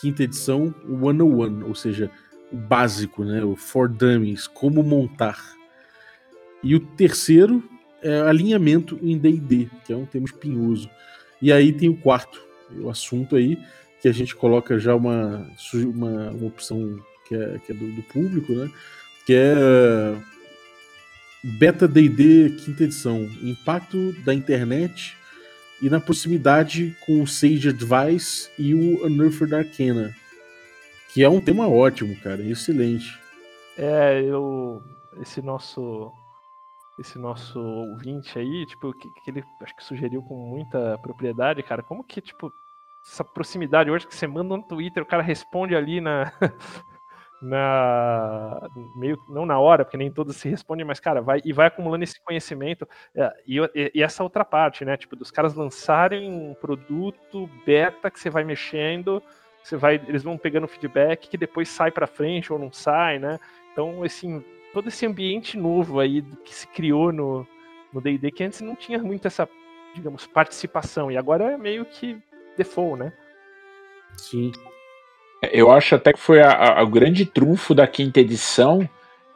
quinta 0.00 0.22
edição, 0.22 0.74
o 0.88 0.96
101, 0.98 1.66
ou 1.66 1.74
seja, 1.74 2.10
o 2.52 2.56
básico, 2.56 3.24
né? 3.24 3.42
O 3.44 3.54
For 3.56 3.88
Dummies, 3.88 4.46
como 4.46 4.82
montar. 4.82 5.38
E 6.62 6.74
o 6.74 6.80
terceiro 6.80 7.62
é 8.00 8.20
alinhamento 8.22 8.98
em 9.02 9.18
D&D, 9.18 9.68
que 9.84 9.92
é 9.92 9.96
um 9.96 10.06
tema 10.06 10.24
espinhoso. 10.26 10.88
E 11.40 11.52
aí 11.52 11.72
tem 11.72 11.88
o 11.88 11.96
quarto, 11.96 12.40
o 12.80 12.90
assunto 12.90 13.36
aí, 13.36 13.58
que 14.00 14.08
a 14.08 14.12
gente 14.12 14.34
coloca 14.34 14.78
já 14.78 14.94
uma, 14.94 15.48
uma, 15.74 16.30
uma 16.30 16.46
opção 16.46 16.98
que 17.26 17.34
é, 17.34 17.58
que 17.64 17.72
é 17.72 17.74
do, 17.74 17.92
do 17.92 18.02
público, 18.02 18.52
né? 18.52 18.70
Que 19.24 19.34
é 19.34 19.54
Beta 21.44 21.88
D&D 21.88 22.50
quinta 22.64 22.84
edição, 22.84 23.24
impacto 23.42 24.12
da 24.24 24.32
internet 24.32 25.16
e 25.82 25.90
na 25.90 25.98
proximidade 25.98 26.96
com 27.04 27.20
o 27.20 27.26
Sage 27.26 27.68
Advice 27.68 28.48
e 28.56 28.72
o 28.72 29.04
Unearthed 29.04 29.52
Arcana, 29.52 30.14
que 31.12 31.24
é 31.24 31.28
um 31.28 31.40
tema 31.40 31.68
ótimo, 31.68 32.14
cara, 32.20 32.40
excelente. 32.42 33.18
É, 33.76 34.22
eu. 34.22 34.82
Esse 35.20 35.42
nosso. 35.42 36.12
Esse 37.00 37.18
nosso 37.18 37.58
ouvinte 37.58 38.38
aí, 38.38 38.66
tipo, 38.66 38.92
que, 38.92 39.08
que 39.08 39.30
ele 39.30 39.42
acho 39.62 39.74
que 39.74 39.82
sugeriu 39.82 40.22
com 40.22 40.36
muita 40.36 40.96
propriedade, 40.98 41.62
cara, 41.62 41.82
como 41.82 42.04
que, 42.04 42.20
tipo, 42.20 42.52
essa 43.04 43.24
proximidade. 43.24 43.90
Hoje 43.90 44.06
que 44.06 44.14
você 44.14 44.26
manda 44.26 44.56
no 44.56 44.62
Twitter, 44.62 45.02
o 45.02 45.06
cara 45.06 45.22
responde 45.22 45.74
ali 45.74 46.00
na. 46.00 46.32
na 47.44 48.68
meio 48.94 49.18
não 49.28 49.44
na 49.44 49.58
hora 49.58 49.84
porque 49.84 49.96
nem 49.96 50.12
todos 50.12 50.36
se 50.36 50.48
respondem 50.48 50.86
mas 50.86 51.00
cara 51.00 51.20
vai 51.20 51.40
e 51.44 51.52
vai 51.52 51.66
acumulando 51.66 52.04
esse 52.04 52.22
conhecimento. 52.22 52.88
É, 53.14 53.32
e, 53.46 53.58
e- 53.74 53.90
e 53.96 54.02
essa 54.02 54.22
outra 54.22 54.44
parte 54.44 54.84
né? 54.84 54.96
Tipo 54.96 55.16
dos 55.16 55.30
caras 55.30 55.54
lançarem 55.54 56.30
um 56.30 56.54
produto 56.54 57.50
beta 57.66 58.10
que 58.10 58.20
você 58.20 58.30
vai 58.30 58.44
mexendo 58.44 59.20
você 59.62 59.76
vai 59.76 59.96
eles 60.06 60.22
vão 60.22 60.38
pegando 60.38 60.68
feedback 60.68 61.28
que 61.28 61.36
depois 61.36 61.68
sai 61.68 61.90
para 61.90 62.06
frente 62.06 62.52
ou 62.52 62.58
não 62.60 62.72
sai 62.72 63.18
né? 63.18 63.40
Então 63.72 64.04
esse 64.04 64.26
todo 64.72 64.86
esse 64.88 65.04
ambiente 65.04 65.58
novo 65.58 65.98
aí 65.98 66.22
que 66.44 66.54
se 66.54 66.66
criou 66.68 67.10
no 67.12 67.44
no 67.92 68.00
D&D 68.00 68.30
que 68.30 68.44
antes 68.44 68.60
não 68.60 68.76
tinha 68.76 68.98
muito 69.02 69.26
essa 69.26 69.48
digamos 69.96 70.28
participação. 70.28 71.10
E 71.10 71.16
agora 71.16 71.50
é 71.52 71.56
meio 71.58 71.84
que 71.84 72.22
default 72.56 72.98
né 72.98 73.12
Sim. 74.16 74.52
Eu 75.50 75.70
acho 75.72 75.94
até 75.94 76.12
que 76.12 76.20
foi 76.20 76.40
a- 76.40 76.78
a- 76.78 76.82
o 76.82 76.86
grande 76.86 77.24
trunfo 77.26 77.74
da 77.74 77.86
quinta 77.86 78.20
edição. 78.20 78.88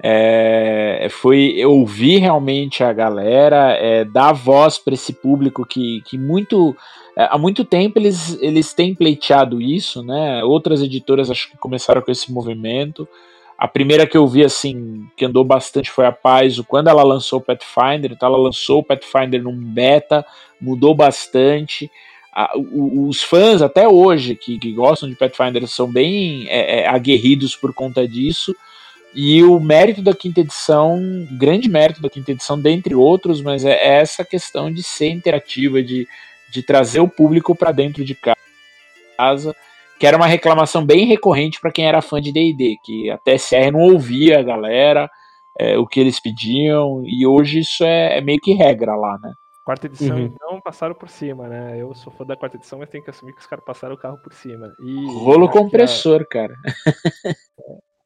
é, 0.02 1.08
foi 1.10 1.64
ouvir 1.64 2.18
realmente 2.18 2.84
a 2.84 2.92
galera, 2.92 3.72
é, 3.80 4.04
dar 4.04 4.32
voz 4.34 4.76
para 4.76 4.92
esse 4.92 5.10
público 5.14 5.64
que, 5.64 6.02
que 6.02 6.18
muito 6.18 6.76
é, 7.16 7.26
há 7.30 7.38
muito 7.38 7.64
tempo 7.64 7.98
eles, 7.98 8.36
eles 8.42 8.74
têm 8.74 8.94
pleiteado 8.94 9.58
isso, 9.58 10.02
né? 10.04 10.44
Outras 10.44 10.82
editoras 10.82 11.30
acho 11.30 11.50
que 11.50 11.56
começaram 11.56 12.02
com 12.02 12.12
esse 12.12 12.30
movimento. 12.30 13.08
A 13.56 13.66
primeira 13.66 14.06
que 14.06 14.18
eu 14.18 14.26
vi 14.28 14.44
assim 14.44 15.06
que 15.16 15.24
andou 15.24 15.42
bastante 15.42 15.90
foi 15.90 16.04
a 16.04 16.12
Paizo 16.12 16.62
quando 16.62 16.88
ela 16.88 17.02
lançou 17.02 17.38
o 17.38 17.42
Pathfinder. 17.42 18.12
Então 18.12 18.28
ela 18.28 18.36
lançou 18.38 18.80
o 18.80 18.84
Pathfinder 18.84 19.42
num 19.42 19.56
beta, 19.56 20.26
mudou 20.60 20.94
bastante 20.94 21.90
a- 22.36 22.52
os 22.54 23.22
fãs 23.22 23.62
até 23.62 23.88
hoje 23.88 24.36
que, 24.36 24.58
que 24.58 24.70
gostam 24.72 25.08
de 25.08 25.16
Pathfinder 25.16 25.66
são 25.66 25.90
bem 25.90 26.46
é, 26.48 26.80
é, 26.80 26.86
aguerridos 26.86 27.56
por 27.56 27.72
conta 27.72 28.06
disso. 28.06 28.54
E 29.14 29.42
o 29.42 29.58
mérito 29.58 30.02
da 30.02 30.14
quinta 30.14 30.40
edição, 30.40 31.00
grande 31.38 31.66
mérito 31.70 32.02
da 32.02 32.10
quinta 32.10 32.32
edição, 32.32 32.60
dentre 32.60 32.94
outros, 32.94 33.40
mas 33.40 33.64
é, 33.64 33.70
é 33.72 33.94
essa 34.00 34.22
questão 34.22 34.70
de 34.70 34.82
ser 34.82 35.08
interativa, 35.08 35.82
de, 35.82 36.06
de 36.52 36.62
trazer 36.62 37.00
o 37.00 37.08
público 37.08 37.54
para 37.54 37.72
dentro 37.72 38.04
de 38.04 38.14
casa, 39.16 39.56
que 39.98 40.06
era 40.06 40.18
uma 40.18 40.26
reclamação 40.26 40.84
bem 40.84 41.06
recorrente 41.06 41.58
para 41.58 41.72
quem 41.72 41.86
era 41.86 42.02
fã 42.02 42.20
de 42.20 42.30
D&D, 42.30 42.76
que 42.84 43.08
a 43.08 43.16
TSR 43.16 43.70
não 43.72 43.80
ouvia 43.80 44.40
a 44.40 44.42
galera, 44.42 45.08
é, 45.58 45.78
o 45.78 45.86
que 45.86 45.98
eles 45.98 46.20
pediam, 46.20 47.02
e 47.06 47.26
hoje 47.26 47.60
isso 47.60 47.82
é, 47.82 48.18
é 48.18 48.20
meio 48.20 48.38
que 48.38 48.52
regra 48.52 48.94
lá, 48.94 49.18
né? 49.22 49.32
Quarta 49.66 49.86
edição, 49.88 50.16
Uhum. 50.16 50.24
então, 50.32 50.60
passaram 50.60 50.94
por 50.94 51.08
cima, 51.08 51.48
né? 51.48 51.76
Eu 51.76 51.92
sou 51.92 52.12
fã 52.12 52.24
da 52.24 52.36
quarta 52.36 52.56
edição, 52.56 52.78
mas 52.78 52.88
tenho 52.88 53.02
que 53.02 53.10
assumir 53.10 53.32
que 53.34 53.40
os 53.40 53.46
caras 53.48 53.64
passaram 53.64 53.96
o 53.96 53.98
carro 53.98 54.16
por 54.16 54.32
cima. 54.32 54.72
E 54.80 55.06
Rolo 55.12 55.50
que 55.50 55.58
a- 55.58 55.60
compressor, 55.60 56.24
cara. 56.28 56.54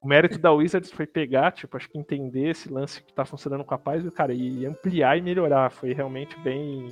o 0.03 0.09
mérito 0.09 0.39
da 0.39 0.51
Wizards 0.53 0.91
foi 0.91 1.07
pegar, 1.07 1.53
tipo, 1.53 1.77
acho 1.77 1.87
que 1.91 1.99
entender 1.99 2.49
esse 2.49 2.73
lance 2.73 3.03
que 3.03 3.13
tá 3.13 3.27
funcionando 3.27 3.63
com 3.63 3.75
a 3.75 3.79
paz, 3.79 4.03
e, 4.03 4.11
cara, 4.11 4.33
e 4.33 4.65
ampliar 4.65 5.19
e 5.19 5.21
melhorar. 5.21 5.71
Foi 5.71 5.93
realmente 5.93 6.35
bem, 6.41 6.89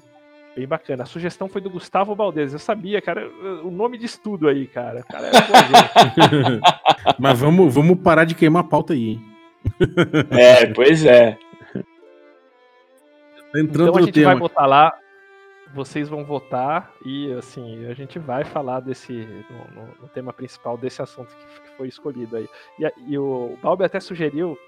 Bem 0.56 0.66
bacana. 0.66 1.04
A 1.04 1.06
sugestão 1.06 1.46
foi 1.48 1.60
do 1.60 1.70
Gustavo 1.70 2.16
Baldes. 2.16 2.52
Eu 2.52 2.58
sabia, 2.58 3.00
cara, 3.00 3.30
o 3.62 3.70
nome 3.70 3.96
de 3.96 4.06
estudo 4.06 4.48
aí, 4.48 4.66
cara. 4.66 5.00
O 5.00 5.06
cara 5.06 5.28
é. 5.28 5.30
Mas 7.18 7.38
vamos, 7.38 7.72
vamos 7.72 7.96
parar 8.00 8.24
de 8.24 8.34
queimar 8.34 8.64
a 8.64 8.66
pauta 8.66 8.92
aí, 8.92 9.10
hein? 9.10 9.22
É, 10.30 10.66
pois 10.74 11.04
é. 11.04 11.38
Tá 13.52 13.60
entrando 13.60 13.88
Então 13.90 13.96
a 13.96 14.02
gente 14.02 14.14
tema. 14.14 14.30
vai 14.32 14.36
botar 14.36 14.66
lá, 14.66 14.92
vocês 15.74 16.08
vão 16.08 16.24
votar 16.24 16.92
e 17.04 17.32
assim, 17.32 17.86
a 17.86 17.94
gente 17.94 18.18
vai 18.18 18.44
falar 18.44 18.80
desse 18.80 19.12
no, 19.12 19.82
no- 19.82 19.94
no 20.02 20.08
tema 20.08 20.32
principal 20.32 20.76
desse 20.76 21.00
assunto 21.02 21.28
que, 21.28 21.60
que 21.70 21.76
foi 21.76 21.88
escolhido 21.88 22.36
aí. 22.36 22.48
E, 22.78 22.92
e 23.12 23.18
o 23.18 23.56
Balbi 23.62 23.84
até 23.84 24.00
sugeriu, 24.00 24.58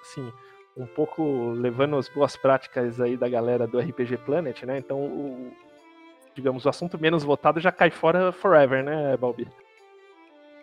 assim, 0.00 0.30
um 0.76 0.86
pouco 0.86 1.50
levando 1.52 1.96
as 1.96 2.08
boas 2.08 2.36
práticas 2.36 3.00
aí 3.00 3.16
da 3.16 3.28
galera 3.28 3.66
do 3.66 3.78
RPG 3.78 4.18
Planet, 4.18 4.62
né? 4.64 4.78
Então 4.78 4.98
o 5.00 5.52
digamos, 6.34 6.64
o 6.66 6.68
assunto 6.68 6.96
menos 7.00 7.24
votado 7.24 7.58
já 7.58 7.72
cai 7.72 7.90
fora 7.90 8.30
forever, 8.30 8.84
né, 8.84 9.16
Balbi? 9.16 9.48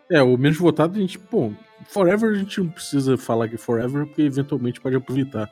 É, 0.09 0.21
o 0.23 0.37
menos 0.37 0.57
votado 0.57 0.95
a 0.97 1.01
gente, 1.01 1.19
pô, 1.19 1.51
Forever 1.89 2.31
a 2.31 2.35
gente 2.35 2.61
não 2.61 2.69
precisa 2.69 3.17
falar 3.17 3.49
que 3.49 3.57
Forever, 3.57 4.05
porque 4.05 4.21
eventualmente 4.21 4.79
pode 4.79 4.95
aproveitar. 4.95 5.49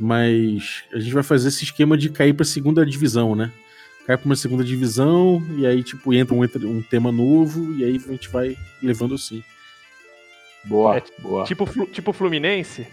Mas 0.00 0.82
a 0.92 0.98
gente 0.98 1.12
vai 1.12 1.22
fazer 1.22 1.48
esse 1.48 1.62
esquema 1.64 1.96
de 1.96 2.08
cair 2.08 2.32
pra 2.32 2.44
segunda 2.44 2.84
divisão, 2.86 3.34
né? 3.36 3.52
Cai 4.06 4.16
pra 4.16 4.24
uma 4.26 4.34
segunda 4.36 4.64
divisão, 4.64 5.46
e 5.58 5.66
aí, 5.66 5.82
tipo, 5.82 6.12
entra 6.14 6.34
um, 6.34 6.42
entra 6.42 6.66
um 6.66 6.80
tema 6.82 7.12
novo, 7.12 7.74
e 7.74 7.84
aí 7.84 7.96
a 7.96 8.10
gente 8.12 8.28
vai 8.30 8.56
levando 8.82 9.14
assim. 9.14 9.44
Boa, 10.64 10.96
É, 10.96 11.02
boa. 11.20 11.44
Tipo, 11.44 11.66
tipo 11.86 12.12
Fluminense? 12.12 12.86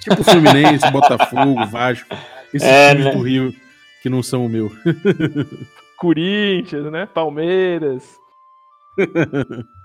Tipo 0.00 0.22
Fluminense, 0.22 0.88
Botafogo, 0.92 1.66
Vasco, 1.66 2.14
esses 2.52 2.68
É, 2.68 2.90
times 2.90 3.06
né? 3.06 3.12
do 3.12 3.22
Rio 3.22 3.54
que 4.02 4.08
não 4.10 4.22
são 4.22 4.44
o 4.44 4.48
meu. 4.48 4.70
Corinthians, 5.96 6.90
né? 6.92 7.06
Palmeiras. 7.06 8.18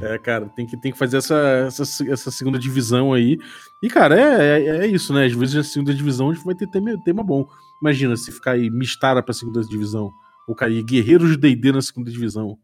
É, 0.00 0.16
cara, 0.18 0.48
tem 0.48 0.64
que, 0.64 0.76
tem 0.76 0.92
que 0.92 0.98
fazer 0.98 1.16
essa, 1.16 1.36
essa, 1.66 2.12
essa 2.12 2.30
segunda 2.30 2.58
divisão 2.58 3.12
aí. 3.12 3.36
E, 3.82 3.88
cara, 3.88 4.18
é, 4.18 4.62
é, 4.62 4.66
é 4.78 4.86
isso, 4.86 5.12
né? 5.12 5.26
Às 5.26 5.32
vezes 5.32 5.54
na 5.56 5.64
segunda 5.64 5.92
divisão 5.92 6.30
a 6.30 6.34
gente 6.34 6.44
vai 6.44 6.54
ter 6.54 6.68
tema, 6.68 6.96
tema 7.04 7.22
bom. 7.22 7.44
Imagina 7.82 8.16
se 8.16 8.30
ficar 8.30 8.52
aí 8.52 8.70
Mistara 8.70 9.22
pra 9.22 9.34
segunda 9.34 9.60
divisão. 9.62 10.12
Ou 10.46 10.54
cair 10.54 10.82
Guerreiros 10.84 11.30
de 11.30 11.36
D&D 11.36 11.72
na 11.72 11.82
segunda 11.82 12.10
divisão. 12.10 12.56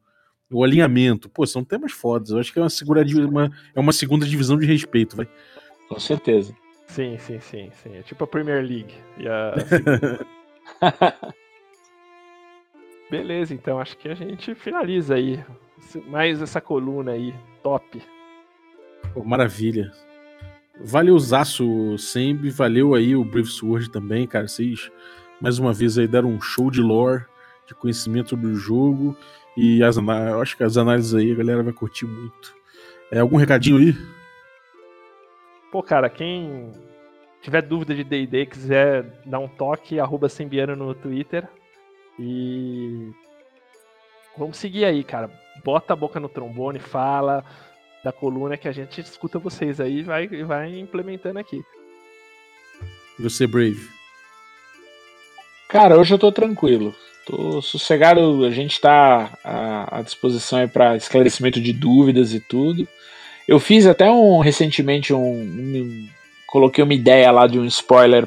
O 0.51 0.63
alinhamento. 0.63 1.29
Pô, 1.29 1.45
são 1.45 1.65
temas 1.65 1.93
fodas. 1.93 2.31
Eu 2.31 2.39
acho 2.39 2.53
que 2.53 2.59
é 2.59 2.63
uma, 2.63 2.71
segura, 2.71 3.05
uma, 3.27 3.51
é 3.75 3.81
uma 3.81 3.93
segunda 3.93 4.25
divisão 4.25 4.57
de 4.57 4.67
respeito, 4.67 5.17
vai. 5.17 5.29
Com 5.89 5.99
certeza. 5.99 6.55
Sim, 6.87 7.19
sim, 7.19 7.41
sim, 7.41 7.71
sim. 7.83 7.97
É 7.97 8.03
tipo 8.03 8.23
a 8.23 8.27
Premier 8.27 8.65
League. 8.65 8.95
E 9.19 9.27
a 9.27 9.55
Beleza, 13.11 13.53
então 13.53 13.79
acho 13.79 13.97
que 13.99 14.09
a 14.09 14.15
gente 14.15 14.55
finaliza 14.55 15.15
aí. 15.15 15.45
Mais 16.07 16.41
essa 16.41 16.61
coluna 16.61 17.13
aí, 17.13 17.35
top. 17.63 18.03
Pô, 19.13 19.25
maravilha. 19.25 19.93
Valeuzaço, 20.81 21.97
Sembi. 21.99 22.51
Valeu 22.51 22.95
aí 22.95 23.15
o 23.15 23.25
Brave 23.25 23.49
Sword 23.49 23.91
também, 23.91 24.27
cara. 24.27 24.49
Vocês, 24.49 24.91
mais 25.41 25.59
uma 25.59 25.73
vez, 25.73 25.99
aí 25.99 26.09
deram 26.09 26.31
um 26.31 26.41
show 26.41 26.71
de 26.71 26.81
lore, 26.81 27.25
de 27.67 27.75
conhecimento 27.75 28.31
sobre 28.31 28.47
o 28.47 28.55
jogo. 28.55 29.17
E 29.57 29.83
as, 29.83 29.97
eu 29.97 30.43
acho 30.43 30.57
que 30.57 30.65
as 30.65 30.77
análises 30.77 31.15
aí 31.15 31.31
a 31.31 31.37
galera 31.37 31.63
vai 31.63 31.73
curtir 31.73 32.07
muito. 32.07 32.55
É, 33.11 33.21
algum 33.21 33.37
recadinho 33.37 33.79
aí? 33.79 33.95
Pô, 35.71 35.83
cara, 35.83 36.09
quem 36.09 36.73
tiver 37.41 37.63
dúvida 37.63 37.95
de 37.95 38.03
D&D, 38.03 38.47
quiser 38.47 39.05
dar 39.25 39.39
um 39.39 39.49
toque, 39.49 40.01
arroba 40.01 40.29
Sembiano 40.29 40.75
no 40.75 40.95
Twitter. 40.95 41.49
E 42.19 43.11
vamos 44.37 44.57
seguir 44.57 44.85
aí, 44.85 45.03
cara. 45.05 45.31
Bota 45.65 45.93
a 45.93 45.97
boca 45.97 46.19
no 46.21 46.29
trombone, 46.29 46.79
fala 46.79 47.45
da 48.05 48.13
coluna 48.13 48.57
que 48.57 48.69
a 48.69 48.73
gente 48.73 49.01
escuta 49.01 49.39
vocês 49.39 49.81
aí 49.81 50.01
e 50.01 50.03
vai, 50.03 50.25
e 50.31 50.43
vai 50.43 50.79
implementando 50.79 51.39
aqui. 51.39 51.63
E 53.19 53.23
você, 53.23 53.47
Brave? 53.47 53.89
Cara, 55.69 55.99
hoje 55.99 56.13
eu 56.13 56.19
tô 56.19 56.31
tranquilo. 56.31 56.95
Tô 57.27 57.63
sossegado, 57.63 58.45
a 58.45 58.51
gente 58.51 58.79
tá 58.81 59.39
à, 59.43 59.99
à 59.99 60.03
disposição 60.03 60.59
aí 60.59 60.69
para 60.69 60.97
esclarecimento 60.97 61.59
de 61.61 61.73
dúvidas 61.73 62.35
e 62.35 62.41
tudo. 62.41 62.87
Eu 63.49 63.59
fiz 63.59 63.87
até 63.87 64.11
um 64.11 64.41
recentemente 64.41 65.15
um, 65.15 65.41
um- 65.41 66.09
coloquei 66.47 66.85
uma 66.85 66.93
ideia 66.93 67.31
lá 67.31 67.47
de 67.47 67.59
um 67.59 67.65
spoiler 67.65 68.27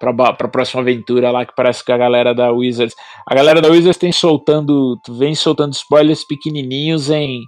pra 0.00 0.12
para 0.12 0.32
para 0.32 0.48
próxima 0.48 0.80
aventura 0.80 1.30
lá 1.30 1.44
que 1.46 1.54
parece 1.54 1.84
que 1.84 1.92
a 1.92 1.96
galera 1.98 2.34
da 2.34 2.50
Wizards, 2.50 2.96
a 3.28 3.34
galera 3.34 3.60
da 3.60 3.68
Wizards 3.68 3.98
tem 3.98 4.10
soltando, 4.10 4.98
vem 5.10 5.34
soltando 5.34 5.72
spoilers 5.74 6.24
pequenininhos 6.26 7.10
em 7.10 7.42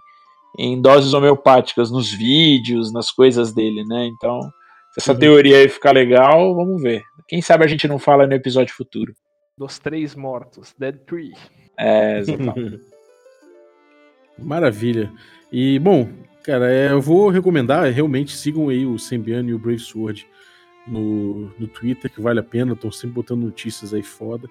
em 0.59 0.81
doses 0.81 1.15
homeopáticas 1.15 1.91
nos 1.91 2.13
vídeos, 2.13 2.93
nas 2.93 3.11
coisas 3.11 3.55
dele, 3.55 3.83
né? 3.87 4.07
Então, 4.07 4.39
se 4.93 5.01
essa 5.01 5.15
Uhum. 5.15 5.19
teoria 5.19 5.57
aí 5.57 5.67
ficar 5.69 5.93
legal, 5.93 6.55
vamos 6.55 6.83
ver. 6.83 7.03
Quem 7.27 7.41
sabe 7.41 7.65
a 7.65 7.67
gente 7.67 7.89
não 7.89 7.99
fala 7.99 8.27
no 8.27 8.35
episódio 8.35 8.75
futuro. 8.75 9.15
Dos 9.57 9.79
três 9.79 10.15
mortos, 10.15 10.75
Dead 10.79 10.95
Tree. 11.07 11.33
É, 11.79 12.19
exatamente. 12.19 12.81
Maravilha. 14.39 15.11
E, 15.51 15.79
bom, 15.79 16.09
cara, 16.43 16.71
é, 16.71 16.91
eu 16.93 17.01
vou 17.01 17.29
recomendar, 17.31 17.91
realmente 17.91 18.37
sigam 18.37 18.69
aí 18.69 18.85
o 18.87 18.99
Sembiano 18.99 19.49
e 19.51 19.55
o 19.55 19.59
Brave 19.59 19.79
Sword 19.79 20.27
no, 20.87 21.51
no 21.59 21.69
Twitter, 21.69 22.11
que 22.11 22.21
vale 22.21 22.41
a 22.41 22.43
pena. 22.43 22.73
Estão 22.73 22.91
sempre 22.91 23.15
botando 23.15 23.43
notícias 23.43 23.93
aí 23.95 24.03
foda 24.03 24.49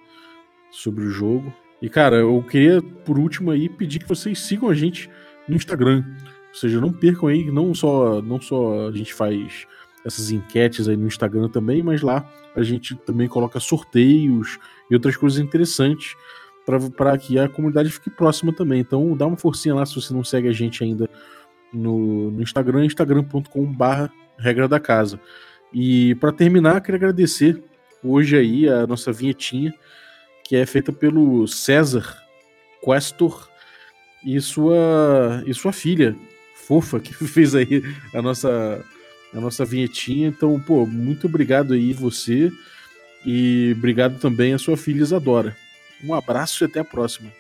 sobre 0.70 1.04
o 1.04 1.10
jogo. 1.10 1.54
E, 1.82 1.90
cara, 1.90 2.18
eu 2.18 2.44
queria, 2.44 2.82
por 2.82 3.18
último 3.18 3.52
aí, 3.52 3.68
pedir 3.68 4.00
que 4.00 4.08
vocês 4.08 4.40
sigam 4.40 4.70
a 4.70 4.74
gente 4.74 5.10
no 5.48 5.56
Instagram. 5.56 6.04
Ou 6.50 6.56
seja, 6.56 6.82
não 6.82 6.92
percam 6.92 7.30
aí, 7.30 7.50
não 7.50 7.74
só, 7.74 8.22
não 8.22 8.40
só 8.40 8.88
a 8.88 8.92
gente 8.92 9.14
faz 9.14 9.66
essas 10.06 10.32
enquetes 10.32 10.88
aí 10.88 10.98
no 10.98 11.08
Instagram 11.08 11.50
também, 11.50 11.82
mas 11.82 12.02
lá 12.02 12.30
a 12.56 12.64
gente 12.64 12.96
também 12.96 13.28
coloca 13.28 13.60
sorteios 13.60 14.60
e 14.90 14.96
outras 14.96 15.16
coisas 15.16 15.40
interessantes 15.40 16.16
para 16.96 17.18
que 17.18 17.40
a 17.40 17.48
comunidade 17.50 17.90
fique 17.90 18.10
próxima 18.10 18.54
também. 18.54 18.80
Então 18.80 19.16
dá 19.16 19.26
uma 19.26 19.38
forcinha 19.38 19.76
lá 19.76 19.86
se 19.86 19.96
você 19.96 20.14
não 20.14 20.24
segue 20.24 20.48
a 20.48 20.52
gente 20.52 20.84
ainda 20.84 21.10
no, 21.74 22.32
no 22.32 22.42
Instagram, 22.42 22.86
instagram.com.br 22.86 24.12
regra 24.38 24.68
da 24.68 24.80
casa. 24.80 25.20
E 25.74 26.16
para 26.16 26.32
terminar, 26.32 26.82
queria 26.82 26.98
agradecer 26.98 27.62
hoje 28.04 28.38
aí 28.38 28.68
a 28.68 28.86
nossa 28.86 29.12
vinhetinha, 29.12 29.74
que 30.44 30.56
é 30.56 30.66
feita 30.66 30.92
pelo 30.92 31.48
César 31.48 32.18
Questor 32.84 33.50
e 34.26 34.40
sua, 34.42 35.44
e 35.46 35.54
sua 35.54 35.72
filha, 35.72 36.16
fofa, 36.56 37.00
que 37.00 37.14
fez 37.26 37.56
aí 37.56 37.84
a 38.14 38.22
nossa, 38.22 38.84
a 39.34 39.40
nossa 39.40 39.64
vinhetinha. 39.64 40.28
Então, 40.28 40.60
pô, 40.60 40.86
muito 40.86 41.28
obrigado 41.28 41.74
aí 41.74 41.94
você 41.94 42.52
e 43.26 43.74
obrigado 43.78 44.20
também 44.20 44.54
a 44.54 44.60
sua 44.60 44.76
filha 44.76 45.02
Isadora. 45.02 45.56
Um 46.04 46.14
abraço 46.14 46.64
e 46.64 46.66
até 46.66 46.80
a 46.80 46.86
próxima. 46.86 47.32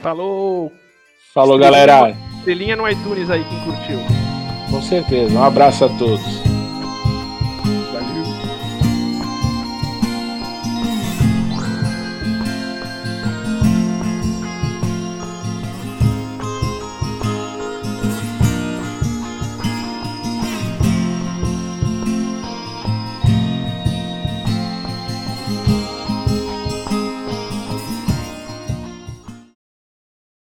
Falou! 0.00 0.72
Falou, 1.34 1.58
galera. 1.58 2.16
Estrelinha 2.38 2.76
no 2.76 2.88
iTunes 2.88 3.28
aí, 3.28 3.44
quem 3.44 3.60
curtiu. 3.64 3.98
Com 4.70 4.80
certeza. 4.80 5.34
Um 5.34 5.42
abraço 5.42 5.84
a 5.84 5.88
todos. 5.98 6.55